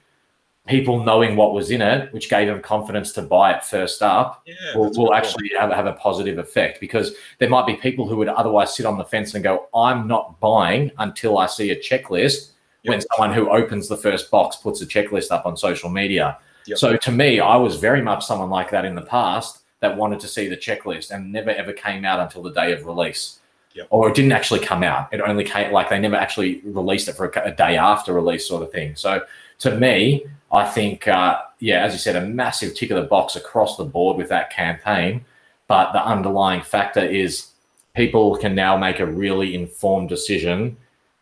people 0.66 1.04
knowing 1.04 1.36
what 1.36 1.52
was 1.52 1.70
in 1.70 1.82
it, 1.82 2.10
which 2.14 2.30
gave 2.30 2.46
them 2.46 2.62
confidence 2.62 3.12
to 3.12 3.20
buy 3.20 3.52
it 3.52 3.62
first 3.62 4.00
up, 4.00 4.42
Yeah, 4.46 4.54
will, 4.74 4.90
will 4.96 5.12
actually 5.12 5.50
have, 5.58 5.70
have 5.70 5.84
a 5.84 5.92
positive 5.92 6.38
effect 6.38 6.80
because 6.80 7.14
there 7.36 7.50
might 7.50 7.66
be 7.66 7.74
people 7.74 8.08
who 8.08 8.16
would 8.16 8.28
otherwise 8.28 8.74
sit 8.74 8.86
on 8.86 8.96
the 8.96 9.04
fence 9.04 9.34
and 9.34 9.44
go, 9.44 9.66
I'm 9.74 10.08
not 10.08 10.40
buying 10.40 10.90
until 10.96 11.36
I 11.36 11.44
see 11.44 11.72
a 11.72 11.76
checklist 11.76 12.52
when 12.84 13.02
someone 13.12 13.34
who 13.34 13.50
opens 13.50 13.88
the 13.88 13.98
first 13.98 14.30
box 14.30 14.56
puts 14.56 14.80
a 14.80 14.86
checklist 14.86 15.30
up 15.30 15.44
on 15.44 15.58
social 15.58 15.90
media. 15.90 16.38
Yep. 16.64 16.78
So 16.78 16.96
to 16.96 17.12
me, 17.12 17.38
I 17.38 17.56
was 17.56 17.76
very 17.76 18.00
much 18.00 18.24
someone 18.24 18.48
like 18.48 18.70
that 18.70 18.86
in 18.86 18.94
the 18.94 19.02
past 19.02 19.58
that 19.80 19.96
wanted 19.96 20.20
to 20.20 20.28
see 20.28 20.48
the 20.48 20.56
checklist 20.56 21.10
and 21.10 21.32
never 21.32 21.50
ever 21.50 21.72
came 21.72 22.04
out 22.04 22.20
until 22.20 22.42
the 22.42 22.52
day 22.52 22.72
of 22.72 22.84
release. 22.84 23.38
Yep. 23.74 23.86
Or 23.90 24.08
it 24.08 24.14
didn't 24.14 24.32
actually 24.32 24.60
come 24.60 24.82
out. 24.82 25.12
It 25.12 25.20
only 25.20 25.44
came 25.44 25.72
like 25.72 25.88
they 25.88 25.98
never 25.98 26.16
actually 26.16 26.60
released 26.64 27.08
it 27.08 27.14
for 27.14 27.28
a, 27.28 27.48
a 27.48 27.52
day 27.52 27.76
after 27.76 28.12
release, 28.12 28.46
sort 28.46 28.62
of 28.62 28.72
thing. 28.72 28.96
So 28.96 29.22
to 29.60 29.76
me, 29.76 30.26
I 30.50 30.64
think, 30.64 31.06
uh, 31.06 31.42
yeah, 31.60 31.84
as 31.84 31.92
you 31.92 31.98
said, 31.98 32.16
a 32.16 32.26
massive 32.26 32.74
tick 32.74 32.90
of 32.90 33.00
the 33.00 33.08
box 33.08 33.36
across 33.36 33.76
the 33.76 33.84
board 33.84 34.16
with 34.16 34.28
that 34.30 34.50
campaign. 34.50 35.24
But 35.68 35.92
the 35.92 36.04
underlying 36.04 36.62
factor 36.62 37.04
is 37.04 37.48
people 37.94 38.36
can 38.36 38.54
now 38.54 38.76
make 38.76 39.00
a 39.00 39.06
really 39.06 39.54
informed 39.54 40.08
decision 40.08 40.76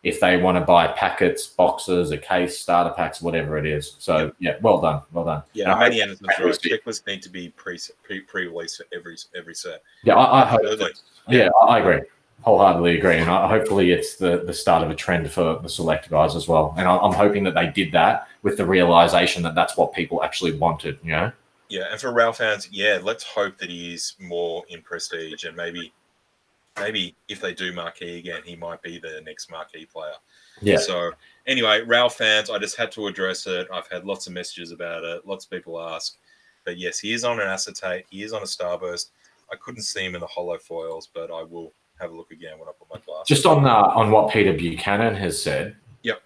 if 0.07 0.19
they 0.19 0.37
want 0.37 0.57
to 0.57 0.61
buy 0.61 0.87
packets, 0.87 1.47
boxes, 1.47 2.11
a 2.11 2.17
case, 2.17 2.57
starter 2.59 2.93
packs, 2.93 3.21
whatever 3.21 3.57
it 3.57 3.65
is. 3.65 3.95
So 3.99 4.31
yeah, 4.39 4.57
well 4.61 4.79
done, 4.79 5.01
well 5.11 5.25
done. 5.25 5.43
Yeah, 5.53 5.71
And 5.71 5.73
hope- 5.93 6.01
Anderson's 6.01 6.27
right. 6.39 6.39
Checklists 6.83 7.05
need 7.07 7.21
to 7.23 7.29
be 7.29 7.49
pre 7.49 7.77
pre 8.03 8.21
pre 8.21 8.47
release 8.47 8.77
for 8.77 8.85
every 8.93 9.17
every 9.35 9.55
set. 9.55 9.81
yeah, 10.03 10.15
I, 10.15 10.43
I 10.43 10.45
hope. 10.45 10.61
Yeah, 11.27 11.49
I 11.61 11.79
agree. 11.79 12.01
Wholeheartedly 12.41 12.97
agree, 12.99 13.15
and 13.17 13.29
I, 13.29 13.49
hopefully 13.49 13.91
it's 13.91 14.15
the, 14.15 14.43
the 14.45 14.53
start 14.53 14.83
of 14.83 14.89
a 14.91 14.95
trend 14.95 15.29
for 15.29 15.59
the 15.61 15.67
select 15.67 16.09
guys 16.09 16.35
as 16.35 16.47
well. 16.47 16.73
And 16.77 16.87
I, 16.87 16.95
I'm 16.97 17.11
hoping 17.13 17.43
that 17.45 17.55
they 17.55 17.67
did 17.67 17.91
that 17.93 18.27
with 18.43 18.57
the 18.57 18.65
realization 18.65 19.41
that 19.43 19.55
that's 19.55 19.75
what 19.75 19.91
people 19.91 20.23
actually 20.23 20.53
wanted. 20.57 20.99
You 21.03 21.11
know, 21.11 21.31
Yeah, 21.67 21.87
and 21.91 21.99
for 21.99 22.13
Ralph 22.13 22.37
fans, 22.37 22.69
yeah, 22.71 22.99
let's 23.01 23.23
hope 23.23 23.57
that 23.57 23.69
he 23.69 23.93
is 23.95 24.13
more 24.19 24.63
in 24.69 24.81
prestige 24.83 25.43
and 25.45 25.57
maybe 25.57 25.91
maybe 26.79 27.15
if 27.27 27.41
they 27.41 27.53
do 27.53 27.73
marquee 27.73 28.19
again, 28.19 28.41
he 28.45 28.55
might 28.55 28.81
be 28.81 28.99
the 28.99 29.21
next 29.25 29.49
marquee 29.51 29.85
player. 29.85 30.13
yeah, 30.61 30.77
So 30.77 31.11
anyway, 31.45 31.81
Rowell 31.81 32.09
fans, 32.09 32.49
I 32.49 32.57
just 32.59 32.75
had 32.75 32.91
to 32.93 33.07
address 33.07 33.47
it. 33.47 33.67
I've 33.73 33.87
had 33.87 34.05
lots 34.05 34.27
of 34.27 34.33
messages 34.33 34.71
about 34.71 35.03
it. 35.03 35.25
Lots 35.25 35.45
of 35.45 35.51
people 35.51 35.79
ask. 35.81 36.17
But 36.65 36.77
yes, 36.77 36.99
he 36.99 37.13
is 37.13 37.23
on 37.23 37.39
an 37.39 37.47
acetate. 37.47 38.05
He 38.09 38.23
is 38.23 38.33
on 38.33 38.41
a 38.41 38.45
starburst. 38.45 39.11
I 39.51 39.55
couldn't 39.55 39.83
see 39.83 40.05
him 40.05 40.15
in 40.15 40.21
the 40.21 40.27
hollow 40.27 40.57
foils, 40.57 41.09
but 41.13 41.31
I 41.31 41.43
will 41.43 41.71
have 41.99 42.11
a 42.11 42.15
look 42.15 42.31
again 42.31 42.59
when 42.59 42.67
I 42.67 42.71
put 42.77 42.87
my 42.93 42.99
glasses. 43.05 43.27
just 43.27 43.45
on 43.45 43.65
uh, 43.65 43.73
on 43.73 44.11
what 44.11 44.31
Peter 44.31 44.53
Buchanan 44.53 45.15
has 45.15 45.41
said. 45.41 45.75
Yep. 46.03 46.21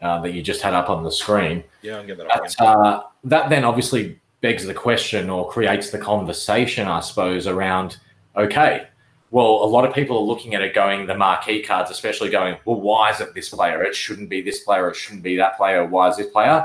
Uh, 0.00 0.20
that 0.20 0.32
you 0.32 0.42
just 0.42 0.60
had 0.60 0.74
up 0.74 0.90
on 0.90 1.02
the 1.04 1.10
screen. 1.10 1.62
yeah, 1.82 1.94
I 1.94 1.98
can 1.98 2.08
get 2.08 2.18
that 2.18 2.28
That, 2.28 2.60
uh, 2.60 3.02
that 3.22 3.48
then 3.48 3.64
obviously 3.64 4.20
begs 4.40 4.66
the 4.66 4.74
question 4.74 5.30
or 5.30 5.48
creates 5.48 5.90
the 5.90 5.98
conversation, 5.98 6.88
I 6.88 7.00
suppose, 7.00 7.46
around 7.46 7.96
okay, 8.36 8.88
well, 9.34 9.64
a 9.64 9.66
lot 9.66 9.84
of 9.84 9.92
people 9.92 10.16
are 10.16 10.22
looking 10.22 10.54
at 10.54 10.62
it 10.62 10.76
going, 10.76 11.06
the 11.06 11.16
marquee 11.16 11.60
cards, 11.60 11.90
especially 11.90 12.30
going, 12.30 12.56
well, 12.64 12.80
why 12.80 13.10
is 13.10 13.20
it 13.20 13.34
this 13.34 13.48
player? 13.48 13.82
It 13.82 13.92
shouldn't 13.92 14.28
be 14.28 14.40
this 14.40 14.60
player. 14.60 14.88
It 14.88 14.94
shouldn't 14.94 15.24
be 15.24 15.36
that 15.38 15.56
player. 15.56 15.84
Why 15.84 16.08
is 16.08 16.16
this 16.16 16.28
player? 16.28 16.64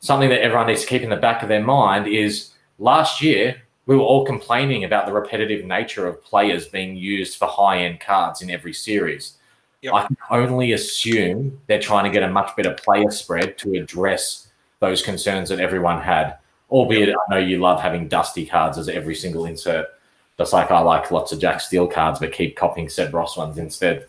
Something 0.00 0.30
that 0.30 0.40
everyone 0.40 0.68
needs 0.68 0.80
to 0.80 0.86
keep 0.86 1.02
in 1.02 1.10
the 1.10 1.16
back 1.16 1.42
of 1.42 1.50
their 1.50 1.62
mind 1.62 2.06
is 2.06 2.52
last 2.78 3.20
year, 3.20 3.60
we 3.84 3.96
were 3.96 4.02
all 4.02 4.24
complaining 4.24 4.84
about 4.84 5.04
the 5.04 5.12
repetitive 5.12 5.66
nature 5.66 6.06
of 6.06 6.24
players 6.24 6.68
being 6.68 6.96
used 6.96 7.36
for 7.36 7.48
high 7.48 7.80
end 7.80 8.00
cards 8.00 8.40
in 8.40 8.48
every 8.48 8.72
series. 8.72 9.36
Yep. 9.82 9.92
I 9.92 10.06
can 10.06 10.16
only 10.30 10.72
assume 10.72 11.60
they're 11.66 11.78
trying 11.78 12.04
to 12.04 12.10
get 12.10 12.22
a 12.22 12.32
much 12.32 12.56
better 12.56 12.72
player 12.72 13.10
spread 13.10 13.58
to 13.58 13.74
address 13.74 14.48
those 14.80 15.02
concerns 15.02 15.50
that 15.50 15.60
everyone 15.60 16.00
had. 16.00 16.38
Albeit, 16.70 17.10
I 17.10 17.34
know 17.34 17.46
you 17.46 17.58
love 17.58 17.82
having 17.82 18.08
dusty 18.08 18.46
cards 18.46 18.78
as 18.78 18.88
every 18.88 19.14
single 19.14 19.44
insert. 19.44 19.88
Just 20.38 20.52
like 20.52 20.70
I 20.70 20.80
like 20.80 21.10
lots 21.10 21.32
of 21.32 21.40
Jack 21.40 21.60
Steele 21.60 21.86
cards, 21.86 22.18
but 22.18 22.32
keep 22.32 22.56
copying 22.56 22.88
Seb 22.88 23.14
Ross 23.14 23.36
ones 23.36 23.58
instead. 23.58 24.06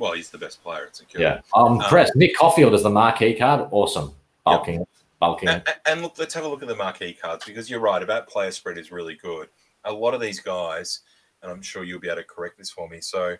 Well, 0.00 0.12
he's 0.12 0.30
the 0.30 0.38
best 0.38 0.62
player 0.62 0.86
at 0.86 0.96
security. 0.96 1.24
Yeah. 1.24 1.40
Um, 1.54 1.78
Press, 1.78 2.10
Nick 2.14 2.34
Coffield 2.34 2.72
is 2.72 2.82
the 2.82 2.90
marquee 2.90 3.34
card. 3.34 3.68
Awesome. 3.70 4.14
Bulking. 4.44 4.86
Bulking. 5.20 5.50
And, 5.50 5.62
and 5.86 6.02
look, 6.02 6.18
let's 6.18 6.32
have 6.32 6.44
a 6.44 6.48
look 6.48 6.62
at 6.62 6.68
the 6.68 6.74
marquee 6.74 7.12
cards 7.12 7.44
because 7.44 7.68
you're 7.68 7.80
right 7.80 8.02
about 8.02 8.26
player 8.26 8.50
spread 8.50 8.78
is 8.78 8.90
really 8.90 9.16
good. 9.16 9.48
A 9.84 9.92
lot 9.92 10.14
of 10.14 10.20
these 10.20 10.40
guys, 10.40 11.00
and 11.42 11.52
I'm 11.52 11.60
sure 11.60 11.84
you'll 11.84 12.00
be 12.00 12.08
able 12.08 12.16
to 12.16 12.24
correct 12.24 12.56
this 12.56 12.70
for 12.70 12.88
me. 12.88 13.02
So, 13.02 13.36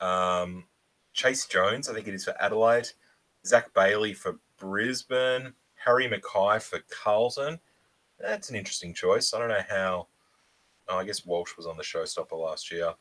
um, 0.00 0.64
Chase 1.12 1.44
Jones, 1.46 1.90
I 1.90 1.94
think 1.94 2.08
it 2.08 2.14
is 2.14 2.24
for 2.24 2.34
Adelaide. 2.40 2.88
Zac 3.46 3.72
Bailey 3.74 4.14
for 4.14 4.38
Brisbane. 4.58 5.52
Harry 5.74 6.08
McKay 6.08 6.62
for 6.62 6.78
Carlton. 6.90 7.58
That's 8.18 8.48
an 8.48 8.56
interesting 8.56 8.94
choice. 8.94 9.34
I 9.34 9.38
don't 9.38 9.48
know 9.48 9.64
how. 9.68 10.06
Oh, 10.92 10.98
I 10.98 11.04
guess 11.04 11.24
Walsh 11.24 11.56
was 11.56 11.66
on 11.66 11.78
the 11.78 11.82
showstopper 11.82 12.38
last 12.38 12.70
year. 12.70 12.92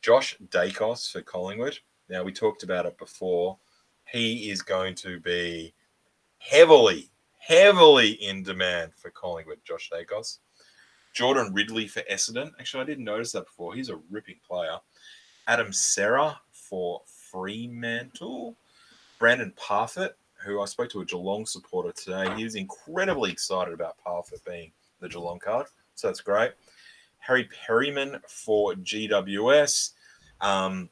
Josh 0.00 0.38
Daicos 0.48 1.12
for 1.12 1.20
Collingwood. 1.20 1.78
Now 2.08 2.22
we 2.22 2.32
talked 2.32 2.62
about 2.62 2.86
it 2.86 2.96
before. 2.96 3.58
He 4.10 4.50
is 4.50 4.62
going 4.62 4.94
to 4.96 5.20
be 5.20 5.74
heavily, 6.38 7.10
heavily 7.38 8.12
in 8.12 8.42
demand 8.42 8.92
for 8.94 9.10
Collingwood. 9.10 9.58
Josh 9.64 9.90
Daicos. 9.92 10.38
Jordan 11.12 11.52
Ridley 11.52 11.86
for 11.86 12.00
Essendon. 12.10 12.52
Actually, 12.58 12.84
I 12.84 12.86
didn't 12.86 13.04
notice 13.04 13.32
that 13.32 13.44
before. 13.44 13.74
He's 13.74 13.90
a 13.90 14.00
ripping 14.10 14.40
player. 14.46 14.78
Adam 15.46 15.74
Cerra 15.74 16.40
for 16.52 17.02
Fremantle. 17.04 18.56
Brandan 19.18 19.52
Parfitt, 19.56 20.12
who 20.42 20.62
I 20.62 20.64
spoke 20.64 20.88
to 20.90 21.02
a 21.02 21.04
Geelong 21.04 21.44
supporter 21.44 21.92
today. 21.92 22.34
He 22.34 22.44
was 22.44 22.54
incredibly 22.54 23.30
excited 23.30 23.74
about 23.74 23.98
Parfitt 23.98 24.42
being 24.46 24.72
the 25.00 25.08
Geelong 25.08 25.38
card. 25.38 25.66
So 25.96 26.06
that's 26.06 26.20
great. 26.22 26.52
Harry 27.26 27.48
Perryman 27.66 28.20
for 28.28 28.74
GWS. 28.74 29.92
Um, 30.40 30.88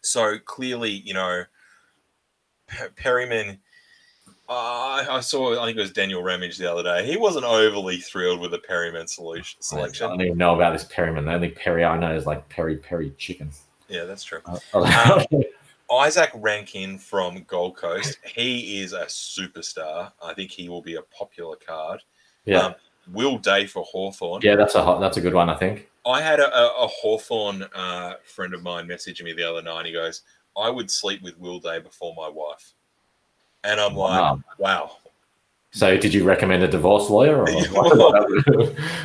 so 0.00 0.38
clearly, 0.38 0.90
you 0.90 1.14
know, 1.14 1.42
Perryman. 2.96 3.58
Uh, 4.48 5.06
I 5.08 5.20
saw, 5.20 5.60
I 5.62 5.66
think 5.66 5.78
it 5.78 5.80
was 5.80 5.92
Daniel 5.92 6.24
Ramage 6.24 6.58
the 6.58 6.70
other 6.72 6.82
day. 6.82 7.06
He 7.06 7.16
wasn't 7.16 7.44
overly 7.44 7.98
thrilled 7.98 8.40
with 8.40 8.50
the 8.50 8.58
Perryman 8.58 9.06
solution 9.06 9.62
selection. 9.62 10.06
I 10.06 10.08
don't 10.10 10.22
even 10.22 10.38
know 10.38 10.56
about 10.56 10.72
this 10.72 10.84
Perryman. 10.84 11.24
The 11.24 11.34
only 11.34 11.50
Perry 11.50 11.84
I 11.84 11.96
know 11.96 12.12
is 12.16 12.26
like 12.26 12.48
peri 12.48 12.76
peri 12.76 13.12
chicken. 13.16 13.50
Yeah, 13.88 14.04
that's 14.04 14.24
true. 14.24 14.40
Uh, 14.74 15.24
Isaac 15.92 16.30
Rankine 16.34 16.98
from 16.98 17.44
Gold 17.48 17.76
Coast. 17.76 18.18
He 18.24 18.80
is 18.80 18.92
a 18.92 19.04
superstar. 19.04 20.10
I 20.22 20.34
think 20.34 20.50
he 20.50 20.68
will 20.68 20.82
be 20.82 20.96
a 20.96 21.02
popular 21.02 21.56
card. 21.56 22.00
yeah, 22.44 22.66
Um, 22.66 22.74
Will 23.12 23.38
Day 23.38 23.66
for 23.66 23.82
Hawthorn. 23.84 24.42
yeah, 24.42 24.56
that's 24.56 24.74
a 24.74 24.82
hot, 24.82 25.00
that's 25.00 25.16
a 25.16 25.20
good 25.20 25.34
one. 25.34 25.48
I 25.50 25.56
think. 25.56 25.88
I 26.06 26.22
had 26.22 26.40
a, 26.40 26.54
a, 26.56 26.84
a 26.84 26.86
Hawthorn 26.86 27.62
uh, 27.74 28.14
friend 28.24 28.54
of 28.54 28.62
mine 28.62 28.86
messaging 28.88 29.24
me 29.24 29.32
the 29.34 29.48
other 29.48 29.62
night. 29.62 29.86
He 29.86 29.92
goes, 29.92 30.22
I 30.56 30.70
would 30.70 30.90
sleep 30.90 31.22
with 31.22 31.38
Will 31.38 31.60
Day 31.60 31.78
before 31.78 32.14
my 32.16 32.28
wife. 32.28 32.72
And 33.64 33.78
I'm 33.78 33.94
like, 33.94 34.20
Wow. 34.20 34.40
wow. 34.58 34.96
So, 35.72 35.96
did 35.96 36.12
you 36.12 36.24
recommend 36.24 36.62
a 36.64 36.68
divorce 36.68 37.10
lawyer? 37.10 37.42
Or 37.42 37.46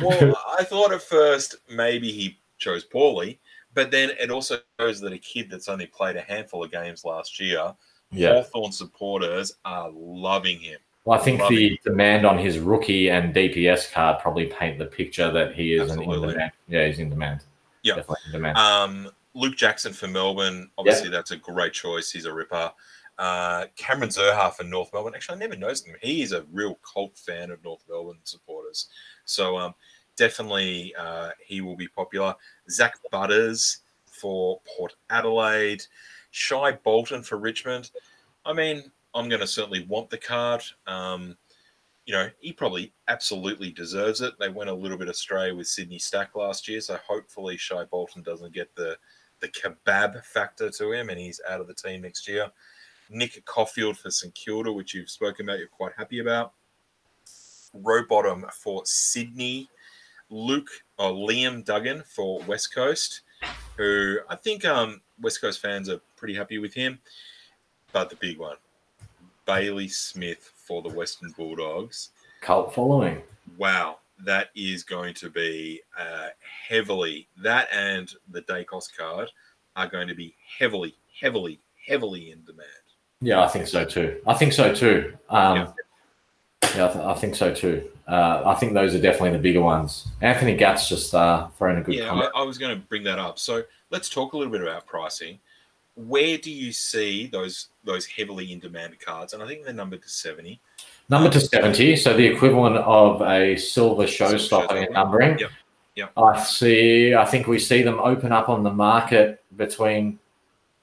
Well, 0.02 0.36
I 0.58 0.64
thought 0.64 0.92
at 0.92 1.02
first 1.02 1.56
maybe 1.70 2.10
he 2.10 2.38
chose 2.58 2.82
poorly, 2.82 3.38
but 3.74 3.90
then 3.90 4.10
it 4.18 4.30
also 4.30 4.58
shows 4.80 5.00
that 5.00 5.12
a 5.12 5.18
kid 5.18 5.48
that's 5.50 5.68
only 5.68 5.86
played 5.86 6.16
a 6.16 6.22
handful 6.22 6.64
of 6.64 6.72
games 6.72 7.04
last 7.04 7.38
year, 7.38 7.74
yeah. 8.10 8.34
Hawthorn 8.42 8.72
supporters 8.72 9.52
are 9.64 9.90
loving 9.92 10.58
him. 10.58 10.78
Well, 11.06 11.20
I 11.20 11.22
think 11.22 11.40
the 11.48 11.78
demand 11.84 12.26
on 12.26 12.36
his 12.36 12.58
rookie 12.58 13.10
and 13.10 13.32
DPS 13.32 13.92
card 13.92 14.20
probably 14.20 14.46
paint 14.46 14.76
the 14.76 14.86
picture 14.86 15.30
that 15.30 15.54
he 15.54 15.74
is 15.74 15.92
in, 15.92 16.02
in 16.02 16.20
demand. 16.20 16.50
Yeah, 16.66 16.84
he's 16.88 16.98
in 16.98 17.10
demand. 17.10 17.42
Yeah. 17.84 17.94
definitely 17.94 18.22
in 18.26 18.32
demand. 18.32 18.58
Um, 18.58 19.10
Luke 19.32 19.54
Jackson 19.56 19.92
for 19.92 20.08
Melbourne. 20.08 20.68
Obviously, 20.76 21.08
that's 21.08 21.30
a 21.30 21.36
great 21.36 21.72
choice. 21.72 22.10
He's 22.10 22.24
a 22.24 22.34
ripper. 22.34 22.72
Uh, 23.18 23.66
Cameron 23.76 24.10
Zurhaar 24.10 24.52
for 24.52 24.64
North 24.64 24.92
Melbourne. 24.92 25.12
Actually, 25.14 25.36
I 25.36 25.38
never 25.38 25.56
noticed 25.56 25.86
him. 25.86 25.94
He 26.02 26.22
is 26.22 26.32
a 26.32 26.44
real 26.52 26.76
cult 26.82 27.16
fan 27.16 27.52
of 27.52 27.62
North 27.62 27.84
Melbourne 27.88 28.18
supporters. 28.24 28.88
So 29.26 29.56
um, 29.56 29.74
definitely 30.16 30.92
uh, 30.98 31.30
he 31.38 31.60
will 31.60 31.76
be 31.76 31.86
popular. 31.86 32.34
Zak 32.68 32.98
Butters 33.12 33.78
for 34.06 34.60
Port 34.66 34.96
Adelaide. 35.08 35.84
Shai 36.32 36.72
Bolton 36.72 37.22
for 37.22 37.36
Richmond. 37.36 37.92
I 38.44 38.52
mean, 38.52 38.90
I'm 39.16 39.28
going 39.28 39.40
to 39.40 39.46
certainly 39.46 39.84
want 39.88 40.10
the 40.10 40.18
card. 40.18 40.62
Um, 40.86 41.36
you 42.04 42.14
know, 42.14 42.28
he 42.38 42.52
probably 42.52 42.92
absolutely 43.08 43.72
deserves 43.72 44.20
it. 44.20 44.34
They 44.38 44.48
went 44.48 44.70
a 44.70 44.74
little 44.74 44.98
bit 44.98 45.08
astray 45.08 45.52
with 45.52 45.66
Sydney 45.66 45.98
Stack 45.98 46.36
last 46.36 46.68
year, 46.68 46.80
so 46.80 46.98
hopefully 47.06 47.56
Shai 47.56 47.84
Bolton 47.84 48.22
doesn't 48.22 48.54
get 48.54 48.74
the 48.76 48.96
the 49.40 49.48
kebab 49.48 50.24
factor 50.24 50.70
to 50.70 50.92
him, 50.92 51.10
and 51.10 51.18
he's 51.18 51.40
out 51.48 51.60
of 51.60 51.66
the 51.66 51.74
team 51.74 52.02
next 52.02 52.26
year. 52.26 52.50
Nick 53.10 53.44
Coffield 53.44 53.98
for 53.98 54.10
St 54.10 54.34
Kilda, 54.34 54.72
which 54.72 54.94
you've 54.94 55.10
spoken 55.10 55.46
about, 55.46 55.58
you're 55.58 55.68
quite 55.68 55.92
happy 55.96 56.20
about. 56.20 56.52
Rowbottom 57.74 58.50
for 58.52 58.82
Sydney. 58.86 59.68
Luke 60.30 60.70
or 60.98 61.12
Liam 61.12 61.64
Duggan 61.64 62.02
for 62.04 62.40
West 62.42 62.74
Coast, 62.74 63.22
who 63.76 64.18
I 64.28 64.34
think 64.34 64.64
um, 64.64 65.00
West 65.20 65.40
Coast 65.40 65.60
fans 65.60 65.88
are 65.88 66.00
pretty 66.16 66.34
happy 66.34 66.58
with 66.58 66.74
him. 66.74 66.98
But 67.92 68.10
the 68.10 68.16
big 68.16 68.38
one, 68.38 68.56
Bailey 69.46 69.88
Smith 69.88 70.52
for 70.56 70.82
the 70.82 70.88
Western 70.88 71.30
Bulldogs. 71.36 72.10
Cult 72.40 72.74
following. 72.74 73.22
Wow, 73.56 73.98
that 74.24 74.48
is 74.54 74.82
going 74.82 75.14
to 75.14 75.30
be 75.30 75.80
uh, 75.98 76.28
heavily, 76.68 77.28
that 77.42 77.68
and 77.72 78.12
the 78.30 78.42
Daicos 78.42 78.94
card 78.96 79.30
are 79.76 79.86
going 79.88 80.08
to 80.08 80.14
be 80.14 80.34
heavily, 80.58 80.94
heavily, 81.20 81.60
heavily 81.86 82.30
in 82.32 82.42
demand. 82.44 82.66
Yeah, 83.20 83.42
I 83.42 83.48
think 83.48 83.66
so 83.66 83.84
too. 83.84 84.20
I 84.26 84.34
think 84.34 84.52
so 84.52 84.74
too. 84.74 85.16
Um, 85.30 85.56
Yeah. 85.56 85.72
yeah, 86.76 86.84
I, 86.88 86.92
th- 86.92 87.04
I 87.04 87.14
think 87.14 87.34
so 87.34 87.54
too. 87.54 87.88
Uh, 88.06 88.42
I 88.44 88.54
think 88.54 88.74
those 88.74 88.94
are 88.94 89.00
definitely 89.00 89.30
the 89.30 89.38
bigger 89.38 89.62
ones. 89.62 90.08
Anthony 90.20 90.56
Gatz 90.56 90.88
just 90.88 91.14
uh, 91.14 91.48
throwing 91.58 91.78
a 91.78 91.82
good 91.82 91.94
Yeah, 91.94 92.08
comment. 92.08 92.30
I, 92.34 92.40
I 92.40 92.42
was 92.44 92.58
going 92.58 92.78
to 92.78 92.86
bring 92.86 93.02
that 93.04 93.18
up. 93.18 93.38
So 93.38 93.62
let's 93.90 94.08
talk 94.08 94.32
a 94.32 94.36
little 94.36 94.52
bit 94.52 94.60
about 94.62 94.86
pricing. 94.86 95.38
Where 95.96 96.38
do 96.38 96.50
you 96.50 96.72
see 96.72 97.26
those 97.26 97.68
those 97.84 98.06
heavily 98.06 98.52
in 98.52 98.60
demand 98.60 99.00
cards? 99.00 99.32
And 99.32 99.42
I 99.42 99.46
think 99.46 99.64
they're 99.64 99.74
numbered 99.74 100.02
to 100.02 100.08
seventy. 100.08 100.60
Number 101.08 101.30
to 101.30 101.40
70, 101.40 101.94
so 101.96 102.16
the 102.16 102.26
equivalent 102.26 102.78
of 102.78 103.22
a 103.22 103.56
silver 103.56 104.04
showstopper 104.04 104.88
in 104.88 104.92
numbering. 104.92 105.38
Yep, 105.38 105.50
yep. 105.94 106.12
I 106.16 106.42
see, 106.42 107.14
I 107.14 107.24
think 107.24 107.46
we 107.46 107.60
see 107.60 107.82
them 107.82 108.00
open 108.00 108.32
up 108.32 108.48
on 108.48 108.64
the 108.64 108.72
market 108.72 109.40
between 109.56 110.18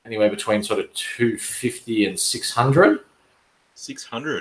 anywhere 0.05 0.29
between 0.29 0.63
sort 0.63 0.79
of 0.79 0.93
250 0.93 2.05
and 2.05 2.17
Six 2.17 2.51
hundred. 2.51 3.01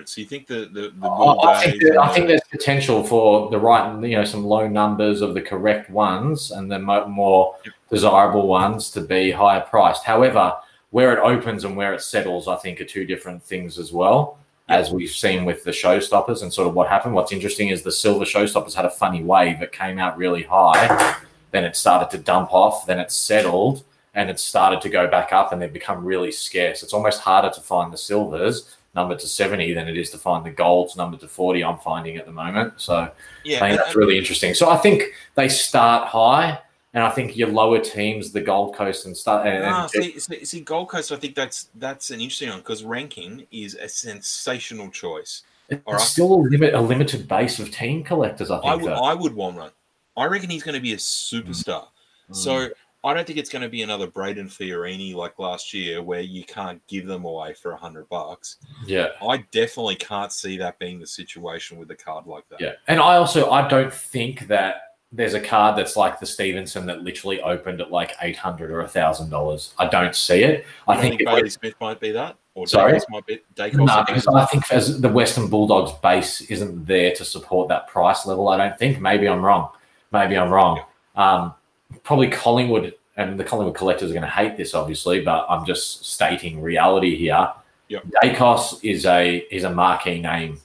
So 0.09 0.20
you 0.20 0.26
think 0.26 0.47
the 0.47 0.70
the, 0.72 0.93
the 1.01 1.09
oh, 1.09 1.38
I, 1.40 1.55
I 1.55 1.64
think 1.64 1.82
there, 1.82 2.01
I 2.01 2.09
think 2.12 2.28
there's 2.28 2.43
potential 2.51 3.03
for 3.03 3.51
the 3.51 3.59
right, 3.59 3.93
you 4.03 4.16
know, 4.16 4.24
some 4.24 4.45
low 4.45 4.68
numbers 4.68 5.20
of 5.20 5.34
the 5.34 5.40
correct 5.40 5.90
ones 5.90 6.53
and 6.53 6.70
the 6.70 6.78
more 6.78 7.57
Yep. 7.64 7.74
desirable 7.90 8.47
ones 8.47 8.90
to 8.93 9.01
be 9.01 9.32
higher 9.32 9.61
priced. 9.61 10.05
However, 10.05 10.55
where 10.90 11.12
it 11.12 11.18
opens 11.18 11.64
and 11.64 11.76
where 11.76 11.93
it 11.93 12.03
settles, 12.03 12.47
I 12.47 12.57
think, 12.57 12.80
are 12.80 12.84
two 12.84 13.05
different 13.05 13.43
things 13.43 13.78
as 13.78 13.93
well. 13.93 14.38
As 14.68 14.93
we've 14.93 15.11
seen 15.11 15.45
with 15.45 15.64
the 15.64 15.72
showstoppers 15.72 16.43
and 16.43 16.53
sort 16.53 16.68
of 16.68 16.74
what 16.74 16.88
happened. 16.88 17.14
What's 17.14 17.32
interesting 17.32 17.68
is 17.70 17.82
the 17.82 17.90
silver 17.90 18.24
showstoppers 18.24 18.74
had 18.74 18.84
a 18.84 18.90
funny 18.90 19.22
wave. 19.22 19.61
It 19.61 19.72
came 19.72 19.99
out 19.99 20.16
really 20.16 20.45
high, 20.45 21.16
then 21.51 21.64
it 21.64 21.76
started 21.76 22.16
to 22.16 22.22
dump 22.22 22.55
off, 22.55 22.86
then 22.86 23.01
it 23.01 23.11
settled, 23.11 23.82
and 24.14 24.30
it 24.30 24.38
started 24.38 24.80
to 24.82 24.88
go 24.88 25.09
back 25.09 25.32
up, 25.32 25.53
and 25.53 25.61
they've 25.61 25.72
become 25.72 26.05
really 26.05 26.30
scarce. 26.30 26.82
It's 26.82 26.93
almost 26.93 27.20
harder 27.20 27.51
to 27.51 27.61
find 27.61 27.93
the 27.93 27.99
silvers 27.99 28.76
numbered 28.95 29.18
to 29.18 29.26
70 29.26 29.72
than 29.72 29.88
it 29.88 29.97
is 29.97 30.11
to 30.11 30.18
find 30.18 30.45
the 30.45 30.51
golds 30.51 30.97
numbered 30.97 31.20
to 31.20 31.28
40 31.28 31.64
i'm 31.64 31.78
finding 31.78 32.16
at 32.16 32.26
the 32.26 32.32
moment 32.32 32.74
so 32.76 33.11
yeah, 33.45 33.64
I 33.64 33.70
think 33.70 33.80
that's 33.80 33.97
really 33.97 34.18
interesting. 34.18 34.55
So 34.55 34.70
I 34.70 34.76
think 34.76 35.05
they 35.34 35.49
start 35.49 36.09
high, 36.09 36.59
and 36.95 37.03
I 37.03 37.11
think 37.11 37.36
your 37.36 37.49
lower 37.49 37.78
teams, 37.78 38.32
the 38.32 38.40
Gold 38.40 38.74
Coast 38.74 39.07
and 39.07 39.16
start. 39.16 39.47
And, 39.47 39.64
Ah, 39.64 39.86
see, 39.86 40.18
see, 40.18 40.45
see, 40.45 40.61
Gold 40.61 40.88
Coast. 40.88 41.12
I 41.12 41.16
think 41.16 41.34
that's 41.34 41.68
that's 41.76 42.11
an 42.11 42.20
interesting 42.20 42.51
one 42.51 42.59
because 42.59 42.84
Rankine 42.84 43.47
is 43.51 43.74
a 43.74 43.88
sensational 43.88 44.90
choice. 44.90 45.43
it's 45.68 45.82
right. 45.86 46.01
still 46.01 46.32
a 46.34 46.40
limit, 46.40 46.74
a 46.74 46.80
limited 46.80 47.28
base 47.28 47.59
of 47.59 47.70
team 47.70 48.03
collectors. 48.03 48.51
I 48.51 48.61
think 48.61 48.72
I 48.72 48.76
would. 48.76 48.93
I 48.93 49.14
would 49.14 49.34
want 49.34 49.57
one. 49.57 49.70
I 50.16 50.26
reckon 50.26 50.51
he's 50.51 50.62
going 50.62 50.74
to 50.74 50.80
be 50.80 50.93
a 50.93 50.99
superstar. 50.99 51.86
Mm. 52.30 52.36
So 52.36 52.68
I 53.05 53.14
don't 53.14 53.26
think 53.26 53.38
it's 53.38 53.50
going 53.50 53.62
to 53.62 53.68
be 53.68 53.82
another 53.82 54.07
Brayden 54.07 54.46
Fiorini 54.46 55.14
like 55.14 55.38
last 55.38 55.74
year 55.74 56.03
where 56.03 56.20
you 56.20 56.44
can't 56.44 56.80
give 56.86 57.07
them 57.07 57.24
away 57.24 57.53
for 57.55 57.72
a 57.72 57.76
hundred 57.76 58.09
bucks. 58.09 58.57
yeah, 58.86 59.09
I 59.28 59.38
definitely 59.50 59.96
can't 59.96 60.32
see 60.32 60.57
that 60.59 60.78
being 60.78 61.00
the 61.00 61.07
situation 61.07 61.78
with 61.78 61.90
a 61.90 61.96
card 61.96 62.26
like 62.26 62.48
that. 62.50 62.61
yeah, 62.61 62.72
and 62.88 63.00
I 63.00 63.16
also 63.16 63.50
I 63.50 63.66
don't 63.66 63.92
think 63.92 64.46
that 64.48 64.82
there's 65.14 65.34
a 65.34 65.40
card 65.40 65.76
that's 65.76 65.94
like 65.96 66.18
the 66.20 66.26
Stevenson 66.26 66.86
that 66.86 67.03
literally 67.03 67.42
opened 67.42 67.80
at 67.80 67.90
like 67.90 68.12
eight 68.22 68.36
hundred 68.36 68.70
or 68.70 68.86
thousand 68.86 69.30
dollars. 69.30 69.74
I 69.78 69.86
don't 69.88 70.14
see 70.14 70.42
it. 70.42 70.64
I 70.88 71.00
think. 71.00 71.20
it- 71.20 71.26
Bailey 71.26 71.50
Smith 71.50 71.74
might 71.80 72.00
be 72.00 72.12
that, 72.12 72.36
or 72.55 72.66
Sorry? 72.66 72.92
Daicos 72.94 73.05
might 73.11 73.26
be 73.26 73.40
Daicos. 73.55 73.74
No, 73.74 74.05
because. 74.07 74.26
I 74.28 74.46
think 74.46 74.70
as 74.72 75.00
the 75.00 75.09
Western 75.09 75.48
Bulldogs 75.48 75.92
base 76.03 76.40
isn't 76.42 76.86
there 76.86 77.12
to 77.14 77.24
support 77.24 77.68
that 77.68 77.88
price 77.88 78.26
level. 78.26 78.48
I 78.48 78.57
don't 78.57 78.78
think. 78.78 79.00
Maybe 79.00 79.28
I'm 79.28 79.44
wrong. 79.44 79.70
Maybe 80.12 80.36
I'm 80.36 80.50
wrong. 80.50 80.82
Um, 81.16 81.55
probably 82.03 82.28
Collingwood 82.28 82.95
and 83.16 83.38
the 83.38 83.45
Collingwood 83.45 83.76
collectors 83.76 84.11
are 84.11 84.14
going 84.14 84.22
to 84.22 84.28
hate 84.28 84.57
this, 84.57 84.74
obviously, 84.74 85.20
but 85.20 85.47
I'm 85.49 85.66
just 85.66 86.07
stating 86.07 86.61
reality 86.61 87.16
here. 87.16 87.53
Yep. 87.88 88.05
Daicos 88.22 88.82
is 88.82 89.05
a 89.05 89.38
is 89.51 89.64
a 89.64 89.70
marquee 89.70 90.20
name 90.20 90.59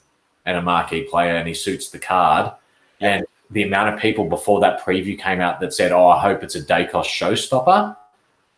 and 0.45 0.57
a 0.57 0.61
marquee 0.61 1.03
player, 1.03 1.36
and 1.36 1.47
he 1.47 1.53
suits 1.53 1.89
the 1.89 1.99
card. 1.99 2.51
Yep. 2.99 3.11
And 3.11 3.25
the 3.51 3.63
amount 3.63 3.93
of 3.93 3.99
people 3.99 4.25
before 4.25 4.59
that 4.61 4.82
preview 4.82 5.19
came 5.19 5.41
out 5.41 5.59
that 5.59 5.73
said, 5.73 5.91
"Oh, 5.91 6.07
I 6.07 6.21
hope 6.21 6.43
it's 6.43 6.55
a 6.55 6.61
Daicos 6.61 7.03
showstopper," 7.03 7.95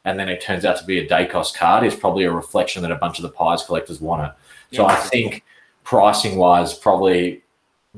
and 0.05 0.19
then 0.19 0.29
it 0.29 0.41
turns 0.41 0.65
out 0.65 0.77
to 0.77 0.85
be 0.85 0.99
a 0.99 1.07
Daicos 1.07 1.53
card 1.53 1.83
is 1.83 1.95
probably 1.95 2.25
a 2.25 2.31
reflection 2.31 2.81
that 2.83 2.91
a 2.91 2.95
bunch 2.95 3.17
of 3.17 3.23
the 3.23 3.29
Pies 3.29 3.63
collectors 3.63 3.99
want 3.99 4.27
it. 4.27 4.75
So. 4.75 4.85
I 4.85 4.95
think 4.95 5.43
pricing 5.83 6.37
wise, 6.37 6.75
probably 6.75 7.41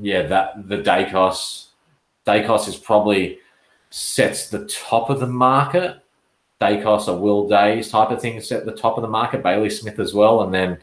yeah, 0.00 0.22
that 0.22 0.68
the 0.68 0.78
Daicos 0.78 1.66
Daicos 2.26 2.68
is 2.68 2.76
probably 2.76 3.38
sets 3.92 4.48
the 4.48 4.66
top 4.66 5.10
of 5.10 5.20
the 5.20 5.26
market. 5.26 5.98
Daicos 6.60 7.08
or 7.08 7.18
Will 7.18 7.48
Days 7.48 7.88
type 7.90 8.10
of 8.10 8.20
thing 8.20 8.40
set 8.40 8.64
the 8.64 8.72
top 8.72 8.96
of 8.96 9.02
the 9.02 9.08
market. 9.08 9.42
Bailey 9.42 9.68
Smith 9.68 9.98
as 9.98 10.14
well, 10.14 10.42
and 10.42 10.54
then 10.54 10.78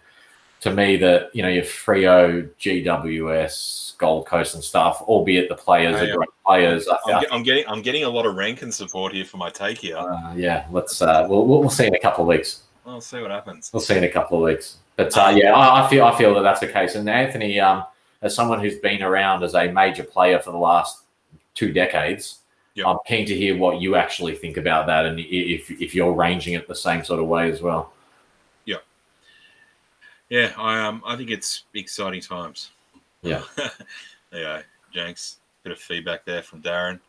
to 0.62 0.72
me 0.74 0.98
the 0.98 1.30
you 1.34 1.42
know 1.42 1.48
your 1.50 1.64
Frio, 1.64 2.42
GWS, 2.60 3.98
Gold 3.98 4.26
Coast 4.26 4.56
and 4.56 4.64
stuff. 4.64 5.02
Albeit 5.04 5.48
the 5.50 5.56
players 5.56 5.96
Oh, 5.96 6.04
are 6.04 6.18
great 6.18 6.30
players. 6.46 6.88
I'm, 7.06 7.24
I'm 7.32 7.44
getting 7.44 7.64
I'm 7.68 7.82
getting 7.82 8.04
a 8.04 8.10
lot 8.10 8.26
of 8.26 8.36
Rankine 8.36 8.72
support 8.72 9.14
here 9.14 9.26
for 9.26 9.38
my 9.38 9.50
take 9.50 9.78
here. 9.78 9.98
uh, 9.98 10.34
yeah, 10.36 10.66
let's 10.72 11.02
uh, 11.02 11.26
we'll, 11.30 11.46
we'll 11.46 11.62
we'll 11.62 11.70
see 11.70 11.88
in 11.88 11.96
a 11.96 12.00
couple 12.00 12.24
of 12.24 12.28
weeks. 12.28 12.64
I'll 12.86 13.02
see 13.02 13.22
what 13.22 13.32
happens. 13.32 13.70
We'll 13.72 13.82
see 13.82 13.96
in 13.98 14.04
a 14.04 14.10
couple 14.10 14.38
of 14.38 14.44
weeks. 14.44 14.78
But 14.98 15.16
uh, 15.18 15.34
yeah, 15.36 15.54
I, 15.54 15.86
I 15.86 15.90
feel 15.90 16.04
I 16.04 16.18
feel 16.18 16.34
that 16.36 16.42
that's 16.42 16.60
the 16.60 16.68
case. 16.68 16.96
And 16.96 17.10
Anthony, 17.10 17.58
um, 17.60 17.86
as 18.22 18.36
someone 18.36 18.60
who's 18.60 18.80
been 18.80 19.02
around 19.02 19.44
as 19.44 19.56
a 19.56 19.72
major 19.72 20.04
player 20.04 20.40
for 20.40 20.52
the 20.52 20.58
last 20.58 21.04
two 21.56 21.72
decades, 21.72 22.39
Yep. 22.80 22.88
I'm 22.88 22.98
keen 23.06 23.26
to 23.26 23.36
hear 23.36 23.58
what 23.58 23.82
you 23.82 23.96
actually 23.96 24.36
think 24.36 24.56
about 24.56 24.88
that, 24.88 25.06
and 25.06 25.20
if 25.20 25.70
if 25.70 25.94
you're 25.94 26.14
ranging 26.14 26.54
it 26.54 26.66
the 26.66 26.76
same 26.76 27.04
sort 27.04 27.20
of 27.20 27.28
way 27.28 27.52
as 27.52 27.62
well. 27.62 27.92
Yeah, 28.64 28.78
yeah. 30.30 30.54
I 30.58 30.80
um 30.80 31.04
I 31.06 31.18
think 31.18 31.30
it's 31.30 31.64
exciting 31.74 32.22
times. 32.22 32.72
Yeah. 33.22 33.44
yeah, 34.32 34.62
Jenks. 34.94 35.40
Bit 35.64 35.74
of 35.74 35.80
feedback 35.80 36.24
there 36.24 36.42
from 36.42 36.62
Darren. 36.62 37.02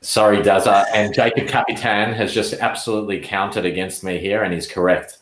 Sorry, 0.00 0.38
Dazza, 0.38 0.86
and 0.92 1.14
Jacob 1.14 1.46
Capitan 1.46 2.12
has 2.12 2.34
just 2.34 2.54
absolutely 2.54 3.20
counted 3.20 3.64
against 3.64 4.02
me 4.02 4.18
here, 4.18 4.42
and 4.42 4.52
he's 4.52 4.66
correct. 4.66 5.18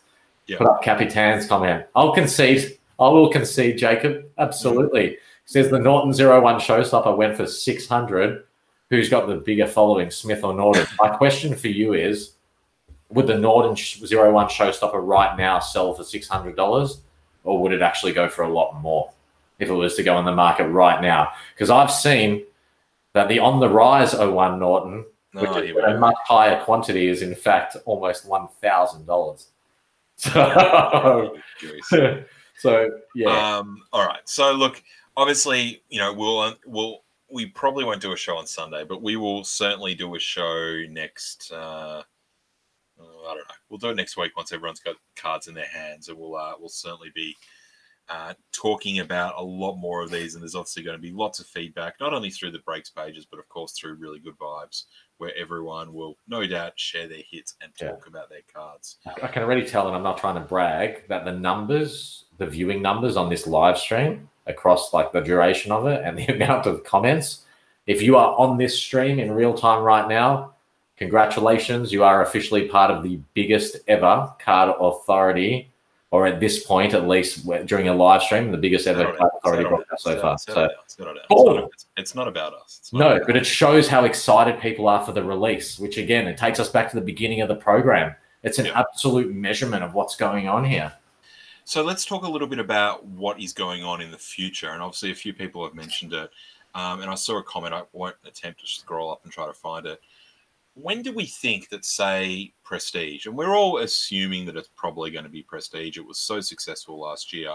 Yeah. 0.47 0.57
Put 0.57 0.69
up 0.69 0.83
Capitan's 0.83 1.47
comment. 1.47 1.85
I'll 1.95 2.15
concede. 2.15 2.79
I 2.99 3.09
will 3.09 3.29
concede, 3.29 3.77
Jacob. 3.77 4.25
Absolutely. 4.39 5.11
He 5.11 5.17
says 5.49 5.71
the 5.71 5.79
Naughton 5.79 6.13
01 6.13 6.61
showstopper 6.61 7.17
went 7.17 7.35
for 7.35 7.47
600. 7.47 8.45
Who's 8.91 9.09
got 9.09 9.27
the 9.27 9.37
bigger 9.37 9.67
following, 9.67 10.11
Smith 10.11 10.45
or 10.45 10.53
Naughton? 10.53 10.87
My 11.01 11.09
question 11.09 11.55
for 11.55 11.69
you 11.69 11.95
is 11.95 12.33
would 13.09 13.27
the 13.27 13.39
Naughton 13.39 13.75
sh- 13.75 13.99
01 13.99 14.49
showstopper 14.49 15.01
right 15.03 15.39
now 15.39 15.59
sell 15.59 15.95
for 15.95 16.03
$600 16.03 16.99
or 17.45 17.63
would 17.63 17.73
it 17.73 17.81
actually 17.81 18.13
go 18.13 18.29
for 18.29 18.43
a 18.43 18.53
lot 18.53 18.79
more 18.83 19.11
if 19.59 19.71
it 19.71 19.73
was 19.73 19.95
to 19.95 20.03
go 20.03 20.17
on 20.17 20.27
the 20.27 20.35
market 20.35 20.69
right 20.69 21.01
now? 21.01 21.33
Because 21.55 21.71
I've 21.71 21.91
seen 21.91 22.45
that 23.15 23.29
the 23.29 23.39
on 23.39 23.59
the 23.59 23.71
rise 23.71 24.13
01 24.13 24.59
Naughton, 24.59 25.07
No, 25.33 25.41
which 25.41 25.65
is 25.65 25.77
a 25.79 25.99
much 25.99 26.17
higher 26.27 26.63
quantity, 26.63 27.09
is 27.09 27.23
in 27.23 27.35
fact 27.35 27.75
almost 27.87 28.29
$1,000. 28.29 29.47
So, 30.21 31.37
so 32.59 32.91
yeah. 33.15 33.57
Um, 33.57 33.85
all 33.93 34.05
right. 34.05 34.19
So 34.25 34.53
look, 34.53 34.83
obviously, 35.19 35.83
you 35.91 35.99
know, 35.99 36.13
we'll 36.15 36.55
we'll 36.65 37.03
we 37.31 37.45
probably 37.47 37.85
won't 37.85 38.01
do 38.01 38.13
a 38.13 38.17
show 38.17 38.39
on 38.39 38.47
Sunday, 38.47 38.85
but 38.89 39.03
we 39.03 39.17
will 39.17 39.45
certainly 39.45 39.95
do 39.95 40.15
a 40.15 40.19
show 40.19 40.83
next. 40.89 41.53
Uh, 41.53 42.03
oh, 42.99 43.25
I 43.29 43.35
don't 43.35 43.49
know. 43.49 43.55
We'll 43.69 43.79
do 43.79 43.91
it 43.91 43.97
next 43.97 44.17
week 44.17 44.35
once 44.37 44.53
everyone's 44.53 44.81
got 44.81 44.97
cards 45.17 45.49
in 45.49 45.55
their 45.55 45.67
hands, 45.67 46.09
and 46.09 46.17
we'll 46.17 46.37
uh, 46.37 46.55
we'll 46.59 46.71
certainly 46.71 47.11
be 47.15 47.37
uh, 48.09 48.33
talking 48.53 49.01
about 49.01 49.35
a 49.37 49.43
lot 49.43 49.77
more 49.77 50.03
of 50.03 50.11
these. 50.11 50.35
And 50.35 50.43
there's 50.43 50.55
obviously 50.55 50.85
going 50.85 50.97
to 50.97 51.03
be 51.03 51.13
lots 51.13 51.41
of 51.41 51.47
feedback, 51.47 51.97
not 52.01 52.15
only 52.15 52.31
through 52.31 52.53
the 52.53 52.61
breaks 52.61 52.89
pages, 52.89 53.27
but 53.31 53.39
of 53.39 53.47
course 53.51 53.73
through 53.73 53.95
really 53.97 54.21
good 54.21 54.39
vibes, 54.39 54.85
where 55.19 55.37
everyone 55.37 55.93
will 55.93 56.17
no 56.29 56.47
doubt 56.47 56.73
share 56.77 57.09
their 57.09 57.23
hits 57.31 57.57
and 57.61 57.73
Yeah. 57.79 57.91
talk 57.91 58.07
about 58.07 58.31
their 58.31 58.41
cards. 58.51 58.97
I 59.23 59.27
can 59.27 59.43
already 59.43 59.67
tell, 59.67 59.89
and 59.89 59.95
I'm 59.97 60.03
not 60.03 60.17
trying 60.17 60.37
to 60.37 60.41
brag, 60.49 61.07
that 61.09 61.27
the 61.27 61.33
numbers, 61.33 62.25
the 62.39 62.47
viewing 62.47 62.81
numbers 62.81 63.17
on 63.19 63.29
this 63.29 63.47
live 63.47 63.77
stream 63.77 64.31
across 64.49 64.93
like 64.93 65.13
the 65.13 65.21
duration 65.21 65.73
of 65.73 65.87
it 65.87 66.03
and 66.05 66.19
the 66.19 66.27
amount 66.35 66.67
of 66.67 66.85
comments, 66.85 67.45
if 67.87 68.03
you 68.03 68.17
are 68.17 68.35
on 68.37 68.59
this 68.59 68.79
stream 68.79 69.19
in 69.19 69.31
real 69.33 69.55
time 69.55 69.83
right 69.83 70.09
now, 70.09 70.55
congratulations. 70.97 71.93
You 71.93 72.05
are 72.05 72.23
officially 72.23 72.69
part 72.69 72.91
of 72.91 73.03
the 73.03 73.21
biggest 73.35 73.77
ever 73.89 74.33
card 74.39 74.75
authority, 74.79 75.71
or 76.11 76.27
at 76.27 76.41
this 76.41 76.65
point, 76.65 76.95
at 76.95 77.07
least 77.07 77.47
during 77.67 77.89
a 77.89 77.95
live 77.95 78.23
stream, 78.23 78.51
the 78.51 78.59
biggest 78.59 78.87
ever 78.87 79.13
card 79.17 79.31
authority 79.39 79.65
broadcast 79.65 80.03
so 80.03 80.21
far. 80.21 80.39
So, 80.39 80.55
down, 80.55 80.71
settle 80.87 81.15
down. 81.15 81.23
It's, 81.31 81.45
not, 81.45 81.71
it's, 81.73 81.87
it's 81.97 82.15
not 82.15 82.29
about 82.29 82.55
us. 82.55 82.79
It's 82.81 82.93
not 82.93 82.99
no, 82.99 83.17
about 83.17 83.27
but 83.27 83.37
it 83.37 83.47
shows 83.47 83.89
how 83.89 84.05
excited 84.05 84.61
people 84.61 84.89
are 84.89 85.05
for 85.05 85.13
the 85.13 85.23
release, 85.23 85.79
which 85.79 85.99
again, 85.99 86.27
it 86.27 86.37
takes 86.37 86.61
us 86.61 86.69
back 86.69 86.91
to 86.91 86.97
the 86.97 87.05
beginning 87.05 87.41
of 87.41 87.49
the 87.49 87.57
program. 87.57 88.15
It's 88.43 88.59
an 88.59 88.67
Yeah. 88.67 88.79
absolute 88.79 89.35
measurement 89.35 89.83
of 89.83 89.95
what's 89.95 90.17
going 90.17 90.49
on 90.49 90.65
here. 90.65 90.93
So 91.69 91.83
let's 91.83 92.07
talk 92.07 92.25
a 92.25 92.31
little 92.31 92.49
bit 92.49 92.61
about 92.61 93.05
what 93.05 93.43
is 93.43 93.53
going 93.53 93.85
on 93.85 94.01
in 94.01 94.11
the 94.11 94.17
future. 94.17 94.71
And 94.71 94.81
obviously, 94.81 95.11
a 95.11 95.15
few 95.15 95.35
people 95.35 95.63
have 95.63 95.75
mentioned 95.75 96.15
it. 96.15 96.31
Um, 96.75 97.03
and 97.03 97.11
I 97.11 97.15
saw 97.15 97.37
a 97.37 97.43
comment. 97.43 97.75
I 97.75 97.83
won't 97.93 98.17
attempt 98.25 98.61
to 98.61 98.67
scroll 98.67 99.13
up 99.13 99.21
and 99.23 99.31
try 99.31 99.47
to 99.47 99.53
find 99.53 99.85
it. 99.85 100.01
When 100.77 101.03
do 101.03 101.13
we 101.13 101.27
think 101.27 101.69
that, 101.69 101.85
say, 101.85 102.55
Prestige, 102.65 103.27
and 103.27 103.37
we're 103.37 103.55
all 103.55 103.81
assuming 103.81 104.47
that 104.47 104.57
it's 104.57 104.71
probably 104.77 105.11
going 105.11 105.27
to 105.27 105.31
be 105.31 105.43
Prestige, 105.43 105.99
it 105.99 106.07
was 106.07 106.17
so 106.17 106.41
successful 106.41 106.99
last 106.99 107.35
year. 107.35 107.55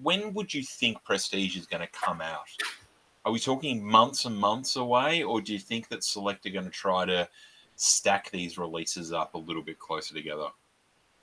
When 0.00 0.32
would 0.32 0.54
you 0.54 0.62
think 0.62 1.04
Prestige 1.04 1.54
is 1.54 1.66
going 1.66 1.82
to 1.82 1.92
come 1.92 2.22
out? 2.22 2.48
Are 3.26 3.32
we 3.32 3.38
talking 3.38 3.84
months 3.84 4.24
and 4.24 4.38
months 4.38 4.76
away, 4.76 5.22
or 5.22 5.42
do 5.42 5.52
you 5.52 5.58
think 5.58 5.88
that 5.88 6.02
Select 6.02 6.46
are 6.46 6.50
going 6.50 6.64
to 6.64 6.70
try 6.70 7.04
to 7.04 7.28
stack 7.74 8.30
these 8.30 8.56
releases 8.56 9.12
up 9.12 9.34
a 9.34 9.38
little 9.38 9.62
bit 9.62 9.78
closer 9.78 10.14
together? 10.14 10.46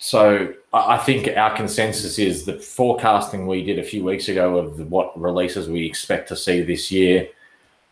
So 0.03 0.53
I 0.73 0.97
think 0.97 1.29
our 1.37 1.55
consensus 1.55 2.19
is 2.19 2.43
the 2.43 2.59
forecasting 2.59 3.47
we 3.47 3.63
did 3.63 3.79
a 3.79 3.83
few 3.83 4.03
weeks 4.03 4.27
ago 4.27 4.57
of 4.57 4.91
what 4.91 5.17
releases 5.17 5.69
we 5.69 5.85
expect 5.85 6.27
to 6.27 6.35
see 6.35 6.61
this 6.61 6.91
year. 6.91 7.29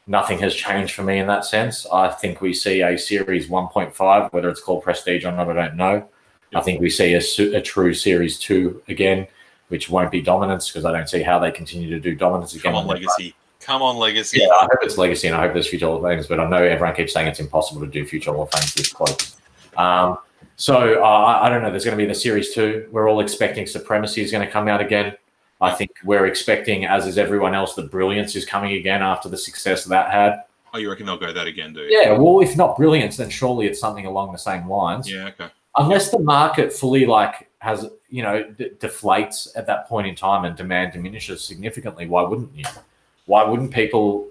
Nothing 0.08 0.38
has 0.40 0.54
changed 0.54 0.94
for 0.94 1.04
me 1.04 1.20
in 1.20 1.28
that 1.28 1.46
sense. 1.46 1.88
I 1.88 2.10
think 2.10 2.42
we 2.42 2.54
see 2.54 2.82
a 2.82 2.98
series 2.98 3.48
1.5, 3.48 4.34
whether 4.34 4.50
it's 4.50 4.60
called 4.60 4.84
Prestige 4.84 5.24
or 5.24 5.32
not, 5.32 5.50
I 5.50 5.54
don't 5.54 5.78
know. 5.78 6.06
I 6.54 6.60
think 6.60 6.82
we 6.82 6.90
see 6.90 7.14
a, 7.14 7.58
a 7.58 7.62
true 7.62 7.94
series 7.94 8.38
two 8.38 8.84
again, 8.90 9.26
which 9.70 9.90
won't 9.90 10.12
be 10.12 10.22
dominance 10.22 10.68
because 10.68 10.84
I 10.84 10.92
don't 10.92 11.08
see 11.08 11.22
how 11.22 11.40
they 11.40 11.50
continue 11.50 11.90
to 11.92 12.00
do 12.02 12.14
dominance 12.14 12.54
again. 12.54 12.74
Come 12.74 12.76
on, 12.76 12.88
Legacy. 12.88 13.34
Come 13.62 13.82
on, 13.82 13.96
Legacy. 13.96 14.40
Yeah, 14.42 14.50
I 14.50 14.64
hope 14.64 14.80
it's 14.82 14.98
legacy 14.98 15.28
and 15.30 15.38
I 15.38 15.44
hope 15.44 15.54
there's 15.54 15.70
future 15.70 15.86
Hall 15.86 16.06
of 16.06 16.28
but 16.28 16.42
I 16.42 16.50
know 16.50 16.62
everyone 16.62 16.94
keeps 16.94 17.14
saying 17.14 17.28
it's 17.28 17.40
impossible 17.40 17.80
to 17.80 17.88
do 17.88 18.06
future 18.06 18.34
Hall 18.34 18.44
of 18.44 18.52
Fames 18.52 18.74
this 18.74 18.92
close. 18.92 19.38
Um, 19.78 20.18
so 20.62 21.04
uh, 21.04 21.08
I 21.08 21.48
I 21.48 21.50
don't 21.50 21.64
know. 21.64 21.72
There's 21.72 21.86
going 21.86 21.98
to 21.98 22.02
be 22.02 22.08
the 22.08 22.14
series 22.14 22.54
two. 22.54 22.88
We're 22.92 23.10
all 23.10 23.20
expecting 23.20 23.66
Supremacy 23.66 24.22
is 24.22 24.32
going 24.32 24.46
to 24.46 24.52
come 24.52 24.68
out 24.68 24.80
again. 24.80 25.16
I 25.60 25.72
think 25.72 25.92
we're 26.04 26.28
expecting, 26.28 26.86
as 26.86 27.08
is 27.08 27.18
everyone 27.18 27.56
else, 27.56 27.74
that 27.76 27.90
Brilliance 27.90 28.36
is 28.36 28.46
coming 28.46 28.74
again 28.74 29.02
after 29.02 29.28
the 29.28 29.38
success 29.38 29.86
that 29.86 30.12
had. 30.12 30.44
Oh, 30.74 30.78
you 30.78 30.90
reckon 30.90 31.08
they'll 31.08 31.18
go 31.18 31.34
that 31.34 31.48
again, 31.48 31.74
do 31.74 31.82
you? 31.82 32.00
Yeah, 32.00 32.12
well, 32.14 32.42
if 32.42 32.56
not 32.56 32.78
Brilliance, 32.78 33.18
then 33.18 33.30
surely 33.30 33.66
it's 33.66 33.80
something 33.80 34.06
along 34.06 34.32
the 34.32 34.38
same 34.38 34.68
lines. 34.70 35.12
Yeah, 35.12 35.30
okay. 35.30 35.50
Unless 35.78 36.12
the 36.12 36.20
market 36.20 36.72
fully 36.72 37.06
like 37.08 37.50
has 37.60 37.90
you 38.10 38.22
know 38.22 38.44
d- 38.44 38.72
deflates 38.78 39.48
at 39.56 39.66
that 39.66 39.88
point 39.88 40.06
in 40.06 40.16
time 40.16 40.46
and 40.46 40.56
demand 40.56 40.94
diminishes 40.94 41.44
significantly, 41.44 42.08
why 42.08 42.22
wouldn't 42.22 42.56
you? 42.56 42.66
Why 43.26 43.44
wouldn't 43.44 43.74
people 43.74 44.28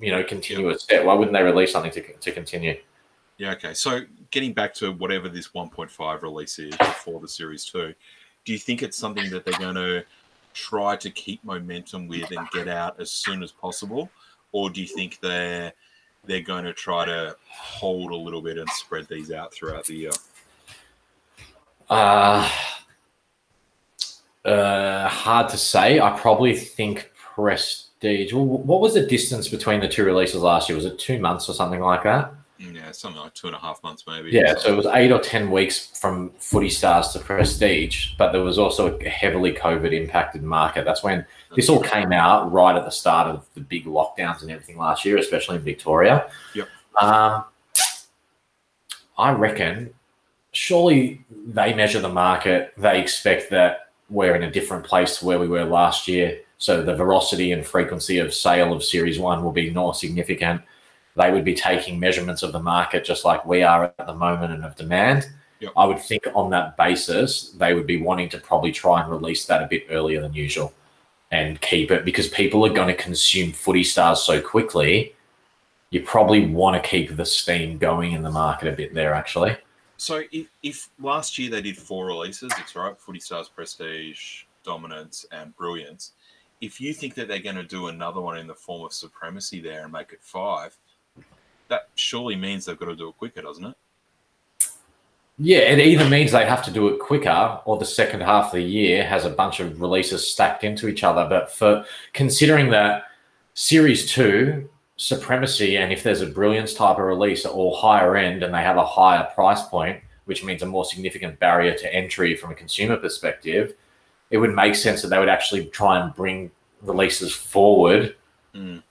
you 0.00 0.12
know 0.12 0.22
continue 0.22 0.68
a 0.70 0.78
set? 0.78 1.04
Why 1.04 1.14
wouldn't 1.14 1.36
they 1.36 1.42
release 1.42 1.72
something 1.72 1.92
to, 1.92 2.12
to 2.12 2.30
continue? 2.30 2.76
Yeah, 3.38 3.52
okay. 3.52 3.74
So 3.74 4.02
getting 4.32 4.52
back 4.52 4.74
to 4.74 4.90
whatever 4.92 5.28
this 5.28 5.48
1.5 5.48 6.22
release 6.22 6.58
is 6.58 6.76
before 6.78 7.20
the 7.20 7.28
Series 7.28 7.64
2, 7.66 7.94
do 8.44 8.52
you 8.52 8.58
think 8.58 8.82
it's 8.82 8.98
something 8.98 9.30
that 9.30 9.44
they're 9.44 9.58
going 9.60 9.76
to 9.76 10.04
try 10.54 10.96
to 10.96 11.10
keep 11.10 11.44
momentum 11.44 12.08
with 12.08 12.30
and 12.32 12.48
get 12.50 12.66
out 12.66 12.98
as 12.98 13.10
soon 13.10 13.42
as 13.42 13.52
possible? 13.52 14.10
Or 14.50 14.70
do 14.70 14.80
you 14.80 14.86
think 14.88 15.20
they're 15.20 15.72
they're 16.24 16.40
going 16.40 16.64
to 16.64 16.72
try 16.72 17.04
to 17.04 17.36
hold 17.48 18.12
a 18.12 18.16
little 18.16 18.40
bit 18.40 18.56
and 18.56 18.68
spread 18.70 19.08
these 19.08 19.32
out 19.32 19.52
throughout 19.52 19.86
the 19.86 19.94
year? 19.94 20.10
Uh, 21.90 22.48
uh, 24.44 25.08
hard 25.08 25.48
to 25.50 25.56
say. 25.56 26.00
I 26.00 26.10
probably 26.18 26.54
think 26.56 27.10
Prestige. 27.16 28.32
What 28.32 28.80
was 28.80 28.94
the 28.94 29.06
distance 29.06 29.48
between 29.48 29.80
the 29.80 29.88
two 29.88 30.04
releases 30.04 30.42
last 30.42 30.68
year? 30.68 30.76
Was 30.76 30.84
it 30.84 30.98
two 30.98 31.18
months 31.18 31.48
or 31.48 31.54
something 31.54 31.80
like 31.80 32.04
that? 32.04 32.32
Yeah, 32.58 32.92
something 32.92 33.20
like 33.20 33.34
two 33.34 33.48
and 33.48 33.56
a 33.56 33.58
half 33.58 33.82
months, 33.82 34.04
maybe. 34.06 34.30
Yeah, 34.30 34.54
so 34.56 34.72
it 34.72 34.76
was 34.76 34.86
eight 34.86 35.10
or 35.10 35.18
ten 35.18 35.50
weeks 35.50 35.98
from 35.98 36.30
Footy 36.38 36.68
Stars 36.68 37.08
to 37.08 37.18
Prestige, 37.18 38.14
but 38.18 38.30
there 38.32 38.42
was 38.42 38.58
also 38.58 38.96
a 38.98 39.08
heavily 39.08 39.52
COVID 39.52 39.92
impacted 39.92 40.42
market. 40.42 40.84
That's 40.84 41.02
when 41.02 41.26
this 41.56 41.68
all 41.68 41.80
came 41.80 42.12
out 42.12 42.52
right 42.52 42.76
at 42.76 42.84
the 42.84 42.90
start 42.90 43.28
of 43.28 43.46
the 43.54 43.60
big 43.60 43.84
lockdowns 43.86 44.42
and 44.42 44.50
everything 44.50 44.76
last 44.76 45.04
year, 45.04 45.18
especially 45.18 45.56
in 45.56 45.62
Victoria. 45.62 46.30
Yep. 46.54 46.68
Um, 47.00 47.44
I 49.18 49.32
reckon, 49.32 49.92
surely 50.52 51.24
they 51.46 51.74
measure 51.74 52.00
the 52.00 52.08
market. 52.08 52.72
They 52.76 53.00
expect 53.00 53.50
that 53.50 53.90
we're 54.08 54.36
in 54.36 54.42
a 54.42 54.50
different 54.50 54.84
place 54.84 55.18
to 55.18 55.24
where 55.24 55.38
we 55.38 55.48
were 55.48 55.64
last 55.64 56.06
year. 56.06 56.40
So 56.58 56.82
the 56.82 56.94
velocity 56.94 57.52
and 57.52 57.66
frequency 57.66 58.18
of 58.18 58.32
sale 58.32 58.72
of 58.72 58.84
Series 58.84 59.18
1 59.18 59.42
will 59.42 59.52
be 59.52 59.70
more 59.70 59.94
significant. 59.94 60.62
They 61.16 61.30
would 61.30 61.44
be 61.44 61.54
taking 61.54 62.00
measurements 62.00 62.42
of 62.42 62.52
the 62.52 62.62
market 62.62 63.04
just 63.04 63.24
like 63.24 63.44
we 63.44 63.62
are 63.62 63.84
at 63.84 64.06
the 64.06 64.14
moment 64.14 64.52
and 64.52 64.64
of 64.64 64.76
demand. 64.76 65.28
Yep. 65.60 65.72
I 65.76 65.84
would 65.84 66.00
think 66.00 66.26
on 66.34 66.50
that 66.50 66.76
basis, 66.76 67.50
they 67.50 67.74
would 67.74 67.86
be 67.86 68.02
wanting 68.02 68.28
to 68.30 68.38
probably 68.38 68.72
try 68.72 69.00
and 69.00 69.10
release 69.10 69.44
that 69.46 69.62
a 69.62 69.66
bit 69.66 69.86
earlier 69.90 70.20
than 70.20 70.34
usual 70.34 70.72
and 71.30 71.60
keep 71.60 71.90
it 71.90 72.04
because 72.04 72.28
people 72.28 72.64
are 72.64 72.72
going 72.72 72.88
to 72.88 73.02
consume 73.02 73.52
footy 73.52 73.84
stars 73.84 74.22
so 74.22 74.40
quickly. 74.40 75.14
You 75.90 76.02
probably 76.02 76.46
want 76.46 76.82
to 76.82 76.88
keep 76.88 77.16
the 77.16 77.24
steam 77.24 77.78
going 77.78 78.12
in 78.12 78.22
the 78.22 78.30
market 78.30 78.68
a 78.68 78.72
bit 78.72 78.94
there, 78.94 79.14
actually. 79.14 79.56
So 79.98 80.22
if, 80.32 80.48
if 80.62 80.88
last 81.00 81.38
year 81.38 81.50
they 81.50 81.62
did 81.62 81.76
four 81.76 82.06
releases, 82.06 82.50
it's 82.58 82.74
right, 82.74 82.98
Footy 82.98 83.20
Stars 83.20 83.48
Prestige, 83.48 84.44
Dominance, 84.64 85.26
and 85.30 85.54
Brilliance. 85.56 86.12
If 86.60 86.80
you 86.80 86.92
think 86.92 87.14
that 87.14 87.28
they're 87.28 87.38
going 87.38 87.56
to 87.56 87.62
do 87.62 87.86
another 87.86 88.20
one 88.20 88.38
in 88.38 88.46
the 88.46 88.54
form 88.54 88.84
of 88.84 88.92
Supremacy 88.92 89.60
there 89.60 89.84
and 89.84 89.92
make 89.92 90.12
it 90.12 90.20
five, 90.20 90.76
that 91.72 91.88
surely 91.94 92.36
means 92.36 92.66
they've 92.66 92.78
got 92.78 92.86
to 92.86 92.94
do 92.96 93.08
it 93.08 93.16
quicker, 93.16 93.40
doesn't 93.40 93.64
it? 93.64 93.74
Yeah, 95.38 95.60
it 95.60 95.78
either 95.80 96.08
means 96.08 96.30
they 96.30 96.44
have 96.44 96.62
to 96.64 96.70
do 96.70 96.88
it 96.88 97.00
quicker 97.00 97.60
or 97.64 97.78
the 97.78 97.86
second 97.86 98.20
half 98.20 98.46
of 98.46 98.52
the 98.52 98.62
year 98.62 99.02
has 99.04 99.24
a 99.24 99.30
bunch 99.30 99.58
of 99.58 99.80
releases 99.80 100.30
stacked 100.30 100.62
into 100.62 100.86
each 100.86 101.02
other. 101.02 101.26
But 101.26 101.50
for 101.50 101.86
considering 102.12 102.70
that 102.70 103.04
Series 103.54 104.12
2, 104.12 104.68
Supremacy, 104.96 105.78
and 105.78 105.90
if 105.90 106.02
there's 106.02 106.20
a 106.20 106.26
Brilliance 106.26 106.74
type 106.74 106.98
of 106.98 107.04
release 107.04 107.46
are 107.46 107.52
all 107.52 107.74
higher 107.74 108.14
end 108.14 108.42
and 108.42 108.54
they 108.54 108.60
have 108.62 108.76
a 108.76 108.84
higher 108.84 109.26
price 109.34 109.62
point, 109.62 109.98
which 110.26 110.44
means 110.44 110.62
a 110.62 110.66
more 110.66 110.84
significant 110.84 111.40
barrier 111.40 111.74
to 111.74 111.92
entry 111.92 112.36
from 112.36 112.52
a 112.52 112.54
consumer 112.54 112.98
perspective, 112.98 113.74
it 114.30 114.36
would 114.36 114.54
make 114.54 114.74
sense 114.74 115.00
that 115.00 115.08
they 115.08 115.18
would 115.18 115.30
actually 115.30 115.64
try 115.66 115.98
and 115.98 116.14
bring 116.14 116.50
releases 116.82 117.32
forward 117.34 118.14
Mm. 118.54 118.82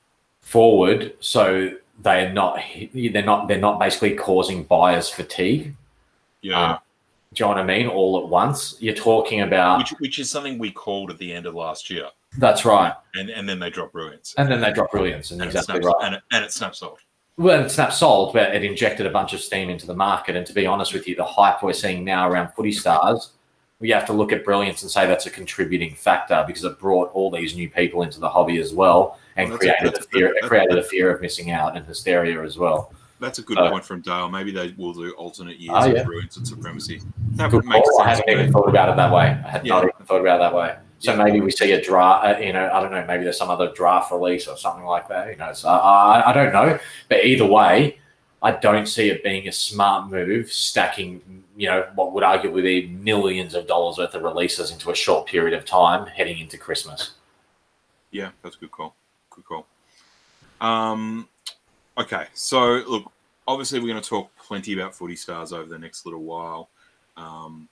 forward 0.42 1.14
so 1.20 1.70
they're 2.02 2.34
not 2.34 2.60
they're 2.94 3.24
not 3.24 3.48
they're 3.48 3.58
not 3.58 3.80
basically 3.80 4.16
causing 4.16 4.64
buyers 4.64 5.10
fatigue 5.10 5.76
Yeah. 6.42 6.60
Uh, 6.60 6.78
do 7.34 7.44
you 7.44 7.46
know 7.46 7.56
what 7.56 7.62
I 7.62 7.64
mean? 7.64 7.88
All 7.88 8.22
at 8.22 8.28
once. 8.28 8.76
You're 8.82 8.94
talking 8.94 9.42
about. 9.42 9.78
which, 9.78 9.92
which 10.00 10.20
is 10.20 10.30
something 10.30 10.58
we 10.58 10.70
called 10.70 11.12
at 11.12 11.18
the 11.18 11.32
end 11.32 11.46
of 11.46 11.56
last 11.56 11.90
year. 11.90 12.08
that's 12.38 12.66
right. 12.66 12.94
And, 13.16 13.30
and 13.30 13.48
then 13.48 13.58
they 13.58 13.70
drop 13.70 13.94
Brilliance. 13.94 14.36
And 14.38 14.52
then 14.52 14.60
they 14.60 14.74
drop 14.74 14.92
brilliance, 14.92 15.32
and, 15.32 15.42
and, 15.42 15.50
exactly 15.50 15.78
it 15.78 15.84
snaps, 15.84 15.96
right. 15.98 16.06
and, 16.08 16.16
it, 16.16 16.22
and 16.34 16.44
it 16.44 16.52
snaps 16.52 16.80
sold. 16.80 17.00
Well, 17.38 17.64
it's 17.64 17.78
not 17.78 17.94
sold, 17.94 18.34
but 18.34 18.54
it 18.54 18.66
injected 18.66 19.06
a 19.06 19.10
bunch 19.10 19.32
of 19.32 19.40
steam 19.40 19.70
into 19.70 19.88
the 19.88 19.96
market. 19.96 20.36
And 20.36 20.46
to 20.46 20.54
be 20.54 20.66
honest 20.66 20.94
with 20.94 21.08
you, 21.08 21.16
the 21.16 21.24
hype 21.24 21.64
we're 21.64 21.72
seeing 21.72 22.04
now 22.04 22.30
around 22.30 22.52
footy 22.54 22.74
stars, 22.74 23.32
we 23.80 23.90
have 23.92 24.06
to 24.08 24.14
look 24.14 24.34
at 24.34 24.44
brilliance 24.44 24.82
and 24.82 24.92
say 24.92 25.08
that's 25.08 25.26
a 25.26 25.30
contributing 25.30 25.96
factor 25.96 26.44
because 26.46 26.66
it 26.66 26.78
brought 26.80 27.12
all 27.14 27.32
these 27.32 27.56
new 27.56 27.70
people 27.70 28.04
into 28.04 28.20
the 28.20 28.30
hobby 28.30 28.60
as 28.60 28.74
well 28.74 29.18
and 29.38 29.50
Well, 29.50 29.58
that's 29.60 29.70
a- 29.70 29.74
created 29.82 29.98
a 29.98 30.00
a- 30.00 30.04
fear, 30.04 30.36
created 30.44 30.78
a 30.78 30.84
fear 30.84 31.10
of 31.14 31.22
missing 31.22 31.52
out 31.52 31.76
and 31.76 31.86
hysteria 31.86 32.42
as 32.44 32.58
well. 32.58 32.94
That's 33.20 33.38
a 33.40 33.44
good 33.44 33.58
Uh, 33.60 33.70
point 33.70 33.86
from 33.86 34.02
Dale. 34.02 34.30
Maybe 34.30 34.52
they 34.52 34.74
will 34.78 34.94
do 34.94 35.12
alternate 35.12 35.60
years 35.60 35.76
Oh, 35.80 35.86
yeah. 35.86 36.00
of 36.00 36.06
Brilliance 36.08 36.38
and 36.38 36.48
Supremacy. 36.48 37.02
That 37.34 37.52
Good 37.52 37.58
would 37.58 37.66
make 37.66 37.84
call. 37.84 38.02
I 38.02 38.10
hadn't 38.10 38.30
even 38.30 38.52
thought 38.52 38.68
about 38.68 38.90
it 38.90 38.96
that 38.96 39.12
way. 39.14 39.38
I 39.46 39.50
had 39.50 39.64
not 39.64 39.84
even 39.84 40.06
thought 40.06 40.22
about 40.22 40.38
it 40.38 40.40
that 40.40 40.54
way. 40.56 40.76
So 40.98 41.12
Yeah. 41.14 41.24
maybe 41.24 41.40
we 41.40 41.52
see 41.52 41.72
a 41.72 41.82
draft, 41.82 42.26
uh, 42.26 42.40
you 42.40 42.52
know, 42.54 42.70
I 42.74 42.80
don't 42.82 42.92
know, 42.92 43.04
maybe 43.08 43.24
there's 43.24 43.38
some 43.38 43.50
other 43.52 43.72
draft 43.74 44.12
release 44.12 44.48
or 44.48 44.58
something 44.58 44.86
like 44.86 45.08
that. 45.10 45.30
You 45.30 45.36
know, 45.36 45.54
so 45.54 45.70
I, 45.70 46.30
I 46.30 46.34
don't 46.34 46.52
know. 46.52 46.80
But 47.10 47.24
either 47.26 47.46
way, 47.46 48.00
I 48.42 48.52
don't 48.52 48.88
see 48.88 49.10
it 49.10 49.24
being 49.24 49.48
a 49.48 49.52
smart 49.52 50.10
move, 50.10 50.52
stacking, 50.52 51.44
you 51.56 51.68
know, 51.68 51.88
what 51.94 52.14
would 52.14 52.24
arguably 52.24 52.64
be 52.64 52.88
millions 52.88 53.54
of 53.54 53.68
dollars 53.68 54.00
worth 54.00 54.16
of 54.16 54.24
releases 54.24 54.72
into 54.72 54.90
a 54.90 54.96
short 54.96 55.28
period 55.28 55.54
of 55.56 55.64
time 55.64 56.08
heading 56.08 56.40
into 56.40 56.58
Christmas. 56.58 57.12
Yeah, 58.10 58.30
that's 58.42 58.56
a 58.56 58.60
good 58.60 58.72
call. 58.72 58.96
Good 59.32 59.46
call. 59.46 59.66
Um, 60.62 61.28
okay, 61.98 62.28
so 62.34 62.84
look, 62.88 63.12
obviously 63.48 63.80
we're 63.80 63.88
going 63.88 64.02
to 64.02 64.08
talk 64.08 64.30
plenty 64.38 64.74
about 64.74 64.94
footy 64.94 65.16
stars 65.16 65.52
over 65.52 65.68
the 65.68 65.80
next 65.80 66.06
little 66.06 66.22
while. 66.22 66.70
Um, 67.18 67.68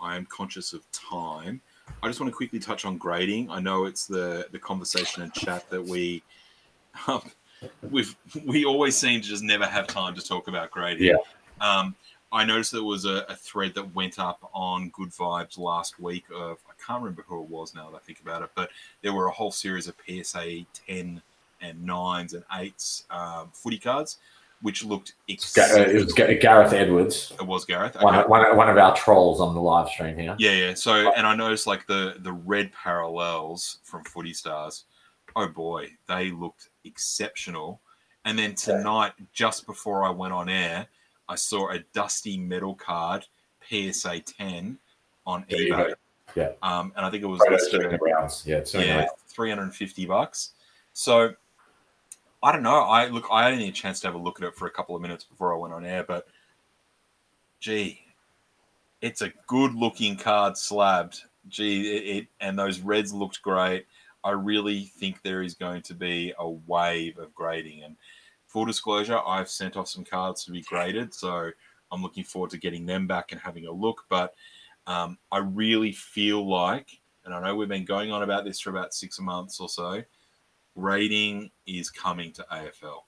I 0.00 0.16
am 0.16 0.26
conscious 0.26 0.72
of 0.72 0.90
time. 0.92 1.60
I 2.02 2.08
just 2.08 2.20
want 2.20 2.30
to 2.32 2.36
quickly 2.36 2.58
touch 2.58 2.84
on 2.84 2.98
grading. 2.98 3.50
I 3.50 3.60
know 3.60 3.84
it's 3.84 4.06
the 4.06 4.48
the 4.50 4.58
conversation 4.58 5.22
and 5.22 5.32
chat 5.32 5.70
that 5.70 5.82
we 5.82 6.22
um, 7.06 7.22
we've 7.90 8.16
we 8.44 8.64
always 8.64 8.96
seem 8.96 9.20
to 9.20 9.28
just 9.28 9.42
never 9.42 9.66
have 9.66 9.86
time 9.86 10.14
to 10.14 10.22
talk 10.22 10.48
about 10.48 10.70
grading. 10.70 11.06
Yeah. 11.06 11.16
Um, 11.60 11.94
I 12.32 12.44
noticed 12.44 12.72
there 12.72 12.82
was 12.82 13.04
a, 13.04 13.24
a 13.28 13.36
thread 13.36 13.74
that 13.76 13.94
went 13.94 14.18
up 14.18 14.50
on 14.52 14.90
Good 14.90 15.10
Vibes 15.10 15.58
last 15.58 16.00
week 16.00 16.24
of 16.34 16.58
can't 16.86 17.02
remember 17.02 17.24
who 17.26 17.42
it 17.42 17.48
was 17.48 17.74
now 17.74 17.90
that 17.90 17.96
I 17.96 18.00
think 18.00 18.20
about 18.20 18.42
it, 18.42 18.50
but 18.54 18.70
there 19.02 19.12
were 19.12 19.26
a 19.26 19.32
whole 19.32 19.50
series 19.50 19.88
of 19.88 19.94
PSA 20.06 20.64
10 20.86 21.20
and 21.62 21.84
nines 21.84 22.34
and 22.34 22.44
eights 22.54 23.04
um, 23.10 23.50
footy 23.52 23.78
cards, 23.78 24.18
which 24.62 24.84
looked 24.84 25.14
uh, 25.28 25.32
It 25.32 26.04
was 26.04 26.12
Gareth 26.12 26.72
Edwards, 26.72 27.32
it 27.38 27.46
was 27.46 27.64
Gareth. 27.64 27.96
one, 28.00 28.14
Okay. 28.14 28.28
one, 28.28 28.56
one 28.56 28.68
of 28.68 28.76
our 28.78 28.94
trolls 28.94 29.40
on 29.40 29.54
the 29.54 29.60
live 29.60 29.88
stream 29.88 30.16
here. 30.18 30.36
Yeah, 30.38 30.52
yeah. 30.52 30.74
So, 30.74 31.12
and 31.14 31.26
I 31.26 31.34
noticed 31.34 31.66
like 31.66 31.86
the 31.86 32.16
the 32.20 32.32
red 32.32 32.72
parallels 32.72 33.78
from 33.84 34.04
Footy 34.04 34.32
Stars. 34.34 34.84
Oh 35.34 35.48
boy, 35.48 35.90
they 36.08 36.30
looked 36.30 36.68
exceptional. 36.84 37.80
And 38.24 38.38
then 38.38 38.54
tonight, 38.54 39.12
just 39.32 39.66
before 39.66 40.04
I 40.04 40.10
went 40.10 40.32
on 40.32 40.48
air, 40.48 40.86
I 41.28 41.36
saw 41.36 41.70
a 41.70 41.78
dusty 41.92 42.36
metal 42.38 42.74
card 42.74 43.24
PSA 43.68 44.20
10 44.20 44.78
on 45.26 45.44
you 45.48 45.72
eBay. 45.74 45.94
Yeah. 46.36 46.52
Um, 46.62 46.92
and 46.96 47.04
I 47.04 47.10
think 47.10 47.22
it 47.22 47.26
was 47.26 47.40
Right, 47.40 47.52
listed 47.52 47.82
it's 47.82 47.94
at 47.94 47.98
Browns. 47.98 48.44
Yeah, 48.46 48.58
it's 48.58 48.70
doing 48.70 48.86
yeah, 48.86 48.96
great. 48.98 49.08
350 49.28 50.06
bucks. 50.06 50.50
So 50.92 51.32
I 52.42 52.52
don't 52.52 52.62
know. 52.62 52.82
I 52.82 53.08
look, 53.08 53.26
I 53.32 53.50
only 53.50 53.64
had 53.64 53.72
a 53.72 53.76
chance 53.76 54.00
to 54.00 54.06
have 54.06 54.14
a 54.14 54.18
look 54.18 54.40
at 54.40 54.46
it 54.46 54.54
for 54.54 54.66
a 54.66 54.70
couple 54.70 54.94
of 54.94 55.02
minutes 55.02 55.24
before 55.24 55.52
I 55.52 55.58
went 55.58 55.74
on 55.74 55.84
air, 55.84 56.04
but 56.04 56.28
gee, 57.58 58.02
it's 59.00 59.22
a 59.22 59.32
good 59.46 59.74
looking 59.74 60.16
card 60.16 60.56
slabbed. 60.56 61.22
Gee, 61.48 61.96
it, 61.96 62.16
it 62.16 62.26
and 62.40 62.58
those 62.58 62.80
reds 62.80 63.12
looked 63.12 63.40
great. 63.40 63.86
I 64.22 64.30
really 64.30 64.84
think 64.84 65.22
there 65.22 65.42
is 65.42 65.54
going 65.54 65.82
to 65.82 65.94
be 65.94 66.34
a 66.38 66.48
wave 66.48 67.18
of 67.18 67.34
grading. 67.34 67.84
And 67.84 67.96
full 68.46 68.64
disclosure, 68.64 69.20
I've 69.26 69.48
sent 69.48 69.76
off 69.76 69.88
some 69.88 70.04
cards 70.04 70.44
to 70.44 70.50
be 70.50 70.62
graded, 70.62 71.14
so 71.14 71.50
I'm 71.92 72.02
looking 72.02 72.24
forward 72.24 72.50
to 72.50 72.58
getting 72.58 72.84
them 72.84 73.06
back 73.06 73.32
and 73.32 73.40
having 73.40 73.66
a 73.66 73.72
look. 73.72 74.04
But 74.08 74.34
um, 74.86 75.18
I 75.32 75.38
really 75.38 75.92
feel 75.92 76.48
like, 76.48 77.00
and 77.24 77.34
I 77.34 77.40
know 77.40 77.54
we've 77.56 77.68
been 77.68 77.84
going 77.84 78.12
on 78.12 78.22
about 78.22 78.44
this 78.44 78.60
for 78.60 78.70
about 78.70 78.94
six 78.94 79.18
months 79.20 79.60
or 79.60 79.68
so, 79.68 80.02
grading 80.76 81.50
is 81.66 81.90
coming 81.90 82.32
to 82.32 82.46
AFL. 82.52 83.02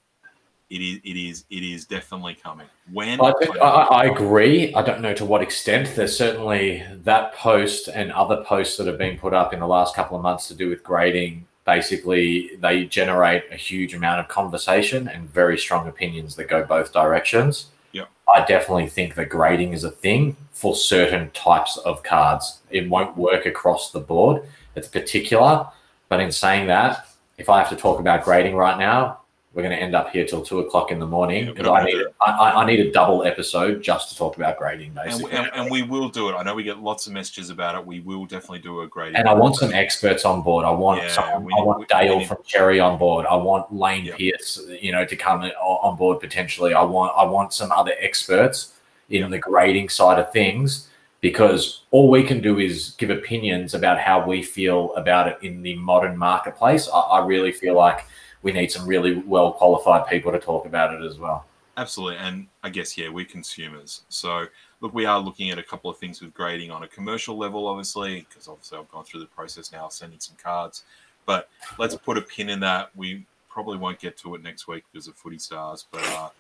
It 0.70 0.82
is, 0.82 1.00
it 1.02 1.16
is, 1.16 1.44
it 1.48 1.62
is 1.62 1.86
definitely 1.86 2.34
coming. 2.34 2.66
When 2.92 3.20
I, 3.22 3.32
think, 3.40 3.56
I, 3.56 3.64
I 3.64 4.05
agree. 4.05 4.74
I 4.74 4.82
don't 4.82 5.00
know 5.00 5.14
to 5.14 5.24
what 5.24 5.40
extent. 5.40 5.94
There's 5.96 6.16
certainly 6.16 6.84
that 7.05 7.32
post 7.34 7.88
and 7.88 8.12
other 8.12 8.44
posts 8.44 8.76
that 8.76 8.86
have 8.86 8.98
been 8.98 9.18
put 9.18 9.32
up 9.32 9.55
in 9.55 9.60
the 9.60 9.66
last 9.66 9.94
couple 9.94 10.16
of 10.16 10.22
months 10.22 10.46
to 10.48 10.55
do 10.55 10.68
with 10.68 10.82
grading. 10.82 11.46
Basically, 11.64 12.50
they 12.60 12.84
generate 12.84 13.44
a 13.50 13.56
huge 13.56 13.94
amount 13.94 14.20
of 14.20 14.28
conversation 14.28 15.09
and 15.09 15.30
very 15.30 15.56
strong 15.56 15.88
opinions 15.88 16.36
that 16.36 16.48
go 16.48 16.64
both 16.64 16.92
directions. 16.92 17.68
Yep. 17.93 18.09
I 18.35 18.44
definitely 18.44 18.89
think 18.89 19.15
that 19.15 19.28
grading 19.28 19.73
is 19.73 19.85
a 19.85 19.90
thing 19.90 20.36
for 20.52 20.74
certain 20.74 21.31
types 21.31 21.77
of 21.78 22.02
cards. 22.02 22.60
It 22.70 22.89
won't 22.89 23.16
work 23.16 23.47
across 23.47 23.90
the 23.90 24.01
board. 24.01 24.43
It's 24.74 24.89
particular. 24.89 25.66
But 26.09 26.20
in 26.20 26.32
saying 26.32 26.66
that, 26.69 27.06
if 27.36 27.48
I 27.48 27.59
have 27.59 27.69
to 27.70 27.77
talk 27.77 28.01
about 28.01 28.24
grading 28.24 28.56
right 28.56 28.78
now, 28.78 29.20
we're 29.54 29.62
going 29.62 29.74
to 29.74 29.82
end 29.82 29.94
up 29.94 30.10
here 30.10 30.24
till 30.26 30.42
two 30.42 30.60
o'clock 30.60 30.92
in 30.92 30.98
the 30.98 31.06
morning 31.06 31.46
Yeah, 31.46 31.52
because 31.52 31.68
I 31.68 31.84
need 31.84 32.04
I, 32.20 32.30
I- 32.52 32.66
need 32.66 32.80
a 32.80 32.92
double 32.92 33.24
episode 33.24 33.82
just 33.82 34.10
to 34.10 34.16
talk 34.16 34.36
about 34.36 34.58
grading, 34.58 34.88
and, 34.88 34.94
basically. 34.96 35.32
and, 35.32 35.50
and 35.54 35.70
we 35.70 35.82
will 35.82 36.08
do 36.10 36.28
it. 36.28 36.34
I 36.34 36.42
know 36.42 36.54
we 36.54 36.62
get 36.62 36.78
lots 36.80 37.06
of 37.06 37.12
messages 37.14 37.48
about 37.50 37.74
it. 37.74 37.84
We 37.84 38.00
will 38.00 38.26
definitely 38.26 38.58
do 38.60 38.82
a 38.82 38.86
grading. 38.86 39.16
And 39.16 39.26
I 39.28 39.32
want 39.34 39.56
some 39.56 39.72
experts 39.72 40.24
on 40.24 40.42
board. 40.42 40.64
I 40.66 40.70
want 40.70 41.02
Yeah, 41.02 41.08
someone, 41.08 41.44
we 41.44 41.52
I 41.58 41.62
want 41.62 41.88
Dale 41.88 42.18
need- 42.18 42.28
from 42.28 42.38
Cherry 42.44 42.78
on 42.78 42.98
board. 42.98 43.24
I 43.26 43.36
want 43.36 43.72
Lane 43.74 44.04
Yeah. 44.04 44.16
Pierce, 44.16 44.60
you 44.80 44.92
know, 44.92 45.04
to 45.06 45.16
come 45.16 45.40
on 45.42 45.96
board 45.96 46.20
potentially. 46.20 46.74
I 46.74 46.82
want 46.82 47.12
I 47.16 47.24
want 47.24 47.52
some 47.54 47.72
other 47.72 47.92
experts 48.00 48.74
in 49.08 49.30
the 49.30 49.38
grading 49.38 49.88
side 49.88 50.18
of 50.18 50.30
things 50.30 50.88
because 51.22 51.82
all 51.90 52.10
we 52.10 52.22
can 52.22 52.40
do 52.40 52.58
is 52.58 52.94
give 52.98 53.10
opinions 53.10 53.72
about 53.74 53.98
how 53.98 54.24
we 54.24 54.42
feel 54.42 54.94
about 54.94 55.26
it 55.26 55.38
in 55.42 55.62
the 55.62 55.74
modern 55.76 56.16
marketplace. 56.16 56.88
I, 56.92 57.00
I 57.00 57.26
really 57.26 57.50
feel 57.50 57.74
like 57.74 58.04
we 58.43 58.52
need 58.52 58.70
some 58.70 58.86
really 58.86 59.16
well 59.27 59.52
qualified 59.52 60.06
people 60.06 60.32
to 60.32 60.39
talk 60.39 60.66
about 60.66 60.94
it 60.94 61.05
as 61.05 61.19
well. 61.19 61.47
Absolutely. 61.77 62.16
And 62.16 62.48
I 62.65 62.70
guess, 62.70 62.98
yeah, 62.98 63.09
we're 63.09 63.24
consumers. 63.24 64.02
So, 64.09 64.47
look, 64.81 64.93
we 64.93 65.06
are 65.06 65.20
looking 65.20 65.51
at 65.51 65.59
a 65.59 65.62
couple 65.62 65.89
of 65.89 65.97
things 65.97 66.20
with 66.20 66.35
grading 66.35 66.73
on 66.73 66.82
a 66.82 66.89
commercial 66.89 67.39
level, 67.39 67.69
obviously, 67.69 68.27
because 68.28 68.48
obviously 68.48 68.78
I've 68.78 68.90
gone 68.90 69.05
through 69.05 69.20
the 69.20 69.27
process 69.27 69.70
now 69.70 69.89
sending 69.89 70.19
some 70.19 70.36
cards. 70.43 70.85
But 71.24 71.48
let's 71.78 71.94
put 71.94 72.19
a 72.19 72.23
pin 72.23 72.48
in 72.48 72.59
that. 72.60 72.90
We 72.97 73.27
probably 73.48 73.78
won't 73.78 74.01
get 74.01 74.16
to 74.19 74.35
it 74.35 74.43
next 74.43 74.66
week 74.66 74.85
because 74.93 75.06
of 75.06 75.15
footy 75.15 75.39
stars. 75.39 75.86
But 75.93 76.05
uh, 76.15 76.31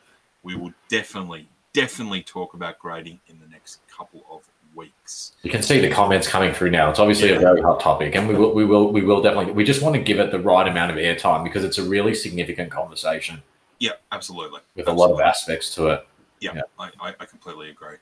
we 0.42 0.56
will 0.56 0.72
definitely, 0.88 1.46
definitely 1.72 2.22
talk 2.22 2.54
about 2.54 2.80
grading 2.80 3.20
in 3.28 3.38
the 3.38 3.46
next 3.46 3.80
couple 3.88 4.24
of 4.28 4.42
weeks. 4.78 5.32
You 5.42 5.50
can 5.50 5.62
see 5.62 5.80
the 5.80 5.90
comments 5.90 6.26
coming 6.26 6.54
through 6.54 6.70
now. 6.70 6.88
It's 6.88 6.98
obviously 6.98 7.32
a 7.32 7.38
very 7.38 7.60
hot 7.60 7.80
topic, 7.80 8.14
and 8.14 8.28
we 8.28 8.34
will, 8.34 8.54
we 8.54 8.64
will, 8.64 8.90
we 8.92 9.02
will 9.02 9.20
definitely. 9.20 9.52
We 9.52 9.64
just 9.64 9.82
want 9.82 9.94
to 9.96 10.00
give 10.00 10.18
it 10.18 10.30
the 10.30 10.40
right 10.40 10.66
amount 10.66 10.90
of 10.90 10.96
airtime 10.96 11.44
because 11.44 11.64
it's 11.64 11.78
a 11.78 11.82
really 11.82 12.14
significant 12.14 12.70
conversation 12.70 13.42
Yeah, 13.78 13.92
absolutely. 14.12 14.60
with 14.74 14.88
a 14.88 14.92
lot 14.92 15.10
of 15.10 15.20
aspects 15.20 15.74
to 15.74 15.88
it. 15.88 16.06
Yeah, 16.40 16.52
Yeah. 16.54 16.62
I, 16.78 16.90
I, 17.00 17.14
I 17.20 17.24
completely 17.26 17.70
agree. 17.70 17.96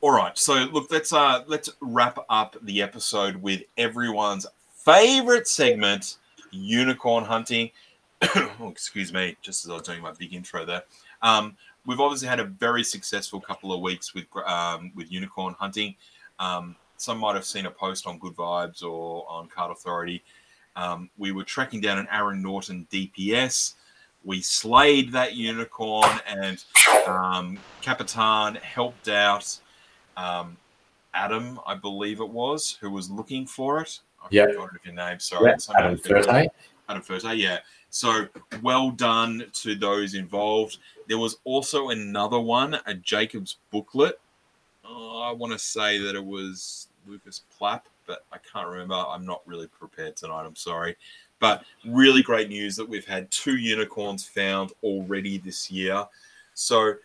All 0.00 0.12
right, 0.12 0.36
so 0.36 0.54
look, 0.72 0.90
let's 0.90 1.12
uh 1.12 1.42
let's 1.46 1.70
wrap 1.80 2.18
up 2.28 2.56
the 2.62 2.82
episode 2.82 3.36
with 3.36 3.62
everyone's 3.78 4.46
favorite 4.84 5.48
segment, 5.48 6.16
unicorn 6.50 7.24
hunting. 7.24 7.70
oh, 8.22 8.68
excuse 8.70 9.12
me, 9.12 9.36
just 9.42 9.64
as 9.64 9.70
I 9.70 9.74
was 9.74 9.82
doing 9.82 10.02
my 10.02 10.12
big 10.12 10.32
intro 10.34 10.64
there. 10.64 10.82
Um, 11.22 11.56
we've 11.86 12.00
obviously 12.00 12.28
had 12.28 12.40
a 12.40 12.44
very 12.44 12.82
successful 12.84 13.40
couple 13.40 13.72
of 13.72 13.80
weeks 13.80 14.14
with 14.14 14.26
um, 14.46 14.92
with 14.94 15.10
unicorn 15.10 15.54
hunting. 15.58 15.94
Um, 16.38 16.76
some 16.98 17.18
might 17.18 17.34
have 17.34 17.44
seen 17.44 17.66
a 17.66 17.70
post 17.70 18.06
on 18.06 18.18
Good 18.18 18.34
Vibes 18.34 18.82
or 18.82 19.26
on 19.30 19.48
Card 19.48 19.70
Authority. 19.70 20.22
Um, 20.76 21.08
we 21.16 21.32
were 21.32 21.44
tracking 21.44 21.80
down 21.80 21.98
an 21.98 22.08
Aaron 22.10 22.42
Naughton 22.42 22.86
DPS. 22.90 23.74
We 24.24 24.40
slayed 24.42 25.12
that 25.12 25.34
unicorn, 25.34 26.10
and 26.26 26.62
um, 27.06 27.58
Capitan 27.80 28.56
helped 28.56 29.08
out 29.08 29.58
um, 30.16 30.56
Adam, 31.14 31.60
I 31.66 31.74
believe 31.74 32.20
it 32.20 32.28
was, 32.28 32.76
who 32.80 32.90
was 32.90 33.10
looking 33.10 33.46
for 33.46 33.80
it. 33.80 34.00
I 34.22 34.26
Yep. 34.30 34.54
forgot 34.54 34.70
your 34.84 34.94
name. 34.94 35.20
Sorry, 35.20 35.50
Yeah, 35.50 35.74
Adam 35.78 35.96
Furte. 35.98 36.48
Adam 36.88 37.02
Furte, 37.02 37.38
yeah. 37.38 37.58
So 37.96 38.28
well 38.60 38.90
done 38.90 39.46
to 39.54 39.74
those 39.74 40.12
involved. 40.12 40.76
There 41.08 41.16
was 41.16 41.38
also 41.44 41.88
another 41.88 42.38
one, 42.38 42.76
a 42.84 42.92
Jacob's 42.92 43.56
booklet. 43.70 44.20
Oh, 44.84 45.22
I 45.22 45.32
want 45.32 45.54
to 45.54 45.58
say 45.58 45.96
that 46.00 46.14
it 46.14 46.22
was 46.22 46.88
Lucas 47.06 47.40
Plapp, 47.58 47.80
but 48.06 48.26
I 48.30 48.36
can't 48.52 48.68
remember. 48.68 48.96
I'm 48.96 49.24
not 49.24 49.40
really 49.46 49.66
prepared 49.66 50.14
tonight. 50.14 50.44
I'm 50.44 50.56
sorry. 50.56 50.94
But 51.38 51.64
really 51.86 52.22
great 52.22 52.50
news 52.50 52.76
that 52.76 52.86
we've 52.86 53.06
had 53.06 53.30
two 53.30 53.56
unicorns 53.56 54.26
found 54.26 54.72
already 54.82 55.38
this 55.38 55.70
year. 55.70 56.06
So, 56.52 56.96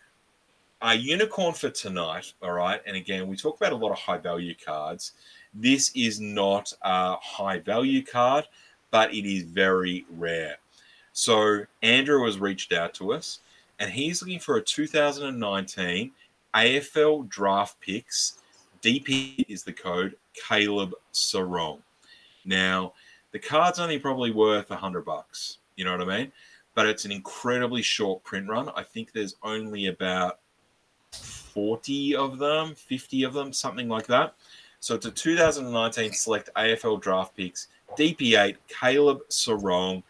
our 0.82 0.94
unicorn 0.94 1.54
for 1.54 1.70
tonight, 1.70 2.34
all 2.42 2.52
right. 2.52 2.82
And 2.86 2.98
again, 2.98 3.28
we 3.28 3.36
talk 3.36 3.56
about 3.56 3.72
a 3.72 3.76
lot 3.76 3.92
of 3.92 3.98
high 3.98 4.18
value 4.18 4.54
cards. 4.62 5.12
This 5.54 5.90
is 5.94 6.20
not 6.20 6.70
a 6.82 7.16
high 7.16 7.60
value 7.60 8.04
card, 8.04 8.46
but 8.90 9.14
it 9.14 9.26
is 9.26 9.44
very 9.44 10.04
rare. 10.18 10.58
So, 11.12 11.64
Andrew 11.82 12.24
has 12.24 12.38
reached 12.38 12.72
out 12.72 12.94
to 12.94 13.12
us 13.12 13.40
and 13.78 13.90
he's 13.90 14.22
looking 14.22 14.38
for 14.38 14.56
a 14.56 14.62
2019 14.62 16.10
AFL 16.54 17.28
draft 17.28 17.80
picks. 17.80 18.38
DP 18.82 19.44
is 19.48 19.62
the 19.62 19.72
code 19.72 20.16
Caleb 20.34 20.94
Serong. 21.12 21.80
Now, 22.44 22.94
the 23.32 23.38
card's 23.38 23.78
only 23.78 23.98
probably 23.98 24.30
worth 24.30 24.70
a 24.70 24.76
hundred 24.76 25.04
bucks. 25.04 25.58
You 25.76 25.84
know 25.84 25.96
what 25.96 26.08
I 26.08 26.18
mean? 26.18 26.32
But 26.74 26.86
it's 26.86 27.04
an 27.04 27.12
incredibly 27.12 27.82
short 27.82 28.22
print 28.24 28.48
run. 28.48 28.70
I 28.76 28.82
think 28.82 29.12
there's 29.12 29.36
only 29.42 29.86
about 29.86 30.38
40 31.12 32.16
of 32.16 32.38
them, 32.38 32.74
50 32.74 33.24
of 33.24 33.34
them, 33.34 33.52
something 33.52 33.88
like 33.88 34.06
that. 34.06 34.34
So 34.80 34.94
it's 34.94 35.06
a 35.06 35.10
2019 35.10 36.12
select 36.12 36.50
AFL 36.56 37.00
draft 37.00 37.36
picks, 37.36 37.68
DP8, 37.96 38.56
Caleb 38.68 39.20
Serong. 39.30 40.02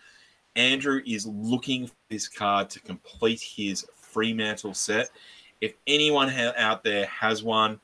Andrew 0.57 1.01
is 1.07 1.27
looking 1.27 1.87
for 1.87 1.95
this 2.11 2.29
card 2.29 2.69
to 2.70 2.81
complete 2.81 3.41
his 3.41 3.87
Fremantle 3.95 4.74
set. 4.74 5.11
If 5.61 5.74
anyone 5.87 6.29
ha- 6.29 6.53
out 6.57 6.85
there 6.85 7.07
has 7.07 7.43
one, 7.43 7.81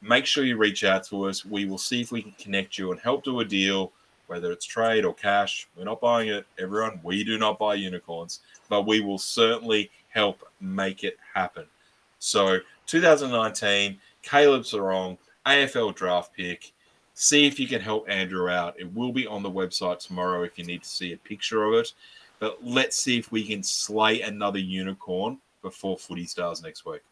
make 0.00 0.26
sure 0.26 0.44
you 0.44 0.56
reach 0.56 0.84
out 0.84 1.04
to 1.04 1.24
us. 1.24 1.44
We 1.44 1.64
will 1.64 1.78
see 1.78 2.00
if 2.00 2.12
we 2.12 2.22
can 2.22 2.34
connect 2.38 2.78
you 2.78 2.92
and 2.92 3.00
help 3.00 3.24
do 3.24 3.40
a 3.40 3.44
deal, 3.44 3.92
whether 4.26 4.52
it's 4.52 4.66
trade 4.66 5.04
or 5.04 5.14
cash. 5.14 5.66
We're 5.76 5.84
not 5.84 6.00
buying 6.00 6.28
it, 6.28 6.46
everyone. 6.58 7.00
We 7.02 7.24
do 7.24 7.38
not 7.38 7.58
buy 7.58 7.74
unicorns, 7.74 8.40
but 8.68 8.86
we 8.86 9.00
will 9.00 9.18
certainly 9.18 9.90
help 10.10 10.46
make 10.60 11.02
it 11.02 11.16
happen. 11.34 11.64
So 12.20 12.58
2019, 12.86 13.98
Caleb 14.22 14.62
Serong, 14.62 15.18
AFL 15.46 15.94
draft 15.94 16.32
pick. 16.34 16.72
See 17.14 17.46
if 17.46 17.60
you 17.60 17.68
can 17.68 17.80
help 17.80 18.08
Andrew 18.08 18.48
out. 18.50 18.74
It 18.78 18.92
will 18.92 19.12
be 19.12 19.26
on 19.26 19.42
the 19.42 19.50
website 19.50 20.00
tomorrow 20.00 20.42
if 20.42 20.58
you 20.58 20.64
need 20.64 20.82
to 20.82 20.88
see 20.88 21.12
a 21.12 21.16
picture 21.16 21.64
of 21.64 21.74
it. 21.74 21.92
But 22.40 22.58
let's 22.62 22.96
see 22.96 23.18
if 23.18 23.30
we 23.30 23.44
can 23.46 23.62
slay 23.62 24.20
another 24.22 24.58
unicorn 24.58 25.38
before 25.62 25.96
Footy 25.96 26.26
Stars 26.26 26.62
next 26.62 26.84
week. 26.84 27.02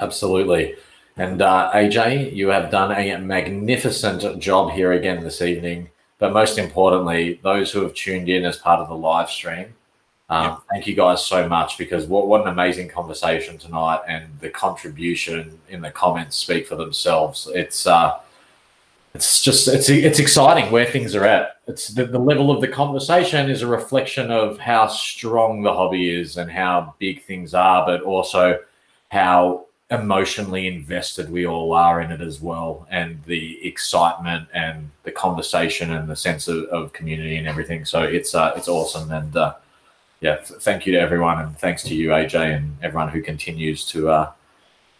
Absolutely. 0.00 0.76
And 1.16 1.40
uh, 1.42 1.70
AJ, 1.74 2.34
you 2.34 2.48
have 2.48 2.70
done 2.70 2.92
a 2.92 3.16
magnificent 3.18 4.38
job 4.38 4.70
here 4.72 4.92
again 4.92 5.22
this 5.22 5.42
evening. 5.42 5.88
But 6.18 6.32
most 6.32 6.58
importantly, 6.58 7.40
those 7.42 7.72
who 7.72 7.82
have 7.82 7.94
tuned 7.94 8.28
in 8.28 8.44
as 8.44 8.56
part 8.58 8.80
of 8.80 8.88
the 8.88 8.94
live 8.94 9.28
stream, 9.30 9.74
um, 10.30 10.44
Yeah. 10.44 10.56
thank 10.70 10.86
you 10.86 10.94
guys 10.94 11.24
so 11.24 11.48
much 11.48 11.76
because 11.78 12.06
what, 12.06 12.28
what 12.28 12.42
an 12.42 12.48
amazing 12.48 12.88
conversation 12.88 13.58
tonight 13.58 14.00
and 14.06 14.24
the 14.40 14.48
contribution 14.48 15.58
in 15.68 15.80
the 15.80 15.90
comments 15.90 16.36
speak 16.36 16.66
for 16.66 16.76
themselves. 16.76 17.48
It's 17.52 17.86
uh, 17.86 18.20
it's 19.14 19.42
just 19.42 19.68
it's 19.68 19.90
it's 19.90 20.18
exciting 20.18 20.72
where 20.72 20.86
things 20.86 21.14
are 21.14 21.24
at. 21.24 21.56
It's 21.66 21.88
the, 21.88 22.06
the 22.06 22.18
level 22.18 22.50
of 22.50 22.60
the 22.60 22.68
conversation 22.68 23.50
is 23.50 23.62
a 23.62 23.66
reflection 23.66 24.30
of 24.30 24.58
how 24.58 24.86
strong 24.88 25.62
the 25.62 25.72
hobby 25.72 26.08
is 26.08 26.38
and 26.38 26.50
how 26.50 26.94
big 26.98 27.22
things 27.22 27.54
are, 27.54 27.84
but 27.84 28.02
also 28.02 28.58
how 29.10 29.66
emotionally 29.90 30.66
invested 30.66 31.30
we 31.30 31.46
all 31.46 31.74
are 31.74 32.00
in 32.00 32.10
it 32.10 32.22
as 32.22 32.40
well, 32.40 32.86
and 32.90 33.22
the 33.24 33.64
excitement 33.66 34.48
and 34.54 34.90
the 35.02 35.12
conversation 35.12 35.92
and 35.92 36.08
the 36.08 36.16
sense 36.16 36.48
of, 36.48 36.64
of 36.64 36.92
community 36.94 37.36
and 37.36 37.46
everything. 37.46 37.84
So 37.84 38.02
it's 38.02 38.34
uh, 38.34 38.54
it's 38.56 38.68
awesome, 38.68 39.12
and 39.12 39.36
uh, 39.36 39.54
yeah, 40.22 40.36
th- 40.36 40.60
thank 40.62 40.86
you 40.86 40.92
to 40.94 40.98
everyone, 40.98 41.38
and 41.38 41.58
thanks 41.58 41.82
to 41.84 41.94
you, 41.94 42.08
AJ, 42.08 42.56
and 42.56 42.76
everyone 42.82 43.10
who 43.10 43.20
continues 43.20 43.84
to 43.86 44.08
uh, 44.08 44.32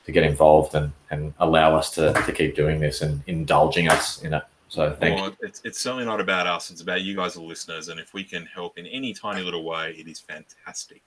to 0.04 0.12
get 0.12 0.24
involved 0.24 0.74
and, 0.74 0.92
and 1.10 1.32
allow 1.38 1.76
us 1.76 1.90
to, 1.94 2.12
to 2.12 2.32
keep 2.32 2.56
doing 2.56 2.80
this 2.80 3.02
and 3.02 3.22
indulging 3.26 3.88
us 3.88 4.22
in 4.22 4.34
it. 4.34 4.42
So 4.68 4.96
thank 4.98 5.20
you. 5.20 5.36
It's, 5.42 5.60
it's 5.64 5.78
certainly 5.78 6.06
not 6.06 6.20
about 6.20 6.46
us. 6.46 6.70
It's 6.70 6.80
about 6.80 7.02
you 7.02 7.14
guys, 7.14 7.34
the 7.34 7.42
listeners. 7.42 7.88
And 7.88 8.00
if 8.00 8.14
we 8.14 8.24
can 8.24 8.46
help 8.46 8.78
in 8.78 8.86
any 8.86 9.12
tiny 9.12 9.42
little 9.42 9.64
way, 9.64 9.94
it 9.98 10.08
is 10.08 10.18
fantastic. 10.18 11.02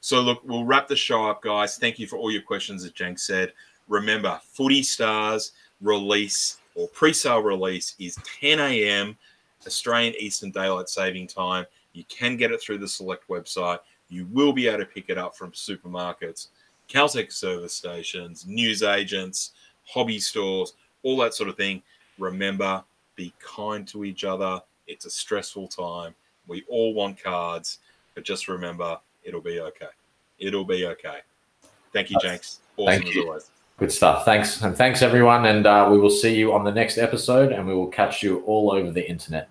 So, 0.00 0.20
look, 0.20 0.42
we'll 0.44 0.64
wrap 0.64 0.88
the 0.88 0.96
show 0.96 1.26
up, 1.26 1.42
guys. 1.42 1.76
Thank 1.76 1.98
you 1.98 2.06
for 2.06 2.16
all 2.16 2.30
your 2.30 2.42
questions, 2.42 2.84
as 2.84 2.92
Jenk 2.92 3.18
said. 3.18 3.52
Remember, 3.88 4.38
Footy 4.44 4.82
Stars 4.82 5.52
release 5.80 6.58
or 6.74 6.86
pre 6.88 7.12
sale 7.12 7.42
release 7.42 7.94
is 7.98 8.18
10 8.40 8.60
a.m. 8.60 9.16
Australian 9.66 10.14
Eastern 10.18 10.50
Daylight 10.50 10.88
Saving 10.88 11.26
Time. 11.26 11.66
You 11.94 12.04
can 12.08 12.36
get 12.36 12.52
it 12.52 12.60
through 12.60 12.78
the 12.78 12.88
Select 12.88 13.26
website. 13.28 13.80
You 14.08 14.26
will 14.26 14.52
be 14.52 14.68
able 14.68 14.78
to 14.78 14.86
pick 14.86 15.06
it 15.08 15.18
up 15.18 15.36
from 15.36 15.50
supermarkets, 15.52 16.48
Caltex 16.88 17.32
service 17.32 17.74
stations, 17.74 18.46
news 18.46 18.82
agents, 18.82 19.52
hobby 19.84 20.18
stores, 20.18 20.74
all 21.02 21.16
that 21.18 21.34
sort 21.34 21.48
of 21.48 21.56
thing. 21.56 21.82
Remember, 22.18 22.82
be 23.14 23.32
kind 23.40 23.86
to 23.88 24.04
each 24.04 24.24
other. 24.24 24.60
It's 24.86 25.04
a 25.04 25.10
stressful 25.10 25.68
time. 25.68 26.14
We 26.46 26.64
all 26.68 26.94
want 26.94 27.22
cards, 27.22 27.78
but 28.14 28.24
just 28.24 28.48
remember, 28.48 28.98
it'll 29.22 29.40
be 29.40 29.60
okay. 29.60 29.88
It'll 30.38 30.64
be 30.64 30.86
okay. 30.86 31.18
Thank 31.92 32.10
you, 32.10 32.18
Jenks. 32.20 32.60
Awesome 32.76 32.92
Thank 32.92 33.08
as 33.08 33.14
you. 33.14 33.26
always. 33.26 33.50
Good 33.78 33.92
stuff. 33.92 34.24
Thanks. 34.24 34.62
And 34.62 34.76
thanks, 34.76 35.02
everyone. 35.02 35.46
And 35.46 35.66
uh, 35.66 35.88
we 35.90 35.98
will 35.98 36.10
see 36.10 36.34
you 36.34 36.52
on 36.52 36.64
the 36.64 36.72
next 36.72 36.98
episode 36.98 37.52
and 37.52 37.66
we 37.66 37.74
will 37.74 37.86
catch 37.86 38.22
you 38.22 38.40
all 38.40 38.72
over 38.72 38.90
the 38.90 39.08
internet. 39.08 39.48